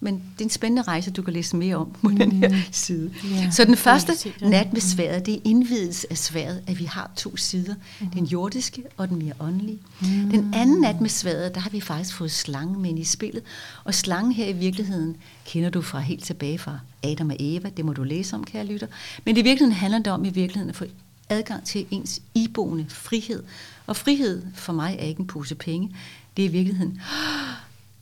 men 0.00 0.14
det 0.14 0.40
er 0.40 0.44
en 0.44 0.50
spændende 0.50 0.82
rejse, 0.82 1.10
du 1.10 1.22
kan 1.22 1.32
læse 1.32 1.56
mere 1.56 1.76
om 1.76 1.96
på 2.02 2.10
den 2.10 2.32
her 2.32 2.60
side. 2.72 3.12
Ja, 3.30 3.50
Så 3.50 3.64
den 3.64 3.76
første 3.76 4.32
ja. 4.40 4.48
nat 4.48 4.72
med 4.72 4.80
sværet, 4.80 5.26
det 5.26 5.34
er 5.34 5.38
indvidelse 5.44 6.06
af 6.10 6.18
sværet, 6.18 6.62
at 6.66 6.78
vi 6.78 6.84
har 6.84 7.10
to 7.16 7.36
sider. 7.36 7.74
Den 8.14 8.24
jordiske 8.24 8.82
og 8.96 9.08
den 9.08 9.18
mere 9.18 9.32
åndelige. 9.40 9.78
Den 10.30 10.54
anden 10.54 10.80
nat 10.80 11.00
med 11.00 11.10
sværet, 11.10 11.54
der 11.54 11.60
har 11.60 11.70
vi 11.70 11.80
faktisk 11.80 12.14
fået 12.14 12.30
slangen 12.30 12.82
med 12.82 12.90
ind 12.90 12.98
i 12.98 13.04
spillet. 13.04 13.42
Og 13.84 13.94
slangen 13.94 14.32
her 14.32 14.46
i 14.46 14.52
virkeligheden 14.52 15.16
kender 15.46 15.70
du 15.70 15.82
fra 15.82 16.00
helt 16.00 16.24
tilbage 16.24 16.58
fra 16.58 16.78
Adam 17.04 17.30
og 17.30 17.36
Eva. 17.40 17.70
Det 17.76 17.84
må 17.84 17.92
du 17.92 18.02
læse 18.02 18.36
om, 18.36 18.44
kære 18.44 18.66
lytter. 18.66 18.86
Men 19.24 19.36
i 19.36 19.42
virkeligheden 19.42 19.72
handler 19.72 19.98
det 19.98 20.12
om 20.12 20.24
i 20.24 20.30
virkeligheden 20.30 20.70
at 20.70 20.76
få 20.76 20.84
adgang 21.28 21.64
til 21.64 21.86
ens 21.90 22.20
iboende 22.34 22.86
frihed. 22.88 23.42
Og 23.86 23.96
frihed 23.96 24.42
for 24.54 24.72
mig 24.72 24.96
er 24.98 25.04
ikke 25.04 25.20
en 25.20 25.26
pose 25.26 25.54
penge. 25.54 25.96
Det 26.36 26.44
er 26.44 26.48
i 26.48 26.52
virkeligheden 26.52 27.00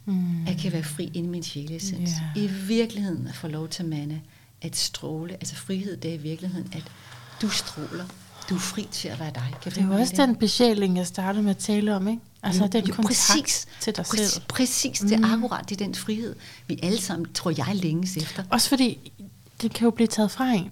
Mm. 0.06 0.46
jeg 0.46 0.58
kan 0.58 0.72
være 0.72 0.82
fri 0.82 1.04
inde 1.14 1.28
i 1.28 1.30
min 1.30 1.42
sjælessens. 1.42 2.10
Ja. 2.36 2.40
I 2.40 2.46
virkeligheden 2.46 3.26
at 3.26 3.34
få 3.34 3.48
lov 3.48 3.68
til, 3.68 3.84
Manna, 3.84 4.18
at 4.62 4.76
stråle. 4.76 5.32
Altså 5.34 5.54
frihed, 5.56 5.96
det 5.96 6.10
er 6.10 6.14
i 6.14 6.18
virkeligheden, 6.22 6.68
at 6.72 6.84
du 7.42 7.48
stråler. 7.48 8.04
Du 8.50 8.54
er 8.54 8.58
fri 8.58 8.88
til 8.90 9.08
at 9.08 9.20
være 9.20 9.30
dig. 9.34 9.54
Kan 9.62 9.72
Det 9.72 9.80
er 9.82 9.86
jo 9.86 9.92
også 9.94 10.14
den 10.16 10.36
besjæling, 10.36 10.96
jeg 10.96 11.06
startede 11.06 11.42
med 11.42 11.50
at 11.50 11.56
tale 11.56 11.96
om, 11.96 12.08
ikke? 12.08 12.22
Altså 12.42 12.62
Jo, 12.62 12.68
den 12.72 12.84
jo, 12.86 12.94
kontakt 12.94 13.16
præcis. 13.16 13.66
til 13.80 13.96
dig 13.96 14.04
Præcis, 14.04 14.30
selv. 14.30 14.44
præcis 14.48 14.98
det 14.98 15.12
er 15.12 15.32
akkurat 15.32 15.68
det 15.68 15.80
er 15.80 15.84
den 15.84 15.94
frihed, 15.94 16.36
vi 16.66 16.78
alle 16.82 17.00
sammen, 17.00 17.32
tror 17.34 17.52
jeg, 17.56 17.76
længes 17.76 18.16
efter. 18.16 18.42
Også 18.50 18.68
fordi, 18.68 19.12
det 19.62 19.72
kan 19.74 19.84
jo 19.84 19.90
blive 19.90 20.06
taget 20.06 20.30
fra 20.30 20.50
en. 20.52 20.70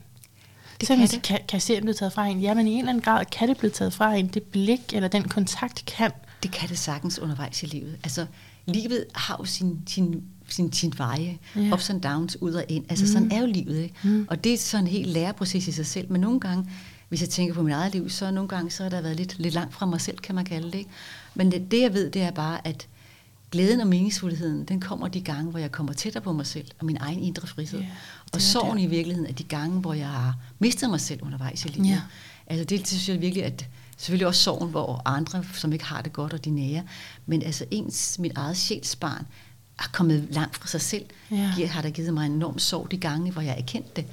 Det 0.80 0.89
så 0.89 0.97
kan 0.97 1.09
kan, 1.09 1.09
det. 1.09 1.22
kan, 1.22 1.41
kan 1.49 1.61
serien 1.61 1.82
blive 1.85 1.95
taget 1.95 2.12
fra 2.12 2.26
en? 2.26 2.41
Ja, 2.41 2.55
men 2.55 2.66
i 2.66 2.72
en 2.72 2.78
eller 2.78 2.91
anden 2.91 3.03
grad 3.03 3.24
kan 3.32 3.49
det 3.49 3.57
blive 3.59 3.70
taget 3.70 3.93
fra 3.93 4.14
en. 4.14 4.26
Det 4.26 4.43
blik 4.43 4.80
eller 4.93 5.09
den 5.09 5.28
kontakt 5.28 5.85
kan. 5.87 6.11
Det 6.43 6.51
kan 6.51 6.68
det 6.68 6.78
sagtens 6.78 7.18
undervejs 7.18 7.62
i 7.62 7.66
livet. 7.66 7.97
Altså, 8.05 8.26
livet 8.67 9.05
har 9.15 9.37
jo 9.41 9.45
sin, 9.45 9.79
sin, 9.87 10.23
sin, 10.49 10.73
sin 10.73 10.93
veje, 10.97 11.39
ja. 11.57 11.73
ups 11.73 11.91
and 11.91 12.03
downs, 12.03 12.43
ud 12.43 12.53
og 12.53 12.65
ind. 12.69 12.85
Altså, 12.89 13.05
mm. 13.05 13.12
sådan 13.12 13.33
er 13.33 13.41
jo 13.41 13.47
livet, 13.47 13.79
ikke? 13.83 13.95
Mm. 14.05 14.27
Og 14.31 14.45
det 14.45 14.55
er 14.55 14.59
sådan 14.59 14.85
en 14.85 14.91
helt 14.91 15.09
læreproces 15.09 15.69
i 15.69 15.73
sig 15.73 15.87
selv. 15.87 16.12
Men 16.12 16.21
nogle 16.21 16.41
gange, 16.41 16.71
hvis 17.09 17.21
jeg 17.21 17.29
tænker 17.29 17.55
på 17.55 17.62
mit 17.62 17.75
eget 17.75 17.93
liv, 17.93 18.11
så 18.11 18.31
nogle 18.31 18.49
gange, 18.49 18.71
så 18.71 18.83
har 18.83 18.91
der 18.91 19.01
været 19.01 19.17
lidt, 19.17 19.39
lidt 19.39 19.55
langt 19.55 19.75
fra 19.75 19.87
mig 19.87 20.01
selv, 20.01 20.19
kan 20.19 20.35
man 20.35 20.45
kalde 20.45 20.67
det, 20.67 20.79
ikke? 20.79 20.91
Men 21.35 21.53
det, 21.53 21.71
det, 21.71 21.81
jeg 21.81 21.95
ved, 21.95 22.11
det 22.11 22.23
er 22.23 22.31
bare, 22.31 22.67
at 22.67 22.89
glæden 23.51 23.81
og 23.81 23.87
meningsfuldheden, 23.87 24.65
den 24.65 24.81
kommer 24.81 25.09
de 25.09 25.21
gange, 25.21 25.51
hvor 25.51 25.59
jeg 25.59 25.73
kommer 25.73 25.93
tættere 25.93 26.23
på 26.23 26.33
mig 26.33 26.47
selv 26.47 26.67
og 26.79 26.87
min 26.87 26.97
egen 27.01 27.19
indre 27.19 27.47
frihed. 27.47 27.79
Yeah, 27.79 27.91
og 28.33 28.43
sorgen 28.43 28.77
det. 28.77 28.85
i 28.85 28.87
virkeligheden 28.87 29.31
er 29.31 29.35
de 29.35 29.45
gange, 29.45 29.81
hvor 29.81 29.95
jeg 29.95 30.09
har 30.09 30.37
mistet 30.59 30.91
mig 30.91 31.01
selv 31.01 31.23
undervejs 31.23 31.65
i 31.65 31.69
livet. 31.69 31.89
Ja. 31.89 32.01
Altså 32.47 32.65
det 32.65 32.89
synes 32.89 33.09
jeg 33.09 33.21
virkelig, 33.21 33.45
at 33.45 33.67
selvfølgelig 33.97 34.27
også 34.27 34.43
sorgen, 34.43 34.71
hvor 34.71 35.03
andre, 35.05 35.45
som 35.55 35.73
ikke 35.73 35.85
har 35.85 36.03
det 36.03 36.13
godt, 36.13 36.33
og 36.33 36.45
de 36.45 36.51
nære, 36.51 36.83
men 37.27 37.43
altså 37.43 37.65
ens, 37.71 38.19
mit 38.19 38.33
eget 38.35 38.57
sjælsbarn, 38.57 39.27
er 39.79 39.89
kommet 39.93 40.29
langt 40.31 40.57
fra 40.57 40.67
sig 40.69 40.81
selv, 40.81 41.05
Ja. 41.31 41.67
har 41.67 41.83
der 41.83 41.91
givet 41.91 42.15
mig 42.15 42.27
en 42.27 42.33
enorm 42.33 42.59
sorg 42.59 42.91
de 42.91 42.97
gange, 42.97 43.33
hvor 43.33 43.43
jeg 43.43 43.53
har 43.53 43.59
erkendt 43.59 43.97
det. 43.97 44.05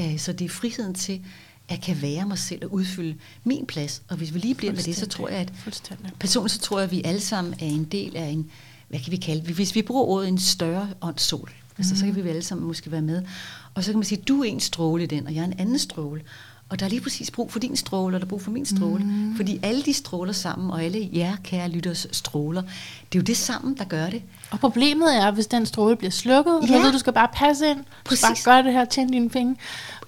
Øh, 0.00 0.18
Så 0.18 0.32
det 0.32 0.44
er 0.44 0.48
friheden 0.48 0.94
til, 0.94 1.12
at 1.68 1.76
jeg 1.76 1.80
kan 1.82 2.02
være 2.02 2.26
mig 2.26 2.38
selv 2.38 2.64
og 2.64 2.72
udfylde 2.72 3.14
min 3.44 3.66
plads. 3.66 4.02
Og 4.08 4.16
hvis 4.16 4.34
vi 4.34 4.38
lige 4.38 4.54
bliver 4.54 4.72
med 4.72 4.82
det, 4.82 4.96
så 4.96 5.06
tror 5.06 5.28
jeg, 5.28 5.38
at 5.38 5.52
personligt 6.20 6.52
så 6.52 6.58
tror 6.60 6.78
jeg, 6.78 6.84
at 6.84 6.90
vi 6.90 7.02
alle 7.04 7.20
sammen 7.20 7.54
er 7.54 7.66
en 7.66 7.84
del 7.84 8.16
af 8.16 8.26
en, 8.26 8.50
hvad 8.88 9.00
kan 9.00 9.10
vi 9.12 9.16
kalde 9.16 9.46
det? 9.46 9.54
Hvis 9.54 9.74
vi 9.74 9.82
bruger 9.82 10.02
ordet 10.04 10.28
en 10.28 10.38
større 10.38 10.88
åndssol, 11.00 11.52
altså, 11.78 11.96
så 11.96 12.04
kan 12.04 12.24
vi 12.24 12.28
alle 12.28 12.42
sammen 12.42 12.66
måske 12.66 12.90
være 12.92 13.02
med. 13.02 13.22
Og 13.74 13.84
så 13.84 13.90
kan 13.90 13.98
man 13.98 14.04
sige, 14.04 14.22
du 14.28 14.40
er 14.40 14.44
en 14.44 14.60
stråle 14.60 15.02
i 15.02 15.06
den, 15.06 15.26
og 15.26 15.34
jeg 15.34 15.40
er 15.40 15.44
en 15.44 15.58
anden 15.58 15.78
stråle. 15.78 16.22
Og 16.68 16.80
der 16.80 16.86
er 16.86 16.90
lige 16.90 17.00
præcis 17.00 17.30
brug 17.30 17.52
for 17.52 17.58
din 17.58 17.76
stråle, 17.76 18.16
og 18.16 18.20
der 18.20 18.26
er 18.26 18.28
brug 18.28 18.42
for 18.42 18.50
min 18.50 18.66
stråle. 18.66 19.04
Mm. 19.04 19.36
Fordi 19.36 19.60
alle 19.62 19.82
de 19.82 19.92
stråler 19.92 20.32
sammen, 20.32 20.70
og 20.70 20.84
alle 20.84 21.10
jer, 21.12 21.36
kære 21.44 21.68
lytters 21.68 22.06
stråler, 22.12 22.62
det 23.12 23.18
er 23.18 23.18
jo 23.18 23.22
det 23.22 23.36
sammen, 23.36 23.76
der 23.76 23.84
gør 23.84 24.10
det. 24.10 24.22
Og 24.50 24.60
problemet 24.60 25.16
er, 25.16 25.30
hvis 25.30 25.46
den 25.46 25.66
stråle 25.66 25.96
bliver 25.96 26.10
slukket, 26.10 26.58
ja. 26.62 26.66
så 26.66 26.82
ved 26.82 26.92
du, 26.92 26.98
skal 26.98 27.12
bare 27.12 27.28
passe 27.34 27.66
ind. 27.66 27.84
Præcis. 28.04 28.24
bare 28.24 28.36
gøre 28.44 28.62
det 28.62 28.72
her, 28.72 28.84
tjene 28.84 29.12
dine 29.12 29.30
penge, 29.30 29.56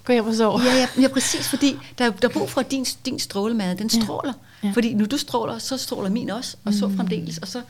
gå 0.05 0.13
hjem 0.13 0.27
og 0.27 0.35
sove. 0.35 0.61
Ja, 0.61 0.75
ja, 0.75 0.87
ja 1.01 1.07
præcis, 1.07 1.47
fordi 1.47 1.75
der, 1.97 2.09
der 2.09 2.27
er 2.27 2.33
brug 2.33 2.49
for, 2.49 2.61
at 2.61 2.71
din, 2.71 2.85
din 3.05 3.19
strålemad, 3.19 3.75
den 3.75 3.89
stråler. 3.89 4.33
Ja. 4.63 4.67
Ja. 4.67 4.73
Fordi 4.73 4.93
når 4.93 5.05
du 5.05 5.17
stråler, 5.17 5.57
så 5.57 5.77
stråler 5.77 6.09
min 6.09 6.29
også, 6.29 6.57
og 6.65 6.73
så 6.73 6.91
fremdeles, 6.95 7.37
og 7.37 7.47
så 7.47 7.61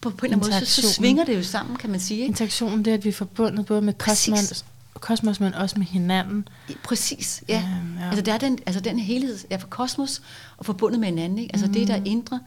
på, 0.00 0.10
på 0.10 0.26
en 0.26 0.32
eller 0.32 0.36
anden 0.36 0.54
måde, 0.54 0.66
så, 0.66 0.82
så 0.82 0.92
svinger 0.92 1.24
det 1.24 1.36
jo 1.36 1.42
sammen, 1.42 1.76
kan 1.76 1.90
man 1.90 2.00
sige. 2.00 2.20
Ikke? 2.20 2.28
Interaktionen, 2.28 2.84
det 2.84 2.90
er, 2.90 2.94
at 2.94 3.04
vi 3.04 3.08
er 3.08 3.12
forbundet 3.12 3.66
både 3.66 3.82
med 3.82 3.92
kosmos, 3.92 4.64
kosmos 5.00 5.40
men 5.40 5.54
også 5.54 5.78
med 5.78 5.86
hinanden. 5.86 6.48
Præcis, 6.84 7.42
ja. 7.48 7.64
Øhm, 7.80 7.98
ja. 7.98 8.06
Altså, 8.06 8.22
der 8.22 8.32
er 8.32 8.38
den, 8.38 8.58
altså 8.66 8.80
den 8.80 8.98
helhed 8.98 9.38
er 9.50 9.58
for 9.58 9.68
kosmos 9.68 10.22
og 10.56 10.66
forbundet 10.66 11.00
med 11.00 11.08
hinanden. 11.08 11.38
Ikke? 11.38 11.54
Altså 11.54 11.66
det, 11.66 11.88
der 11.88 11.94
er 11.94 12.02
indre, 12.04 12.40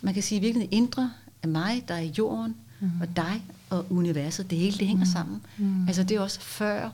man 0.00 0.14
kan 0.14 0.22
sige 0.22 0.40
virkelig 0.40 0.68
indre 0.70 1.10
af 1.42 1.48
mig, 1.48 1.84
der 1.88 1.94
er 1.94 2.00
i 2.00 2.14
jorden, 2.18 2.56
mm. 2.80 2.90
og 3.00 3.16
dig 3.16 3.42
og 3.70 3.86
universet, 3.90 4.50
det 4.50 4.58
hele, 4.58 4.78
det 4.78 4.86
hænger 4.86 5.04
mm. 5.04 5.12
sammen. 5.12 5.40
Mm. 5.58 5.86
Altså 5.86 6.02
det 6.02 6.16
er 6.16 6.20
også 6.20 6.40
før 6.40 6.90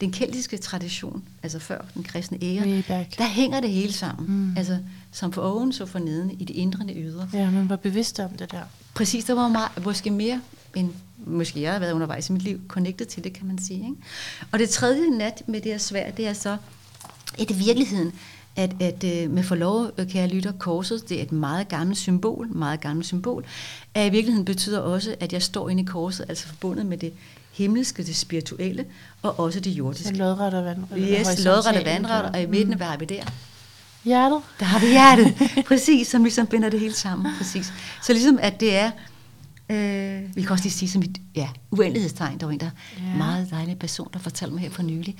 den 0.00 0.12
keltiske 0.12 0.56
tradition, 0.56 1.24
altså 1.42 1.58
før 1.58 1.84
den 1.94 2.02
kristne 2.02 2.38
ære, 2.42 2.82
der 3.18 3.26
hænger 3.26 3.60
det 3.60 3.70
hele 3.70 3.92
sammen. 3.92 4.26
Mm. 4.28 4.34
Mm. 4.34 4.56
Altså 4.56 4.78
som 5.12 5.32
for 5.32 5.42
oven, 5.42 5.72
så 5.72 5.86
for 5.86 5.98
neden, 5.98 6.30
i 6.30 6.44
det 6.44 6.56
indre 6.56 6.86
det 6.86 6.96
ydre. 6.98 7.28
Ja, 7.32 7.50
man 7.50 7.68
var 7.68 7.76
bevidst 7.76 8.20
om 8.20 8.30
det 8.30 8.52
der. 8.52 8.62
Præcis, 8.94 9.24
der 9.24 9.34
var 9.34 9.48
meget, 9.48 9.84
måske 9.84 10.10
mere 10.10 10.40
end 10.78 10.90
måske 11.26 11.60
jeg 11.60 11.72
har 11.72 11.78
været 11.78 11.92
undervejs 11.92 12.28
i 12.28 12.32
mit 12.32 12.42
liv, 12.42 12.60
connected 12.68 13.06
til 13.06 13.24
det, 13.24 13.32
kan 13.32 13.46
man 13.46 13.58
sige. 13.58 13.80
Ikke? 13.80 13.94
Og 14.52 14.58
det 14.58 14.70
tredje 14.70 15.10
nat 15.10 15.42
med 15.46 15.60
det 15.60 15.72
her 15.72 15.78
svær, 15.78 16.10
det 16.10 16.26
er 16.26 16.32
så, 16.32 16.56
i 17.38 17.52
virkeligheden, 17.52 18.12
at, 18.56 18.70
at 18.80 19.04
øh, 19.04 19.30
med 19.30 19.42
forlov, 19.42 19.90
øh, 19.98 20.10
kære 20.10 20.28
lytter, 20.28 20.52
korset, 20.52 21.08
det 21.08 21.18
er 21.18 21.22
et 21.22 21.32
meget 21.32 21.68
gammelt 21.68 21.98
symbol, 21.98 22.48
meget 22.48 22.80
gammelt 22.80 23.06
symbol, 23.06 23.44
at 23.94 24.06
i 24.06 24.10
virkeligheden 24.10 24.44
betyder 24.44 24.80
også, 24.80 25.14
at 25.20 25.32
jeg 25.32 25.42
står 25.42 25.68
inde 25.68 25.82
i 25.82 25.86
korset, 25.86 26.26
altså 26.28 26.46
forbundet 26.46 26.86
med 26.86 26.98
det 26.98 27.12
himmelske, 27.52 28.02
det 28.02 28.16
spirituelle, 28.16 28.84
og 29.22 29.40
også 29.40 29.60
det 29.60 29.70
jordiske. 29.70 30.16
lodret 30.16 30.54
og 30.54 30.64
vandret. 30.64 30.98
Yes, 30.98 31.44
lodret 31.44 31.76
og 31.76 31.84
vandret, 31.84 32.22
og 32.22 32.42
i 32.42 32.46
midten, 32.46 32.76
hvad 32.76 32.86
har 32.86 32.96
vi 32.96 33.04
der? 33.04 33.22
Hjertet. 34.04 34.40
Der 34.60 34.64
har 34.64 34.78
vi 34.80 34.86
hjertet, 34.86 35.34
præcis, 35.68 36.08
som 36.08 36.22
ligesom 36.22 36.46
binder 36.46 36.68
det 36.68 36.80
hele 36.80 36.94
sammen, 36.94 37.32
præcis. 37.38 37.72
Så 38.02 38.12
ligesom 38.12 38.38
at 38.42 38.60
det 38.60 38.76
er, 38.76 38.90
øh, 39.70 40.36
vi 40.36 40.42
kan 40.42 40.50
også 40.50 40.64
lige 40.64 40.72
sige 40.72 40.88
som 40.88 41.02
et 41.02 41.18
ja, 41.34 41.48
uendelighedstegn, 41.70 42.38
der 42.40 42.46
var 42.46 42.52
en, 42.52 42.60
der 42.60 42.70
Ja. 42.98 43.16
meget 43.16 43.50
dejlig 43.50 43.78
person, 43.78 44.08
der 44.12 44.18
fortalte 44.18 44.54
mig 44.54 44.62
her 44.62 44.70
for 44.70 44.82
nylig. 44.82 45.16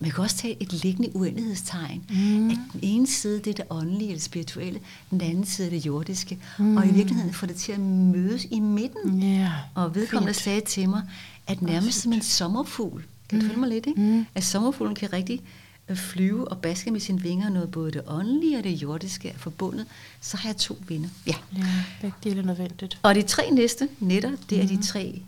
Man 0.00 0.10
kan 0.10 0.20
også 0.24 0.36
tage 0.36 0.56
et 0.62 0.72
liggende 0.72 1.16
uendelighedstegn, 1.16 2.04
Mm. 2.10 2.16
mm. 2.16 2.50
at 2.50 2.56
den 2.72 2.80
ene 2.82 3.06
side, 3.06 3.38
det 3.38 3.46
er 3.46 3.52
det 3.54 3.64
åndelige 3.70 4.08
eller 4.08 4.20
spirituelle, 4.20 4.80
den 5.10 5.20
anden 5.20 5.44
side 5.44 5.66
er 5.66 5.70
det 5.70 5.86
jordiske, 5.86 6.38
mm. 6.58 6.76
og 6.76 6.86
i 6.86 6.90
virkeligheden 6.92 7.32
får 7.32 7.46
det 7.46 7.56
til 7.56 7.72
at 7.72 7.80
mødes 7.80 8.46
i 8.50 8.60
midten. 8.60 9.22
Ja. 9.22 9.50
Og 9.74 9.94
vedkommende 9.94 10.34
Fint. 10.34 10.44
sagde 10.44 10.60
til 10.60 10.88
mig, 10.88 11.02
at 11.46 11.62
nærmest 11.62 12.00
som 12.02 12.12
en 12.12 12.22
sommerfugl, 12.22 13.04
kan 13.28 13.40
du 13.40 13.46
følge 13.46 13.60
mig 13.60 13.68
lidt, 13.68 13.86
ikke? 13.86 14.00
Mm. 14.00 14.26
at 14.34 14.44
sommerfuglen 14.44 14.94
kan 14.94 15.12
rigtig 15.12 15.40
øh, 15.88 15.96
flyve 15.96 16.48
og 16.48 16.58
baske 16.58 16.90
med 16.90 17.00
sine 17.00 17.20
vinger, 17.20 17.48
når 17.48 17.66
både 17.66 17.92
det 17.92 18.02
åndelige 18.06 18.58
og 18.58 18.64
det 18.64 18.70
jordiske 18.70 19.28
er 19.28 19.38
forbundet, 19.38 19.86
så 20.20 20.36
har 20.36 20.48
jeg 20.48 20.56
to 20.56 20.78
vinder. 20.88 21.08
Ja. 21.26 21.34
Ja, 21.56 21.64
begge 22.00 22.16
dele 22.24 22.40
er 22.40 22.44
nødvendigt. 22.46 22.98
Og 23.02 23.14
de 23.14 23.22
tre 23.22 23.50
næste 23.50 23.88
netter, 24.00 24.32
det 24.50 24.58
er 24.58 24.62
Mhm. 24.64 24.76
de 24.76 24.86
tre 24.86 25.22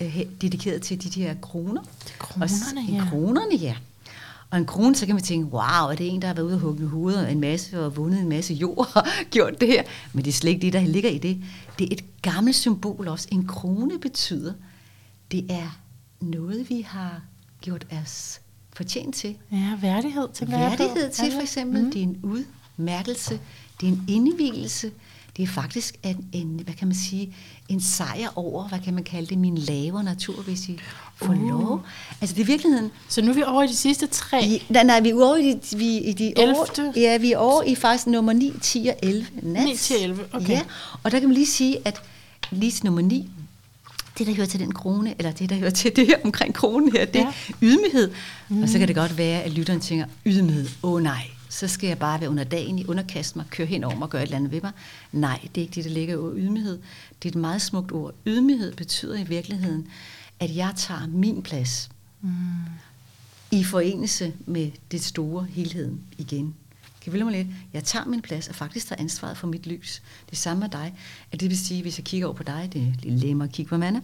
øh, 0.00 0.20
dedikeret 0.40 0.82
til 0.82 1.02
de, 1.02 1.10
de 1.10 1.22
her 1.22 1.34
kroner. 1.42 1.82
Det 1.82 1.90
er 2.10 2.22
Og 2.22 2.28
kronerne, 2.28 2.92
ja. 2.92 3.08
Kronerne, 3.10 3.54
ja. 3.56 3.76
Og 4.50 4.58
en 4.58 4.66
krone, 4.66 4.94
så 4.96 5.06
kan 5.06 5.14
man 5.14 5.24
tænke, 5.24 5.46
wow, 5.46 5.90
er 5.90 5.94
det 5.98 6.08
en, 6.08 6.20
der 6.22 6.26
har 6.26 6.34
været 6.34 6.46
ude 6.46 6.54
og 6.54 6.60
hugge 6.60 6.86
hovedet 6.86 7.30
en 7.32 7.40
masse 7.40 7.84
og 7.84 7.96
vundet 7.96 8.20
en 8.20 8.28
masse 8.28 8.54
jord 8.54 8.90
og 8.96 9.06
gjort 9.30 9.60
det 9.60 9.68
her? 9.68 9.82
Men 10.12 10.24
det 10.24 10.30
er 10.30 10.34
slet 10.34 10.50
ikke 10.50 10.62
det, 10.62 10.72
der 10.72 10.80
ligger 10.80 11.10
i 11.10 11.18
det. 11.18 11.42
Det 11.78 11.84
er 11.84 11.88
et 11.92 12.04
gammelt 12.22 12.56
symbol 12.56 13.08
også. 13.08 13.28
En 13.32 13.46
krone 13.46 13.98
betyder, 13.98 14.52
det 15.30 15.46
er 15.50 15.78
noget, 16.20 16.70
vi 16.70 16.80
har 16.80 17.20
gjort 17.60 17.86
os 18.02 18.40
fortjent 18.76 19.14
til. 19.14 19.34
Ja, 19.52 19.72
værdighed, 19.80 20.28
tænker 20.34 20.58
jeg 20.58 20.74
på. 20.76 20.82
Værdighed 20.82 21.10
til 21.10 21.32
for 21.32 21.40
eksempel, 21.40 21.82
Mm. 21.84 21.90
det 21.90 21.98
er 21.98 22.02
en 22.02 22.16
udmærkelse, 22.22 23.40
det 23.80 23.86
er 23.88 23.92
en 23.92 24.04
indvielse, 24.08 24.90
det 25.36 25.42
er 25.42 25.46
faktisk 25.46 25.94
en, 26.02 26.26
en, 26.32 26.60
hvad 26.64 26.74
kan 26.74 26.88
man 26.88 26.94
sige, 26.96 27.34
en 27.68 27.80
sejr 27.80 28.28
over, 28.38 28.68
hvad 28.68 28.78
kan 28.84 28.94
man 28.94 29.04
kalde 29.04 29.26
det, 29.26 29.38
min 29.38 29.58
lavere 29.58 30.04
natur, 30.04 30.42
hvis 30.42 30.68
I 30.68 30.78
får 31.16 31.32
Uh. 31.34 31.48
lov. 31.48 31.82
Altså 32.20 32.36
det 32.36 32.42
er 32.42 32.46
virkeligheden, 32.46 32.90
Så 33.08 33.22
nu 33.22 33.30
er 33.30 33.34
vi 33.34 33.42
over 33.42 33.62
i 33.62 33.66
de 33.66 33.76
sidste 33.76 34.06
tre. 34.06 34.44
i, 34.44 34.62
nej, 34.68 34.82
nej, 34.84 35.00
vi 35.00 35.08
er 35.10 35.14
over 35.14 35.36
i 35.36 35.52
de, 35.52 35.76
vi, 35.78 35.98
i 35.98 36.12
de 36.12 36.32
over, 36.36 36.48
Ellevte? 36.48 37.00
ja, 37.00 37.16
vi 37.18 37.32
er 37.32 37.38
over 37.38 37.62
i 37.62 37.74
faktisk 37.74 38.06
nummer 38.06 38.32
9, 38.32 38.52
10 38.62 38.86
og 38.90 38.96
11. 39.02 39.26
Nat. 39.42 39.64
9 39.64 39.76
til 39.76 39.96
11, 40.02 40.24
okay. 40.32 40.48
Ja, 40.48 40.62
og 41.02 41.10
der 41.12 41.18
kan 41.20 41.28
man 41.28 41.34
lige 41.34 41.46
sige, 41.46 41.76
at 41.84 42.02
lige 42.50 42.84
nummer 42.84 43.02
9, 43.02 43.28
det 44.18 44.26
der 44.26 44.34
hører 44.34 44.46
til 44.46 44.60
den 44.60 44.72
krone, 44.74 45.14
eller 45.18 45.32
det 45.32 45.50
der 45.50 45.56
hører 45.56 45.70
til 45.70 45.96
det 45.96 46.06
her 46.06 46.16
omkring 46.24 46.54
kronen 46.54 46.92
her, 46.92 47.04
det 47.04 47.20
er 47.20 47.24
Ja. 47.26 47.32
ydmyghed. 47.62 48.10
Mm. 48.48 48.62
Og 48.62 48.68
så 48.68 48.78
kan 48.78 48.88
det 48.88 48.96
godt 48.96 49.18
være, 49.18 49.42
at 49.42 49.52
lytteren 49.52 49.80
tænker, 49.80 50.06
ydmyghed, 50.26 50.68
åh 50.82 50.92
oh, 50.92 51.02
nej, 51.02 51.22
så 51.48 51.68
skal 51.68 51.86
jeg 51.88 51.98
bare 51.98 52.20
være 52.20 52.30
under 52.30 52.44
dagen 52.44 52.78
i, 52.78 52.84
underkaste 52.84 53.38
mig, 53.38 53.46
køre 53.50 53.66
hen 53.66 53.84
over 53.84 53.94
mig 53.94 54.02
og 54.02 54.10
gøre 54.10 54.22
et 54.22 54.26
eller 54.26 54.36
andet 54.36 54.52
ved 54.52 54.60
mig. 54.62 54.72
Nej, 55.12 55.40
det 55.54 55.60
er 55.60 55.62
ikke 55.62 55.74
det, 55.74 55.84
der 55.84 55.90
ligger 55.90 56.14
i 56.14 56.16
ordet 56.16 56.34
ydmyghed. 56.38 56.78
Det 57.22 57.28
er 57.28 57.32
et 57.32 57.40
meget 57.40 57.62
smukt 57.62 57.92
ord. 57.92 58.14
Ydmyghed 58.26 58.72
betyder 58.74 59.18
i 59.18 59.24
virkeligheden, 59.24 59.88
at 60.40 60.56
jeg 60.56 60.72
tager 60.76 61.06
min 61.08 61.42
plads 61.42 61.88
Mm. 62.20 62.30
i 63.50 63.64
forenelse 63.64 64.32
med 64.46 64.70
det 64.90 65.04
store 65.04 65.46
helheden 65.50 66.00
igen. 66.18 66.54
Kan 67.06 67.12
vi 67.12 67.32
lidt? 67.32 67.46
Jeg 67.72 67.84
tager 67.84 68.04
min 68.04 68.22
plads 68.22 68.48
og 68.48 68.54
faktisk 68.54 68.86
tager 68.86 69.00
ansvaret 69.02 69.36
for 69.36 69.46
mit 69.46 69.66
lys. 69.66 70.02
Det 70.30 70.38
samme 70.38 70.60
med 70.60 70.68
dig. 70.68 70.94
At 71.32 71.40
det 71.40 71.50
vil 71.50 71.58
sige, 71.58 71.82
hvis 71.82 71.98
jeg 71.98 72.04
kigger 72.04 72.26
over 72.26 72.36
på 72.36 72.42
dig, 72.42 72.70
det 72.72 72.82
er 72.82 72.86
lidt 73.02 73.20
lemmer 73.20 73.44
at 73.44 73.52
kigge 73.52 73.68
på 73.68 73.76
manden, 73.76 74.02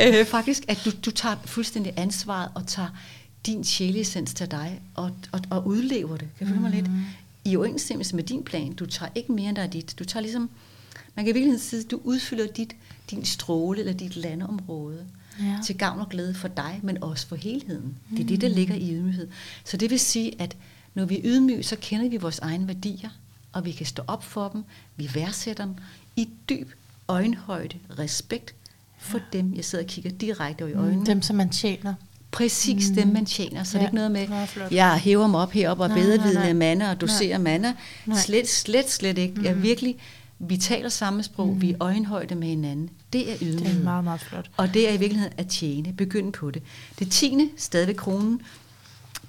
øh, 0.00 0.26
faktisk, 0.26 0.64
at 0.68 0.80
du, 0.84 0.90
du 1.04 1.10
tager 1.10 1.36
fuldstændig 1.44 1.92
ansvaret 1.96 2.50
og 2.54 2.66
tager 2.66 2.88
din 3.46 3.64
sjælessens 3.64 4.34
til 4.34 4.50
dig 4.50 4.80
og, 4.94 5.10
og, 5.32 5.40
og 5.50 5.66
udlever 5.66 6.16
det. 6.16 6.28
Kan 6.38 6.46
du 6.46 6.54
mm. 6.54 6.60
mig 6.60 6.70
lidt? 6.70 6.86
I 7.44 7.56
overensstemmelse 7.56 8.16
med 8.16 8.24
din 8.24 8.44
plan. 8.44 8.72
Du 8.72 8.86
tager 8.86 9.10
ikke 9.14 9.32
mere 9.32 9.48
end 9.48 9.56
der 9.56 9.62
er 9.62 9.66
dit. 9.66 9.94
Du 9.98 10.04
tager 10.04 10.22
ligesom, 10.22 10.50
man 11.14 11.24
kan 11.24 11.34
virkelig 11.34 11.60
sige, 11.60 11.82
du 11.82 12.00
udfylder 12.04 12.46
dit, 12.46 12.76
din 13.10 13.24
stråle 13.24 13.80
eller 13.80 13.92
dit 13.92 14.16
landområde 14.16 15.04
Ja. 15.40 15.58
til 15.66 15.78
gavn 15.78 16.00
og 16.00 16.08
glæde 16.08 16.34
for 16.34 16.48
dig, 16.48 16.80
men 16.82 17.02
også 17.02 17.26
for 17.26 17.36
helheden. 17.36 17.96
Det 18.10 18.20
er 18.20 18.24
det, 18.26 18.40
der 18.40 18.48
ligger 18.48 18.74
i 18.74 18.94
ydmyghed. 18.94 19.28
Så 19.64 19.76
det 19.76 19.90
vil 19.90 20.00
sige, 20.00 20.32
at 20.38 20.56
når 20.96 21.04
vi 21.04 21.16
er 21.16 21.20
ydmyge, 21.24 21.62
så 21.62 21.76
kender 21.80 22.08
vi 22.08 22.16
vores 22.16 22.38
egne 22.38 22.66
værdier, 22.68 23.08
og 23.52 23.64
vi 23.64 23.72
kan 23.72 23.86
stå 23.86 24.02
op 24.06 24.24
for 24.24 24.48
dem, 24.48 24.64
vi 24.96 25.10
værdsætter 25.14 25.64
dem 25.64 25.74
i 26.16 26.28
dyb 26.48 26.70
øjenhøjde, 27.08 27.78
respekt 27.98 28.54
for 28.98 29.20
dem, 29.32 29.54
jeg 29.54 29.64
sidder 29.64 29.84
og 29.84 29.88
kigger 29.88 30.10
direkte 30.10 30.62
over 30.62 30.70
i 30.70 30.74
øjnene. 30.74 30.98
Mm. 30.98 31.04
Dem, 31.04 31.22
som 31.22 31.36
man 31.36 31.48
tjener. 31.50 31.94
Præcis 32.30 32.86
dem, 32.94 33.08
man 33.08 33.24
tjener. 33.26 33.64
Så 33.64 33.78
ja. 33.78 33.86
det 33.86 33.98
er 33.98 34.00
Ja, 34.08 34.18
ikke 34.18 34.30
noget 34.32 34.60
med, 34.60 34.66
jeg 34.70 34.98
hæver 34.98 35.26
mig 35.26 35.40
op 35.40 35.52
heroppe 35.52 35.84
og 35.84 35.90
bedrevidende 35.90 36.54
manna 36.54 36.90
og 36.90 37.00
doserer 37.00 37.38
manna. 37.38 37.74
Nej. 38.06 38.18
Slet, 38.18 38.48
slet, 38.48 38.90
slet 38.90 39.18
ikke. 39.18 39.34
Jeg 39.42 39.50
er 39.50 39.54
Mhm. 39.54 39.62
virkelig 39.62 39.96
Vi 40.38 40.56
taler 40.56 40.88
samme 40.88 41.22
sprog, 41.22 41.48
mm. 41.48 41.60
vi 41.62 41.70
er 41.70 41.76
øjenhøjde 41.80 42.34
med 42.34 42.48
hinanden. 42.48 42.90
Det 43.12 43.32
er 43.32 43.36
ydmyghed. 43.42 43.74
Det 43.74 43.80
er 43.80 43.84
meget, 43.84 44.04
meget 44.04 44.20
flot. 44.20 44.50
Og 44.56 44.74
det 44.74 44.88
er 44.88 44.92
i 44.92 44.96
virkeligheden 44.96 45.34
at 45.36 45.46
tjene, 45.46 45.92
begynde 45.92 46.32
på 46.32 46.50
det. 46.50 46.62
Det 46.98 47.10
tiende, 47.10 47.48
stadigvæk 47.56 47.94
kronen, 47.96 48.40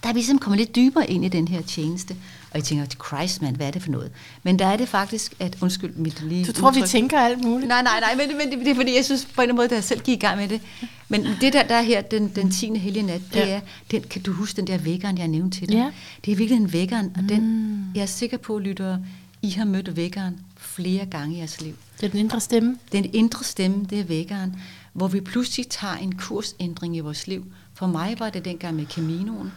der 0.04 0.10
er 0.10 0.14
vi 0.14 0.22
simpelthen 0.22 0.40
kommet 0.40 0.60
lidt 0.60 0.76
dybere 0.76 1.10
ind 1.10 1.26
i 1.26 1.28
den 1.30 1.48
her 1.48 1.62
tjeneste. 1.62 2.16
Og 2.52 2.56
jeg 2.56 2.64
tænker, 2.64 2.86
Christ 2.86 3.42
man, 3.42 3.56
hvad 3.56 3.68
er 3.68 3.72
det 3.72 3.82
for 3.84 3.92
noget? 3.92 4.12
Men 4.44 4.60
der 4.60 4.66
er 4.66 4.78
det 4.78 4.90
faktisk, 4.90 5.34
at 5.40 5.58
undskyld 5.62 5.94
mit 5.96 6.22
lige 6.24 6.46
Du 6.46 6.52
tror, 6.52 6.68
udtryk. 6.70 6.84
vi 6.84 6.88
tænker 6.88 7.20
alt 7.20 7.44
muligt? 7.44 7.68
Nej, 7.68 7.82
nej, 7.84 8.00
nej, 8.00 8.16
men, 8.16 8.38
men 8.38 8.52
det, 8.52 8.60
det 8.66 8.68
er 8.72 8.76
fordi, 8.76 8.96
jeg 8.96 9.06
synes 9.06 9.26
på 9.26 9.30
en 9.42 9.44
eller 9.44 9.44
anden 9.44 9.56
måde, 9.56 9.68
da 9.68 9.76
jeg 9.76 9.84
selv 9.84 10.02
gik 10.02 10.18
i 10.18 10.20
gang 10.20 10.38
med 10.40 10.48
det. 10.48 10.62
Men 11.10 11.26
det 11.42 11.54
der, 11.54 11.64
der 11.64 11.76
er 11.76 11.82
her, 11.82 12.02
den, 12.02 12.28
den 12.36 12.52
10. 12.52 12.78
hellige 12.78 13.04
nat, 13.04 13.22
det 13.34 13.40
Ja. 13.40 13.48
er, 13.50 13.60
den, 13.92 14.02
kan 14.04 14.22
du 14.22 14.32
huske 14.34 14.58
den 14.58 14.68
der 14.68 14.78
vækkeren, 14.78 15.18
jeg 15.18 15.28
nævnte 15.28 15.60
til 15.60 15.68
dig? 15.70 15.76
Ja. 15.76 15.92
Det 16.26 16.32
er 16.32 16.36
virkelig 16.36 16.58
en 16.62 16.74
vækkeren, 16.74 17.12
og 17.18 17.30
den, 17.30 17.92
jeg 17.96 18.02
er 18.02 18.06
sikker 18.06 18.38
på, 18.38 18.60
lytter, 18.60 18.98
I 19.42 19.50
har 19.50 19.66
mødt 19.66 19.96
vækkeren 19.96 20.40
flere 20.58 21.06
gange 21.06 21.36
i 21.36 21.38
jeres 21.38 21.62
liv. 21.62 21.76
Det 22.02 22.06
er 22.06 22.10
den 22.12 22.20
indre 22.20 22.40
stemme. 22.40 22.78
Den 22.92 23.10
indre 23.14 23.44
stemme, 23.44 23.86
det 23.90 24.00
er 24.00 24.04
vækkeren, 24.04 24.56
hvor 24.94 25.08
vi 25.08 25.22
pludselig 25.22 25.68
tager 25.68 25.96
en 25.96 26.16
kursændring 26.16 26.96
i 26.98 27.00
vores 27.00 27.28
liv. 27.28 27.46
For 27.74 27.88
mig 27.88 28.16
var 28.20 28.30
det 28.30 28.46
dengang 28.46 28.76
med 28.76 28.86
Caminoen, 28.86 29.52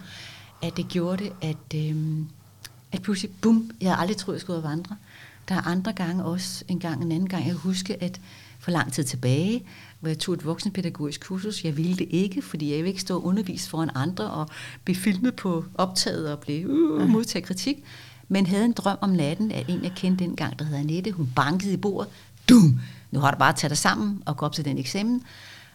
at 0.63 0.77
det 0.77 0.89
gjorde 0.89 1.25
det, 1.25 1.33
at, 1.43 1.75
øhm, 1.75 2.29
at 2.93 3.03
pludselig, 3.03 3.31
bum, 3.41 3.71
jeg 3.81 3.91
havde 3.91 4.01
aldrig 4.01 4.17
troet, 4.17 4.35
jeg 4.35 4.41
skulle 4.41 4.59
ud 4.59 4.63
og 4.65 4.71
vandre. 4.71 4.97
Der 5.49 5.55
er 5.55 5.67
andre 5.67 5.93
gange 5.93 6.25
også, 6.25 6.65
en 6.69 6.79
gang 6.79 7.03
en 7.03 7.13
anden 7.13 7.29
gang, 7.29 7.45
jeg 7.45 7.53
kan 7.53 7.61
huske, 7.61 8.03
at 8.03 8.21
for 8.59 8.71
lang 8.71 8.93
tid 8.93 9.05
tilbage, 9.05 9.63
hvor 10.01 10.09
jeg 10.09 10.19
tog 10.19 10.35
et 10.35 10.45
voksenpædagogisk 10.45 11.27
kursus, 11.27 11.65
jeg 11.65 11.77
ville 11.77 11.97
det 11.97 12.07
ikke, 12.11 12.43
fordi 12.43 12.71
jeg 12.71 12.77
ville 12.77 12.89
ikke 12.89 13.01
stå 13.01 13.17
og 13.17 13.25
undervise 13.25 13.71
foran 13.71 13.91
andre 13.95 14.31
og 14.31 14.49
blive 14.85 14.97
filmet 14.97 15.37
på 15.37 15.65
optaget 15.75 16.33
og 16.33 16.39
blive 16.39 16.71
uh, 16.71 17.09
modtage 17.09 17.45
kritik, 17.45 17.85
men 18.29 18.47
havde 18.47 18.65
en 18.65 18.73
drøm 18.73 18.99
om 19.01 19.11
natten 19.11 19.51
af 19.51 19.65
en, 19.69 19.83
jeg 19.83 19.93
kendte 19.97 20.25
dengang, 20.25 20.59
der 20.59 20.65
hedder 20.65 20.81
Annette. 20.81 21.13
Hun 21.13 21.33
bankede 21.37 21.73
i 21.73 21.77
bordet. 21.77 22.11
Dum! 22.49 22.81
Nu 23.11 23.21
har 23.21 23.31
du 23.31 23.39
bare 23.39 23.53
taget 23.53 23.71
dig 23.71 23.79
sammen 23.79 24.23
og 24.27 24.37
gå 24.37 24.47
op 24.47 24.53
til 24.53 24.65
den 24.65 24.79
eksamen. 24.79 25.23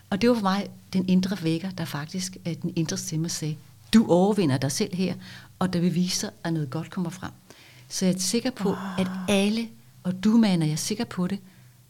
Og 0.10 0.22
det 0.22 0.30
var 0.30 0.36
for 0.36 0.42
mig 0.42 0.68
den 0.94 1.10
indre 1.10 1.38
vækker, 1.44 1.70
der 1.70 1.86
faktisk 1.86 2.38
den 2.62 2.74
indre 2.76 2.98
stemme 2.98 3.30
sagde, 3.30 3.56
du 3.96 4.06
overvinder 4.10 4.58
dig 4.58 4.72
selv 4.72 4.96
her, 4.96 5.14
og 5.60 5.74
der 5.74 5.80
vil 5.80 5.96
vise 5.96 6.20
sig, 6.20 6.30
at 6.44 6.54
noget 6.54 6.70
godt 6.70 6.90
kommer 6.90 7.10
frem. 7.10 7.32
Så 7.90 8.06
jeg 8.06 8.16
er 8.16 8.20
sikker 8.20 8.52
på, 8.52 8.78
at 8.98 9.08
alle, 9.28 9.68
og 10.04 10.24
du, 10.24 10.44
jeg 10.46 10.70
er 10.70 10.76
sikker 10.76 11.06
på 11.06 11.28
det, 11.28 11.40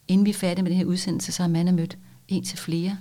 inden 0.07 0.25
vi 0.25 0.29
er 0.29 0.33
færdige 0.33 0.63
med 0.63 0.71
den 0.71 0.77
her 0.77 0.85
udsendelse, 0.85 1.31
så 1.31 1.43
har 1.43 1.47
Manna 1.47 1.71
mødt 1.71 1.97
en 2.27 2.43
til 2.43 2.57
flere 2.57 2.97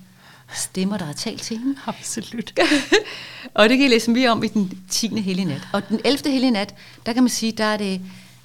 stemmer, 0.54 0.96
der 0.96 1.04
har 1.04 1.12
talt 1.12 1.42
til 1.42 1.58
hende. 1.58 1.76
Absolut. 1.86 2.60
og 3.54 3.68
det 3.68 3.78
kan 3.78 3.86
I 3.86 3.88
læse 3.88 4.10
mere 4.10 4.30
om 4.30 4.44
i 4.44 4.48
den 4.48 4.84
10. 4.90 5.20
hellige 5.20 5.44
nat. 5.44 5.68
Og 5.72 5.88
den 5.88 6.00
11. 6.04 6.32
hellige 6.32 6.50
nat, 6.50 6.74
der 7.06 7.12
kan 7.12 7.22
man 7.22 7.30
sige, 7.30 7.52
der 7.52 7.64
er 7.64 7.76
det 7.76 8.00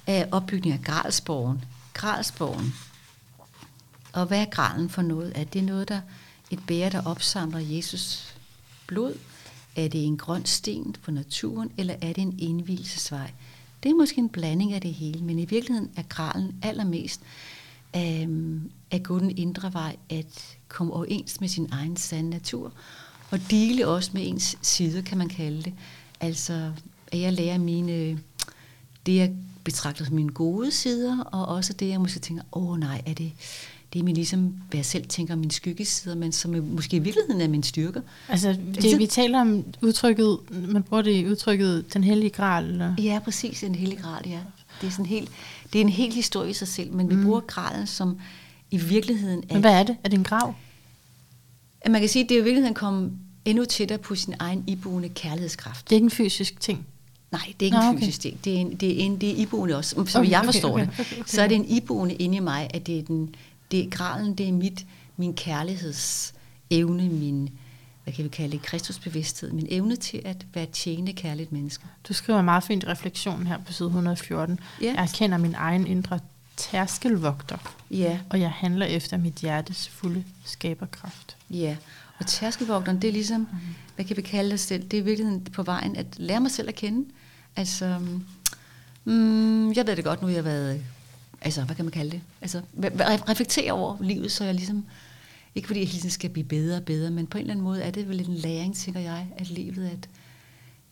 uh, 0.08 0.14
opbygning 0.32 0.74
af 0.74 0.84
Gralsborgen. 0.84 1.64
Gralsborgen. 1.94 2.74
Og 4.12 4.26
hvad 4.26 4.40
er 4.40 4.44
gralen 4.44 4.90
for 4.90 5.02
noget? 5.02 5.32
Er 5.34 5.44
det 5.44 5.64
noget, 5.64 5.88
der 5.88 6.00
et 6.50 6.58
bære, 6.66 6.90
der 6.90 7.06
opsamler 7.06 7.58
Jesus 7.58 8.34
blod? 8.86 9.14
Er 9.76 9.88
det 9.88 10.04
en 10.04 10.16
grøn 10.16 10.44
sten 10.44 10.96
på 11.02 11.10
naturen, 11.10 11.70
eller 11.76 11.94
er 12.02 12.12
det 12.12 12.22
en 12.22 12.38
indvielsesvej? 12.38 13.30
Det 13.82 13.90
er 13.90 13.94
måske 13.94 14.18
en 14.18 14.28
blanding 14.28 14.72
af 14.72 14.80
det 14.80 14.94
hele, 14.94 15.24
men 15.24 15.38
i 15.38 15.44
virkeligheden 15.44 15.90
er 15.96 16.02
gralen 16.02 16.54
allermest 16.62 17.20
øhm, 17.96 18.70
at 18.90 19.02
gå 19.02 19.18
den 19.18 19.38
indre 19.38 19.72
vej, 19.72 19.96
at 20.10 20.56
komme 20.68 20.92
overens 20.92 21.40
med 21.40 21.48
sin 21.48 21.68
egen 21.72 21.96
sande 21.96 22.30
natur, 22.30 22.72
og 23.30 23.40
dele 23.50 23.86
også 23.86 24.10
med 24.14 24.28
ens 24.28 24.58
sider, 24.62 25.02
kan 25.02 25.18
man 25.18 25.28
kalde 25.28 25.62
det. 25.62 25.72
Altså, 26.20 26.72
at 27.12 27.20
jeg 27.20 27.32
lærer 27.32 27.58
mine, 27.58 28.20
det 29.06 29.16
jeg 29.16 29.36
betragter 29.64 30.04
som 30.04 30.14
mine 30.14 30.32
gode 30.32 30.70
sider, 30.70 31.24
og 31.24 31.46
også 31.46 31.72
det, 31.72 31.88
jeg 31.88 32.00
måske 32.00 32.20
tænker, 32.20 32.42
åh 32.52 32.78
nej, 32.78 33.02
er 33.06 33.14
det, 33.14 33.32
det 33.92 33.98
er 33.98 34.02
min 34.02 34.14
ligesom, 34.14 34.40
hvad 34.40 34.78
jeg 34.78 34.84
selv 34.84 35.06
tænker, 35.06 35.34
mine 35.34 35.50
skyggesider, 35.50 36.14
men 36.14 36.32
som 36.32 36.54
er, 36.54 36.60
måske 36.60 36.96
i 36.96 36.98
virkeligheden 36.98 37.40
er 37.40 37.48
mine 37.48 37.64
styrker. 37.64 38.00
Altså, 38.28 38.56
det, 38.74 38.98
vi 38.98 39.06
taler 39.06 39.40
om 39.40 39.64
udtrykket, 39.82 40.38
man 40.50 40.82
bruger 40.82 41.02
det 41.02 41.14
i 41.14 41.26
udtrykket, 41.26 41.94
den 41.94 42.04
hellige 42.04 42.30
gral, 42.30 42.64
eller? 42.64 42.94
Ja, 42.98 43.18
præcis, 43.24 43.62
en 43.62 43.74
hellig 43.74 43.98
gral, 43.98 44.28
ja. 44.28 44.38
Det 44.80 44.86
er, 44.86 44.90
sådan 44.90 45.06
helt, 45.06 45.30
det 45.72 45.78
er 45.78 45.82
en 45.82 45.88
helt 45.88 46.14
historie 46.14 46.50
i 46.50 46.52
sig 46.52 46.68
selv, 46.68 46.92
men 46.92 47.10
vi 47.10 47.14
mm. 47.14 47.24
bruger 47.24 47.40
gralen 47.40 47.86
som 47.86 48.20
i 48.70 48.76
virkeligheden... 48.76 49.44
Men 49.52 49.60
hvad 49.60 49.72
er 49.72 49.82
det? 49.82 49.96
Er 50.04 50.08
det 50.08 50.18
en 50.18 50.24
grav? 50.24 50.54
At 51.80 51.90
man 51.90 52.00
kan 52.00 52.08
sige, 52.08 52.22
at 52.22 52.28
det 52.28 52.36
er 52.36 52.40
i 52.40 52.44
virkeligheden 52.44 52.74
komme 52.74 53.10
endnu 53.44 53.64
tættere 53.64 53.98
på 53.98 54.14
sin 54.14 54.34
egen 54.38 54.64
iboende 54.66 55.08
kærlighedskraft. 55.08 55.90
Det 55.90 55.92
er 55.92 55.96
ikke 55.96 56.04
en 56.04 56.10
fysisk 56.10 56.60
ting? 56.60 56.86
Nej, 57.32 57.52
det 57.60 57.62
er 57.62 57.64
ikke 57.66 57.76
Nå, 57.76 57.82
en 57.82 57.88
okay. 57.88 57.98
fysisk 57.98 58.20
ting. 58.20 58.44
Det 58.44 58.56
er, 58.56 58.58
en, 58.58 58.76
det 58.76 58.88
er, 58.90 59.04
en, 59.04 59.20
det 59.20 59.30
er 59.30 59.34
iboende 59.34 59.76
også, 59.76 59.90
som 59.90 60.00
Okay, 60.00 60.18
okay, 60.18 60.30
jeg 60.30 60.38
okay, 60.38 60.46
forstår 60.46 60.72
okay, 60.72 60.86
det. 60.86 60.92
okay, 61.00 61.12
okay. 61.12 61.22
Så 61.26 61.42
er 61.42 61.48
det 61.48 61.54
en 61.54 61.68
iboende 61.68 62.14
inde 62.14 62.36
i 62.36 62.40
mig, 62.40 62.70
at 62.74 62.86
det 62.86 62.98
er 62.98 63.02
den, 63.02 63.34
det 63.70 63.80
er 63.84 63.90
gralen, 63.90 64.34
det 64.34 64.48
er 64.48 64.52
mit, 64.52 64.86
min 65.16 65.34
kærlighedsevne, 65.34 67.08
min, 67.08 67.48
hvad 68.04 68.12
kan 68.14 68.24
vi 68.24 68.28
kalde 68.28 68.52
det, 68.52 68.62
kristusbevidsthed, 68.62 69.52
min 69.52 69.66
evne 69.70 69.96
til 69.96 70.22
at 70.24 70.46
være 70.54 70.66
tjene 70.66 71.12
kærligt 71.12 71.52
menneske. 71.52 71.84
Du 72.08 72.12
skriver 72.12 72.42
meget 72.42 72.64
fint 72.64 72.82
i 72.82 72.86
refleksionen 72.86 73.46
her 73.46 73.58
på 73.66 73.72
side 73.72 73.86
114. 73.86 74.60
Ja. 74.82 74.86
Jeg 74.86 74.94
erkender 75.02 75.38
min 75.38 75.54
egen 75.54 75.86
indre 75.86 76.18
tærskelvogter, 76.56 77.74
Ja, 77.90 78.18
og 78.30 78.40
jeg 78.40 78.50
handler 78.50 78.86
efter 78.86 79.16
mit 79.16 79.34
hjertes 79.34 79.88
fulde 79.88 80.24
skaberkraft. 80.44 81.36
ja. 81.50 81.76
Og 82.18 82.26
tærskelvogteren, 82.26 83.02
det 83.02 83.08
er 83.08 83.12
ligesom, 83.12 83.40
Mhm. 83.40 83.48
hvad 83.94 84.04
kan 84.04 84.16
vi 84.16 84.22
kalde 84.22 84.50
det 84.50 84.60
selv, 84.60 84.82
det 84.82 84.94
er 84.96 85.00
i 85.00 85.04
virkeligheden 85.04 85.44
på 85.44 85.62
vejen 85.62 85.96
at 85.96 86.06
lære 86.16 86.40
mig 86.40 86.50
selv 86.50 86.68
at 86.68 86.74
kende. 86.74 87.04
Altså, 87.56 87.98
mm, 89.04 89.72
jeg 89.72 89.86
ved 89.86 89.96
det 89.96 90.04
godt 90.04 90.22
nu, 90.22 90.28
jeg 90.28 90.36
har 90.36 90.42
været, 90.42 90.84
altså, 91.40 91.64
hvad 91.64 91.76
kan 91.76 91.84
man 91.84 91.92
kalde 91.92 92.10
det? 92.10 92.20
Altså, 92.40 92.58
re- 92.58 92.86
re- 93.00 93.30
reflektere 93.30 93.72
over 93.72 93.96
livet, 94.00 94.32
så 94.32 94.44
jeg 94.44 94.54
ligesom, 94.54 94.84
ikke 95.54 95.66
fordi 95.66 95.80
jeg 95.80 95.88
hele 95.88 95.98
tiden 95.98 96.10
skal 96.10 96.30
blive 96.30 96.44
bedre 96.44 96.76
og 96.76 96.82
bedre, 96.84 97.10
men 97.10 97.26
på 97.26 97.38
en 97.38 97.42
eller 97.42 97.54
anden 97.54 97.64
måde 97.64 97.82
er 97.82 97.90
det 97.90 98.08
vel 98.08 98.28
en 98.28 98.34
læring, 98.34 98.76
tænker 98.76 99.00
jeg, 99.00 99.26
at 99.36 99.50
livet, 99.50 99.86
at, 99.86 100.08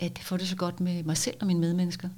at 0.00 0.18
få 0.18 0.36
det 0.36 0.48
så 0.48 0.56
godt 0.56 0.80
med 0.80 1.02
mig 1.02 1.16
selv 1.16 1.36
og 1.40 1.46
mine 1.46 1.60
medmennesker, 1.60 2.08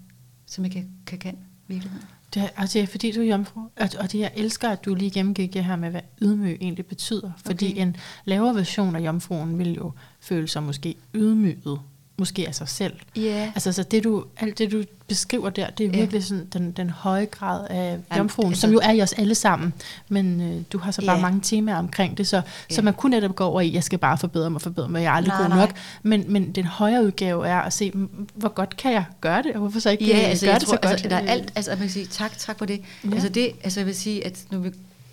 som 0.46 0.64
jeg 0.64 0.72
kan, 0.72 0.90
kan, 1.06 1.18
kan 1.18 1.36
virkeligheden. 1.66 2.06
Det 2.34 2.42
er, 2.42 2.48
altså, 2.56 2.78
det 2.78 2.82
er 2.82 2.86
fordi, 2.86 3.12
du 3.12 3.20
er 3.20 3.24
jomfru, 3.24 3.60
og, 3.60 3.88
og 4.00 4.12
det 4.12 4.18
jeg 4.18 4.32
elsker, 4.36 4.68
at 4.68 4.84
du 4.84 4.94
lige 4.94 5.10
gennemgik 5.10 5.52
det 5.52 5.64
her 5.64 5.76
med, 5.76 5.90
hvad 5.90 6.00
ydmyg 6.22 6.58
egentlig 6.60 6.86
betyder. 6.86 7.32
Fordi 7.46 7.70
Okay. 7.72 7.82
en 7.82 7.96
lavere 8.24 8.54
version 8.54 8.96
af 8.96 9.00
jomfruen 9.00 9.58
vil 9.58 9.74
jo 9.74 9.92
føle 10.20 10.48
sig 10.48 10.62
måske 10.62 10.94
ydmyget, 11.14 11.80
måske 12.20 12.48
af 12.48 12.54
sig 12.54 12.68
selv. 12.68 12.92
Ja, 13.16 13.50
Altså, 13.54 13.72
så 13.72 13.82
det 13.82 14.04
du, 14.04 14.24
alt 14.36 14.58
det, 14.58 14.72
du 14.72 14.82
beskriver 15.08 15.50
der, 15.50 15.70
det 15.70 15.86
er 15.86 15.90
virkelig 15.90 16.24
sådan 16.24 16.46
den, 16.52 16.70
den 16.72 16.90
høje 16.90 17.24
grad 17.24 17.66
af 17.70 17.98
jomfruen, 18.16 18.48
altså- 18.48 18.60
som 18.60 18.72
jo 18.72 18.80
er 18.82 18.90
i 18.90 19.02
os 19.02 19.12
alle 19.12 19.34
sammen. 19.34 19.72
Men 20.08 20.40
øh, 20.40 20.62
du 20.72 20.78
har 20.78 20.90
så 20.90 21.06
bare 21.06 21.16
Ja. 21.16 21.22
mange 21.22 21.40
temaer 21.42 21.76
omkring 21.76 22.18
det, 22.18 22.26
så, 22.26 22.36
Ja. 22.70 22.74
så 22.74 22.82
man 22.82 22.94
kunne 22.94 23.10
netop 23.16 23.36
gå 23.36 23.44
over 23.44 23.60
i, 23.60 23.74
jeg 23.74 23.84
skal 23.84 23.98
bare 23.98 24.18
forbedre 24.18 24.50
mig, 24.50 24.60
forbedre 24.60 24.88
mig, 24.88 25.02
jeg 25.02 25.08
er 25.08 25.12
aldrig 25.12 25.28
Nej, 25.34 25.42
god 25.42 25.48
nej. 25.48 25.58
nok. 25.58 25.74
Men, 26.02 26.24
men 26.28 26.52
den 26.52 26.64
højere 26.64 27.04
udgave 27.04 27.46
er 27.48 27.56
at 27.60 27.72
se, 27.72 27.92
hvor 28.34 28.48
godt 28.48 28.76
kan 28.76 28.92
jeg 28.92 29.04
gøre 29.20 29.42
det, 29.42 29.52
og 29.52 29.58
hvorfor 29.60 29.80
så 29.80 29.90
ikke 29.90 30.06
Ja, 30.06 30.18
øh, 30.22 30.28
altså, 30.30 30.46
gøre 30.46 30.54
det 30.58 30.62
tror, 30.62 30.74
så 30.74 30.80
godt? 30.80 30.92
Altså, 30.92 31.08
der 31.08 31.16
er 31.16 31.30
alt, 31.30 31.52
altså, 31.56 31.70
man 31.70 31.78
kan 31.78 31.90
sige, 31.90 32.06
tak, 32.06 32.38
tak 32.38 32.58
for 32.58 32.64
det. 32.66 32.80
Ja. 33.04 33.10
Altså, 33.12 33.28
det, 33.28 33.50
altså, 33.64 33.80
jeg 33.80 33.86
vil 33.86 33.94
sige, 33.96 34.26
at 34.26 34.38
nu 34.50 34.58
vi, 34.58 34.70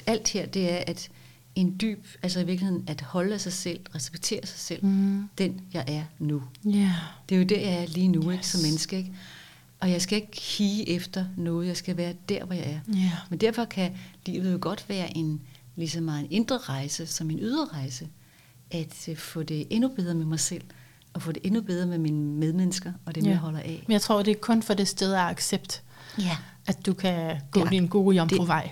alt 0.07 0.27
her, 0.29 0.45
det 0.45 0.73
er, 0.73 0.83
at 0.87 1.09
en 1.59 1.77
dyb, 1.81 2.05
altså 2.23 2.39
i 2.39 2.43
virkeligheden, 2.45 2.83
at 2.87 3.01
holde 3.01 3.33
af 3.33 3.41
sig 3.41 3.53
selv, 3.53 3.79
respektere 3.95 4.45
sig 4.45 4.59
selv, 4.59 4.85
Mm. 4.85 5.29
den 5.37 5.61
jeg 5.73 5.83
er 5.87 6.03
nu. 6.19 6.43
Ja, 6.65 6.93
Det 7.29 7.35
er 7.35 7.39
jo 7.39 7.45
det, 7.45 7.61
jeg 7.61 7.83
er 7.83 7.85
lige 7.87 8.07
nu, 8.07 8.21
yes. 8.23 8.33
ikke, 8.33 8.47
som 8.47 8.61
menneske, 8.61 8.97
ikke? 8.97 9.13
Og 9.79 9.91
jeg 9.91 10.01
skal 10.01 10.15
ikke 10.15 10.41
hige 10.57 10.89
efter 10.89 11.25
noget, 11.37 11.67
jeg 11.67 11.77
skal 11.77 11.97
være 11.97 12.13
der, 12.29 12.45
hvor 12.45 12.55
jeg 12.55 12.63
er. 12.71 12.79
ja. 12.99 13.11
Men 13.29 13.39
derfor 13.41 13.65
kan 13.65 13.91
livet 14.25 14.53
jo 14.53 14.57
godt 14.61 14.89
være 14.89 15.17
en 15.17 15.41
lige 15.75 15.89
så 15.89 16.01
meget 16.01 16.19
en 16.23 16.27
indre 16.31 16.57
rejse 16.57 17.07
som 17.07 17.29
en 17.31 17.39
ydre 17.39 17.65
rejse. 17.73 18.07
At 18.71 19.09
øh, 19.09 19.15
få 19.17 19.43
det 19.43 19.67
endnu 19.69 19.89
bedre 19.89 20.13
med 20.15 20.25
mig 20.25 20.39
selv, 20.39 20.63
og 21.13 21.21
få 21.21 21.31
det 21.31 21.41
endnu 21.45 21.61
bedre 21.61 21.85
med 21.85 21.97
mine 21.97 22.23
medmennesker, 22.33 22.93
og 23.05 23.15
dem, 23.15 23.23
Ja. 23.23 23.29
jeg 23.29 23.37
holder 23.37 23.59
af. 23.59 23.83
Men 23.87 23.91
jeg 23.93 24.01
tror, 24.01 24.23
det 24.23 24.31
er 24.31 24.35
kun 24.41 24.63
for 24.63 24.73
det 24.73 24.87
sted 24.87 25.13
af 25.13 25.21
accept, 25.23 25.83
Ja. 26.19 26.37
at 26.65 26.85
du 26.85 26.93
kan 26.93 27.39
gå 27.51 27.59
er- 27.59 27.69
din 27.69 27.87
gode 27.87 28.15
jomfruvej. 28.17 28.69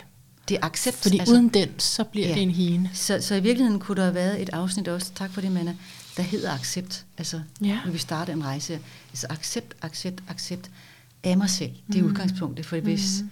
Det 0.49 0.57
er 0.61 0.65
accept. 0.65 0.97
Fordi 0.97 1.19
altså, 1.19 1.33
uden 1.33 1.49
den, 1.49 1.69
så 1.79 2.03
bliver 2.03 2.27
ja. 2.27 2.33
Det 2.33 2.43
en 2.43 2.51
hine. 2.51 2.89
Så, 2.93 3.17
så 3.21 3.35
i 3.35 3.39
virkeligheden 3.39 3.79
kunne 3.79 3.95
der 3.95 4.01
have 4.03 4.15
været 4.15 4.41
et 4.41 4.49
afsnit 4.53 4.87
også, 4.87 5.11
tak 5.15 5.31
for 5.33 5.41
det, 5.41 5.51
Manna, 5.51 5.75
der 6.17 6.23
hedder 6.23 6.51
accept. 6.51 7.05
Altså, 7.17 7.41
Ja. 7.61 7.79
når 7.85 7.91
vi 7.91 7.97
starter 7.97 8.33
en 8.33 8.43
rejse. 8.45 8.79
Altså 9.11 9.27
accept, 9.29 9.73
accept, 9.81 10.23
accept 10.27 10.69
af 11.23 11.37
mig 11.37 11.49
selv. 11.49 11.71
Det 11.87 11.95
er 11.97 12.01
mm. 12.01 12.07
udgangspunktet. 12.09 12.65
For 12.65 12.79
hvis, 12.79 13.19
Mhm. 13.21 13.29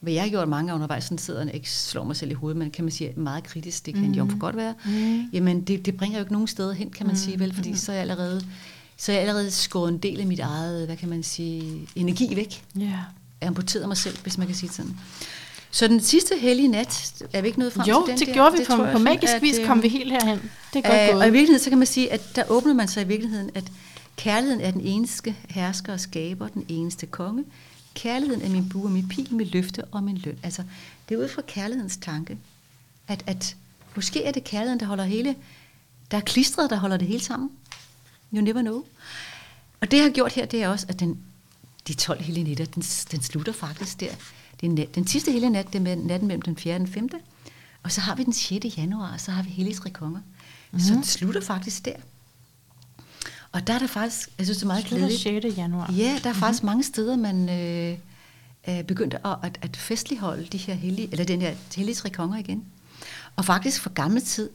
hvad 0.00 0.12
jeg 0.12 0.22
har 0.22 0.28
gjort 0.30 0.48
mange 0.48 0.66
gange 0.66 0.74
undervejs, 0.74 1.04
sådan 1.04 1.18
sidder 1.18 1.40
og 1.46 1.54
ikke 1.54 1.70
slår 1.70 2.04
mig 2.04 2.16
selv 2.16 2.30
i 2.30 2.34
hovedet, 2.34 2.56
men 2.58 2.70
kan 2.70 2.84
man 2.84 2.92
sige 2.92 3.12
meget 3.16 3.44
kritisk, 3.44 3.86
det 3.86 3.94
kan 3.94 4.02
Mhm. 4.02 4.10
en 4.12 4.16
jomfru 4.16 4.38
godt 4.38 4.56
være. 4.56 4.74
Mm. 4.84 5.28
Jamen, 5.32 5.60
det, 5.60 5.86
det 5.86 5.96
bringer 5.96 6.18
jo 6.18 6.22
ikke 6.22 6.32
nogen 6.32 6.48
steder 6.48 6.72
hen, 6.72 6.90
kan 6.90 7.06
man 7.06 7.16
sige, 7.16 7.38
vel? 7.38 7.54
Fordi 7.54 7.76
så 7.76 7.92
er 7.92 7.96
jeg 7.96 8.00
allerede, 8.02 8.44
så 8.96 9.12
er 9.12 9.16
jeg 9.16 9.20
allerede 9.22 9.50
skåret 9.50 9.92
en 9.92 9.98
del 9.98 10.20
af 10.20 10.26
mit 10.26 10.40
eget, 10.40 10.86
hvad 10.86 10.96
kan 10.96 11.08
man 11.08 11.22
sige, 11.22 11.88
energi 11.96 12.36
væk. 12.36 12.64
Ja. 12.78 12.82
Jeg 13.40 13.48
amputeret 13.48 13.88
mig 13.88 13.96
selv, 13.96 14.18
hvis 14.22 14.38
man 14.38 14.46
kan 14.46 14.56
sige 14.56 14.70
sådan. 14.72 14.96
Så 15.70 15.88
den 15.88 16.00
sidste 16.00 16.36
hellige 16.38 16.68
nat, 16.68 17.12
er 17.32 17.40
vi 17.40 17.46
ikke 17.46 17.58
nået 17.58 17.72
frem 17.72 17.86
Jo, 17.86 18.02
til 18.06 18.12
den 18.12 18.18
det 18.20 18.26
der? 18.26 18.34
gjorde 18.34 18.52
vi 18.52 18.58
på, 18.58 18.64
tror 18.64 18.76
på 18.76 18.84
sådan, 18.84 19.02
magisk 19.04 19.32
at, 19.34 19.42
vis, 19.42 19.58
øhm, 19.58 19.66
kom 19.66 19.82
vi 19.82 19.88
helt 19.88 20.12
herhen. 20.12 20.50
Det 20.72 20.84
er 20.86 20.90
godt 20.90 21.00
Øh, 21.02 21.08
gået. 21.12 21.22
og 21.22 21.28
i 21.28 21.30
virkeligheden, 21.30 21.64
så 21.64 21.70
kan 21.70 21.78
man 21.78 21.86
sige, 21.86 22.12
at 22.12 22.36
der 22.36 22.44
åbner 22.50 22.74
man 22.74 22.88
sig 22.88 23.02
i 23.02 23.06
virkeligheden, 23.06 23.50
at 23.54 23.64
kærligheden 24.16 24.60
er 24.60 24.70
den 24.70 24.80
eneste 24.80 25.36
hersker 25.48 25.92
og 25.92 26.00
skaber, 26.00 26.48
den 26.48 26.64
eneste 26.68 27.06
konge. 27.06 27.44
Kærligheden 27.94 28.42
er 28.42 28.48
min 28.48 28.68
bue 28.68 28.84
og 28.84 28.90
min 28.90 29.08
pil, 29.08 29.34
mit 29.34 29.52
løfte 29.52 29.84
og 29.84 30.02
min 30.02 30.16
løn. 30.16 30.38
Altså, 30.42 30.62
det 31.08 31.14
er 31.14 31.18
ud 31.18 31.28
fra 31.28 31.42
kærlighedens 31.46 31.96
tanke, 32.02 32.38
at, 33.08 33.24
at 33.26 33.56
måske 33.96 34.24
er 34.24 34.32
det 34.32 34.44
kærligheden, 34.44 34.80
der 34.80 34.86
holder 34.86 35.04
hele, 35.04 35.36
der 36.10 36.16
er 36.16 36.20
klistret, 36.20 36.70
der 36.70 36.76
holder 36.76 36.96
det 36.96 37.08
hele 37.08 37.20
sammen. 37.24 37.50
You 38.34 38.40
never 38.40 38.60
know. 38.62 38.84
Og 39.80 39.90
det, 39.90 39.96
jeg 39.96 40.04
har 40.04 40.10
gjort 40.10 40.32
her, 40.32 40.46
det 40.46 40.62
er 40.62 40.68
også, 40.68 40.86
at 40.88 41.00
den, 41.00 41.18
de 41.88 41.94
12 41.94 42.22
hele 42.22 42.42
nætter, 42.42 42.64
den, 42.64 42.82
den 42.82 43.22
slutter 43.22 43.52
faktisk 43.52 44.00
der. 44.00 44.10
Det 44.60 44.66
er 44.66 44.70
nat, 44.70 44.94
den 44.94 45.06
sidste 45.06 45.32
hele 45.32 45.50
nat, 45.50 45.72
det 45.72 45.88
er 45.88 45.96
natten 45.96 46.28
mellem 46.28 46.42
den 46.42 46.56
4. 46.56 46.74
og 46.74 46.80
den 46.80 46.88
5. 46.88 47.08
Og 47.82 47.92
så 47.92 48.00
har 48.00 48.14
vi 48.14 48.24
den 48.24 48.32
6. 48.32 48.78
januar, 48.78 49.12
og 49.12 49.20
så 49.20 49.30
har 49.30 49.42
vi 49.42 49.50
hele 49.50 49.74
tre 49.74 49.90
konger. 49.90 50.20
Mm-hmm. 50.20 50.80
Så 50.80 50.94
det 50.94 51.06
slutter 51.06 51.40
faktisk 51.40 51.84
der. 51.84 51.94
Og 53.52 53.66
der 53.66 53.74
er 53.74 53.78
der 53.78 53.86
faktisk, 53.86 54.28
jeg 54.38 54.46
synes 54.46 54.58
det 54.58 54.62
er 54.62 54.66
meget 54.66 54.84
glædeligt. 54.84 55.20
6. 55.20 55.56
januar. 55.56 55.92
Ja, 55.92 56.02
der 56.02 56.10
er 56.10 56.14
mm-hmm. 56.16 56.34
faktisk 56.34 56.62
mange 56.62 56.84
steder, 56.84 57.16
man 57.16 57.48
øh, 57.48 57.98
er 58.64 58.82
begyndt 58.82 59.14
at, 59.14 59.36
at, 59.42 59.58
at 59.62 59.76
festligholde 59.76 60.46
de 60.46 60.58
her 60.58 60.74
hellige, 60.74 61.08
eller 61.12 61.24
den 61.24 61.40
her 61.40 61.54
hellige 61.76 61.96
tre 61.96 62.10
konger 62.10 62.38
igen. 62.38 62.64
Og 63.36 63.44
faktisk 63.44 63.80
for 63.80 63.90
gamle 63.90 64.20
tid, 64.20 64.50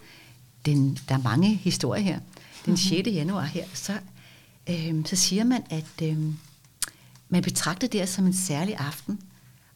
den, 0.65 0.97
der 1.09 1.15
er 1.15 1.21
mange 1.21 1.55
historier 1.55 2.03
her, 2.03 2.19
den 2.65 2.77
6. 2.77 2.91
Mm-hmm. 2.91 3.13
januar 3.13 3.41
her, 3.41 3.65
så, 3.73 3.93
øh, 4.69 5.05
så 5.05 5.15
siger 5.15 5.43
man, 5.43 5.63
at 5.69 6.01
øh, 6.03 6.17
man 7.29 7.43
betragtede 7.43 7.97
det 7.97 8.09
som 8.09 8.25
en 8.25 8.33
særlig 8.33 8.75
aften, 8.77 9.19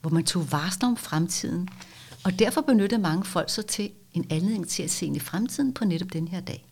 hvor 0.01 0.09
man 0.09 0.23
tog 0.23 0.51
varsler 0.51 0.87
om 0.87 0.97
fremtiden, 0.97 1.69
og 2.23 2.39
derfor 2.39 2.61
benyttede 2.61 3.01
mange 3.01 3.25
folk 3.25 3.49
sig 3.49 3.65
til 3.65 3.91
en 4.13 4.25
anledning 4.29 4.67
til 4.67 4.83
at 4.83 4.91
se 4.91 5.05
ind 5.05 5.15
i 5.15 5.19
fremtiden 5.19 5.73
på 5.73 5.85
netop 5.85 6.13
den 6.13 6.27
her 6.27 6.39
dag. 6.39 6.67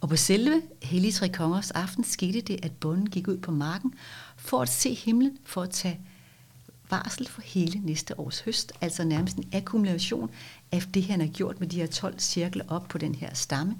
Og 0.00 0.08
på 0.08 0.16
selve 0.16 0.62
Hellige 0.82 1.12
Tre 1.12 1.28
Kongers 1.28 1.70
aften 1.70 2.04
skete 2.04 2.40
det, 2.40 2.64
at 2.64 2.72
bonden 2.72 3.10
gik 3.10 3.28
ud 3.28 3.38
på 3.38 3.50
marken 3.50 3.94
for 4.36 4.62
at 4.62 4.68
se 4.68 4.94
himlen, 4.94 5.38
for 5.44 5.62
at 5.62 5.70
tage 5.70 6.00
varsel 6.90 7.28
for 7.28 7.42
hele 7.42 7.80
næste 7.84 8.20
års 8.20 8.40
høst, 8.40 8.72
altså 8.80 9.04
nærmest 9.04 9.36
en 9.36 9.48
akkumulation 9.52 10.30
af 10.72 10.82
det, 10.94 11.04
han 11.04 11.20
har 11.20 11.28
gjort 11.28 11.60
med 11.60 11.68
de 11.68 11.76
her 11.76 11.86
12 11.86 12.18
cirkler 12.18 12.64
op 12.68 12.88
på 12.88 12.98
den 12.98 13.14
her 13.14 13.34
stamme, 13.34 13.76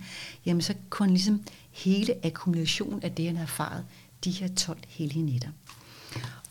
jamen 0.47 0.63
så 0.63 0.75
kunne 0.91 1.09
ligesom 1.11 1.43
hele 1.71 2.27
akkumulationen 2.27 3.03
af 3.03 3.13
det, 3.13 3.27
han 3.27 3.37
har 3.37 3.43
erfaret, 3.43 3.85
de 4.25 4.31
her 4.31 4.49
12 4.49 4.79
hellige 4.89 5.23
nætter. 5.23 5.49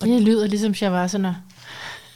Og 0.02 0.08
det 0.08 0.22
lyder 0.22 0.48
ligesom 0.48 0.74
Shavasana. 0.74 1.36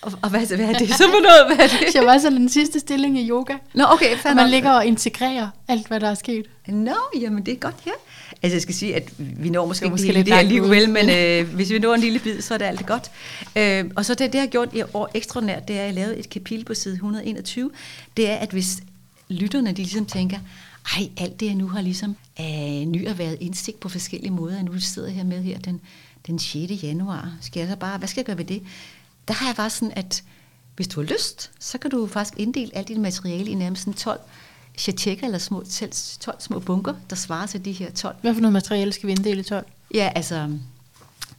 Og, 0.01 0.11
og 0.21 0.29
hvad, 0.29 0.55
hvad 0.55 0.65
er 0.65 0.77
det 0.77 0.89
så 0.99 1.03
for 1.03 1.21
noget? 1.21 1.55
Hvad 1.55 1.65
er 1.65 1.69
det? 1.69 1.91
Shavasana 1.91 2.35
er 2.35 2.39
den 2.39 2.49
sidste 2.49 2.79
stilling 2.79 3.19
i 3.19 3.29
yoga. 3.29 3.53
Nå, 3.73 3.83
okay. 3.89 4.17
Og 4.25 4.35
man 4.35 4.49
ligger 4.49 4.71
og 4.71 4.85
integrerer 4.85 5.47
alt, 5.67 5.87
hvad 5.87 5.99
der 5.99 6.09
er 6.09 6.15
sket. 6.15 6.45
Nå, 6.67 6.95
jamen 7.21 7.45
det 7.45 7.53
er 7.53 7.57
godt, 7.57 7.75
ja. 7.85 7.91
Altså 8.43 8.55
jeg 8.55 8.61
skal 8.61 8.75
sige, 8.75 8.95
at 8.95 9.13
vi 9.17 9.49
når 9.49 9.65
måske, 9.65 9.89
måske 9.89 10.07
ikke 10.07 10.23
det 10.23 10.33
her 10.33 10.41
liv 10.41 10.69
vel, 10.69 10.89
men 10.89 11.09
øh, 11.17 11.55
hvis 11.55 11.69
vi 11.69 11.79
når 11.79 11.93
en 11.93 12.01
lille 12.01 12.19
bid, 12.19 12.41
så 12.41 12.53
er 12.53 12.57
det 12.57 12.65
alt 12.65 12.85
godt. 12.85 13.11
Øh, 13.55 13.85
og 13.95 14.05
så 14.05 14.13
det, 14.13 14.19
det, 14.19 14.33
jeg 14.33 14.41
har 14.41 14.47
gjort 14.47 14.69
i 14.73 14.83
år 14.93 15.11
ekstraordinært, 15.13 15.67
det 15.67 15.75
er, 15.75 15.79
at 15.79 15.85
jeg 15.85 15.93
lavet 15.93 16.19
et 16.19 16.29
kapitel 16.29 16.65
på 16.65 16.73
side 16.73 16.93
121, 16.93 17.71
det 18.17 18.29
er, 18.29 18.35
at 18.35 18.51
hvis 18.51 18.77
lytterne 19.29 19.69
de 19.69 19.75
ligesom 19.75 20.05
tænker, 20.05 20.37
ej, 20.97 21.09
alt 21.17 21.39
det 21.39 21.45
jeg 21.45 21.55
nu 21.55 21.67
har 21.67 21.81
ligesom 21.81 22.15
øh, 22.39 22.85
ny 22.85 23.07
at 23.07 23.17
været 23.17 23.37
indsigt 23.41 23.79
på 23.79 23.89
forskellige 23.89 24.31
måder, 24.31 24.55
jeg 24.55 24.63
nu 24.63 24.79
sidder 24.79 25.09
her 25.09 25.23
med 25.23 25.43
her 25.43 25.59
den, 25.59 25.81
den 26.27 26.39
6. 26.39 26.83
januar, 26.83 27.33
skal 27.41 27.59
jeg 27.59 27.69
så 27.69 27.75
bare, 27.75 27.97
hvad 27.97 28.07
skal 28.07 28.19
jeg 28.19 28.25
gøre 28.25 28.37
ved 28.37 28.45
det? 28.45 28.63
Der 29.27 29.33
har 29.33 29.45
jeg 29.45 29.55
bare 29.55 29.69
sådan, 29.69 29.93
at 29.95 30.23
hvis 30.75 30.87
du 30.87 31.01
har 31.01 31.07
lyst, 31.07 31.51
så 31.59 31.77
kan 31.77 31.91
du 31.91 32.07
faktisk 32.07 32.39
inddele 32.39 32.77
alt 32.77 32.87
dit 32.87 32.97
materiale 32.97 33.51
i 33.51 33.53
nærmest 33.53 33.87
12 33.97 34.19
shachecker, 34.77 35.25
eller 35.25 35.39
små, 35.39 35.63
12 36.19 36.41
små 36.41 36.59
bunker, 36.59 36.93
der 37.09 37.15
svarer 37.15 37.45
til 37.45 37.65
de 37.65 37.71
her 37.71 37.91
12. 37.91 38.15
Hvad 38.21 38.33
for 38.33 38.41
noget 38.41 38.53
materiale 38.53 38.93
skal 38.93 39.07
vi 39.07 39.11
inddele 39.11 39.39
i 39.39 39.43
12? 39.43 39.65
Ja, 39.93 40.11
altså, 40.15 40.57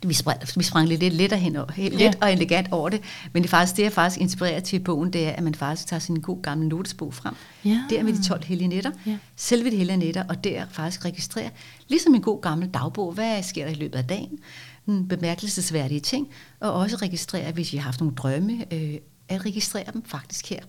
vi 0.03 0.15
sprang, 0.15 0.41
vi 0.57 0.65
sprang 0.65 0.89
lidt, 0.89 1.01
lidt 1.01 1.15
lettere 1.15 1.41
hen 1.41 1.57
lidt 1.79 2.01
ja. 2.01 2.13
og 2.21 2.33
elegant 2.33 2.69
over 2.73 2.89
det, 2.89 3.01
men 3.33 3.43
det 3.43 3.49
er 3.49 3.51
faktisk 3.51 3.77
det, 3.77 3.83
jeg 3.83 3.93
faktisk 3.93 4.21
inspirerer 4.21 4.61
til 4.61 4.77
i 4.81 4.83
bogen, 4.83 5.13
det 5.13 5.27
er, 5.27 5.31
at 5.31 5.43
man 5.43 5.55
faktisk 5.55 5.89
tager 5.89 6.01
sin 6.01 6.21
god 6.21 6.43
gamle 6.43 6.69
notesbog 6.69 7.15
frem. 7.15 7.35
Ja. 7.65 7.81
Der 7.91 8.03
med 8.03 8.13
de 8.13 8.29
12 8.29 8.45
hellige 8.45 8.69
nætter, 8.69 8.91
ja. 9.07 9.17
selve 9.37 9.71
de 9.71 9.77
hellige 9.77 9.97
nætter, 9.97 10.25
og 10.29 10.45
der 10.45 10.65
faktisk 10.71 11.05
registrerer, 11.05 11.51
ligesom 11.89 12.15
en 12.15 12.23
god 12.23 12.43
gammel 12.43 12.69
dagbog, 12.69 13.13
hvad 13.13 13.43
sker 13.43 13.65
der 13.65 13.73
i 13.73 13.75
løbet 13.75 13.99
af 13.99 14.05
dagen, 14.05 14.39
bemærkelsesværdige 14.87 16.01
ting, 16.01 16.29
og 16.61 16.73
også 16.73 16.97
registrere, 16.97 17.53
hvis 17.53 17.73
I 17.73 17.77
har 17.77 17.85
haft 17.85 18.01
nogle 18.01 18.15
drømme, 18.15 18.75
øh, 18.75 18.95
at 19.29 19.47
registrere 19.47 19.93
dem 19.93 20.05
faktisk 20.05 20.51
her 20.51 20.61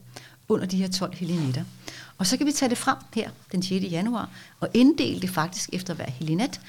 under 0.50 0.66
de 0.66 0.78
her 0.78 0.88
12 0.88 1.16
helinetter. 1.16 1.64
Og 2.18 2.28
så 2.28 2.38
kan 2.38 2.46
vi 2.46 2.52
tage 2.52 2.70
det 2.70 2.78
frem 2.78 2.98
her 3.14 3.30
den 3.52 3.64
6. 3.64 3.86
januar 3.92 4.30
og 4.60 4.70
inddele 4.74 5.22
det 5.22 5.30
faktisk 5.30 5.70
efter 5.74 5.94
hver 5.94 6.10
helinet, 6.10 6.62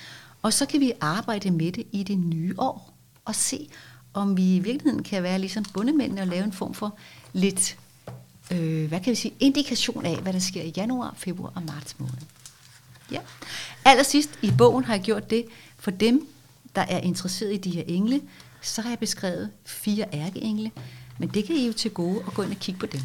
og 0.43 0.53
så 0.53 0.67
kan 0.67 0.81
vi 0.81 0.93
arbejde 1.01 1.51
med 1.51 1.73
det 1.73 1.87
i 1.93 2.03
det 2.03 2.19
nye 2.19 2.55
år 2.59 2.95
og 3.25 3.35
se, 3.35 3.69
om 4.15 4.37
vi 4.37 4.57
i 4.57 4.59
virkeligheden 4.59 5.03
kan 5.03 5.23
være 5.23 5.39
ligesom 5.39 5.65
bundemændene 5.65 6.21
og 6.21 6.27
lave 6.27 6.45
en 6.45 6.53
form 6.53 6.75
for 6.75 6.99
lidt, 7.33 7.77
øh, 8.53 8.89
hvad 8.89 9.01
kan 9.01 9.11
vi 9.11 9.15
sige, 9.15 9.35
indikation 9.41 10.07
af, 10.07 10.17
hvad 10.17 10.33
der 10.33 10.39
sker 10.39 10.63
i 10.63 10.73
januar, 10.77 11.15
februar 11.17 11.53
og 11.55 11.63
marts 11.63 11.99
måned. 11.99 12.15
Ja. 13.11 13.21
Allersidst 13.85 14.31
i 14.43 14.53
bogen 14.59 14.85
har 14.85 14.95
jeg 14.95 15.03
gjort 15.03 15.31
det 15.31 15.45
for 15.79 15.91
dem, 15.91 16.29
der 16.77 16.83
er 16.83 16.99
interesseret 16.99 17.53
i 17.53 17.57
de 17.57 17.71
her 17.71 17.83
engle, 17.87 18.21
så 18.61 18.83
har 18.83 18.89
jeg 18.89 18.99
beskrevet 18.99 19.51
fire 19.65 20.05
ærkeengle, 20.13 20.71
men 21.19 21.29
det 21.29 21.45
kan 21.45 21.57
I 21.57 21.67
jo 21.67 21.73
til 21.73 21.91
gode 21.91 22.23
at 22.27 22.35
gå 22.35 22.43
ind 22.43 22.51
og 22.51 22.57
kigge 22.57 22.81
på 22.81 22.87
dem. 22.87 23.01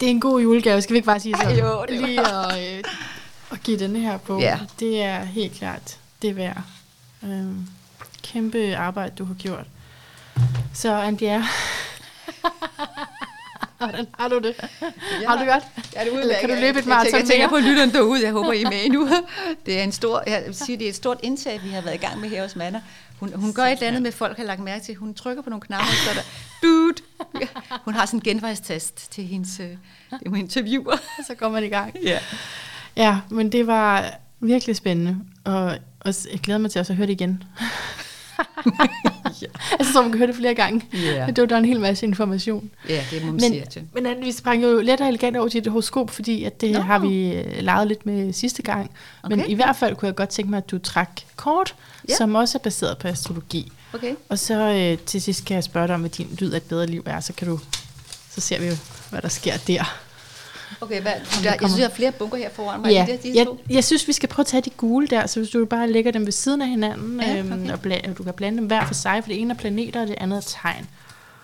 Det 0.00 0.06
er 0.06 0.10
en 0.10 0.20
god 0.20 0.40
julegave, 0.40 0.82
skal 0.82 0.94
vi 0.94 0.96
ikke 0.96 1.06
bare 1.06 1.20
sige 1.20 1.36
så? 1.42 1.48
jo, 1.48 1.84
det 1.88 2.00
Lige 2.00 2.20
at, 2.20 2.76
øh, 2.76 2.84
at 3.52 3.62
give 3.62 3.78
denne 3.78 3.98
her 4.00 4.18
på. 4.18 4.40
Ja. 4.40 4.58
Det 4.80 5.02
er 5.02 5.24
helt 5.24 5.52
klart 5.52 5.98
det 6.22 6.36
værd. 6.36 6.62
Øhm, 7.22 7.66
kæmpe 8.22 8.76
arbejde, 8.76 9.14
du 9.18 9.24
har 9.24 9.34
gjort. 9.34 9.66
Så 10.74 10.94
Anbjerg, 10.94 11.42
Hvordan 13.78 14.06
har 14.18 14.28
du 14.28 14.38
det? 14.38 14.54
Ja, 15.22 15.28
har 15.28 15.44
du 15.44 15.50
godt? 15.50 15.64
Ja, 15.94 16.04
det 16.04 16.20
Eller 16.20 16.34
kan 16.40 16.48
du 16.48 16.54
løbe 16.54 16.78
et 16.78 16.86
maraton 16.86 17.12
Jeg, 17.12 17.20
jeg 17.20 17.28
tænker 17.28 17.48
på 17.48 17.56
lytteren 17.56 17.92
derude. 17.92 18.22
Jeg 18.22 18.32
håber, 18.32 18.52
I 18.52 18.62
er 18.62 18.70
med 18.70 18.90
nu. 18.90 19.08
Det 19.66 19.78
er, 19.78 19.82
en 19.82 19.92
stor, 19.92 20.22
jeg 20.26 20.42
vil 20.46 20.54
sige, 20.54 20.78
det 20.78 20.84
er 20.84 20.88
et 20.88 20.94
stort 20.94 21.18
indtag, 21.22 21.60
vi 21.64 21.68
har 21.68 21.80
været 21.80 21.94
i 21.94 21.98
gang 21.98 22.20
med 22.20 22.28
her 22.28 22.42
hos 22.42 22.56
Manna. 22.56 22.80
Hun, 23.20 23.32
hun 23.34 23.52
gør 23.52 23.62
et 23.62 23.72
eller 23.72 23.86
andet 23.86 24.02
med, 24.02 24.12
folk 24.12 24.36
har 24.36 24.44
lagt 24.44 24.60
mærke 24.60 24.84
til. 24.84 24.94
Hun 24.94 25.14
trykker 25.14 25.42
på 25.42 25.50
nogle 25.50 25.60
knapper, 25.60 25.86
så 25.86 26.10
der, 26.14 26.22
dude. 26.62 26.94
Hun 27.84 27.94
har 27.94 28.06
sådan 28.06 28.18
en 28.18 28.22
genvejstest 28.22 29.12
til 29.12 29.24
hendes 29.24 29.60
øh, 29.60 29.66
det 29.66 30.28
hun 30.28 30.38
interviewer. 30.38 30.96
Så 31.28 31.34
går 31.34 31.48
man 31.48 31.64
i 31.64 31.68
gang. 31.68 31.96
Ja. 32.02 32.18
Ja, 32.96 33.18
men 33.30 33.52
det 33.52 33.66
var 33.66 34.10
virkelig 34.40 34.76
spændende. 34.76 35.16
Og, 35.44 35.64
og 36.00 36.14
jeg 36.32 36.40
glæder 36.40 36.58
mig 36.58 36.70
til 36.70 36.78
også 36.78 36.92
at 36.92 36.96
høre 36.96 37.06
det 37.06 37.12
igen. 37.12 37.42
ja. 39.42 39.46
altså, 39.78 39.92
så 39.92 40.02
man 40.02 40.10
kan 40.10 40.18
høre 40.18 40.28
det 40.28 40.36
flere 40.36 40.54
gange. 40.54 40.82
Yeah. 40.94 41.28
Det 41.28 41.38
var 41.38 41.46
der 41.46 41.56
en 41.56 41.64
hel 41.64 41.80
masse 41.80 42.06
information. 42.06 42.70
Ja, 42.88 42.94
yeah, 42.94 43.10
det 43.10 43.20
må 43.20 43.26
man 43.26 43.34
men, 43.34 43.52
sige 43.52 43.64
til. 43.70 43.82
Men 43.94 44.06
vi 44.22 44.32
sprang 44.32 44.62
jo 44.62 44.80
let 44.80 45.00
og 45.00 45.08
elegant 45.08 45.36
over 45.36 45.48
til 45.48 45.58
et 45.58 45.66
horoskop, 45.66 46.10
fordi 46.10 46.44
at 46.44 46.60
det 46.60 46.72
no. 46.72 46.80
har 46.80 46.98
vi 46.98 47.32
øh, 47.32 47.62
leget 47.62 47.88
lidt 47.88 48.06
med 48.06 48.32
sidste 48.32 48.62
gang. 48.62 48.90
Okay. 49.22 49.36
Men 49.36 49.50
i 49.50 49.54
hvert 49.54 49.76
fald 49.76 49.96
kunne 49.96 50.06
jeg 50.06 50.14
godt 50.16 50.28
tænke 50.28 50.50
mig, 50.50 50.56
at 50.56 50.70
du 50.70 50.78
trak 50.78 51.10
kort, 51.36 51.74
yeah. 52.10 52.18
som 52.18 52.34
også 52.34 52.58
er 52.58 52.62
baseret 52.62 52.98
på 52.98 53.08
astrologi. 53.08 53.72
Okay. 53.92 54.14
Og 54.28 54.38
så 54.38 54.54
øh, 54.54 54.98
til 54.98 55.22
sidst 55.22 55.44
kan 55.44 55.54
jeg 55.54 55.64
spørge 55.64 55.86
dig 55.86 55.94
om, 55.94 56.00
hvad 56.00 56.10
din 56.10 56.36
lyd 56.40 56.52
af 56.52 56.56
et 56.56 56.62
bedre 56.62 56.86
liv 56.86 57.02
er, 57.06 57.20
så 57.20 57.32
kan 57.32 57.48
du 57.48 57.58
så 58.36 58.40
ser 58.40 58.60
vi 58.60 58.66
jo, 58.66 58.74
hvad 59.10 59.22
der 59.22 59.28
sker 59.28 59.56
der. 59.66 60.05
Okay, 60.80 61.02
hvad, 61.02 61.12
der, 61.12 61.50
jeg 61.50 61.58
synes, 61.58 61.78
jeg 61.78 61.86
har 61.86 61.94
flere 61.94 62.12
bunker 62.12 62.36
her 62.36 62.50
foran 62.50 62.80
mig. 62.80 62.92
Ja, 62.92 63.06
de, 63.08 63.28
de 63.28 63.38
jeg, 63.38 63.46
jeg 63.70 63.84
synes, 63.84 64.08
vi 64.08 64.12
skal 64.12 64.28
prøve 64.28 64.42
at 64.42 64.46
tage 64.46 64.60
de 64.60 64.70
gule 64.70 65.06
der, 65.06 65.26
så 65.26 65.40
hvis 65.40 65.50
du 65.50 65.64
bare 65.64 65.90
lægger 65.90 66.12
dem 66.12 66.24
ved 66.24 66.32
siden 66.32 66.62
af 66.62 66.68
hinanden, 66.68 67.20
ja, 67.20 67.30
okay. 67.30 67.52
øhm, 67.52 67.70
og 67.72 67.80
bla, 67.80 68.00
du 68.18 68.22
kan 68.22 68.34
blande 68.34 68.58
dem 68.58 68.66
hver 68.66 68.86
for 68.86 68.94
sig, 68.94 69.24
for 69.24 69.28
det 69.28 69.40
ene 69.40 69.54
er 69.54 69.58
planeter, 69.58 70.00
og 70.00 70.06
det 70.06 70.14
andet 70.18 70.36
er 70.36 70.40
tegn. 70.62 70.86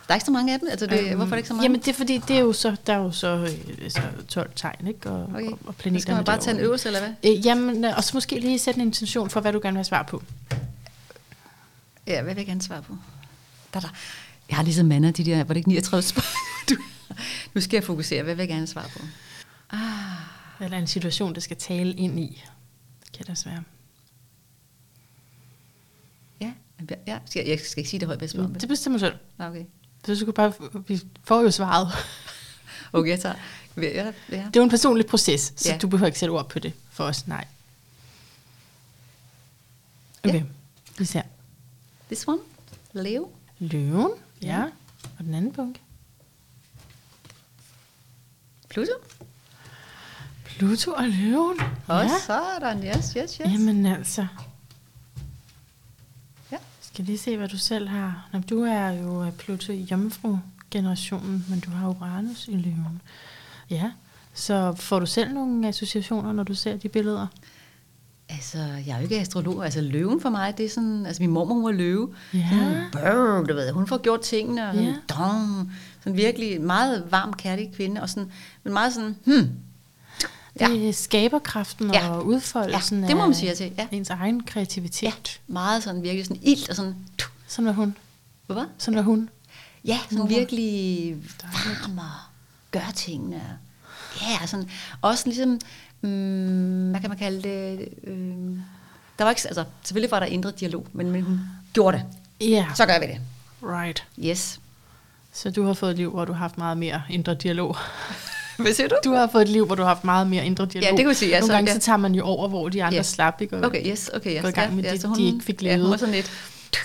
Der 0.07 0.15
er 0.15 0.15
ikke 0.15 0.25
så 0.25 0.31
mange 0.33 0.53
af 0.53 0.59
dem? 0.59 0.69
Altså 0.71 0.87
det, 0.87 1.01
øhm, 1.01 1.17
hvorfor 1.17 1.25
er 1.25 1.29
det 1.31 1.37
ikke 1.37 1.49
så 1.49 1.55
mange? 1.55 1.63
Jamen 1.63 1.81
det 1.81 1.89
er 1.89 1.93
fordi, 1.93 2.23
det 2.29 2.37
er 2.37 2.41
jo 2.41 2.53
så, 2.53 2.77
der 2.87 2.93
er 2.93 2.99
jo 2.99 3.11
så, 3.11 3.29
øh, 3.29 3.91
så 3.91 4.01
12 4.29 4.51
tegn, 4.57 4.87
ikke? 4.87 5.11
Og, 5.11 5.29
okay. 5.35 5.47
og, 5.47 5.59
og 5.67 5.75
planeter. 5.75 6.03
skal 6.03 6.15
man 6.15 6.25
bare 6.25 6.41
tage 6.41 6.57
en 6.57 6.61
øvelse, 6.61 6.89
eller 6.89 7.01
hvad? 7.01 7.33
Øh, 7.33 7.47
jamen, 7.47 7.85
og 7.85 8.05
så 8.05 8.11
måske 8.15 8.41
lige 8.41 8.59
sætte 8.59 8.81
en 8.81 8.87
intention 8.87 9.31
for, 9.31 9.41
hvad 9.41 9.53
du 9.53 9.61
gerne 9.63 9.73
vil 9.73 9.79
have 9.79 9.85
svar 9.85 10.03
på. 10.03 10.23
Ja, 12.07 12.23
hvad 12.23 12.35
vil 12.35 12.41
jeg 12.41 12.47
gerne 12.47 12.63
svare 12.63 12.83
på? 12.83 12.97
Der, 13.75 13.81
der. 13.81 13.89
Jeg 14.49 14.57
har 14.57 14.65
ligesom 14.65 14.87
mandet 14.87 15.17
de 15.17 15.25
der, 15.25 15.37
var 15.37 15.45
det 15.45 15.57
ikke 15.57 15.69
39 15.69 16.03
spørgsmål? 16.03 16.79
Nu 17.55 17.61
skal 17.61 17.77
jeg 17.77 17.85
fokusere, 17.85 18.23
hvad 18.23 18.35
vil 18.35 18.43
jeg 18.43 18.49
gerne 18.49 18.67
svare 18.67 18.89
på? 18.97 19.03
Ah. 19.71 20.33
Eller 20.61 20.79
en 20.79 20.87
situation, 20.87 21.35
der 21.35 21.41
skal 21.41 21.57
tale 21.57 21.93
ind 21.93 22.21
i. 22.21 22.43
Det 23.05 23.13
kan 23.13 23.27
det 23.27 23.47
være. 23.47 23.63
Ja, 26.41 26.53
ja. 27.07 27.19
Skal, 27.27 27.47
jeg 27.47 27.61
skal 27.61 27.81
ikke 27.81 27.91
sige 27.91 28.01
det 28.01 28.09
højt, 28.09 28.19
hvis 28.19 28.33
Det 28.33 28.69
bestemmer 28.69 28.99
selv. 28.99 29.15
Okay. 29.39 29.65
Så 30.05 30.25
kan 30.25 30.35
bare, 30.35 30.53
vi 30.87 31.01
får 31.25 31.41
jo 31.41 31.51
svaret. 31.51 31.89
okay, 32.93 33.11
jeg 33.11 33.21
tager. 33.21 33.35
Ja, 33.77 33.83
ja. 33.83 34.13
Det 34.31 34.37
er 34.37 34.51
jo 34.57 34.63
en 34.63 34.71
personlig 34.71 35.07
proces, 35.07 35.53
så 35.57 35.73
ja. 35.73 35.79
du 35.79 35.89
behøver 35.89 36.07
ikke 36.07 36.19
sætte 36.19 36.31
ord 36.31 36.49
på 36.49 36.59
det 36.59 36.73
for 36.91 37.05
os. 37.05 37.27
Nej. 37.27 37.45
Okay, 40.25 40.35
ja. 40.35 40.43
vi 40.99 41.05
ser. 41.05 41.23
This 42.07 42.29
one, 42.29 42.39
Leo. 42.93 43.31
Løven, 43.59 44.11
ja. 44.43 44.65
Og 45.19 45.25
den 45.25 45.35
anden 45.35 45.53
punkt. 45.53 45.81
Pluto. 48.73 48.93
Pluto 50.45 50.91
og 50.93 51.05
løven. 51.09 51.57
Og 51.87 52.03
ja. 52.05 52.11
sådan, 52.27 52.85
yes, 52.85 53.13
yes, 53.13 53.15
yes. 53.17 53.41
Jamen 53.41 53.87
altså. 53.87 54.27
Ja, 56.53 56.57
Skal 56.81 57.05
lige 57.05 57.19
se, 57.19 57.37
hvad 57.37 57.49
du 57.49 57.59
selv 57.59 57.89
har. 57.89 58.29
Nå, 58.33 58.39
du 58.51 58.63
er 58.63 58.89
jo 58.91 59.25
øh, 59.25 59.33
Pluto 59.33 59.73
i 59.73 59.87
jomfru-generationen, 59.91 61.47
men 61.49 61.61
du 61.61 61.71
har 61.71 61.89
Uranus 61.89 62.49
i 62.49 62.57
løven. 62.57 63.01
Ja, 63.71 63.91
så 64.35 64.75
får 64.77 64.99
du 65.01 65.07
selv 65.07 65.33
nogle 65.35 65.69
associationer, 65.69 66.33
når 66.33 66.43
du 66.43 66.55
ser 66.55 66.77
de 66.77 66.89
billeder? 66.89 67.27
Altså, 68.29 68.59
jeg 68.59 68.93
er 68.93 68.97
jo 68.97 69.03
ikke 69.03 69.21
astrolog. 69.21 69.65
Altså, 69.65 69.81
løven 69.81 70.21
for 70.21 70.31
mig, 70.31 70.59
det 70.59 70.67
er 70.67 70.71
sådan... 70.71 71.07
Altså, 71.07 71.23
min 71.23 71.31
mormor 71.31 71.55
hun 71.55 71.65
var 71.65 71.73
løve. 71.73 72.15
Ja. 72.35 72.49
Sådan, 72.51 72.85
brrr, 72.93 73.47
du 73.47 73.55
ved, 73.55 73.71
hun 73.73 73.87
får 73.87 73.99
gjort 74.03 74.21
tingene, 74.21 74.69
og 74.69 74.75
sådan, 74.75 74.89
Ja. 74.89 74.95
dong, 75.15 75.73
sådan 76.05 76.17
virkelig 76.17 76.61
meget 76.61 77.05
varm, 77.11 77.33
kærlig 77.33 77.71
kvinde, 77.77 78.03
og 78.03 78.09
sådan, 78.09 78.33
men 78.65 78.73
meget 78.73 78.93
sådan, 78.93 79.17
hmm, 79.25 79.51
Ja. 80.61 80.69
Det 80.69 80.89
er 80.89 80.93
skaberkraften 80.93 81.93
Ja. 81.95 82.09
og 82.11 82.27
udfoldelsen 82.27 83.01
Ja, 83.03 83.09
det 83.09 83.17
må 83.17 83.27
man 83.27 83.35
sige 83.35 83.55
til, 83.55 83.73
ja. 83.79 83.87
ens 83.93 84.11
egen 84.11 84.43
kreativitet. 84.43 85.41
meget 85.47 85.83
sådan 85.83 86.03
virkelig 86.03 86.27
sådan 86.27 86.43
ild, 86.43 86.71
og 86.71 86.77
sådan, 86.77 86.95
tu, 87.19 87.29
Sådan 87.47 87.67
var 87.67 87.73
hun. 87.73 87.97
hvad? 88.47 88.65
Sådan 88.79 88.97
var 88.97 89.03
hun. 89.03 89.29
Ja, 89.85 89.99
sådan 90.11 90.29
virkelig 90.29 91.17
varm 91.43 91.99
og 91.99 92.05
gør 92.71 92.91
tingene. 92.95 93.43
Ja, 94.23 94.47
sådan, 94.47 94.71
også 95.03 95.23
ligesom, 95.27 95.61
mm, 96.01 96.91
hvad 96.91 97.01
kan 97.01 97.11
man 97.11 97.19
kalde 97.19 97.43
det, 97.43 97.89
øh, 98.05 98.57
der 99.19 99.25
var 99.25 99.31
ikke, 99.31 99.43
altså, 99.47 99.65
selvfølgelig 99.83 100.11
var 100.11 100.19
der 100.21 100.27
indre 100.27 100.51
dialog, 100.51 100.87
men, 100.93 101.11
men 101.11 101.23
hun 101.23 101.41
gjorde 101.73 101.97
det. 101.99 102.07
Ja, 102.49 102.67
Så 102.75 102.87
gør 102.87 102.99
vi 103.01 103.07
det. 103.07 103.21
right. 103.63 104.05
Yes. 104.19 104.61
Så 105.33 105.51
du 105.51 105.63
har 105.65 105.73
fået 105.75 105.91
et 105.91 105.97
liv, 105.97 106.11
hvor 106.11 106.25
du 106.25 106.33
har 106.33 106.39
haft 106.39 106.59
meget 106.59 106.79
mere 106.79 107.03
indre 107.11 107.35
dialog. 107.35 107.77
Hvad 108.59 108.73
siger 108.75 108.89
du? 108.89 108.95
Du 109.05 109.13
har 109.13 109.27
fået 109.27 109.43
et 109.43 109.49
liv, 109.49 109.67
hvor 109.67 109.75
du 109.75 109.83
har 109.83 109.89
haft 109.89 110.05
meget 110.05 110.27
mere 110.27 110.47
indre 110.47 110.67
dialog. 110.67 110.85
Ja, 110.87 110.91
det 110.91 110.99
kan 110.99 111.09
vi 111.09 111.15
sige, 111.15 111.29
ja, 111.31 111.41
Nogle 111.41 111.55
gange 111.55 111.71
ja. 111.71 111.75
så 111.75 111.81
tager 111.81 111.97
man 111.97 112.15
jo 112.15 112.23
over, 112.25 112.49
hvor 112.49 112.69
de 112.69 112.85
andre 112.85 112.97
Ja. 112.97 113.03
slap, 113.03 113.41
ikke? 113.41 113.57
Og 113.57 113.63
Okay, 113.65 113.87
yes, 113.91 114.11
okay, 114.15 114.35
yes. 114.37 114.43
Gå 114.43 114.49
i 114.49 114.53
gang 114.53 114.75
med 114.77 114.83
det, 114.83 115.01
så 115.01 115.15
de 115.19 115.23
ikke 115.27 115.45
fik 115.45 115.63
Ja, 115.63 115.71
hun 115.71 115.79
levet. 115.79 115.91
var 115.91 115.97
sådan 115.97 116.15
lidt, 116.15 116.31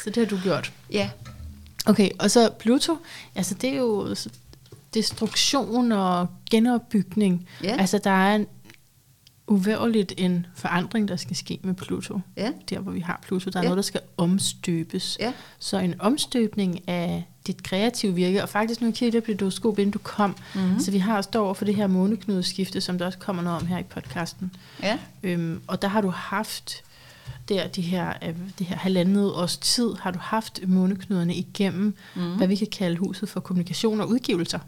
Så 0.04 0.10
det 0.10 0.18
har 0.18 0.26
du 0.26 0.40
gjort. 0.44 0.72
ja, 0.92 1.10
Okay, 1.86 2.10
og 2.20 2.32
så 2.32 2.50
Pluto, 2.60 2.98
altså 3.36 3.54
det 3.54 3.70
er 3.70 3.78
jo 3.78 4.16
destruktion 4.94 5.92
og 5.92 6.28
genopbygning. 6.52 7.48
Ja. 7.64 7.76
Altså 7.80 7.98
der 8.04 8.12
er 8.12 8.36
en 8.36 8.48
uværligt 9.48 10.14
en 10.18 10.46
forandring, 10.56 11.08
der 11.08 11.16
skal 11.16 11.36
ske 11.36 11.60
med 11.64 11.74
Pluto. 11.74 12.20
ja, 12.38 12.52
Der, 12.70 12.80
hvor 12.80 12.92
vi 12.92 13.00
har 13.00 13.20
Pluto, 13.28 13.50
der 13.50 13.60
er 13.60 13.64
Ja. 13.64 13.68
noget, 13.68 13.76
der 13.78 13.82
skal 13.82 14.02
omstøbes. 14.18 15.18
ja, 15.20 15.34
Så 15.60 15.78
en 15.78 15.96
omstøbning 16.02 16.90
af 16.90 17.24
dit 17.48 17.64
kreative 17.64 18.14
virke, 18.14 18.44
og 18.44 18.50
faktisk 18.50 18.82
nu 18.82 18.92
kiggede 18.92 19.16
jeg 19.16 19.24
på 19.24 19.32
dit 19.32 19.42
horoskop, 19.42 19.80
inden 19.80 19.92
du 19.92 20.00
kom, 20.00 20.30
Mhm. 20.30 20.64
mm-hmm. 20.64 20.80
så 20.80 20.92
vi 20.92 20.98
har 20.98 21.22
stået 21.22 21.46
over 21.46 21.54
for 21.54 21.66
det 21.66 21.76
her 21.76 21.88
måneknudeskifte, 21.88 22.82
som 22.82 22.98
der 22.98 23.06
også 23.06 23.18
kommer 23.18 23.44
noget 23.44 23.62
om 23.62 23.68
her 23.68 23.78
i 23.78 23.84
podcasten. 23.84 24.52
ja, 24.84 24.98
Øhm, 25.24 25.62
og 25.68 25.82
der 25.82 25.88
har 25.88 26.02
du 26.02 26.10
haft 26.10 26.84
der 27.50 27.68
de 27.68 27.82
her, 27.82 28.14
øh, 28.28 28.36
det 28.60 28.68
her 28.68 28.76
halvandet 28.78 29.34
års 29.34 29.58
tid, 29.58 29.90
har 30.00 30.12
du 30.12 30.20
haft 30.22 30.60
måneknuderne 30.68 31.36
igennem, 31.36 31.96
mm. 32.16 32.36
hvad 32.38 32.48
vi 32.48 32.56
kan 32.56 32.68
kalde 32.68 32.98
huset 32.98 33.30
for 33.30 33.40
kommunikation 33.40 34.02
og 34.02 34.10
udgivelser. 34.10 34.60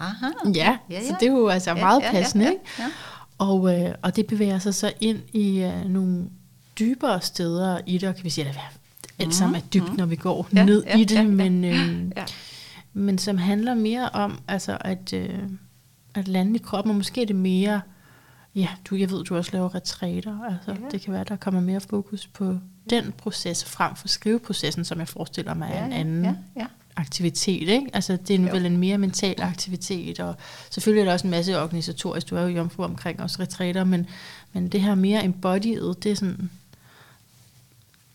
aha. 0.00 0.26
Ja, 0.54 0.76
Ja, 0.90 1.00
så 1.00 1.06
ja. 1.10 1.16
det 1.20 1.28
er 1.28 1.32
jo 1.32 1.48
altså 1.48 1.70
Ja, 1.70 1.80
meget 1.80 2.02
ja, 2.02 2.10
passende, 2.10 2.44
ja, 2.44 2.50
ikke? 2.50 2.62
ja. 2.78 2.84
Og, 3.38 3.80
øh, 3.80 3.94
og 4.02 4.16
det 4.16 4.26
bevæger 4.26 4.58
sig 4.58 4.74
så 4.74 4.92
ind 5.00 5.18
i 5.32 5.58
øh, 5.62 5.84
nogle 5.90 6.24
dybere 6.78 7.20
steder 7.20 7.80
i 7.86 7.98
det, 7.98 8.08
og 8.08 8.14
kan 8.14 8.24
vi 8.24 8.30
sige, 8.30 8.48
at 8.48 8.58
alt 9.18 9.34
sammen 9.34 9.56
er 9.60 9.64
dybt, 9.74 9.96
når 9.96 10.06
vi 10.06 10.16
går. 10.16 10.48
Ja, 10.54 10.64
ned 10.64 10.84
ja, 10.86 10.96
i 10.98 11.04
det, 11.04 11.14
ja, 11.14 11.20
ja. 11.22 11.28
men, 11.28 11.64
øh, 11.64 12.10
Ja. 12.16 12.24
men 12.92 13.18
som 13.18 13.38
handler 13.38 13.74
mere 13.74 14.08
om 14.08 14.38
altså 14.48 14.78
at, 14.80 15.12
øh, 15.12 15.38
at 16.14 16.28
lande 16.28 16.54
i 16.54 16.62
kroppen, 16.64 16.90
og 16.90 16.96
måske 16.96 17.22
er 17.22 17.26
det 17.26 17.36
mere, 17.36 17.80
ja, 18.54 18.68
du, 18.90 18.94
jeg 18.96 19.10
ved, 19.10 19.24
du 19.24 19.36
også 19.36 19.50
laver 19.52 19.74
retræter, 19.74 20.40
altså 20.44 20.70
Ja. 20.82 20.88
det 20.90 21.00
kan 21.00 21.12
være, 21.12 21.24
der 21.24 21.36
kommer 21.36 21.60
mere 21.60 21.80
fokus 21.80 22.26
på 22.26 22.58
den 22.90 23.14
proces 23.18 23.64
frem 23.64 23.96
for 23.96 24.08
skriveprocessen, 24.08 24.84
som 24.84 24.98
jeg 24.98 25.08
forestiller 25.08 25.54
mig 25.54 25.70
er 25.74 25.86
en 25.86 25.92
anden 25.92 26.24
ja, 26.24 26.34
ja. 26.56 26.66
aktivitet, 26.96 27.68
ikke? 27.68 27.86
Altså 27.92 28.16
det 28.28 28.36
er 28.36 28.40
Jo. 28.40 28.48
vel 28.52 28.66
en 28.66 28.76
mere 28.76 28.98
mental 28.98 29.42
aktivitet, 29.42 30.20
og 30.20 30.34
selvfølgelig 30.70 31.00
er 31.00 31.04
der 31.04 31.12
også 31.12 31.26
en 31.26 31.30
masse 31.30 31.62
organisatorisk, 31.62 32.30
du 32.30 32.36
er 32.36 32.42
jo 32.42 32.48
jomfru 32.48 32.82
omkring 32.82 33.20
også 33.20 33.36
retræter, 33.42 33.84
men, 33.84 34.06
men 34.52 34.68
det 34.68 34.80
her 34.80 34.94
mere 34.94 35.24
embodied, 35.24 35.94
det 35.94 36.10
er 36.10 36.16
sådan 36.16 36.50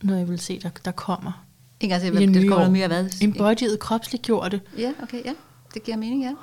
noget, 0.03 0.19
jeg 0.19 0.29
vil 0.29 0.39
se, 0.39 0.59
der, 0.59 0.69
der 0.85 0.91
kommer. 0.91 1.45
En 1.79 1.89
gang 1.89 2.01
til, 2.01 2.07
I 2.07 2.11
hvad 2.11 2.21
det 2.21 2.33
det 2.33 2.49
kommer 2.49 2.69
mere 2.69 2.87
hvad? 2.87 3.09
Embodied, 3.21 3.77
kropsligt 3.77 4.23
gjorde 4.23 4.49
det. 4.49 4.61
Ja, 4.77 4.91
okay, 5.03 5.25
ja. 5.25 5.33
Det 5.73 5.83
giver 5.83 5.97
mening, 5.97 6.23
ja. 6.23 6.33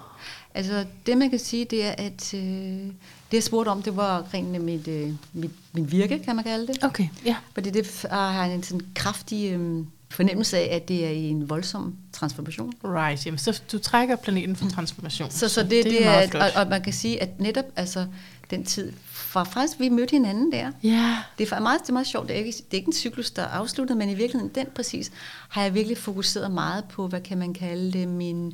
Altså, 0.54 0.84
det 1.06 1.18
man 1.18 1.30
kan 1.30 1.38
sige, 1.38 1.64
det 1.64 1.84
er, 1.84 1.94
at 1.98 2.34
øh, 2.34 2.40
det 2.40 2.92
jeg 3.32 3.42
spurgte 3.42 3.68
om, 3.68 3.82
det 3.82 3.96
var 3.96 4.18
omkring 4.18 4.64
mit, 4.64 4.88
øh, 4.88 5.12
mit, 5.32 5.50
min 5.72 5.92
virke, 5.92 6.18
kan 6.18 6.36
man 6.36 6.44
kalde 6.44 6.66
det. 6.66 6.84
Okay, 6.84 7.08
ja. 7.24 7.36
Fordi 7.54 7.70
det 7.70 8.06
har 8.10 8.44
en 8.44 8.62
sådan 8.62 8.86
kraftig 8.94 9.52
øh, 9.52 9.84
fornemmelse 10.10 10.58
af, 10.58 10.76
at 10.76 10.88
det 10.88 11.06
er 11.06 11.10
i 11.10 11.28
en 11.28 11.50
voldsom 11.50 11.96
transformation. 12.12 12.72
Right, 12.84 13.26
jamen, 13.26 13.38
så 13.38 13.62
du 13.72 13.78
trækker 13.78 14.16
planeten 14.16 14.56
for 14.56 14.68
transformation. 14.68 15.30
Så, 15.30 15.48
så 15.48 15.62
det, 15.62 15.70
det, 15.70 15.84
det 15.84 16.00
meget 16.04 16.24
er, 16.24 16.30
flot. 16.30 16.42
og, 16.42 16.62
og 16.62 16.68
man 16.68 16.82
kan 16.82 16.92
sige, 16.92 17.22
at 17.22 17.40
netop 17.40 17.64
altså, 17.76 18.06
den 18.50 18.64
tid, 18.64 18.92
fra 19.28 19.44
faktisk 19.44 19.80
vi 19.80 19.88
mødte 19.88 20.10
hinanden 20.10 20.52
der, 20.52 20.72
Ja, 20.82 21.18
det 21.38 21.52
er 21.52 21.60
meget, 21.60 21.80
det 21.82 21.88
er 21.88 21.92
meget 21.92 22.06
sjovt. 22.06 22.28
Det 22.28 22.34
er, 22.34 22.38
ikke, 22.38 22.52
det 22.56 22.64
er 22.70 22.76
ikke 22.76 22.86
en 22.86 22.92
cyklus, 22.92 23.30
der 23.30 23.42
er 23.42 23.46
afsluttet, 23.46 23.96
men 23.96 24.08
i 24.08 24.14
virkeligheden, 24.14 24.54
den 24.54 24.66
præcis, 24.74 25.12
har 25.48 25.62
jeg 25.62 25.74
virkelig 25.74 25.98
fokuseret 25.98 26.50
meget 26.50 26.84
på, 26.84 27.08
hvad 27.08 27.20
kan 27.20 27.38
man 27.38 27.54
kalde 27.54 27.92
det, 27.92 28.08
min, 28.08 28.46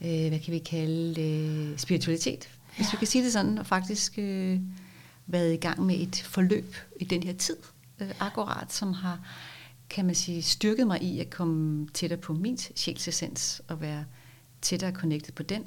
øh, 0.00 0.28
hvad 0.28 0.38
kan 0.38 0.52
vi 0.52 0.58
kalde 0.58 1.14
det, 1.14 1.80
spiritualitet. 1.80 2.48
Hvis 2.76 2.86
Ja. 2.86 2.90
vi 2.92 2.96
kan 2.96 3.06
sige 3.06 3.24
det 3.24 3.32
sådan, 3.32 3.58
og 3.58 3.66
faktisk 3.66 4.18
øh, 4.18 4.60
været 5.26 5.52
i 5.52 5.56
gang 5.56 5.86
med 5.86 6.00
et 6.00 6.16
forløb 6.26 6.76
i 7.00 7.04
den 7.04 7.22
her 7.22 7.32
tid, 7.32 7.56
øh, 8.00 8.10
akkurat, 8.20 8.72
som 8.72 8.92
har, 8.92 9.18
kan 9.90 10.04
man 10.06 10.14
sige, 10.14 10.42
styrket 10.42 10.86
mig 10.86 11.02
i 11.02 11.20
at 11.20 11.30
komme 11.30 11.88
tættere 11.94 12.20
på 12.20 12.32
min 12.32 12.58
sjælsessens, 12.76 13.62
og 13.68 13.80
være 13.80 14.04
tættere 14.62 14.92
connected 14.92 15.32
på 15.34 15.42
den, 15.42 15.64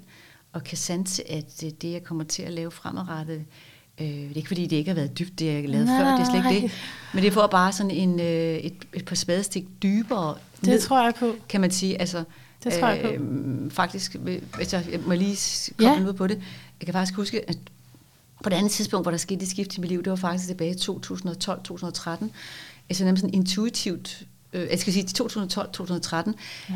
og 0.54 0.64
kan 0.64 0.78
sanse, 0.78 1.32
at 1.32 1.64
øh, 1.66 1.72
det, 1.82 1.92
jeg 1.92 2.04
kommer 2.04 2.24
til 2.24 2.44
at 2.44 2.54
lave 2.54 2.72
fremadrettet, 2.72 3.46
øh, 4.02 4.08
det 4.08 4.32
er 4.32 4.36
ikke 4.36 4.48
fordi, 4.48 4.68
det 4.68 4.76
ikke 4.76 4.90
har 4.90 4.96
været 4.96 5.20
dybt, 5.20 5.40
det 5.40 5.46
jeg 5.46 5.70
lavede 5.70 5.86
Nej, 5.86 6.00
før, 6.04 6.12
det 6.12 6.20
er 6.20 6.32
slet 6.42 6.54
ikke 6.56 6.62
det, 6.68 6.72
men 7.14 7.24
det 7.24 7.34
får 7.34 7.48
bare 7.48 7.74
sådan 7.74 7.92
en, 7.92 8.20
øh, 8.20 8.56
et, 8.56 8.74
et 8.94 9.06
par 9.06 9.16
spadestik 9.16 9.66
dybere 9.84 10.36
det 10.62 10.70
ned, 10.70 10.82
tror 10.82 11.04
jeg 11.04 11.14
på. 11.16 11.36
kan 11.50 11.62
man 11.62 11.72
sige. 11.72 12.00
Altså, 12.02 12.24
Det 12.64 12.74
tror 12.74 12.88
jeg 12.88 13.02
på. 13.02 13.08
øh, 13.24 13.72
Faktisk, 13.72 14.16
hvis 14.56 14.74
jeg, 14.74 14.84
må 15.06 15.14
lige 15.14 15.38
komme 15.78 15.94
ja. 15.94 16.08
ud 16.08 16.14
på 16.14 16.28
det. 16.28 16.42
Jeg 16.80 16.86
kan 16.86 16.94
faktisk 16.94 17.16
huske, 17.16 17.50
at 17.50 17.58
på 18.44 18.50
det 18.50 18.56
andet 18.56 18.72
tidspunkt, 18.72 19.04
hvor 19.06 19.12
der 19.12 19.18
skete 19.18 19.44
et 19.44 19.50
skift 19.50 19.78
i 19.78 19.80
mit 19.82 19.90
liv, 19.90 20.04
det 20.04 20.10
var 20.10 20.16
faktisk 20.16 20.48
tilbage 20.48 20.72
i 20.72 20.74
2012-2013. 20.74 22.26
Altså 22.90 23.04
nemlig 23.06 23.20
sådan 23.22 23.34
intuitivt, 23.34 24.24
øh, 24.54 24.68
jeg 24.72 24.80
skal 24.80 24.94
sige 24.94 25.06
2012-2013, 25.24 26.32
Ja. 26.70 26.76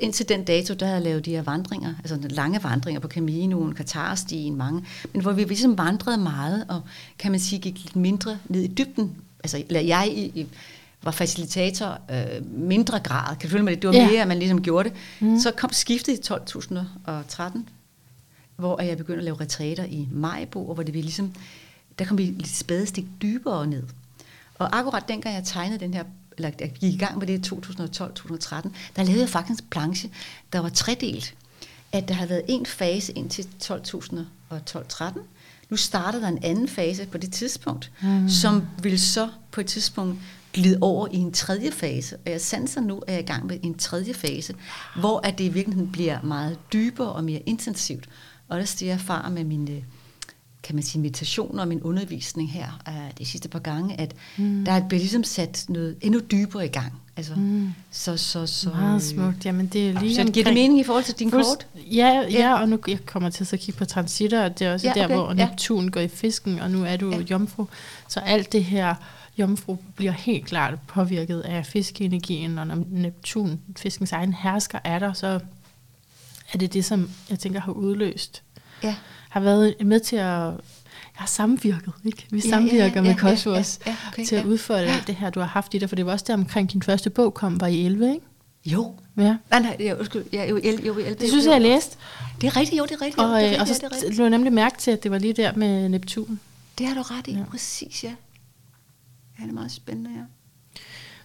Indtil 0.00 0.28
den 0.28 0.44
dato, 0.44 0.74
der 0.74 0.86
havde 0.86 0.96
jeg 0.96 1.04
lavet 1.04 1.24
de 1.24 1.30
her 1.30 1.42
vandringer, 1.42 1.94
altså 1.98 2.18
lange 2.30 2.62
vandringer 2.64 3.00
på 3.00 3.08
Caminoen, 3.08 3.74
Katarstien, 3.74 4.56
mange, 4.56 4.84
men 5.12 5.22
hvor 5.22 5.32
vi 5.32 5.44
ligesom 5.44 5.78
vandrede 5.78 6.18
meget, 6.18 6.64
og 6.68 6.82
kan 7.18 7.30
man 7.30 7.40
sige, 7.40 7.58
gik 7.58 7.82
lidt 7.84 7.96
mindre 7.96 8.38
ned 8.48 8.62
i 8.62 8.66
dybden. 8.66 9.16
Altså, 9.44 9.62
jeg 9.70 10.08
i, 10.12 10.40
i, 10.40 10.46
var 11.02 11.10
facilitator 11.10 11.98
øh, 12.10 12.58
mindre 12.58 12.98
grad, 13.00 13.36
kan 13.36 13.48
du 13.48 13.52
følge 13.52 13.64
mig 13.64 13.74
det? 13.74 13.82
Det 13.82 13.88
var 13.88 13.94
Ja. 13.96 14.10
mere, 14.10 14.22
at 14.22 14.28
man 14.28 14.38
ligesom 14.38 14.62
gjorde 14.62 14.88
det. 14.88 14.96
Mm. 15.20 15.38
Så 15.40 15.50
kom 15.50 15.72
skiftet 15.72 16.12
i 16.18 16.22
2013, 16.22 17.68
hvor 18.56 18.82
jeg 18.82 18.96
begyndte 18.96 19.18
at 19.18 19.24
lave 19.24 19.40
retræter 19.40 19.84
i 19.84 20.08
Majbo, 20.12 20.68
og 20.68 20.74
hvor 20.74 20.82
det 20.82 20.94
vi 20.94 21.00
ligesom, 21.00 21.32
der 21.98 22.04
kom 22.04 22.18
vi 22.18 22.22
lidt 22.22 22.48
spadestik 22.48 23.04
dybere 23.22 23.66
ned. 23.66 23.82
Og 24.58 24.78
akkurat 24.78 25.08
dengang 25.08 25.34
jeg 25.34 25.44
tegnede 25.44 25.80
den 25.80 25.94
her, 25.94 26.04
eller 26.36 26.50
jeg 26.60 26.72
gik 26.72 26.94
i 26.94 26.96
gang 26.96 27.18
med 27.18 27.26
det 27.26 27.46
i 27.46 27.54
2012-2013, 27.54 28.68
der 28.96 29.02
lavede 29.02 29.20
jeg 29.20 29.28
faktisk 29.28 29.60
en 29.60 29.68
planche, 29.70 30.10
der 30.52 30.58
var 30.58 30.68
tredelt. 30.68 31.34
At 31.92 32.08
der 32.08 32.14
havde 32.14 32.30
været 32.30 32.44
en 32.48 32.66
fase 32.66 33.12
indtil 33.12 33.46
2012-13. 33.64 35.18
Nu 35.70 35.76
starter 35.76 36.20
der 36.20 36.28
en 36.28 36.38
anden 36.42 36.68
fase 36.68 37.06
på 37.06 37.18
det 37.18 37.32
tidspunkt, 37.32 37.92
mm. 38.02 38.28
som 38.28 38.62
vil 38.82 39.00
så 39.00 39.28
på 39.50 39.60
et 39.60 39.66
tidspunkt 39.66 40.18
glide 40.52 40.78
over 40.80 41.08
i 41.12 41.16
en 41.16 41.32
tredje 41.32 41.72
fase. 41.72 42.16
Og 42.16 42.30
jeg 42.30 42.40
sanser 42.40 42.80
nu, 42.80 42.98
at 42.98 43.12
jeg 43.12 43.14
er 43.14 43.22
i 43.22 43.26
gang 43.26 43.46
med 43.46 43.58
en 43.62 43.78
tredje 43.78 44.14
fase, 44.14 44.54
hvor 45.00 45.20
at 45.26 45.38
det 45.38 45.44
i 45.44 45.48
virkeligheden 45.48 45.92
bliver 45.92 46.22
meget 46.22 46.58
dybere 46.72 47.12
og 47.12 47.24
mere 47.24 47.40
intensivt. 47.46 48.08
Og 48.48 48.58
der 48.58 48.64
stiger 48.64 48.92
jeg 48.92 49.00
erfare 49.00 49.30
med 49.30 49.44
mine 49.44 49.84
kan 50.66 50.74
man 50.74 50.82
sige, 50.84 51.02
meditationer 51.02 51.62
og 51.62 51.68
min 51.68 51.82
undervisning 51.82 52.52
her 52.52 52.80
uh, 52.88 52.94
de 53.18 53.24
sidste 53.26 53.48
par 53.48 53.58
gange, 53.58 54.00
at 54.00 54.14
mm. 54.36 54.64
der 54.64 54.88
bliver 54.88 55.00
ligesom 55.00 55.24
sat 55.24 55.64
noget 55.68 55.96
endnu 56.00 56.20
dybere 56.30 56.64
i 56.64 56.68
gang. 56.68 56.92
Altså, 57.16 57.34
mm. 57.34 57.72
Så, 57.90 58.16
så, 58.16 58.46
så, 58.46 58.70
Meget 58.70 59.02
smukt. 59.02 59.46
Jamen, 59.46 59.66
det 59.66 59.88
er 59.90 60.00
lige 60.00 60.14
Så 60.14 60.24
giver 60.24 60.44
det 60.44 60.54
mening 60.54 60.80
i 60.80 60.82
forhold 60.84 61.04
til 61.04 61.14
din 61.14 61.30
Fuldst- 61.30 61.32
kort? 61.48 61.66
Ja, 61.92 62.24
ja, 62.30 62.60
og 62.60 62.68
nu 62.68 62.78
jeg 62.88 62.98
kommer 63.06 63.30
til 63.30 63.48
at 63.52 63.60
kigge 63.60 63.78
på 63.78 63.84
transitter, 63.84 64.44
og 64.44 64.58
det 64.58 64.66
er 64.66 64.72
også 64.72 64.86
Ja, 64.88 64.92
der, 64.94 65.04
okay, 65.04 65.14
hvor 65.14 65.34
ja. 65.36 65.46
Neptun 65.48 65.88
går 65.88 66.00
i 66.00 66.08
fisken, 66.08 66.60
og 66.60 66.70
nu 66.70 66.84
er 66.84 66.96
du 66.96 67.10
Ja. 67.10 67.16
ja. 67.16 67.22
jomfru. 67.30 67.64
Så 68.08 68.20
alt 68.20 68.52
det 68.52 68.64
her 68.64 68.94
jomfru 69.38 69.76
bliver 69.96 70.12
helt 70.12 70.46
klart 70.46 70.74
påvirket 70.86 71.40
af 71.40 71.66
fiskeenergien, 71.66 72.58
og 72.58 72.66
når 72.66 72.84
Neptun, 72.90 73.60
fiskens 73.76 74.12
egen 74.12 74.32
hersker, 74.34 74.78
er 74.84 74.98
der, 74.98 75.12
så 75.12 75.40
er 76.52 76.58
det 76.58 76.72
det, 76.72 76.84
som 76.84 77.10
jeg 77.30 77.38
tænker 77.38 77.60
har 77.60 77.72
udløst 77.72 78.42
Ja. 78.82 78.94
Har 79.36 79.40
været 79.40 79.74
med 79.86 80.00
til 80.00 80.16
at... 80.16 80.52
har 81.12 81.26
samvirket, 81.26 81.92
ikke? 82.04 82.26
Vi 82.30 82.42
Ja, 82.44 82.50
samvirker 82.50 82.84
ja, 82.86 82.92
ja, 82.94 83.00
med 83.00 83.10
ja, 83.10 83.16
Cosmos 83.16 83.78
ja, 83.86 83.90
ja, 83.90 83.96
okay, 84.08 84.24
til 84.24 84.36
at 84.36 84.42
ja. 84.42 84.48
udføre 84.48 84.78
ja. 84.78 84.96
det 85.06 85.14
her, 85.14 85.30
du 85.30 85.40
har 85.40 85.46
haft 85.46 85.74
i 85.74 85.78
dig, 85.78 85.88
for 85.88 85.96
det 85.96 86.06
var 86.06 86.12
også 86.12 86.24
der 86.28 86.34
omkring 86.34 86.72
din 86.72 86.82
første 86.82 87.10
bog 87.10 87.34
kom, 87.34 87.60
var 87.60 87.66
i 87.66 87.86
11, 87.86 88.14
ikke? 88.14 88.26
Jo. 88.66 88.94
Ja. 89.16 89.36
Nej, 89.50 89.60
nej, 89.60 89.76
jo, 89.80 89.94
undskyld. 89.96 90.24
Ja, 90.32 90.48
jo, 90.48 90.60
jo, 90.86 90.98
el, 90.98 91.18
Det 91.20 91.28
synes 91.28 91.44
jeg, 91.44 91.52
jeg 91.52 91.60
læste. 91.60 91.96
Det 92.40 92.46
er 92.46 92.56
rigtigt, 92.56 92.78
jo, 92.78 92.84
det 92.84 92.92
er 92.92 93.00
rigtigt. 93.02 93.18
jo, 93.22 93.28
Og, 93.32 93.40
det 93.40 93.48
er 93.48 93.54
øh, 93.54 93.60
rigtigt, 93.60 93.84
og 93.84 93.90
ja, 93.90 93.90
så 93.90 93.94
rigtigt. 93.96 94.16
lå 94.18 94.24
jeg 94.24 94.30
nemlig 94.30 94.52
mærke 94.52 94.78
til, 94.78 94.90
at 94.90 95.02
det 95.02 95.10
var 95.10 95.18
lige 95.18 95.32
der 95.32 95.52
med 95.56 95.88
Neptun. 95.88 96.40
Det 96.78 96.86
har 96.86 96.94
du 96.94 97.02
ret 97.02 97.26
i, 97.26 97.32
Ja. 97.32 97.38
ja. 97.38 97.44
præcis, 97.50 98.04
ja. 98.04 98.14
Ja, 99.38 99.42
det 99.44 99.50
er 99.50 99.54
meget 99.54 99.72
spændende, 99.72 100.10
ja. 100.10 100.22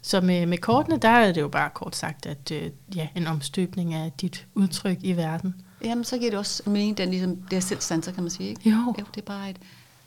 Så 0.01 0.21
med, 0.21 0.45
med 0.45 0.57
kortene, 0.57 0.97
der 0.97 1.09
er 1.09 1.31
det 1.31 1.41
jo 1.41 1.47
bare 1.47 1.69
kort 1.73 1.95
sagt, 1.95 2.25
at 2.25 2.51
øh, 2.51 2.69
ja, 2.95 3.07
en 3.15 3.27
omstøbning 3.27 3.93
af 3.93 4.11
dit 4.21 4.45
udtryk 4.55 4.97
i 5.01 5.13
verden. 5.13 5.55
Jamen, 5.83 6.03
så 6.03 6.17
giver 6.17 6.29
det 6.29 6.39
også 6.39 6.63
mening, 6.65 6.97
den 6.97 7.09
ligesom, 7.09 7.35
det 7.35 7.57
er 7.57 7.61
selv 7.61 7.81
sanser, 7.81 8.11
kan 8.11 8.23
man 8.23 8.29
sige, 8.29 8.49
ikke? 8.49 8.69
Jo. 8.69 8.75
Jo, 8.99 9.05
det 9.15 9.21
er 9.21 9.25
bare 9.25 9.49
et... 9.49 9.55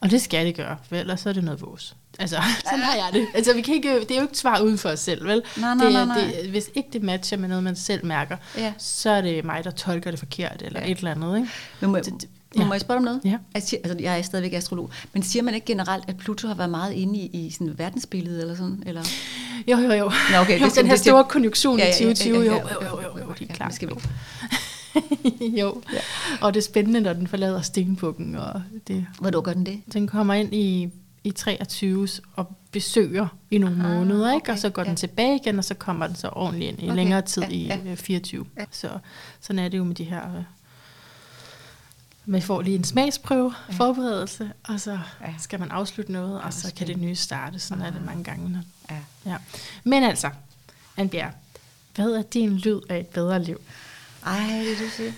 Og 0.00 0.10
det 0.10 0.22
skal 0.22 0.46
det 0.46 0.54
gøre, 0.56 0.76
for 0.88 0.96
ellers 0.96 1.20
så 1.20 1.28
er 1.28 1.32
det 1.32 1.44
noget 1.44 1.62
vås. 1.62 1.96
Altså, 2.18 2.36
sådan 2.64 2.78
har 2.80 2.94
jeg 2.94 3.08
det. 3.12 3.26
Altså, 3.34 3.54
vi 3.54 3.60
kan 3.60 3.74
ikke, 3.74 4.00
det 4.00 4.10
er 4.10 4.16
jo 4.16 4.22
ikke 4.22 4.38
svar 4.38 4.60
uden 4.60 4.78
for 4.78 4.88
os 4.88 5.00
selv, 5.00 5.26
vel? 5.26 5.42
Nej, 5.56 5.74
nej, 5.74 5.84
det, 5.84 5.92
nej, 5.92 6.04
nej. 6.04 6.20
Det, 6.42 6.50
hvis 6.50 6.70
ikke 6.74 6.88
det 6.92 7.02
matcher 7.02 7.38
med 7.38 7.48
noget, 7.48 7.64
man 7.64 7.76
selv 7.76 8.06
mærker, 8.06 8.36
Ja. 8.58 8.72
så 8.78 9.10
er 9.10 9.20
det 9.20 9.44
mig, 9.44 9.64
der 9.64 9.70
tolker 9.70 10.10
det 10.10 10.18
forkert, 10.18 10.62
eller 10.64 10.80
Ja. 10.80 10.90
et 10.90 10.98
eller 10.98 11.10
andet, 11.10 11.36
ikke? 11.36 11.48
Men 11.80 11.90
må, 11.90 11.96
Det- 11.96 12.04
det, 12.04 12.12
det- 12.12 12.28
det, 12.52 12.60
ja. 12.60 12.64
må 12.66 12.74
jeg 12.74 12.80
spørge 12.80 12.98
om 12.98 13.04
noget? 13.04 13.20
Ja. 13.24 13.38
Altså, 13.54 13.76
altså, 13.84 13.96
jeg 14.00 14.18
er 14.18 14.22
stadigvæk 14.22 14.52
astrolog. 14.52 14.90
Men 15.12 15.22
siger 15.22 15.42
man 15.42 15.54
ikke 15.54 15.66
generelt, 15.66 16.04
at 16.08 16.16
Pluto 16.16 16.48
har 16.48 16.54
været 16.54 16.70
meget 16.70 16.92
inde 16.92 17.18
i, 17.18 17.26
i 17.46 17.50
sådan 17.50 17.78
verdensbilledet, 17.78 18.40
eller 18.40 18.56
sådan? 18.56 18.82
Eller? 18.86 19.02
Jo, 19.68 19.76
jo, 19.78 19.92
jo. 19.92 20.12
Nå, 20.32 20.38
okay, 20.38 20.60
jo 20.60 20.64
det- 20.66 20.74
den 20.76 20.76
her 20.76 20.76
det- 20.82 20.90
det- 20.90 21.00
store 21.00 21.24
konjunktion 21.24 21.78
Ja, 21.78 21.84
i 21.84 21.88
ja, 21.88 21.94
ja, 22.00 22.08
ja, 22.08 22.14
2020, 22.14 22.38
ja, 22.38 22.44
jo, 22.44 22.52
ja, 22.52 22.58
jo, 22.60 22.64
okay, 22.66 22.86
jo, 22.86 23.00
jo, 23.02 23.08
okay, 23.10 23.20
jo, 23.24 23.30
okay, 23.30 23.38
helt 23.38 23.50
ja, 23.50 23.54
klart. 23.56 23.68
det 23.68 23.76
skal 23.76 23.88
vi 23.88 23.92
jo. 23.94 24.00
Ja. 25.56 25.70
Og 26.40 26.54
det 26.54 26.60
er 26.60 26.64
spændende, 26.64 27.00
når 27.00 27.12
den 27.12 27.26
forlader 27.26 27.62
stenbukken, 27.62 28.34
og 28.34 28.62
det, 28.88 29.06
Hvornår 29.20 29.40
gør 29.40 29.52
den 29.52 29.66
det? 29.66 29.80
den 29.92 30.06
kommer 30.06 30.34
ind 30.34 30.54
i, 30.54 30.88
i 31.24 31.30
23 31.30 32.08
og 32.36 32.52
besøger 32.72 33.26
i 33.50 33.58
nogle 33.58 33.76
Ah, 33.84 33.90
måneder, 33.96 34.34
ikke? 34.34 34.44
og 34.48 34.52
okay, 34.52 34.60
så 34.60 34.70
går 34.70 34.82
den 34.82 34.92
ja. 34.92 34.96
tilbage 34.96 35.36
igen, 35.36 35.58
og 35.58 35.64
så 35.64 35.74
kommer 35.74 36.06
den 36.06 36.16
så 36.16 36.28
ordentligt 36.32 36.70
ind 36.70 36.80
i 36.82 36.84
Okay, 36.84 36.96
længere 36.96 37.22
tid 37.22 37.42
ja, 37.42 37.48
i 37.48 37.64
ja. 37.66 37.78
øh, 37.86 37.96
24. 37.96 38.46
Ja. 38.58 38.64
Så 38.70 38.98
sådan 39.40 39.58
er 39.58 39.68
det 39.68 39.78
jo 39.78 39.84
med 39.84 39.94
de 39.94 40.04
her... 40.04 40.36
Øh, 40.36 40.42
man 42.26 42.42
får 42.42 42.62
lige 42.62 42.76
en 42.76 42.84
smagsprøve, 42.84 43.54
Ja. 43.68 43.74
forberedelse, 43.74 44.50
og 44.68 44.80
så 44.80 44.98
Ja. 45.20 45.34
skal 45.38 45.60
man 45.60 45.70
afslutte 45.70 46.12
noget, 46.12 46.42
og 46.42 46.52
så 46.52 46.72
kan 46.76 46.86
det 46.86 46.96
nye 46.98 47.14
starte. 47.14 47.58
Sådan 47.58 47.84
er 47.84 47.90
det 47.90 47.98
Ah. 47.98 48.06
mange 48.06 48.24
gange. 48.24 48.62
Ja. 48.90 48.96
ja. 49.26 49.36
Men 49.84 50.02
altså, 50.04 50.30
Anbjerg, 50.96 51.30
hvad 51.94 52.10
er 52.10 52.22
din 52.22 52.56
lyd 52.56 52.80
af 52.88 52.98
et 53.00 53.06
bedre 53.06 53.42
liv? 53.42 53.60
Ej, 54.24 54.46
det 54.46 54.72
er 54.72 54.84
du 54.84 54.90
siger. 54.96 55.12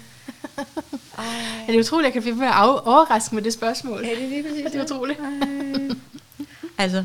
Ej. 1.19 1.25
Er 1.69 1.73
det 1.73 1.81
utroligt, 1.81 2.05
at 2.05 2.05
jeg 2.05 2.13
kan 2.13 2.23
finde 2.23 2.39
med 2.39 2.47
at 2.47 2.55
overraske 2.87 3.35
med 3.35 3.43
det 3.43 3.53
spørgsmål? 3.53 4.05
Ja, 4.05 4.11
det 4.11 4.25
er 4.25 4.29
lige 4.29 4.43
præcis. 4.43 4.65
Er 4.65 4.69
det 4.69 4.85
utroligt? 4.85 5.21
Altså, 6.79 7.05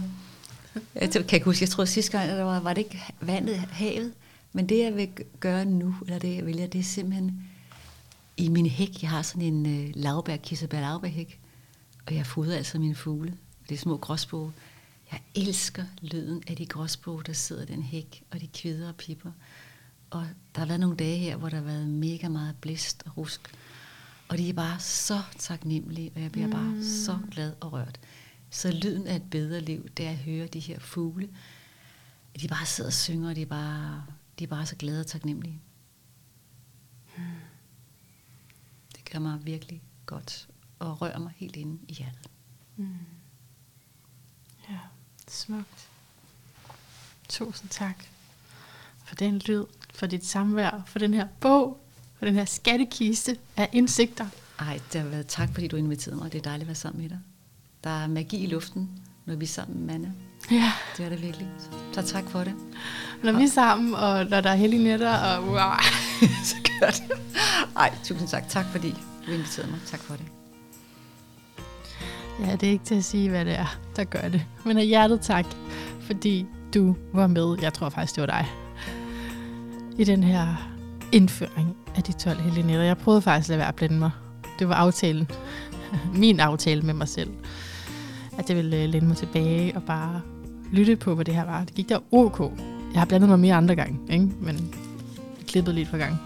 jeg 0.95 1.11
kan 1.11 1.23
ikke 1.33 1.45
huske, 1.45 1.63
jeg 1.63 1.69
tror 1.69 1.85
sidste 1.85 2.17
gang, 2.17 2.29
der 2.29 2.43
var, 2.43 2.59
var 2.59 2.73
det 2.73 2.81
ikke 2.81 3.03
vandet, 3.21 3.57
havet, 3.57 4.13
men 4.53 4.69
det 4.69 4.79
jeg 4.79 4.95
vil 4.95 5.09
gøre 5.39 5.65
nu, 5.65 5.95
eller 6.05 6.19
det 6.19 6.35
jeg 6.35 6.45
vælger, 6.45 6.67
det 6.67 6.79
er 6.79 6.83
simpelthen 6.83 7.49
i 8.37 8.49
min 8.49 8.65
hæk, 8.65 9.01
jeg 9.01 9.09
har 9.09 9.21
sådan 9.21 9.41
en 9.41 9.65
øh, 9.65 9.91
lavbær, 9.95 10.37
kirsebær 10.37 10.79
lavbærhæk, 10.79 11.39
og 12.07 12.15
jeg 12.15 12.25
fodrer 12.25 12.55
altså 12.55 12.79
mine 12.79 12.95
fugle, 12.95 13.33
det 13.69 13.75
er 13.75 13.79
små 13.79 13.97
gråsbog. 13.97 14.51
Jeg 15.11 15.21
elsker 15.35 15.83
lyden 16.01 16.43
af 16.47 16.55
de 16.55 16.65
gråsbog, 16.65 17.27
der 17.27 17.33
sidder 17.33 17.63
i 17.63 17.65
den 17.65 17.83
hæk, 17.83 18.23
og 18.31 18.41
de 18.41 18.47
kvider 18.47 18.87
og 18.87 18.95
pipper. 18.95 19.31
Og 20.11 20.27
der 20.55 20.61
har 20.61 20.65
været 20.65 20.79
nogle 20.79 20.97
dage 20.97 21.17
her, 21.17 21.35
hvor 21.35 21.49
der 21.49 21.57
har 21.57 21.63
været 21.63 21.87
mega 21.87 22.27
meget 22.27 22.55
blæst 22.61 23.03
og 23.05 23.17
rusk. 23.17 23.55
Og 24.27 24.37
de 24.37 24.49
er 24.49 24.53
bare 24.53 24.79
så 24.79 25.21
taknemmelige, 25.37 26.11
og 26.15 26.21
jeg 26.21 26.31
bliver 26.31 26.47
mm. 26.47 26.53
bare 26.53 26.83
så 26.83 27.19
glad 27.31 27.53
og 27.59 27.73
rørt. 27.73 27.99
Så 28.49 28.71
lyden 28.71 29.07
af 29.07 29.15
et 29.15 29.29
bedre 29.31 29.59
liv, 29.59 29.89
det 29.89 30.05
er 30.07 30.11
at 30.11 30.17
høre 30.17 30.47
de 30.47 30.59
her 30.59 30.79
fugle. 30.79 31.29
De 32.41 32.47
bare 32.47 32.65
sidder 32.65 32.89
og 32.89 32.93
synger, 32.93 33.29
og 33.29 33.35
de 33.35 33.41
er 33.41 33.45
bare, 33.45 34.05
de 34.39 34.43
er 34.43 34.47
bare 34.47 34.65
så 34.65 34.75
glade 34.75 34.99
og 34.99 35.07
taknemmelige. 35.07 35.61
Det 38.95 39.09
gør 39.11 39.19
mig 39.19 39.45
virkelig 39.45 39.81
godt, 40.05 40.49
og 40.79 41.01
rører 41.01 41.19
mig 41.19 41.33
helt 41.35 41.55
inde 41.55 41.79
i 41.87 41.93
hjertet. 41.93 42.29
Ja, 44.69 44.79
smukt. 45.27 45.89
Tusind 47.29 47.69
tak 47.69 48.05
for 49.05 49.15
den 49.15 49.37
lyd, 49.37 49.65
for 49.93 50.05
dit 50.05 50.25
samvær, 50.25 50.81
for 50.87 50.99
den 50.99 51.13
her 51.13 51.27
bog, 51.39 51.79
for 52.19 52.25
den 52.25 52.35
her 52.35 52.45
skattekiste 52.45 53.37
af 53.57 53.69
indsigter. 53.73 54.25
Ej, 54.59 54.79
det 54.93 55.01
har 55.01 55.07
været 55.07 55.27
tak, 55.27 55.49
fordi 55.53 55.67
du 55.67 55.75
inviterede 55.75 56.19
mig. 56.19 56.31
Det 56.33 56.37
er 56.39 56.43
dejligt 56.43 56.61
at 56.61 56.67
være 56.67 56.75
sammen 56.75 57.01
med 57.01 57.09
dig. 57.09 57.19
Der 57.83 57.89
er 58.03 58.07
magi 58.07 58.37
i 58.43 58.47
luften, 58.47 58.89
når 59.25 59.35
vi 59.35 59.45
er 59.45 59.49
sammen 59.49 59.79
med 59.85 59.93
Manna. 59.93 60.11
Ja, 60.51 60.71
Det 60.97 61.05
er 61.05 61.09
det 61.09 61.21
virkelig. 61.21 61.47
Så 61.93 62.01
tak 62.01 62.23
for 62.29 62.39
det. 62.43 62.53
når 63.23 63.31
vi 63.31 63.43
er 63.43 63.47
sammen, 63.47 63.93
og 63.95 64.25
når 64.25 64.41
der 64.41 64.49
er 64.49 64.55
hellige 64.55 64.83
nætter, 64.83 65.17
og 65.17 65.43
wow. 65.43 65.71
så 66.49 66.55
gør 66.79 66.87
det. 66.89 67.11
Ej, 67.75 67.93
tusind 68.03 68.27
tak. 68.27 68.49
Tak 68.49 68.65
fordi 68.65 68.95
du 69.27 69.31
inviterede 69.31 69.71
mig. 69.71 69.79
Tak 69.85 69.99
for 69.99 70.13
det. 70.15 70.25
Ja, 72.47 72.51
det 72.55 72.67
er 72.67 72.71
ikke 72.71 72.85
til 72.85 72.95
at 72.95 73.03
sige, 73.03 73.29
hvad 73.29 73.45
det 73.45 73.53
er, 73.59 73.77
der 73.95 74.03
gør 74.03 74.27
det. 74.29 74.45
Men 74.65 74.77
af 74.77 74.85
hjertet 74.85 75.21
tak, 75.21 75.45
fordi 76.01 76.45
du 76.73 76.95
var 77.13 77.27
med. 77.27 77.57
Jeg 77.61 77.73
tror 77.73 77.89
faktisk, 77.89 78.15
det 78.15 78.21
var 78.21 78.27
dig. 78.27 78.47
I 79.97 80.03
den 80.03 80.23
her 80.23 80.71
indføring 81.11 81.77
af 81.95 82.03
de 82.03 82.11
12 82.11 82.41
hellige. 82.41 82.79
Jeg 82.79 82.97
prøvede 82.97 83.21
faktisk 83.21 83.45
at 83.45 83.49
lade 83.49 83.59
være 83.59 83.67
at 83.67 83.75
blande 83.75 83.99
mig. 83.99 84.11
Det 84.59 84.69
var 84.69 84.75
aftalen. 84.75 85.31
Min 86.13 86.39
aftale 86.39 86.81
med 86.81 86.93
mig 86.93 87.07
selv. 87.07 87.29
At 88.37 88.49
jeg 88.49 88.57
ville 88.57 88.83
øh, 88.83 88.89
læne 88.89 89.07
mig 89.07 89.17
tilbage 89.17 89.75
og 89.75 89.83
bare 89.83 90.21
lytte 90.71 90.95
på, 90.95 91.15
hvad 91.15 91.25
det 91.25 91.35
her 91.35 91.45
var. 91.45 91.63
Det 91.63 91.73
gik 91.73 91.89
der 91.89 91.99
ok. 92.11 92.39
Jeg 92.93 93.01
har 93.01 93.05
blandet 93.05 93.29
mig 93.29 93.39
mere 93.39 93.55
andre 93.55 93.75
gange, 93.75 93.99
ikke? 94.09 94.29
men 94.41 94.55
jeg 95.39 95.47
klippede 95.47 95.75
lidt 95.75 95.89
for 95.89 95.97
gang. 95.97 96.17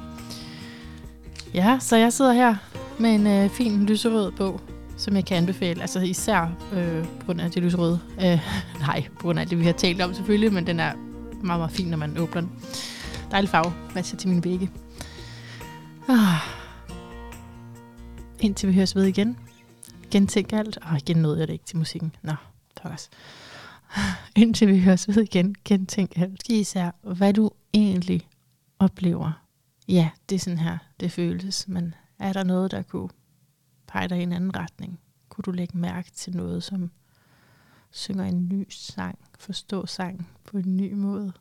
Ja, 1.53 1.77
så 1.81 1.95
jeg 1.95 2.13
sidder 2.13 2.33
her 2.33 2.55
med 2.99 3.15
en 3.15 3.27
øh, 3.27 3.49
fin 3.49 3.85
lyserød 3.85 4.31
bog, 4.31 4.61
som 4.97 5.15
jeg 5.15 5.25
kan 5.25 5.37
anbefale. 5.37 5.81
Altså 5.81 5.99
især 5.99 6.51
øh, 6.73 7.03
på 7.03 7.25
grund 7.25 7.41
af 7.41 7.51
det 7.51 7.63
lyserøde. 7.63 7.99
Øh, 8.21 8.39
nej, 8.87 9.03
på 9.15 9.21
grund 9.21 9.39
af 9.39 9.47
det, 9.47 9.59
vi 9.59 9.65
har 9.65 9.73
talt 9.73 10.01
om 10.01 10.13
selvfølgelig, 10.13 10.53
men 10.53 10.67
den 10.67 10.79
er 10.79 10.91
meget, 11.43 11.59
meget 11.59 11.71
fin, 11.71 11.87
når 11.87 11.97
man 11.97 12.17
åbner 12.17 12.41
den. 12.41 12.51
Dejlig 13.31 13.49
farve, 13.49 13.93
matcher 13.95 14.17
til 14.17 14.29
mine 14.29 14.43
vægge. 14.43 14.71
Ah. 16.09 16.39
Indtil 18.39 18.69
vi 18.69 18.73
høres 18.73 18.95
ved 18.95 19.03
igen. 19.03 19.37
Gentænk 20.11 20.53
alt. 20.53 20.77
Og 20.81 20.97
igen 20.97 21.17
nåede 21.17 21.39
jeg 21.39 21.47
det 21.47 21.53
ikke 21.53 21.65
til 21.65 21.77
musikken. 21.77 22.15
Nå, 22.21 22.33
pokkers. 22.81 23.09
Indtil 24.35 24.67
vi 24.67 24.79
høres 24.79 25.07
ved 25.07 25.23
igen. 25.23 25.55
Gentænk 25.65 26.17
alt. 26.17 26.49
Især, 26.49 26.91
hvad 27.01 27.33
du 27.33 27.51
egentlig 27.73 28.27
oplever. 28.79 29.31
Ja, 29.87 30.09
det 30.29 30.35
er 30.35 30.39
sådan 30.39 30.59
her, 30.59 30.77
det 30.99 31.11
føles. 31.11 31.67
Men 31.67 31.95
er 32.19 32.33
der 32.33 32.43
noget, 32.43 32.71
der 32.71 32.81
kunne 32.81 33.09
pege 33.87 34.07
dig 34.07 34.19
i 34.19 34.23
en 34.23 34.33
anden 34.33 34.55
retning? 34.55 34.99
Kunne 35.29 35.43
du 35.43 35.51
lægge 35.51 35.77
mærke 35.77 36.11
til 36.11 36.35
noget, 36.35 36.63
som 36.63 36.91
synger 37.91 38.25
en 38.25 38.49
ny 38.49 38.67
sang, 38.69 39.19
forstå 39.39 39.85
sang 39.85 40.29
på 40.43 40.57
en 40.57 40.77
ny 40.77 40.93
måde? 40.93 41.33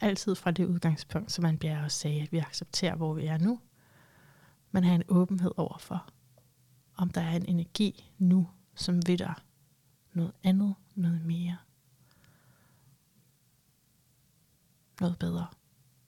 Altid 0.00 0.34
fra 0.34 0.50
det 0.50 0.66
udgangspunkt, 0.66 1.32
som 1.32 1.42
man 1.42 1.58
bliver 1.58 1.84
også 1.84 1.98
sagde, 1.98 2.22
at 2.22 2.32
vi 2.32 2.38
accepterer, 2.38 2.96
hvor 2.96 3.14
vi 3.14 3.26
er 3.26 3.38
nu, 3.38 3.60
men 4.70 4.84
have 4.84 4.94
en 4.94 5.02
åbenhed 5.08 5.50
overfor, 5.56 6.08
om 6.96 7.10
der 7.10 7.20
er 7.20 7.36
en 7.36 7.46
energi 7.46 8.12
nu, 8.18 8.48
som 8.74 9.06
vil 9.06 9.18
dig 9.18 9.34
noget 10.12 10.32
andet, 10.42 10.74
noget 10.94 11.24
mere, 11.24 11.56
noget 15.00 15.18
bedre. 15.18 15.46